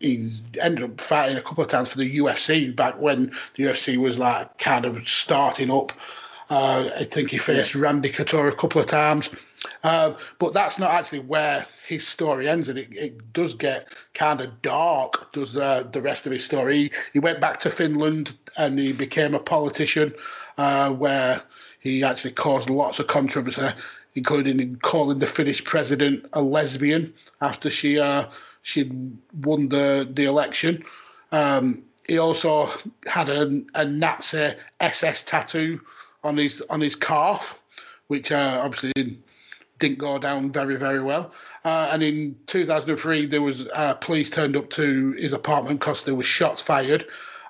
he's 0.00 0.42
ended 0.60 0.84
up 0.84 1.00
fighting 1.00 1.36
a 1.36 1.42
couple 1.42 1.62
of 1.62 1.70
times 1.70 1.88
for 1.88 1.98
the 1.98 2.18
UFC 2.18 2.74
back 2.74 2.98
when 3.00 3.32
the 3.56 3.64
UFC 3.64 3.96
was 3.96 4.18
like 4.18 4.58
kind 4.58 4.84
of 4.84 5.06
starting 5.08 5.70
up. 5.70 5.92
Uh, 6.48 6.90
I 6.96 7.04
think 7.04 7.30
he 7.30 7.38
faced 7.38 7.76
Randy 7.76 8.10
Couture 8.10 8.48
a 8.48 8.54
couple 8.54 8.80
of 8.80 8.88
times. 8.88 9.30
Uh, 9.82 10.14
but 10.38 10.54
that's 10.54 10.78
not 10.78 10.90
actually 10.90 11.20
where 11.20 11.66
his 11.86 12.06
story 12.06 12.48
ends, 12.48 12.68
and 12.68 12.78
it, 12.78 12.88
it 12.92 13.32
does 13.32 13.54
get 13.54 13.88
kind 14.14 14.40
of 14.40 14.62
dark. 14.62 15.32
Does 15.32 15.56
uh, 15.56 15.84
the 15.92 16.00
rest 16.00 16.26
of 16.26 16.32
his 16.32 16.44
story? 16.44 16.76
He, 16.76 16.90
he, 17.12 17.18
went 17.18 17.40
back 17.40 17.58
to 17.60 17.70
Finland 17.70 18.34
and 18.56 18.78
he 18.78 18.92
became 18.92 19.34
a 19.34 19.38
politician, 19.38 20.14
uh, 20.56 20.90
where 20.92 21.42
he 21.80 22.02
actually 22.02 22.32
caused 22.32 22.70
lots 22.70 22.98
of 22.98 23.06
controversy, 23.08 23.68
including 24.14 24.76
calling 24.76 25.18
the 25.18 25.26
Finnish 25.26 25.64
president 25.64 26.24
a 26.32 26.42
lesbian 26.42 27.12
after 27.40 27.70
she 27.70 27.98
uh, 27.98 28.26
she 28.62 28.90
won 29.42 29.68
the 29.68 30.08
the 30.10 30.24
election. 30.24 30.84
Um, 31.32 31.82
he 32.06 32.18
also 32.18 32.68
had 33.06 33.28
a, 33.28 33.62
a 33.74 33.84
Nazi 33.84 34.52
SS 34.80 35.22
tattoo 35.22 35.80
on 36.24 36.36
his 36.36 36.60
on 36.62 36.80
his 36.80 36.96
calf, 36.96 37.60
which 38.08 38.32
uh, 38.32 38.60
obviously 38.62 39.18
didn't 39.80 39.98
go 39.98 40.18
down 40.18 40.52
very, 40.52 40.76
very 40.76 41.00
well. 41.00 41.32
Uh, 41.64 41.88
and 41.90 42.02
in 42.02 42.36
2003, 42.46 43.26
there 43.26 43.42
was 43.42 43.66
uh, 43.74 43.94
police 43.94 44.30
turned 44.30 44.56
up 44.56 44.70
to 44.70 45.12
his 45.12 45.32
apartment 45.32 45.80
because 45.80 46.04
there 46.04 46.14
was 46.14 46.26
shots 46.26 46.62
fired, 46.62 47.04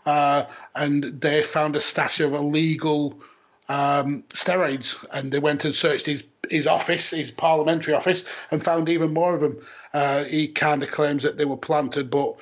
uh, 0.07 0.45
and 0.77 1.05
they 1.21 1.43
found 1.43 1.77
a 1.77 1.81
stash 1.81 2.21
of 2.21 2.33
illegal 2.33 3.21
um, 3.69 4.25
steroids, 4.31 5.05
and 5.13 5.31
they 5.31 5.39
went 5.39 5.65
and 5.65 5.75
searched 5.75 6.07
his 6.07 6.23
his 6.49 6.67
office, 6.67 7.11
his 7.11 7.31
parliamentary 7.31 7.95
office, 7.95 8.25
and 8.51 8.65
found 8.65 8.89
even 8.89 9.13
more 9.13 9.35
of 9.35 9.41
them. 9.41 9.61
Uh, 9.93 10.25
he 10.25 10.49
kind 10.49 10.83
of 10.83 10.91
claims 10.91 11.23
that 11.23 11.37
they 11.37 11.45
were 11.45 11.57
planted, 11.57 12.11
but. 12.11 12.35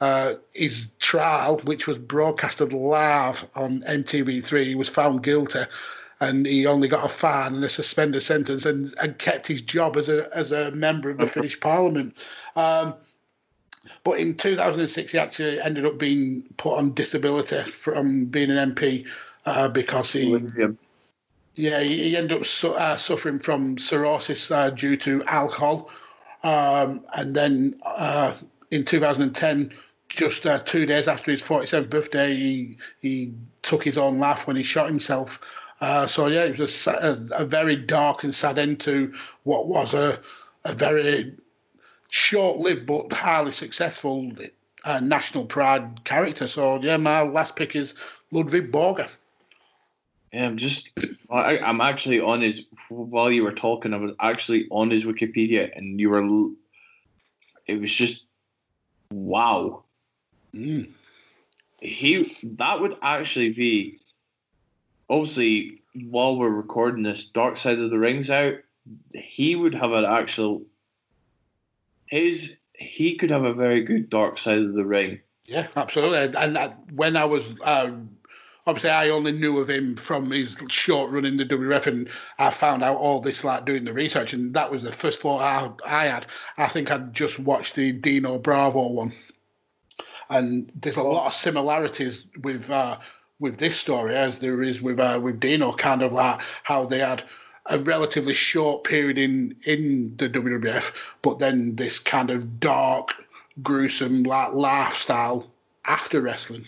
Uh, 0.00 0.34
his 0.52 0.88
trial, 0.98 1.58
which 1.58 1.86
was 1.86 1.96
broadcasted 1.96 2.72
live 2.72 3.46
on 3.54 3.82
MTV3, 3.82 4.64
he 4.64 4.74
was 4.74 4.88
found 4.88 5.22
guilty 5.22 5.60
and 6.22 6.46
he 6.46 6.66
only 6.66 6.86
got 6.86 7.04
a 7.04 7.08
fine 7.08 7.54
and 7.54 7.64
a 7.64 7.68
suspended 7.68 8.22
sentence 8.22 8.64
and, 8.64 8.94
and 9.02 9.18
kept 9.18 9.46
his 9.46 9.60
job 9.60 9.96
as 9.96 10.08
a 10.08 10.28
as 10.36 10.52
a 10.52 10.70
member 10.70 11.10
of 11.10 11.18
the 11.18 11.26
Finnish 11.26 11.58
Parliament. 11.58 12.16
Um, 12.54 12.94
but 14.04 14.20
in 14.20 14.36
2006, 14.36 15.10
he 15.10 15.18
actually 15.18 15.60
ended 15.60 15.84
up 15.84 15.98
being 15.98 16.44
put 16.56 16.78
on 16.78 16.94
disability 16.94 17.62
from 17.72 18.26
being 18.26 18.50
an 18.50 18.72
MP 18.72 19.06
uh, 19.46 19.68
because 19.68 20.12
he. 20.12 20.30
Yeah, 21.54 21.80
he, 21.80 22.10
he 22.10 22.16
ended 22.16 22.38
up 22.38 22.46
su- 22.46 22.72
uh, 22.72 22.96
suffering 22.96 23.38
from 23.38 23.76
cirrhosis 23.76 24.50
uh, 24.50 24.70
due 24.70 24.96
to 24.98 25.24
alcohol. 25.24 25.90
Um, 26.44 27.04
and 27.14 27.34
then 27.34 27.80
uh, 27.84 28.34
in 28.70 28.84
2010, 28.84 29.72
just 30.08 30.46
uh, 30.46 30.60
two 30.60 30.86
days 30.86 31.08
after 31.08 31.30
his 31.30 31.42
47th 31.42 31.90
birthday, 31.90 32.34
he, 32.34 32.78
he 33.00 33.34
took 33.62 33.82
his 33.84 33.98
own 33.98 34.18
life 34.18 34.46
when 34.46 34.56
he 34.56 34.62
shot 34.62 34.88
himself. 34.88 35.40
Uh, 35.82 36.06
so 36.06 36.28
yeah, 36.28 36.44
it 36.44 36.58
was 36.58 36.86
a, 36.86 37.26
a, 37.32 37.44
very 37.44 37.74
dark 37.74 38.22
and 38.22 38.32
sad 38.32 38.56
end 38.56 38.78
to 38.78 39.12
what 39.42 39.66
was 39.66 39.94
a, 39.94 40.16
a 40.64 40.72
very 40.72 41.34
short-lived 42.08 42.86
but 42.86 43.12
highly 43.12 43.50
successful 43.50 44.30
uh, 44.84 45.00
national 45.00 45.44
pride 45.44 46.04
character. 46.04 46.46
So 46.46 46.80
yeah, 46.80 46.96
my 46.98 47.22
last 47.22 47.56
pick 47.56 47.74
is 47.74 47.94
Ludwig 48.30 48.70
Borga. 48.70 49.08
Yeah, 50.32 50.46
I'm 50.46 50.56
just, 50.56 50.88
I, 51.30 51.56
am 51.56 51.80
actually 51.80 52.20
on 52.20 52.42
his. 52.42 52.64
While 52.88 53.32
you 53.32 53.42
were 53.42 53.52
talking, 53.52 53.92
I 53.92 53.96
was 53.96 54.12
actually 54.20 54.68
on 54.70 54.88
his 54.88 55.04
Wikipedia, 55.04 55.76
and 55.76 55.98
you 55.98 56.10
were. 56.10 56.22
It 57.66 57.80
was 57.80 57.92
just, 57.92 58.26
wow. 59.10 59.82
Mm. 60.54 60.92
He 61.80 62.36
that 62.44 62.80
would 62.80 62.96
actually 63.02 63.50
be 63.50 63.98
obviously, 65.12 65.82
while 66.08 66.38
we're 66.38 66.48
recording 66.48 67.02
this, 67.02 67.26
Dark 67.26 67.58
Side 67.58 67.78
of 67.78 67.90
the 67.90 67.98
Ring's 67.98 68.30
out. 68.30 68.54
He 69.14 69.54
would 69.54 69.74
have 69.74 69.92
an 69.92 70.04
actual. 70.04 70.62
His 72.06 72.56
he 72.74 73.14
could 73.14 73.30
have 73.30 73.44
a 73.44 73.54
very 73.54 73.82
good 73.82 74.10
Dark 74.10 74.38
Side 74.38 74.62
of 74.62 74.72
the 74.72 74.84
Ring. 74.84 75.20
Yeah, 75.44 75.68
absolutely. 75.76 76.36
And 76.36 76.56
uh, 76.58 76.72
when 76.94 77.16
I 77.16 77.26
was. 77.26 77.54
Uh, 77.62 77.92
obviously, 78.66 78.90
I 78.90 79.10
only 79.10 79.32
knew 79.32 79.58
of 79.58 79.68
him 79.68 79.96
from 79.96 80.30
his 80.30 80.56
short 80.68 81.10
run 81.10 81.24
in 81.24 81.36
the 81.36 81.44
WWF, 81.44 81.86
and 81.86 82.08
I 82.38 82.50
found 82.50 82.82
out 82.82 82.96
all 82.96 83.20
this 83.20 83.44
like 83.44 83.66
doing 83.66 83.84
the 83.84 83.92
research, 83.92 84.32
and 84.32 84.54
that 84.54 84.70
was 84.70 84.82
the 84.82 84.92
first 84.92 85.20
thought 85.20 85.40
I, 85.40 86.02
I 86.02 86.06
had. 86.06 86.26
I 86.56 86.68
think 86.68 86.90
I'd 86.90 87.12
just 87.12 87.38
watched 87.38 87.74
the 87.74 87.92
Dino 87.92 88.38
Bravo 88.38 88.88
one, 88.88 89.12
and 90.30 90.72
there's 90.74 90.96
a 90.96 91.02
lot 91.02 91.26
of 91.26 91.34
similarities 91.34 92.26
with 92.42 92.70
uh, 92.70 92.98
with 93.42 93.58
this 93.58 93.76
story 93.76 94.14
as 94.14 94.38
there 94.38 94.62
is 94.62 94.80
with 94.80 95.00
uh, 95.00 95.18
with 95.20 95.40
Dino, 95.40 95.72
kind 95.72 96.00
of 96.00 96.12
like 96.12 96.40
how 96.62 96.86
they 96.86 97.00
had 97.00 97.24
a 97.66 97.78
relatively 97.80 98.34
short 98.34 98.84
period 98.84 99.18
in 99.18 99.56
in 99.64 100.16
the 100.16 100.30
WWF, 100.30 100.92
but 101.20 101.40
then 101.40 101.76
this 101.76 101.98
kind 101.98 102.30
of 102.30 102.60
dark, 102.60 103.12
gruesome 103.60 104.22
like 104.22 104.54
lifestyle 104.54 105.50
after 105.84 106.20
wrestling. 106.20 106.64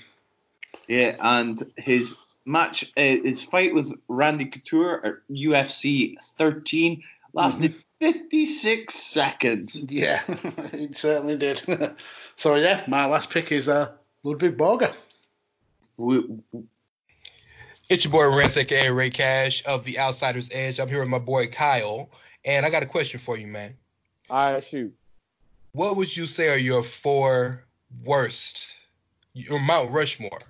Yeah, 0.88 1.16
and 1.20 1.62
his 1.76 2.16
match, 2.44 2.92
uh, 2.96 3.00
his 3.00 3.42
fight 3.44 3.72
with 3.72 3.96
Randy 4.08 4.44
Couture 4.44 5.00
at 5.06 5.14
UFC 5.30 6.20
13 6.20 7.02
lasted 7.32 7.70
mm-hmm. 7.70 8.12
56 8.12 8.92
seconds. 8.92 9.80
Yeah, 9.88 10.22
it 10.28 10.96
certainly 10.96 11.36
did. 11.36 11.62
so 12.36 12.56
yeah, 12.56 12.82
my 12.88 13.06
last 13.06 13.30
pick 13.30 13.52
is 13.52 13.68
uh, 13.68 13.92
Ludwig 14.24 14.58
It's 17.88 18.04
your 18.04 18.10
boy 18.10 18.34
Rance, 18.36 18.56
aka 18.56 18.88
Ray 18.90 19.10
Cash 19.10 19.64
of 19.66 19.84
the 19.84 19.98
Outsiders 19.98 20.48
Edge. 20.50 20.80
I'm 20.80 20.88
here 20.88 21.00
with 21.00 21.08
my 21.08 21.18
boy 21.18 21.48
Kyle, 21.48 22.10
and 22.44 22.66
I 22.66 22.70
got 22.70 22.82
a 22.82 22.86
question 22.86 23.20
for 23.20 23.36
you, 23.36 23.46
man. 23.46 23.74
All 24.30 24.52
right, 24.52 24.64
shoot. 24.64 24.94
What 25.72 25.96
would 25.96 26.16
you 26.16 26.26
say 26.26 26.48
are 26.48 26.56
your 26.56 26.82
four 26.82 27.64
worst, 28.04 28.66
your 29.34 29.60
Mount 29.60 29.90
Rushmore 29.90 30.40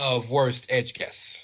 of 0.00 0.28
worst 0.28 0.66
edge 0.68 0.94
guests? 0.94 1.38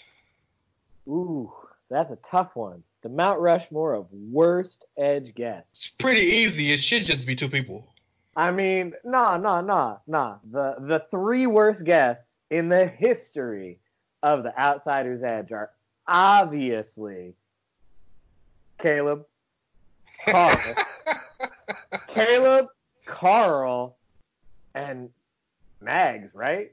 Ooh, 1.08 1.52
that's 1.88 2.10
a 2.12 2.16
tough 2.16 2.56
one. 2.56 2.82
The 3.02 3.08
Mount 3.08 3.40
Rushmore 3.40 3.94
of 3.94 4.06
worst 4.12 4.84
edge 4.96 5.34
guests. 5.34 5.70
It's 5.72 5.88
pretty 5.88 6.22
easy. 6.22 6.72
It 6.72 6.78
should 6.78 7.04
just 7.04 7.26
be 7.26 7.36
two 7.36 7.48
people. 7.48 7.86
I 8.34 8.50
mean, 8.50 8.94
nah, 9.04 9.36
nah, 9.36 9.60
nah, 9.60 9.98
nah. 10.06 10.38
The 10.50 10.76
the 10.80 11.04
three 11.10 11.46
worst 11.46 11.84
guests 11.84 12.31
in 12.52 12.68
the 12.68 12.86
history 12.86 13.78
of 14.22 14.42
the 14.42 14.56
Outsiders 14.60 15.22
Edge 15.22 15.52
are 15.52 15.70
obviously 16.06 17.34
Caleb, 18.78 19.24
Carl, 20.26 20.60
Caleb, 22.08 22.66
Carl, 23.06 23.96
and 24.74 25.08
Mags, 25.80 26.34
right? 26.34 26.72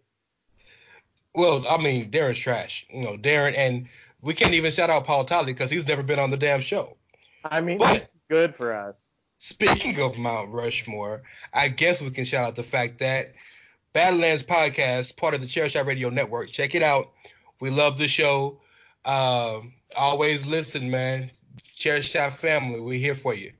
Well, 1.33 1.65
I 1.67 1.77
mean, 1.77 2.11
Darren's 2.11 2.39
trash. 2.39 2.85
You 2.89 3.03
know, 3.03 3.17
Darren, 3.17 3.57
and 3.57 3.87
we 4.21 4.33
can't 4.33 4.53
even 4.53 4.73
shout 4.73 4.89
out 4.89 5.05
Paul 5.05 5.23
Tolly 5.23 5.53
because 5.53 5.71
he's 5.71 5.87
never 5.87 6.03
been 6.03 6.19
on 6.19 6.29
the 6.29 6.37
damn 6.37 6.61
show. 6.61 6.97
I 7.45 7.61
mean, 7.61 7.77
but, 7.77 7.99
that's 7.99 8.13
good 8.29 8.53
for 8.53 8.73
us. 8.73 8.97
Speaking 9.37 10.01
of 10.01 10.17
Mount 10.17 10.51
Rushmore, 10.51 11.21
I 11.53 11.69
guess 11.69 12.01
we 12.01 12.11
can 12.11 12.25
shout 12.25 12.43
out 12.43 12.57
the 12.57 12.63
fact 12.63 12.99
that 12.99 13.33
Badlands 13.93 14.43
Podcast, 14.43 15.15
part 15.17 15.33
of 15.33 15.41
the 15.41 15.47
Chair 15.47 15.67
Shot 15.69 15.85
Radio 15.85 16.09
Network, 16.09 16.49
check 16.49 16.75
it 16.75 16.83
out. 16.83 17.11
We 17.59 17.69
love 17.69 17.97
the 17.97 18.07
show. 18.07 18.61
Uh, 19.03 19.61
always 19.95 20.45
listen, 20.45 20.89
man. 20.89 21.31
Chair 21.75 22.01
Shot 22.01 22.39
family, 22.39 22.79
we're 22.79 22.99
here 22.99 23.15
for 23.15 23.33
you. 23.33 23.51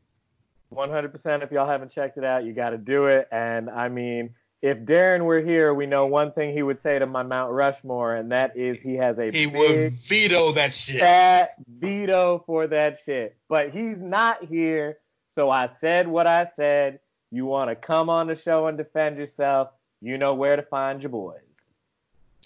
100%. 0.74 1.44
If 1.44 1.52
y'all 1.52 1.68
haven't 1.68 1.92
checked 1.92 2.18
it 2.18 2.24
out, 2.24 2.44
you 2.46 2.54
got 2.54 2.72
to 2.72 2.78
do 2.78 3.06
it. 3.06 3.28
And 3.32 3.70
I 3.70 3.90
mean, 3.90 4.36
if 4.62 4.78
Darren 4.80 5.24
were 5.24 5.42
here, 5.42 5.74
we 5.74 5.86
know 5.86 6.06
one 6.06 6.32
thing 6.32 6.54
he 6.54 6.62
would 6.62 6.82
say 6.82 7.00
to 7.00 7.06
my 7.06 7.24
Mount 7.24 7.54
Rushmore, 7.54 8.16
and 8.16 8.32
that 8.32 8.56
is 8.58 8.82
he 8.82 8.96
has 8.96 9.18
a 9.18 9.32
he 9.32 9.48
would 9.48 9.94
veto 9.94 10.52
that 10.52 10.74
shit. 10.74 11.00
Fat 11.00 11.56
veto 11.68 12.44
for 12.46 12.68
that 12.68 12.98
shit. 13.04 13.38
But 13.48 13.72
he's 13.72 14.00
not 14.00 14.46
here, 14.46 14.98
so 15.32 15.50
I 15.50 15.68
said 15.68 16.08
what 16.08 16.28
I 16.28 16.46
said. 16.46 17.00
You 17.32 17.46
want 17.46 17.70
to 17.70 17.76
come 17.76 18.10
on 18.10 18.28
the 18.28 18.36
show 18.36 18.68
and 18.68 18.78
defend 18.78 19.18
yourself? 19.18 19.70
You 20.02 20.18
know 20.18 20.34
where 20.34 20.56
to 20.56 20.64
find 20.64 21.02
your 21.02 21.10
boys. 21.10 21.42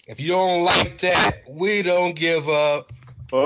If 0.06 0.20
you 0.20 0.28
don't 0.28 0.64
like 0.64 0.98
that, 1.00 1.38
we 1.48 1.82
don't 1.82 2.14
give 2.14 2.48
up. 2.48 2.92
Fuck. 3.28 3.44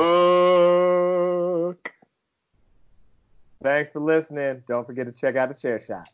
Thanks 3.62 3.90
for 3.90 4.00
listening. 4.00 4.62
Don't 4.66 4.86
forget 4.86 5.06
to 5.06 5.12
check 5.12 5.36
out 5.36 5.48
the 5.48 5.54
chair 5.54 5.80
shot. 5.80 6.08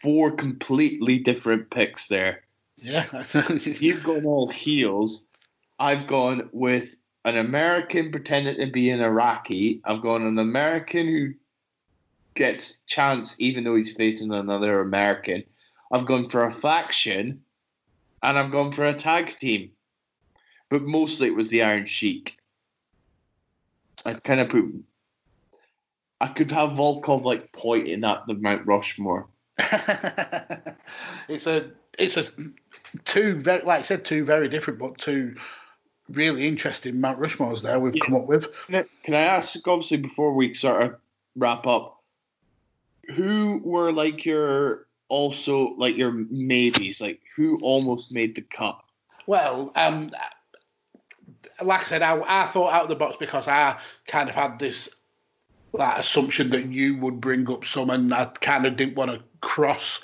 Four 0.00 0.30
completely 0.30 1.18
different 1.18 1.70
picks 1.70 2.08
there. 2.08 2.44
Yeah. 2.76 3.24
You've 3.62 4.04
gone 4.04 4.24
all 4.24 4.48
heels. 4.48 5.22
I've 5.78 6.06
gone 6.06 6.48
with 6.52 6.96
an 7.24 7.36
American 7.36 8.10
pretending 8.10 8.56
to 8.56 8.70
be 8.70 8.90
an 8.90 9.00
Iraqi. 9.00 9.80
I've 9.84 10.02
gone 10.02 10.22
an 10.22 10.38
American 10.38 11.06
who 11.06 11.34
gets 12.34 12.80
chance 12.86 13.34
even 13.38 13.64
though 13.64 13.76
he's 13.76 13.92
facing 13.92 14.32
another 14.32 14.80
American. 14.80 15.42
I've 15.90 16.06
gone 16.06 16.28
for 16.28 16.44
a 16.44 16.50
faction 16.50 17.42
and 18.22 18.38
I've 18.38 18.50
gone 18.50 18.72
for 18.72 18.84
a 18.84 18.94
tag 18.94 19.36
team. 19.38 19.70
But 20.70 20.82
mostly 20.82 21.28
it 21.28 21.34
was 21.34 21.48
the 21.48 21.62
Iron 21.62 21.86
Sheik. 21.86 22.36
I 24.04 24.14
kind 24.14 24.40
of 24.40 24.48
put. 24.50 24.64
I 26.20 26.28
could 26.28 26.50
have 26.50 26.70
Volkov 26.70 27.24
like 27.24 27.52
pointing 27.52 28.04
at 28.04 28.26
the 28.26 28.34
Mount 28.34 28.66
Rushmore. 28.66 29.28
it's 31.28 31.46
a 31.46 31.70
it's 31.98 32.16
a 32.16 32.24
two 33.04 33.34
very 33.40 33.62
like 33.64 33.80
I 33.80 33.82
said 33.82 34.04
two 34.04 34.24
very 34.24 34.48
different 34.48 34.78
but 34.78 34.98
two 34.98 35.34
really 36.10 36.46
interesting 36.46 37.00
Mount 37.00 37.18
Rushmores 37.20 37.62
there 37.62 37.78
we've 37.80 37.94
Yeah. 37.94 38.04
come 38.04 38.14
up 38.16 38.26
with. 38.26 38.48
Can 38.66 38.74
I, 38.76 38.84
can 39.04 39.14
I 39.14 39.22
ask, 39.22 39.66
obviously, 39.66 39.98
before 39.98 40.32
we 40.32 40.54
sort 40.54 40.82
of 40.82 40.96
wrap 41.36 41.66
up, 41.66 42.02
who 43.14 43.60
were 43.64 43.92
like 43.92 44.24
your 44.24 44.86
also 45.08 45.74
like 45.76 45.96
your 45.96 46.12
maybes? 46.12 47.00
Like 47.00 47.20
who 47.36 47.58
almost 47.62 48.12
made 48.12 48.34
the 48.34 48.42
cut? 48.42 48.80
Well, 49.26 49.72
um, 49.76 50.10
like 51.62 51.82
I 51.82 51.84
said, 51.84 52.02
I, 52.02 52.20
I 52.26 52.46
thought 52.46 52.72
out 52.72 52.84
of 52.84 52.88
the 52.88 52.96
box 52.96 53.16
because 53.18 53.48
I 53.48 53.78
kind 54.06 54.28
of 54.28 54.34
had 54.34 54.58
this 54.58 54.88
that 55.74 56.00
assumption 56.00 56.50
that 56.50 56.66
you 56.66 56.96
would 56.96 57.20
bring 57.20 57.48
up 57.50 57.64
some, 57.64 57.90
and 57.90 58.12
I 58.12 58.24
kind 58.26 58.66
of 58.66 58.76
didn't 58.76 58.96
want 58.96 59.10
to 59.10 59.22
cross. 59.40 60.00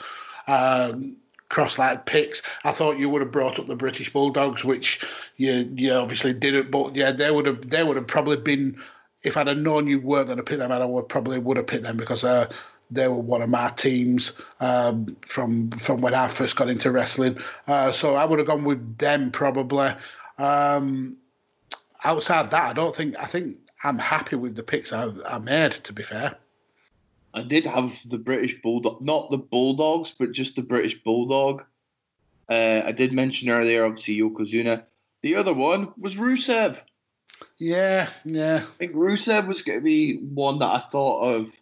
Um, 0.46 1.16
cross 1.48 1.78
like 1.78 2.04
picks. 2.04 2.42
I 2.64 2.72
thought 2.72 2.98
you 2.98 3.08
would 3.08 3.22
have 3.22 3.30
brought 3.30 3.58
up 3.58 3.66
the 3.66 3.76
British 3.76 4.12
Bulldogs, 4.12 4.64
which 4.64 5.04
you 5.36 5.70
you 5.74 5.92
obviously 5.92 6.32
didn't. 6.32 6.70
But 6.70 6.96
yeah, 6.96 7.12
they 7.12 7.30
would 7.30 7.46
have 7.46 7.70
they 7.70 7.84
would 7.84 7.96
have 7.96 8.06
probably 8.06 8.36
been 8.36 8.76
if 9.24 9.36
I'd 9.36 9.46
have 9.46 9.58
known 9.58 9.86
you 9.86 10.00
weren't 10.00 10.26
going 10.26 10.36
to 10.36 10.44
pick 10.44 10.58
them, 10.58 10.70
I 10.70 10.84
would 10.84 11.08
probably 11.08 11.38
would 11.38 11.56
have 11.56 11.66
picked 11.66 11.82
them 11.82 11.96
because 11.96 12.24
uh, 12.24 12.50
they 12.90 13.08
were 13.08 13.14
one 13.14 13.42
of 13.42 13.50
my 13.50 13.70
teams 13.70 14.32
um, 14.60 15.16
from 15.26 15.70
from 15.72 16.00
when 16.00 16.14
I 16.14 16.28
first 16.28 16.56
got 16.56 16.68
into 16.68 16.90
wrestling. 16.90 17.38
Uh, 17.66 17.92
so 17.92 18.14
I 18.14 18.24
would 18.24 18.38
have 18.38 18.48
gone 18.48 18.64
with 18.64 18.98
them 18.98 19.30
probably. 19.30 19.90
Um, 20.38 21.16
outside 22.02 22.50
that, 22.50 22.70
I 22.70 22.72
don't 22.72 22.94
think 22.94 23.16
I 23.18 23.26
think 23.26 23.58
I'm 23.82 23.98
happy 23.98 24.36
with 24.36 24.56
the 24.56 24.62
picks 24.62 24.92
I, 24.92 25.10
I 25.26 25.38
made. 25.38 25.72
To 25.72 25.92
be 25.92 26.02
fair, 26.02 26.36
I 27.32 27.42
did 27.42 27.66
have 27.66 27.98
the 28.08 28.18
British 28.18 28.60
Bulldog, 28.62 29.02
not 29.02 29.30
the 29.30 29.38
Bulldogs, 29.38 30.12
but 30.16 30.32
just 30.32 30.56
the 30.56 30.62
British 30.62 31.02
Bulldog. 31.02 31.64
Uh, 32.48 32.82
I 32.84 32.92
did 32.92 33.12
mention 33.12 33.48
earlier, 33.48 33.84
obviously 33.84 34.18
Yokozuna. 34.18 34.84
The 35.22 35.36
other 35.36 35.54
one 35.54 35.92
was 35.96 36.16
Rusev. 36.16 36.82
yeah, 37.58 38.08
yeah, 38.24 38.56
I 38.56 38.76
think 38.78 38.92
Rusev 38.92 39.46
was 39.46 39.62
going 39.62 39.78
to 39.78 39.84
be 39.84 40.18
one 40.18 40.58
that 40.58 40.70
I 40.70 40.78
thought 40.78 41.22
of. 41.22 41.56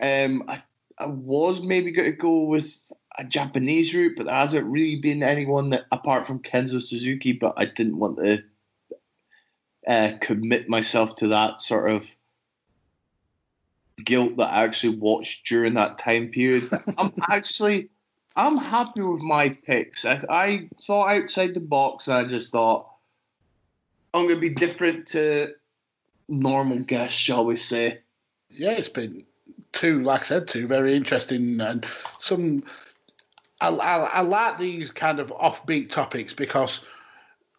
Um, 0.00 0.44
I, 0.48 0.62
I 0.98 1.06
was 1.06 1.62
maybe 1.62 1.90
going 1.90 2.10
to 2.10 2.16
go 2.16 2.42
with 2.42 2.92
a 3.18 3.24
Japanese 3.24 3.94
route, 3.94 4.14
but 4.16 4.26
there 4.26 4.34
hasn't 4.34 4.66
really 4.66 4.96
been 4.96 5.22
anyone 5.22 5.70
that, 5.70 5.86
apart 5.92 6.26
from 6.26 6.40
Kenzo 6.40 6.80
Suzuki, 6.80 7.32
but 7.32 7.54
I 7.56 7.66
didn't 7.66 7.98
want 7.98 8.18
to 8.18 8.42
uh, 9.86 10.12
commit 10.20 10.68
myself 10.68 11.16
to 11.16 11.28
that 11.28 11.60
sort 11.60 11.90
of 11.90 12.14
guilt 14.04 14.36
that 14.36 14.52
I 14.52 14.64
actually 14.64 14.96
watched 14.96 15.46
during 15.46 15.74
that 15.74 15.98
time 15.98 16.28
period. 16.28 16.68
I'm 16.98 17.12
actually, 17.30 17.88
I'm 18.36 18.58
happy 18.58 19.00
with 19.00 19.22
my 19.22 19.50
picks. 19.50 20.04
I, 20.04 20.22
I 20.28 20.68
thought 20.80 21.10
outside 21.10 21.54
the 21.54 21.60
box, 21.60 22.08
and 22.08 22.16
I 22.16 22.24
just 22.24 22.52
thought 22.52 22.90
I'm 24.12 24.26
going 24.26 24.36
to 24.36 24.40
be 24.40 24.54
different 24.54 25.06
to 25.08 25.48
normal 26.28 26.80
guests, 26.80 27.18
shall 27.18 27.44
we 27.44 27.56
say? 27.56 28.00
yeah. 28.50 28.72
It's 28.72 28.88
been 28.88 29.24
two, 29.76 30.02
like 30.02 30.22
I 30.22 30.24
said, 30.24 30.48
two 30.48 30.66
very 30.66 30.94
interesting 30.94 31.60
and 31.60 31.86
some. 32.20 32.64
I, 33.60 33.68
I, 33.68 33.96
I 34.06 34.20
like 34.20 34.58
these 34.58 34.90
kind 34.90 35.20
of 35.20 35.28
offbeat 35.28 35.90
topics 35.90 36.34
because, 36.34 36.80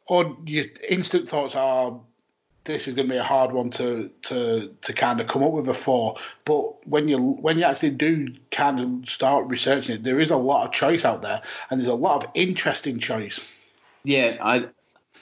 on 0.07 0.37
your 0.45 0.65
instant 0.89 1.29
thoughts 1.29 1.55
are, 1.55 1.99
this 2.65 2.87
is 2.87 2.93
going 2.93 3.07
to 3.07 3.13
be 3.13 3.17
a 3.17 3.23
hard 3.23 3.51
one 3.51 3.69
to 3.71 4.09
to 4.23 4.73
to 4.81 4.93
kind 4.93 5.19
of 5.19 5.27
come 5.27 5.43
up 5.43 5.53
with 5.53 5.69
a 5.69 5.73
four. 5.73 6.15
But 6.45 6.87
when 6.87 7.07
you 7.07 7.17
when 7.17 7.57
you 7.57 7.63
actually 7.63 7.91
do 7.91 8.27
kind 8.51 8.79
of 8.79 9.09
start 9.09 9.47
researching 9.47 9.95
it, 9.95 10.03
there 10.03 10.19
is 10.19 10.31
a 10.31 10.37
lot 10.37 10.67
of 10.67 10.73
choice 10.73 11.05
out 11.05 11.21
there, 11.21 11.41
and 11.69 11.79
there's 11.79 11.89
a 11.89 11.95
lot 11.95 12.23
of 12.23 12.31
interesting 12.33 12.99
choice. 12.99 13.39
Yeah, 14.03 14.37
I, 14.41 14.67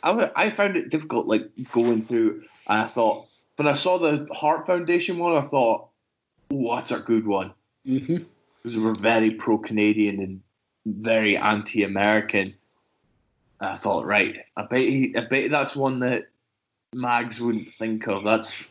I, 0.04 0.32
I 0.36 0.50
found 0.50 0.78
it 0.78 0.90
difficult, 0.90 1.28
like 1.28 1.50
going 1.72 2.02
through. 2.02 2.44
And 2.68 2.82
I 2.82 2.86
thought 2.86 3.28
when 3.58 3.68
I 3.68 3.74
saw 3.74 3.98
the 3.98 4.28
Heart 4.34 4.68
Foundation 4.68 5.18
one, 5.18 5.36
I 5.36 5.42
thought, 5.42 5.90
"Oh, 6.52 6.76
that's 6.76 6.92
a 6.92 7.00
good 7.00 7.26
one." 7.26 7.54
Mm-hmm. 7.86 8.18
Because 8.62 8.80
we're 8.80 8.96
very 8.96 9.32
pro-Canadian 9.32 10.20
and 10.20 10.42
very 10.86 11.38
anti-American. 11.38 12.48
I 13.60 13.76
thought, 13.76 14.06
right, 14.06 14.38
I 14.58 14.66
bet 14.66 14.82
he, 14.82 15.16
I 15.16 15.22
bet 15.22 15.52
that's 15.52 15.76
one 15.76 16.00
that 16.00 16.24
Mags 16.94 17.40
wouldn't 17.40 17.74
think 17.74 18.08
of. 18.08 18.24
That's 18.24 18.64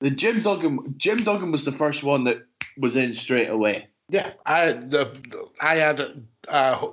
the 0.00 0.10
Jim 0.10 0.42
Duggan. 0.42 0.94
Jim 0.96 1.22
Duggan 1.22 1.52
was 1.52 1.64
the 1.64 1.72
first 1.72 2.02
one 2.02 2.24
that 2.24 2.44
was 2.78 2.96
in 2.96 3.12
straight 3.12 3.48
away. 3.48 3.88
Yeah, 4.08 4.32
I 4.46 4.72
the, 4.72 5.48
I 5.60 5.76
had 5.76 6.26
uh, 6.48 6.88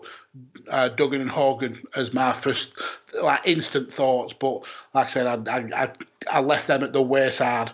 uh, 0.70 0.90
Duggan 0.90 1.22
and 1.22 1.30
Hogan 1.30 1.82
as 1.96 2.14
my 2.14 2.34
first 2.34 2.74
like 3.22 3.42
instant 3.46 3.94
thoughts, 3.94 4.34
but 4.34 4.62
like 4.94 5.08
I 5.08 5.10
said, 5.10 5.48
I, 5.48 5.84
I, 5.84 5.92
I 6.32 6.40
left 6.40 6.68
them 6.68 6.84
at 6.84 6.94
the 6.94 7.02
wayside 7.02 7.72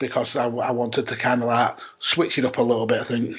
because 0.00 0.34
I, 0.34 0.46
I 0.48 0.72
wanted 0.72 1.06
to 1.06 1.16
kind 1.16 1.42
of 1.42 1.46
like 1.46 1.76
switch 2.00 2.38
it 2.38 2.44
up 2.44 2.58
a 2.58 2.62
little 2.62 2.86
bit. 2.86 3.02
I 3.02 3.04
think. 3.04 3.36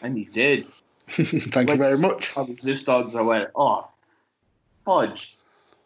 And 0.00 0.16
you 0.16 0.24
did. 0.24 0.66
Thank 1.08 1.68
you 1.68 1.76
very 1.76 1.98
much. 1.98 2.34
On 2.36 2.48
Resistance, 2.48 3.14
I 3.14 3.20
went, 3.20 3.50
oh, 3.54 3.86
fudge. 4.86 5.36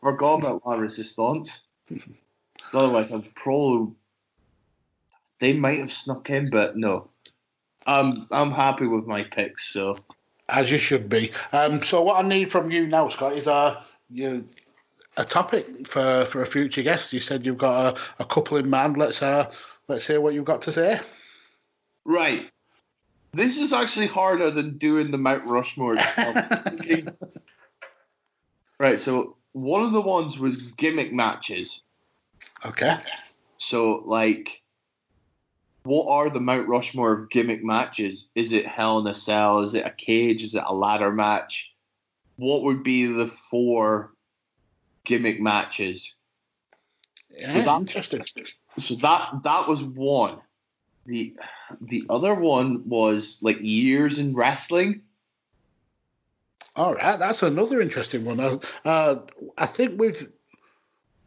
Forgot 0.01 0.41
about 0.41 0.63
my 0.65 0.77
Resistance. 0.77 1.65
So 2.71 2.79
otherwise, 2.81 3.13
I'd 3.13 3.33
probably. 3.37 3.93
They 5.39 5.53
might 5.53 5.79
have 5.79 5.93
snuck 5.93 6.31
in, 6.31 6.51
but 6.51 6.77
no. 6.77 7.09
I'm 7.87 8.27
I'm 8.33 8.51
happy 8.51 8.87
with 8.87 9.07
my 9.07 9.23
picks. 9.23 9.69
So 9.69 9.99
As 10.49 10.73
you 10.73 10.79
should 10.79 11.09
be. 11.09 11.31
Um, 11.53 11.83
so 11.83 12.03
what 12.03 12.25
I 12.25 12.27
need 12.27 12.51
from 12.51 12.73
you 12.73 12.87
now, 12.87 13.11
Scott, 13.11 13.37
is 13.37 13.47
a 13.47 13.85
you 14.11 14.49
a 15.19 15.25
topic 15.25 15.87
for, 15.87 16.25
for 16.25 16.43
a 16.43 16.47
future 16.47 16.83
guest. 16.83 17.13
You 17.13 17.21
said 17.21 17.47
you've 17.47 17.59
got 17.59 17.95
a, 17.95 18.23
a 18.23 18.25
couple 18.25 18.57
in 18.57 18.69
mind. 18.69 18.97
Let's 18.97 19.23
uh 19.23 19.51
let's 19.89 20.07
hear 20.07 20.21
what 20.21 20.35
you've 20.35 20.45
got 20.45 20.63
to 20.63 20.73
say. 20.73 21.01
right, 22.05 22.51
this 23.33 23.59
is 23.59 23.73
actually 23.73 24.07
harder 24.07 24.51
than 24.51 24.79
doing 24.79 25.11
the 25.11 25.19
Mount 25.19 25.45
Rushmore 25.45 25.99
stuff. 26.01 26.65
right, 28.81 28.99
so 28.99 29.37
one 29.53 29.83
of 29.83 29.93
the 29.93 30.01
ones 30.01 30.39
was 30.39 30.57
gimmick 30.57 31.13
matches. 31.13 31.83
okay. 32.65 32.97
So, 33.59 34.03
like, 34.05 34.63
what 35.85 36.09
are 36.11 36.29
the 36.29 36.41
Mount 36.41 36.69
Rushmore 36.69 37.13
of 37.13 37.31
gimmick 37.31 37.63
matches? 37.65 38.29
Is 38.35 38.53
it 38.53 38.67
Hell 38.67 38.99
in 38.99 39.07
a 39.07 39.15
Cell? 39.15 39.61
Is 39.61 39.75
it 39.75 39.87
a 39.87 39.91
cage? 39.91 40.43
Is 40.43 40.55
it 40.55 40.65
a 40.67 40.75
ladder 40.75 41.13
match? 41.13 41.73
What 42.37 42.63
would 42.65 42.83
be 42.83 43.07
the 43.07 43.27
four 43.27 44.13
gimmick 45.05 45.41
matches? 45.41 46.15
Yeah, 47.31 47.63
that- 47.63 47.81
interesting. 47.81 48.25
So 48.77 48.95
that 48.97 49.43
that 49.43 49.69
was 49.69 49.85
one. 49.85 50.39
The 51.07 51.35
the 51.81 52.05
other 52.09 52.35
one 52.35 52.83
was 52.87 53.39
like 53.43 53.59
years 53.61 54.19
in 54.19 54.35
wrestling. 54.35 55.03
All 56.77 56.95
right, 56.95 57.19
that's 57.19 57.43
another 57.43 57.81
interesting 57.81 58.25
one. 58.25 58.41
Uh, 58.41 58.59
uh, 58.85 59.17
I 59.59 59.67
think 59.67 60.01
we've. 60.01 60.29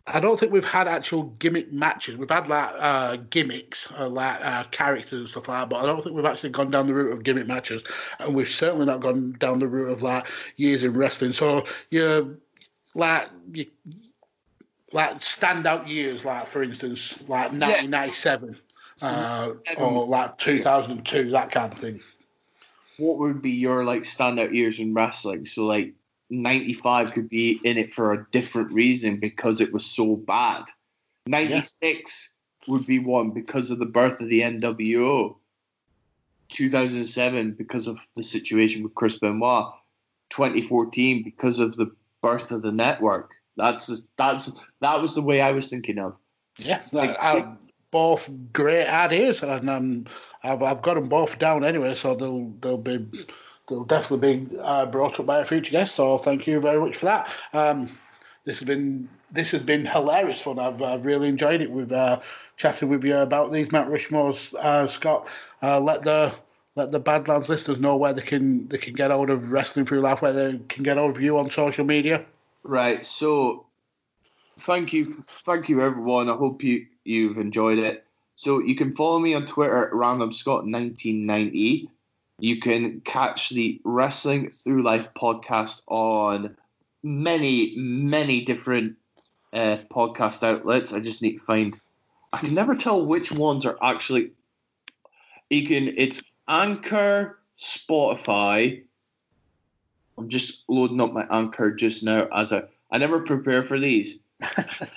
I 0.09 0.21
don't 0.21 0.39
think 0.39 0.53
we've 0.53 0.63
had 0.63 0.87
actual 0.87 1.23
gimmick 1.23 1.73
matches. 1.73 2.15
We've 2.15 2.29
had 2.29 2.47
like 2.47 2.69
uh, 2.77 3.17
gimmicks, 3.29 3.91
uh, 3.97 4.07
like 4.07 4.39
uh, 4.41 4.63
characters 4.71 5.19
and 5.19 5.27
stuff 5.27 5.49
like 5.49 5.63
that, 5.63 5.69
but 5.69 5.83
I 5.83 5.85
don't 5.85 6.01
think 6.01 6.15
we've 6.15 6.25
actually 6.25 6.51
gone 6.51 6.71
down 6.71 6.87
the 6.87 6.93
route 6.93 7.11
of 7.11 7.23
gimmick 7.23 7.45
matches, 7.45 7.83
and 8.19 8.33
we've 8.33 8.49
certainly 8.49 8.85
not 8.85 9.01
gone 9.01 9.33
down 9.39 9.59
the 9.59 9.67
route 9.67 9.91
of 9.91 10.01
like 10.01 10.25
years 10.55 10.85
in 10.85 10.93
wrestling. 10.93 11.33
So 11.33 11.65
you're 11.91 12.25
like 12.95 13.29
you 13.51 13.65
like 14.91 15.19
standout 15.19 15.87
years, 15.87 16.25
like 16.25 16.47
for 16.47 16.63
instance, 16.63 17.15
like 17.27 17.51
1997 17.51 18.57
uh, 19.01 19.53
or 19.77 20.05
like 20.05 20.37
2002, 20.37 21.31
that 21.31 21.51
kind 21.51 21.73
of 21.73 21.79
thing. 21.79 21.99
What 22.97 23.19
would 23.19 23.41
be 23.41 23.51
your 23.51 23.83
like 23.83 24.03
standout 24.03 24.53
years 24.53 24.79
in 24.79 24.93
wrestling? 24.93 25.45
So 25.45 25.65
like 25.65 25.93
95 26.29 27.13
could 27.13 27.29
be 27.29 27.59
in 27.63 27.77
it 27.77 27.93
for 27.93 28.13
a 28.13 28.25
different 28.31 28.71
reason 28.71 29.19
because 29.19 29.61
it 29.61 29.71
was 29.71 29.85
so 29.85 30.15
bad. 30.15 30.65
96 31.27 32.33
would 32.67 32.85
be 32.85 32.99
one 32.99 33.31
because 33.31 33.71
of 33.71 33.79
the 33.79 33.85
birth 33.85 34.19
of 34.19 34.29
the 34.29 34.41
NWO. 34.41 35.35
2007 36.49 37.53
because 37.53 37.87
of 37.87 37.99
the 38.15 38.23
situation 38.23 38.81
with 38.83 38.95
Chris 38.95 39.19
Benoit. 39.19 39.73
2014 40.29 41.23
because 41.23 41.59
of 41.59 41.75
the 41.75 41.91
birth 42.21 42.51
of 42.51 42.61
the 42.61 42.71
network. 42.71 43.31
That's 43.57 44.07
that's 44.17 44.51
that 44.81 45.01
was 45.01 45.15
the 45.15 45.21
way 45.21 45.41
I 45.41 45.51
was 45.51 45.69
thinking 45.69 45.99
of. 45.99 46.17
Yeah, 46.59 46.81
like, 46.91 47.15
uh, 47.19 47.53
both 47.91 48.29
great 48.53 48.87
ideas, 48.87 49.43
and 49.43 49.69
um, 49.69 50.05
I've 50.43 50.61
I've 50.61 50.81
got 50.81 50.95
them 50.95 51.09
both 51.09 51.39
down 51.39 51.63
anyway, 51.63 51.95
so 51.95 52.15
they'll 52.15 52.49
they'll 52.61 52.77
be 52.77 53.05
they'll 53.67 53.83
definitely 53.83 54.45
be 54.45 54.57
uh, 54.59 54.85
brought 54.85 55.19
up 55.19 55.25
by 55.25 55.39
a 55.39 55.45
future 55.45 55.71
guest. 55.71 55.95
So 55.95 56.17
thank 56.17 56.47
you 56.47 56.59
very 56.59 56.79
much 56.79 56.97
for 56.97 57.05
that. 57.05 57.29
Um, 57.53 57.97
this 58.45 58.59
has 58.59 58.67
been 58.67 59.09
this 59.31 59.51
has 59.51 59.61
been 59.61 59.85
hilarious 59.85 60.41
fun. 60.41 60.59
I've, 60.59 60.81
I've 60.81 61.05
really 61.05 61.27
enjoyed 61.27 61.61
it. 61.61 61.71
We've 61.71 61.91
uh, 61.91 62.19
chatted 62.55 62.89
with 62.89 63.03
you 63.03 63.17
about 63.17 63.51
these 63.51 63.71
Mount 63.71 63.89
Rushmores, 63.89 64.53
uh, 64.55 64.87
Scott. 64.87 65.27
Uh, 65.61 65.79
let 65.79 66.03
the 66.03 66.33
let 66.75 66.91
the 66.91 66.99
Badlands 66.99 67.49
listeners 67.49 67.79
know 67.79 67.97
where 67.97 68.13
they 68.13 68.21
can 68.21 68.67
they 68.67 68.77
can 68.77 68.93
get 68.93 69.11
hold 69.11 69.29
of 69.29 69.51
Wrestling 69.51 69.85
Through 69.85 70.01
Life, 70.01 70.21
where 70.21 70.33
they 70.33 70.59
can 70.69 70.83
get 70.83 70.97
hold 70.97 71.17
of 71.17 71.21
you 71.21 71.37
on 71.37 71.49
social 71.49 71.85
media. 71.85 72.25
Right. 72.67 73.05
So, 73.05 73.65
thank 74.59 74.91
you, 74.91 75.05
thank 75.45 75.69
you, 75.69 75.81
everyone. 75.81 76.29
I 76.29 76.35
hope 76.35 76.63
you 76.63 76.85
you've 77.05 77.37
enjoyed 77.37 77.79
it. 77.79 78.03
So 78.35 78.59
you 78.59 78.75
can 78.75 78.93
follow 78.93 79.19
me 79.19 79.33
on 79.33 79.45
Twitter 79.45 79.87
at 79.87 79.93
randomscott1990. 79.93 81.87
You 82.39 82.59
can 82.59 83.01
catch 83.01 83.49
the 83.49 83.81
Wrestling 83.83 84.51
Through 84.51 84.83
Life 84.83 85.07
podcast 85.15 85.81
on 85.87 86.55
many, 87.03 87.73
many 87.77 88.41
different 88.41 88.95
uh, 89.53 89.77
podcast 89.89 90.43
outlets. 90.43 90.91
I 90.93 90.99
just 90.99 91.21
need 91.21 91.37
to 91.37 91.43
find. 91.43 91.79
I 92.33 92.39
can 92.39 92.53
never 92.53 92.75
tell 92.75 93.05
which 93.05 93.31
ones 93.31 93.65
are 93.65 93.77
actually. 93.81 94.31
You 95.49 95.65
can. 95.65 95.93
It's 95.97 96.21
Anchor, 96.49 97.39
Spotify. 97.57 98.83
I'm 100.17 100.29
just 100.29 100.63
loading 100.67 100.99
up 100.99 101.13
my 101.13 101.25
Anchor 101.29 101.71
just 101.71 102.03
now 102.03 102.27
as 102.35 102.51
I. 102.51 102.63
I 102.89 102.97
never 102.97 103.19
prepare 103.19 103.61
for 103.61 103.79
these. 103.79 104.19
it 104.41 104.89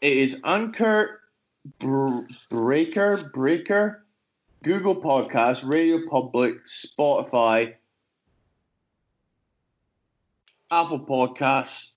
is 0.00 0.40
Anchor, 0.44 1.20
Br- 1.78 2.26
Breaker, 2.50 3.30
Breaker, 3.32 4.04
Google 4.62 5.00
Podcasts, 5.00 5.66
Radio 5.66 6.00
Public, 6.08 6.64
Spotify, 6.64 7.74
Apple 10.70 11.00
Podcasts. 11.00 11.93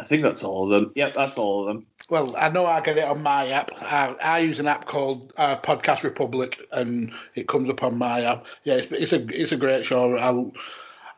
I 0.00 0.02
think 0.02 0.22
that's 0.22 0.42
all 0.42 0.72
of 0.72 0.80
them. 0.80 0.92
Yep, 0.94 1.12
that's 1.12 1.36
all 1.36 1.60
of 1.60 1.66
them. 1.66 1.86
Well, 2.08 2.34
I 2.36 2.48
know 2.48 2.64
I 2.64 2.80
get 2.80 2.96
it 2.96 3.04
on 3.04 3.22
my 3.22 3.48
app. 3.48 3.70
I, 3.82 4.16
I 4.22 4.38
use 4.38 4.58
an 4.58 4.66
app 4.66 4.86
called 4.86 5.34
uh, 5.36 5.56
Podcast 5.58 6.04
Republic, 6.04 6.58
and 6.72 7.12
it 7.34 7.48
comes 7.48 7.68
up 7.68 7.82
on 7.82 7.98
my 7.98 8.22
app. 8.22 8.46
Yeah, 8.64 8.76
it's, 8.76 8.90
it's 8.90 9.12
a 9.12 9.26
it's 9.28 9.52
a 9.52 9.58
great 9.58 9.84
show. 9.84 10.16
I'll, 10.16 10.52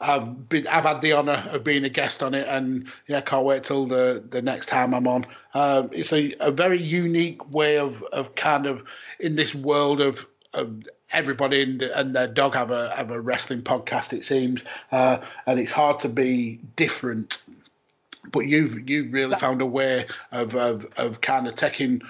I've 0.00 0.48
been 0.48 0.66
I've 0.66 0.84
had 0.84 1.00
the 1.00 1.12
honour 1.12 1.44
of 1.50 1.62
being 1.62 1.84
a 1.84 1.88
guest 1.88 2.24
on 2.24 2.34
it, 2.34 2.48
and 2.48 2.88
yeah, 3.06 3.20
can't 3.20 3.44
wait 3.44 3.62
till 3.62 3.86
the, 3.86 4.24
the 4.30 4.42
next 4.42 4.66
time 4.66 4.94
I'm 4.94 5.06
on. 5.06 5.26
Um, 5.54 5.88
it's 5.92 6.12
a, 6.12 6.34
a 6.40 6.50
very 6.50 6.82
unique 6.82 7.48
way 7.52 7.78
of, 7.78 8.02
of 8.12 8.34
kind 8.34 8.66
of 8.66 8.82
in 9.20 9.36
this 9.36 9.54
world 9.54 10.00
of, 10.00 10.26
of 10.54 10.88
everybody 11.12 11.62
and, 11.62 11.82
and 11.82 12.16
their 12.16 12.26
dog 12.26 12.54
have 12.54 12.72
a 12.72 12.92
have 12.96 13.12
a 13.12 13.20
wrestling 13.20 13.62
podcast. 13.62 14.12
It 14.12 14.24
seems, 14.24 14.64
uh, 14.90 15.18
and 15.46 15.60
it's 15.60 15.72
hard 15.72 16.00
to 16.00 16.08
be 16.08 16.58
different 16.74 17.38
but 18.30 18.40
you've 18.40 18.88
you've 18.88 19.12
really 19.12 19.36
found 19.36 19.60
a 19.60 19.66
way 19.66 20.06
of 20.30 20.54
of, 20.54 20.86
of 20.96 21.20
kind 21.20 21.46
of 21.46 21.56
taking 21.56 22.00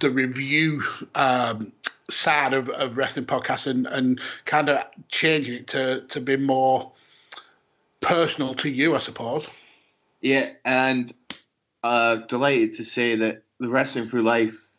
the 0.00 0.10
review 0.10 0.82
um, 1.14 1.72
side 2.08 2.54
of, 2.54 2.68
of 2.70 2.96
wrestling 2.96 3.26
podcasts 3.26 3.66
and, 3.66 3.86
and 3.88 4.20
kind 4.44 4.70
of 4.70 4.84
changing 5.08 5.56
it 5.56 5.66
to 5.68 6.02
to 6.08 6.20
be 6.20 6.36
more 6.36 6.92
personal 8.00 8.54
to 8.54 8.68
you, 8.68 8.94
I 8.94 8.98
suppose. 8.98 9.46
Yeah, 10.20 10.50
and 10.64 11.12
uh, 11.82 12.16
delighted 12.28 12.72
to 12.74 12.84
say 12.84 13.16
that 13.16 13.42
the 13.58 13.68
Wrestling 13.68 14.06
Through 14.06 14.22
Life 14.22 14.76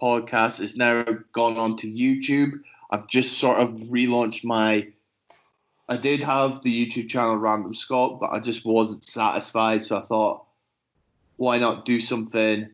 podcast 0.00 0.60
is 0.60 0.76
now 0.76 1.04
gone 1.32 1.56
on 1.56 1.76
to 1.76 1.90
YouTube. 1.90 2.60
I've 2.90 3.06
just 3.06 3.38
sort 3.38 3.58
of 3.58 3.70
relaunched 3.70 4.44
my. 4.44 4.88
I 5.88 5.96
did 5.96 6.22
have 6.22 6.60
the 6.60 6.86
YouTube 6.86 7.08
channel 7.08 7.36
Random 7.36 7.72
Scott, 7.72 8.20
but 8.20 8.30
I 8.30 8.40
just 8.40 8.66
wasn't 8.66 9.04
satisfied. 9.04 9.82
So 9.82 9.96
I 9.96 10.02
thought, 10.02 10.44
why 11.36 11.58
not 11.58 11.86
do 11.86 11.98
something 11.98 12.68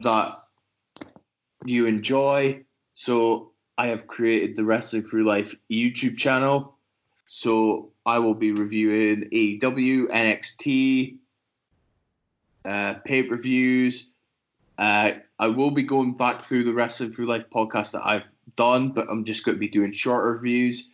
that 0.00 0.42
you 1.64 1.86
enjoy? 1.86 2.64
So 2.94 3.52
I 3.76 3.88
have 3.88 4.06
created 4.06 4.56
the 4.56 4.64
Wrestling 4.64 5.02
Through 5.02 5.24
Life 5.24 5.54
YouTube 5.70 6.16
channel. 6.16 6.76
So 7.26 7.92
I 8.06 8.18
will 8.18 8.34
be 8.34 8.52
reviewing 8.52 9.28
AEW, 9.30 10.06
NXT, 10.10 11.18
uh, 12.64 12.94
pay 13.04 13.22
per 13.24 13.36
views. 13.36 14.08
Uh, 14.78 15.12
I 15.38 15.48
will 15.48 15.70
be 15.70 15.82
going 15.82 16.16
back 16.16 16.40
through 16.40 16.64
the 16.64 16.72
Wrestling 16.72 17.10
Through 17.10 17.26
Life 17.26 17.44
podcast 17.52 17.92
that 17.92 18.06
I've 18.06 18.24
done, 18.56 18.90
but 18.90 19.06
I'm 19.10 19.24
just 19.24 19.44
going 19.44 19.56
to 19.56 19.60
be 19.60 19.68
doing 19.68 19.92
shorter 19.92 20.30
reviews. 20.30 20.88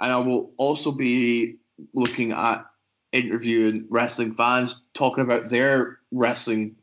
And 0.00 0.12
I 0.12 0.16
will 0.16 0.52
also 0.56 0.92
be 0.92 1.56
looking 1.94 2.32
at 2.32 2.64
interviewing 3.12 3.86
wrestling 3.90 4.32
fans, 4.32 4.84
talking 4.94 5.24
about 5.24 5.50
their 5.50 5.98
wrestling 6.10 6.76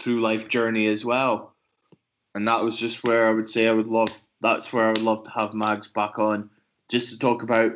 through 0.00 0.20
life 0.20 0.48
journey 0.48 0.86
as 0.86 1.04
well. 1.04 1.54
And 2.34 2.46
that 2.48 2.62
was 2.62 2.76
just 2.76 3.04
where 3.04 3.26
I 3.26 3.32
would 3.32 3.48
say 3.48 3.68
I 3.68 3.72
would 3.72 3.88
love. 3.88 4.22
That's 4.40 4.72
where 4.72 4.86
I 4.86 4.90
would 4.90 5.02
love 5.02 5.22
to 5.24 5.30
have 5.30 5.52
Mags 5.52 5.88
back 5.88 6.18
on, 6.18 6.50
just 6.88 7.10
to 7.10 7.18
talk 7.18 7.42
about 7.42 7.72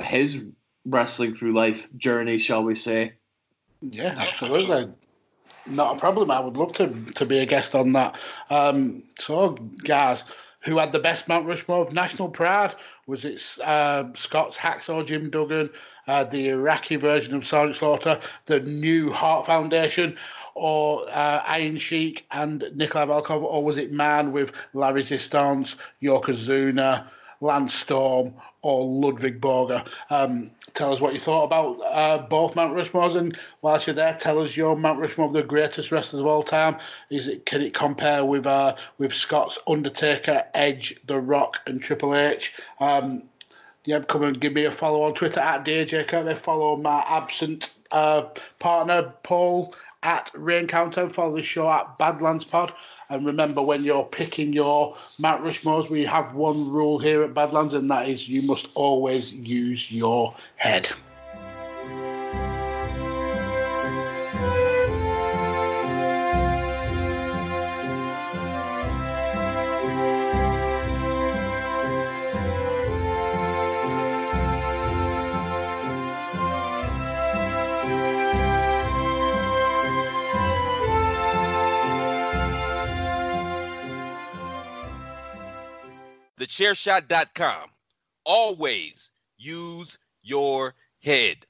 his 0.00 0.44
wrestling 0.86 1.34
through 1.34 1.52
life 1.52 1.94
journey, 1.96 2.38
shall 2.38 2.64
we 2.64 2.74
say? 2.74 3.14
Yeah, 3.82 4.14
absolutely. 4.16 4.92
Not 5.66 5.96
a 5.96 5.98
problem. 5.98 6.30
I 6.30 6.40
would 6.40 6.56
love 6.56 6.72
to 6.74 6.88
to 7.12 7.26
be 7.26 7.38
a 7.38 7.46
guest 7.46 7.74
on 7.74 7.92
that. 7.92 8.18
Um, 8.50 9.02
so, 9.18 9.50
guys, 9.84 10.24
who 10.64 10.78
had 10.78 10.92
the 10.92 10.98
best 10.98 11.28
Mount 11.28 11.46
Rushmore 11.46 11.82
of 11.82 11.92
national 11.92 12.28
pride? 12.28 12.74
Was 13.06 13.24
it 13.24 13.42
uh, 13.62 14.04
Scott's 14.14 14.56
Hacksaw 14.56 15.06
Jim 15.06 15.30
Duggan, 15.30 15.70
uh, 16.06 16.24
the 16.24 16.48
Iraqi 16.48 16.96
version 16.96 17.34
of 17.34 17.46
Sergeant 17.46 17.76
Slaughter, 17.76 18.18
the 18.46 18.60
New 18.60 19.12
Hart 19.12 19.46
Foundation, 19.46 20.16
or 20.54 21.04
uh, 21.10 21.76
Sheik 21.78 22.26
and 22.30 22.70
Nikolai 22.74 23.06
Volkov, 23.06 23.42
or 23.42 23.64
was 23.64 23.76
it 23.76 23.92
Man 23.92 24.32
with 24.32 24.52
La 24.72 24.88
Resistance, 24.88 25.76
Yokozuna, 26.02 27.06
Lance 27.44 27.74
Storm, 27.74 28.34
or 28.62 28.84
Ludwig 28.84 29.40
Borga? 29.40 29.86
Um, 30.10 30.50
tell 30.72 30.92
us 30.92 31.00
what 31.00 31.12
you 31.12 31.20
thought 31.20 31.44
about 31.44 31.78
uh, 31.84 32.18
both 32.26 32.56
Mount 32.56 32.74
Rushmores, 32.74 33.16
and 33.16 33.38
whilst 33.62 33.86
you're 33.86 33.94
there, 33.94 34.14
tell 34.14 34.40
us 34.40 34.56
your 34.56 34.76
Mount 34.76 34.98
Rushmore 34.98 35.28
of 35.28 35.34
the 35.34 35.42
greatest 35.42 35.92
wrestlers 35.92 36.20
of 36.20 36.26
all 36.26 36.42
time. 36.42 36.76
Is 37.10 37.28
it 37.28 37.46
can 37.46 37.62
it 37.62 37.74
compare 37.74 38.24
with 38.24 38.46
uh, 38.46 38.74
with 38.98 39.14
Scott's 39.14 39.58
Undertaker, 39.66 40.42
Edge, 40.54 40.98
The 41.06 41.20
Rock, 41.20 41.60
and 41.66 41.80
Triple 41.82 42.16
H? 42.16 42.52
Um, 42.80 43.24
yeah, 43.84 44.00
come 44.00 44.22
and 44.22 44.40
give 44.40 44.54
me 44.54 44.64
a 44.64 44.72
follow 44.72 45.02
on 45.02 45.12
Twitter 45.14 45.40
at 45.40 45.64
DJ 45.64 46.08
Kirby. 46.08 46.34
Follow 46.36 46.76
my 46.76 47.04
absent 47.06 47.70
uh, 47.92 48.22
partner 48.58 49.12
Paul 49.22 49.74
at 50.02 50.30
Rain 50.34 50.66
Counter. 50.66 51.08
Follow 51.08 51.36
the 51.36 51.42
show 51.42 51.70
at 51.70 51.98
Badlands 51.98 52.44
Pod. 52.44 52.72
And 53.10 53.26
remember, 53.26 53.62
when 53.62 53.84
you're 53.84 54.04
picking 54.04 54.52
your 54.52 54.96
Mount 55.18 55.42
Rushmores, 55.44 55.90
we 55.90 56.04
have 56.04 56.34
one 56.34 56.70
rule 56.70 56.98
here 56.98 57.22
at 57.22 57.34
Badlands, 57.34 57.74
and 57.74 57.90
that 57.90 58.08
is 58.08 58.28
you 58.28 58.42
must 58.42 58.68
always 58.74 59.32
use 59.32 59.90
your 59.90 60.34
head. 60.56 60.88
thechairshot.com. 86.54 87.70
Always 88.24 89.10
use 89.36 89.98
your 90.22 90.74
head. 91.02 91.46